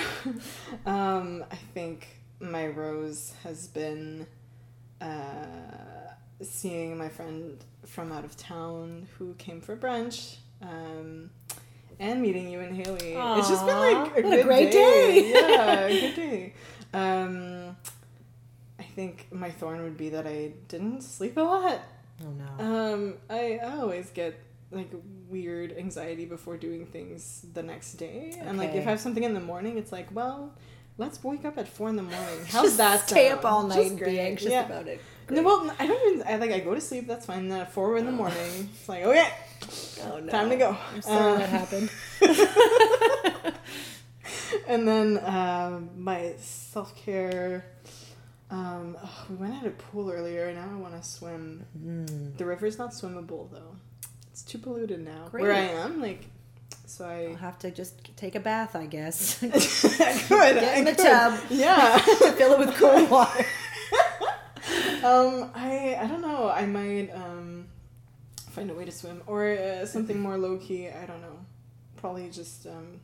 Um, 0.85 1.45
I 1.49 1.55
think 1.73 2.07
my 2.41 2.67
rose 2.67 3.31
has 3.45 3.67
been 3.67 4.27
uh, 4.99 5.45
seeing 6.41 6.97
my 6.97 7.07
friend 7.09 7.63
from 7.85 8.11
out 8.11 8.25
of 8.25 8.35
town 8.35 9.07
who 9.17 9.33
came 9.35 9.61
for 9.61 9.77
brunch. 9.77 10.35
Um, 10.61 11.29
and 12.03 12.21
meeting 12.21 12.49
you 12.49 12.59
and 12.59 12.75
Haley. 12.75 13.13
It's 13.39 13.49
just 13.49 13.65
been 13.65 13.77
like 13.79 14.17
a 14.17 14.21
what 14.27 14.39
a 14.39 14.43
great 14.43 14.71
day. 14.71 15.31
day. 15.31 15.31
yeah, 15.49 15.79
a 15.85 15.99
good 16.01 16.15
day. 16.15 16.53
Um, 16.93 17.75
I 18.79 18.83
think 18.83 19.27
my 19.31 19.49
thorn 19.49 19.81
would 19.83 19.97
be 19.97 20.09
that 20.09 20.27
I 20.27 20.51
didn't 20.67 21.01
sleep 21.01 21.37
a 21.37 21.41
lot. 21.41 21.79
Oh 22.23 22.29
no. 22.31 22.63
Um, 22.93 23.13
I, 23.29 23.59
I 23.63 23.77
always 23.79 24.09
get 24.11 24.39
like 24.71 24.91
weird 25.29 25.75
anxiety 25.77 26.25
before 26.25 26.57
doing 26.57 26.85
things 26.85 27.45
the 27.53 27.63
next 27.63 27.93
day, 27.93 28.33
and 28.41 28.57
like 28.57 28.73
if 28.73 28.85
I 28.87 28.91
have 28.91 28.99
something 28.99 29.23
in 29.23 29.33
the 29.33 29.39
morning, 29.39 29.77
it's 29.77 29.91
like, 29.91 30.07
well, 30.13 30.53
let's 30.97 31.23
wake 31.23 31.45
up 31.45 31.57
at 31.57 31.67
four 31.67 31.89
in 31.89 31.95
the 31.95 32.03
morning. 32.03 32.39
How's 32.47 32.77
that? 32.77 33.07
Stay 33.07 33.29
sound? 33.29 33.39
up 33.39 33.45
all 33.45 33.63
night 33.67 33.75
Just 33.77 33.89
and 33.91 33.99
be 33.99 34.19
anxious 34.19 34.51
Yeah. 34.51 34.65
about 34.65 34.87
it. 34.87 35.01
No, 35.29 35.41
well, 35.41 35.73
I 35.79 35.87
don't 35.87 36.13
even. 36.13 36.27
I 36.27 36.35
like 36.35 36.51
I 36.51 36.59
go 36.59 36.75
to 36.75 36.81
sleep. 36.81 37.07
That's 37.07 37.25
fine. 37.25 37.47
Then 37.47 37.61
at 37.61 37.71
four 37.71 37.97
in 37.97 38.05
the 38.05 38.11
morning, 38.11 38.69
it's 38.73 38.89
like 38.89 39.03
okay, 39.03 39.29
Oh 40.05 40.19
no. 40.19 40.31
time 40.31 40.49
to 40.49 40.55
go. 40.57 40.77
I'm 40.93 41.01
sorry 41.01 41.33
Uh, 41.33 41.37
that 41.37 41.49
happened. 41.49 41.89
and 44.67 44.87
then 44.87 45.19
um, 45.23 45.89
my 45.97 46.33
self 46.39 46.95
care. 46.95 47.65
Um, 48.49 48.97
oh, 49.03 49.25
we 49.29 49.35
went 49.35 49.55
at 49.55 49.65
a 49.65 49.71
pool 49.71 50.11
earlier, 50.11 50.45
and 50.47 50.57
now 50.57 50.69
I 50.71 50.79
want 50.79 51.01
to 51.01 51.07
swim. 51.07 51.65
Mm. 51.77 52.37
The 52.37 52.45
river's 52.45 52.77
not 52.77 52.91
swimmable 52.91 53.49
though. 53.51 53.75
It's 54.31 54.43
too 54.43 54.57
polluted 54.59 54.99
now. 55.03 55.27
Great. 55.31 55.43
Where 55.43 55.53
I 55.53 55.59
am, 55.85 56.01
like, 56.01 56.25
so 56.85 57.05
I'll 57.07 57.35
have 57.35 57.57
to 57.59 57.71
just 57.71 58.15
take 58.15 58.35
a 58.35 58.39
bath, 58.39 58.75
I 58.75 58.85
guess. 58.85 59.41
I 59.43 59.47
could. 59.49 60.55
Get 60.59 60.77
in 60.77 60.87
I 60.87 60.91
the 60.91 60.95
could. 60.95 61.05
tub. 61.05 61.39
Yeah. 61.49 61.97
Fill 62.37 62.53
it 62.53 62.59
with 62.59 62.75
cold 62.75 63.09
water. 63.09 63.45
um, 65.03 65.49
I 65.55 65.97
I 65.99 66.07
don't 66.07 66.21
know. 66.21 66.49
I 66.49 66.65
might 66.65 67.09
um 67.13 67.52
find 68.53 68.69
a 68.71 68.73
way 68.73 68.85
to 68.85 68.91
swim 68.91 69.21
or 69.27 69.47
uh, 69.51 69.85
something 69.85 70.19
more 70.19 70.37
low 70.37 70.57
key. 70.57 70.87
I 70.89 71.05
don't 71.05 71.21
know. 71.21 71.37
Probably 71.97 72.29
just 72.29 72.65
um 72.67 72.99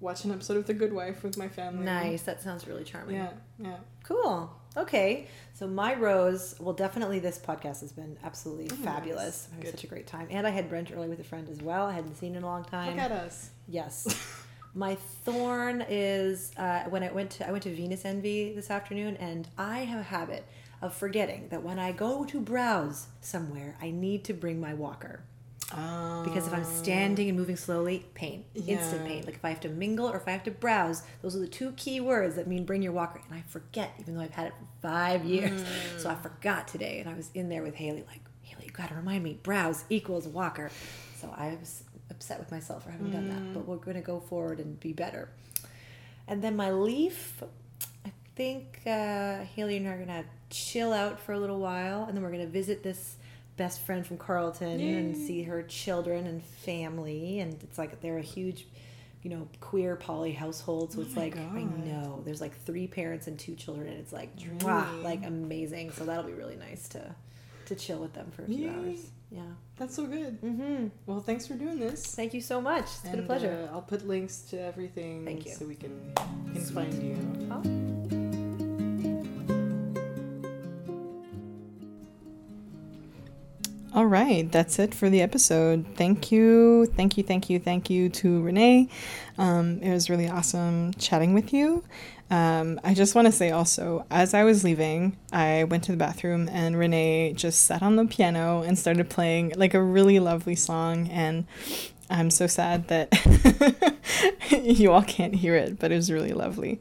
watch 0.00 0.24
an 0.24 0.30
episode 0.32 0.56
of 0.56 0.66
The 0.66 0.74
Good 0.74 0.92
Wife 0.92 1.22
with 1.22 1.36
my 1.36 1.48
family. 1.48 1.84
Nice. 1.84 2.22
That 2.22 2.40
sounds 2.42 2.66
really 2.68 2.84
charming. 2.84 3.16
Yeah. 3.16 3.30
Yeah. 3.58 3.76
Cool. 4.04 4.50
Okay. 4.76 5.26
So 5.54 5.66
my 5.66 5.94
rose, 5.94 6.54
well, 6.60 6.72
definitely 6.74 7.18
this 7.18 7.38
podcast 7.38 7.80
has 7.80 7.90
been 7.92 8.16
absolutely 8.24 8.68
Oh, 8.72 8.76
fabulous. 8.76 9.24
nice. 9.24 9.46
Having 9.50 9.64
Good. 9.64 9.70
such 9.72 9.84
a 9.84 9.86
great 9.88 10.06
time, 10.06 10.28
and 10.30 10.46
I 10.46 10.50
had 10.50 10.70
brunch 10.70 10.94
early 10.96 11.08
with 11.08 11.18
a 11.20 11.24
friend 11.24 11.48
as 11.48 11.60
well. 11.60 11.86
I 11.86 11.92
hadn't 11.92 12.14
seen 12.16 12.36
in 12.36 12.42
a 12.44 12.46
long 12.46 12.64
time. 12.64 12.90
Look 12.94 12.98
at 13.04 13.12
us. 13.12 13.50
Yes. 13.66 14.06
My 14.74 14.94
thorn 15.24 15.84
is 15.88 16.52
uh, 16.56 16.84
when 16.90 17.02
I 17.02 17.10
went 17.10 17.30
to 17.32 17.48
I 17.48 17.50
went 17.50 17.64
to 17.64 17.74
Venus 17.74 18.04
Envy 18.04 18.54
this 18.54 18.70
afternoon, 18.70 19.16
and 19.16 19.48
I 19.58 19.78
have 19.80 19.98
a 19.98 20.04
habit 20.04 20.44
of 20.80 20.94
forgetting 20.94 21.48
that 21.50 21.62
when 21.62 21.78
I 21.78 21.92
go 21.92 22.24
to 22.24 22.40
browse 22.40 23.06
somewhere, 23.20 23.76
I 23.80 23.90
need 23.90 24.24
to 24.24 24.32
bring 24.32 24.60
my 24.60 24.74
walker 24.74 25.20
Um, 25.72 26.24
because 26.24 26.46
if 26.46 26.54
I'm 26.54 26.64
standing 26.64 27.28
and 27.28 27.36
moving 27.36 27.56
slowly, 27.56 28.06
pain, 28.14 28.44
instant 28.54 29.04
pain. 29.06 29.24
Like 29.26 29.34
if 29.34 29.44
I 29.44 29.50
have 29.50 29.60
to 29.60 29.68
mingle 29.68 30.06
or 30.08 30.16
if 30.16 30.26
I 30.26 30.30
have 30.30 30.44
to 30.44 30.50
browse, 30.50 31.02
those 31.20 31.36
are 31.36 31.40
the 31.40 31.48
two 31.48 31.72
key 31.72 32.00
words 32.00 32.36
that 32.36 32.46
mean 32.46 32.64
bring 32.64 32.80
your 32.80 32.92
walker. 32.92 33.20
And 33.28 33.38
I 33.38 33.42
forget, 33.48 33.92
even 33.98 34.14
though 34.14 34.22
I've 34.22 34.30
had 34.30 34.46
it 34.46 34.54
for 34.58 34.66
five 34.88 35.24
years. 35.24 35.62
So 35.98 36.08
I 36.08 36.14
forgot 36.14 36.68
today, 36.68 37.00
and 37.00 37.08
I 37.10 37.14
was 37.14 37.30
in 37.34 37.48
there 37.48 37.62
with 37.62 37.74
Haley, 37.74 38.04
like 38.06 38.20
Haley, 38.42 38.64
you 38.66 38.70
got 38.70 38.88
to 38.88 38.94
remind 38.94 39.22
me, 39.24 39.38
browse 39.42 39.84
equals 39.90 40.26
walker. 40.26 40.70
So 41.20 41.34
I 41.36 41.56
was 41.60 41.82
upset 42.10 42.38
with 42.38 42.50
myself 42.50 42.84
for 42.84 42.90
having 42.90 43.10
done 43.10 43.28
that, 43.28 43.52
but 43.52 43.66
we're 43.66 43.76
going 43.76 43.96
to 43.96 44.02
go 44.02 44.20
forward 44.20 44.60
and 44.60 44.78
be 44.80 44.92
better. 44.94 45.28
And 46.26 46.40
then 46.42 46.56
my 46.56 46.70
leaf, 46.70 47.42
think 48.38 48.80
uh, 48.86 49.44
Haley 49.56 49.76
and 49.78 49.88
I 49.88 49.90
are 49.92 49.96
going 49.96 50.08
to 50.08 50.24
chill 50.48 50.92
out 50.92 51.18
for 51.20 51.32
a 51.32 51.38
little 51.40 51.58
while, 51.58 52.04
and 52.04 52.16
then 52.16 52.22
we're 52.22 52.30
going 52.30 52.44
to 52.46 52.50
visit 52.50 52.82
this 52.84 53.16
best 53.56 53.80
friend 53.84 54.06
from 54.06 54.16
Carleton 54.16 54.80
and 54.80 55.16
see 55.16 55.42
her 55.42 55.62
children 55.64 56.26
and 56.28 56.42
family. 56.42 57.40
And 57.40 57.60
it's 57.64 57.76
like 57.76 58.00
they're 58.00 58.18
a 58.18 58.22
huge, 58.22 58.66
you 59.24 59.30
know, 59.30 59.48
queer 59.60 59.96
poly 59.96 60.30
household. 60.32 60.92
So 60.92 61.00
Oh 61.00 61.02
it's 61.02 61.16
like, 61.16 61.36
I 61.36 61.64
know, 61.64 62.22
there's 62.24 62.40
like 62.40 62.56
three 62.64 62.86
parents 62.86 63.26
and 63.26 63.36
two 63.36 63.56
children, 63.56 63.88
and 63.88 63.98
it's 63.98 64.12
like, 64.12 64.36
Dreamy. 64.38 65.02
like 65.02 65.26
amazing. 65.26 65.90
So 65.90 66.04
that'll 66.04 66.22
be 66.22 66.32
really 66.32 66.56
nice 66.56 66.88
to 66.90 67.14
to 67.66 67.74
chill 67.74 67.98
with 67.98 68.14
them 68.14 68.30
for 68.30 68.44
a 68.44 68.46
few 68.46 68.68
Yay. 68.68 68.70
hours. 68.70 69.10
Yeah. 69.30 69.42
That's 69.76 69.94
so 69.94 70.06
good. 70.06 70.40
Mm-hmm. 70.40 70.86
Well, 71.04 71.20
thanks 71.20 71.46
for 71.46 71.52
doing 71.54 71.78
this. 71.78 72.14
Thank 72.14 72.32
you 72.32 72.40
so 72.40 72.62
much. 72.62 72.84
It's 72.84 73.00
been 73.10 73.18
a 73.18 73.22
pleasure. 73.24 73.68
uh, 73.68 73.74
I'll 73.74 73.82
put 73.82 74.08
links 74.08 74.38
to 74.50 74.58
everything 74.58 75.26
Thank 75.26 75.44
you. 75.44 75.52
so 75.52 75.66
we 75.66 75.74
can, 75.74 76.12
can 76.16 76.62
find 76.64 76.94
you. 77.02 77.18
Oh. 77.50 77.87
All 83.98 84.06
right, 84.06 84.48
that's 84.52 84.78
it 84.78 84.94
for 84.94 85.10
the 85.10 85.20
episode. 85.20 85.84
Thank 85.96 86.30
you, 86.30 86.86
thank 86.86 87.16
you, 87.16 87.24
thank 87.24 87.50
you, 87.50 87.58
thank 87.58 87.90
you 87.90 88.08
to 88.10 88.40
Renee. 88.42 88.88
Um, 89.38 89.82
it 89.82 89.90
was 89.92 90.08
really 90.08 90.28
awesome 90.28 90.94
chatting 90.94 91.34
with 91.34 91.52
you. 91.52 91.82
Um, 92.30 92.78
I 92.84 92.94
just 92.94 93.16
want 93.16 93.26
to 93.26 93.32
say 93.32 93.50
also, 93.50 94.06
as 94.08 94.34
I 94.34 94.44
was 94.44 94.62
leaving, 94.62 95.16
I 95.32 95.64
went 95.64 95.82
to 95.82 95.90
the 95.90 95.98
bathroom 95.98 96.48
and 96.48 96.78
Renee 96.78 97.32
just 97.32 97.64
sat 97.64 97.82
on 97.82 97.96
the 97.96 98.04
piano 98.04 98.62
and 98.62 98.78
started 98.78 99.10
playing 99.10 99.54
like 99.56 99.74
a 99.74 99.82
really 99.82 100.20
lovely 100.20 100.54
song. 100.54 101.08
And 101.08 101.48
I'm 102.08 102.30
so 102.30 102.46
sad 102.46 102.86
that 102.86 103.08
you 104.62 104.92
all 104.92 105.02
can't 105.02 105.34
hear 105.34 105.56
it, 105.56 105.80
but 105.80 105.90
it 105.90 105.96
was 105.96 106.12
really 106.12 106.34
lovely. 106.34 106.80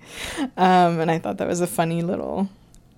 Um, 0.56 1.00
and 1.00 1.10
I 1.10 1.18
thought 1.18 1.40
that 1.40 1.48
was 1.48 1.62
a 1.62 1.68
funny 1.68 2.04
little 2.04 2.48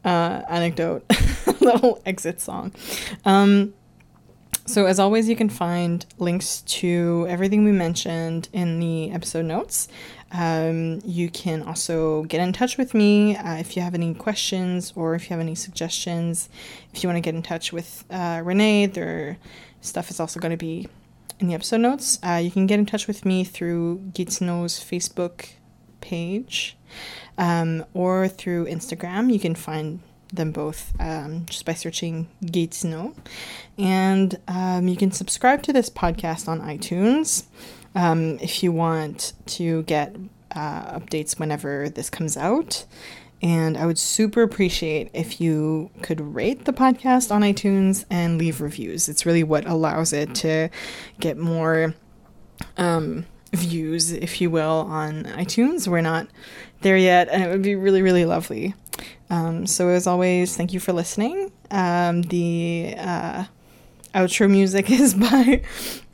uh, 0.04 0.42
anecdote, 0.50 1.06
little 1.62 2.02
exit 2.06 2.42
song. 2.42 2.74
Um, 3.24 3.74
so, 4.66 4.86
as 4.86 5.00
always, 5.00 5.28
you 5.28 5.36
can 5.36 5.50
find 5.50 6.06
links 6.20 6.62
to 6.62 7.26
everything 7.28 7.64
we 7.64 7.72
mentioned 7.72 8.50
in 8.54 8.80
the 8.80 9.10
episode 9.12 9.46
notes. 9.46 9.88
Um, 10.32 11.00
you 11.04 11.30
can 11.32 11.64
also 11.64 12.24
get 12.26 12.40
in 12.40 12.54
touch 12.54 12.78
with 12.78 12.94
me 12.94 13.36
uh, 13.36 13.56
if 13.56 13.76
you 13.76 13.82
have 13.82 13.96
any 13.96 14.14
questions 14.14 14.94
or 14.96 15.16
if 15.16 15.24
you 15.24 15.30
have 15.30 15.40
any 15.40 15.56
suggestions. 15.56 16.50
If 16.94 17.02
you 17.02 17.10
want 17.10 17.18
to 17.18 17.22
get 17.22 17.34
in 17.34 17.42
touch 17.42 17.74
with 17.74 18.06
uh, 18.12 18.42
Renee, 18.44 18.86
their 18.86 19.38
stuff 19.82 20.12
is 20.12 20.20
also 20.20 20.40
going 20.40 20.52
to 20.52 20.58
be 20.58 20.88
in 21.40 21.48
the 21.48 21.56
episode 21.56 21.78
notes. 21.78 22.20
Uh, 22.22 22.40
you 22.44 22.52
can 22.52 22.68
get 22.68 22.78
in 22.78 22.86
touch 22.86 23.08
with 23.08 23.26
me 23.26 23.44
through 23.44 24.00
Gatineau's 24.14 24.80
Facebook 24.80 25.50
page 26.00 26.78
um, 27.40 27.86
or 27.96 28.28
through 28.28 28.66
Instagram. 28.66 29.34
You 29.34 29.40
can 29.40 29.56
find 29.56 30.02
them 30.34 30.52
both 30.52 30.94
um, 31.00 31.46
just 31.46 31.66
by 31.66 31.74
searching 31.74 32.30
Gatineau. 32.46 33.14
And 33.78 34.40
um, 34.48 34.88
you 34.88 34.96
can 34.96 35.12
subscribe 35.12 35.64
to 35.64 35.74
this 35.74 35.90
podcast 35.90 36.48
on 36.48 36.62
iTunes 36.62 37.46
um, 37.96 38.38
if 38.40 38.64
you 38.64 38.72
want 38.72 39.34
to 39.48 39.84
get 39.84 40.16
uh, 40.56 41.00
updates 41.00 41.40
whenever 41.40 41.90
this 41.90 42.10
comes 42.10 42.38
out. 42.38 42.86
And 43.42 43.78
I 43.78 43.86
would 43.86 43.98
super 43.98 44.42
appreciate 44.42 45.12
if 45.14 45.40
you 45.40 45.92
could 46.02 46.20
rate 46.20 46.66
the 46.66 46.74
podcast 46.74 47.32
on 47.32 47.42
iTunes 47.42 48.04
and 48.10 48.38
leave 48.38 48.60
reviews. 48.60 49.08
It's 49.08 49.26
really 49.26 49.44
what 49.44 49.66
allows 49.66 50.12
it 50.12 50.36
to 50.36 50.70
get 51.22 51.38
more 51.38 51.96
um, 52.76 53.26
views, 53.54 54.12
if 54.12 54.42
you 54.42 54.50
will, 54.50 54.86
on 54.90 55.24
iTunes. 55.24 55.88
We're 55.88 56.02
not 56.02 56.28
there 56.82 56.98
yet, 56.98 57.30
and 57.30 57.42
it 57.42 57.50
would 57.50 57.62
be 57.62 57.76
really, 57.76 58.02
really 58.02 58.26
lovely. 58.26 58.74
Um, 59.30 59.68
so, 59.68 59.90
as 59.90 60.08
always, 60.08 60.58
thank 60.58 60.74
you 60.74 60.80
for 60.80 60.94
listening. 60.94 61.52
Um, 61.70 62.24
the 62.24 62.96
uh, 62.98 63.46
outro 64.16 64.50
music 64.50 64.90
is 65.00 65.14
by 65.14 65.62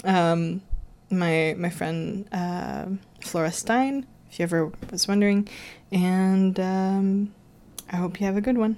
um, 0.04 0.62
my 1.10 1.56
my 1.58 1.70
friend 1.70 2.28
uh, 2.32 2.86
Flora 3.22 3.52
Stein 3.52 4.06
if 4.30 4.40
you 4.40 4.44
ever 4.44 4.72
was 4.92 5.08
wondering. 5.08 5.48
And 5.92 6.60
um, 6.60 7.34
I 7.92 7.98
hope 7.98 8.20
you 8.20 8.26
have 8.26 8.38
a 8.38 8.42
good 8.42 8.58
one. 8.58 8.78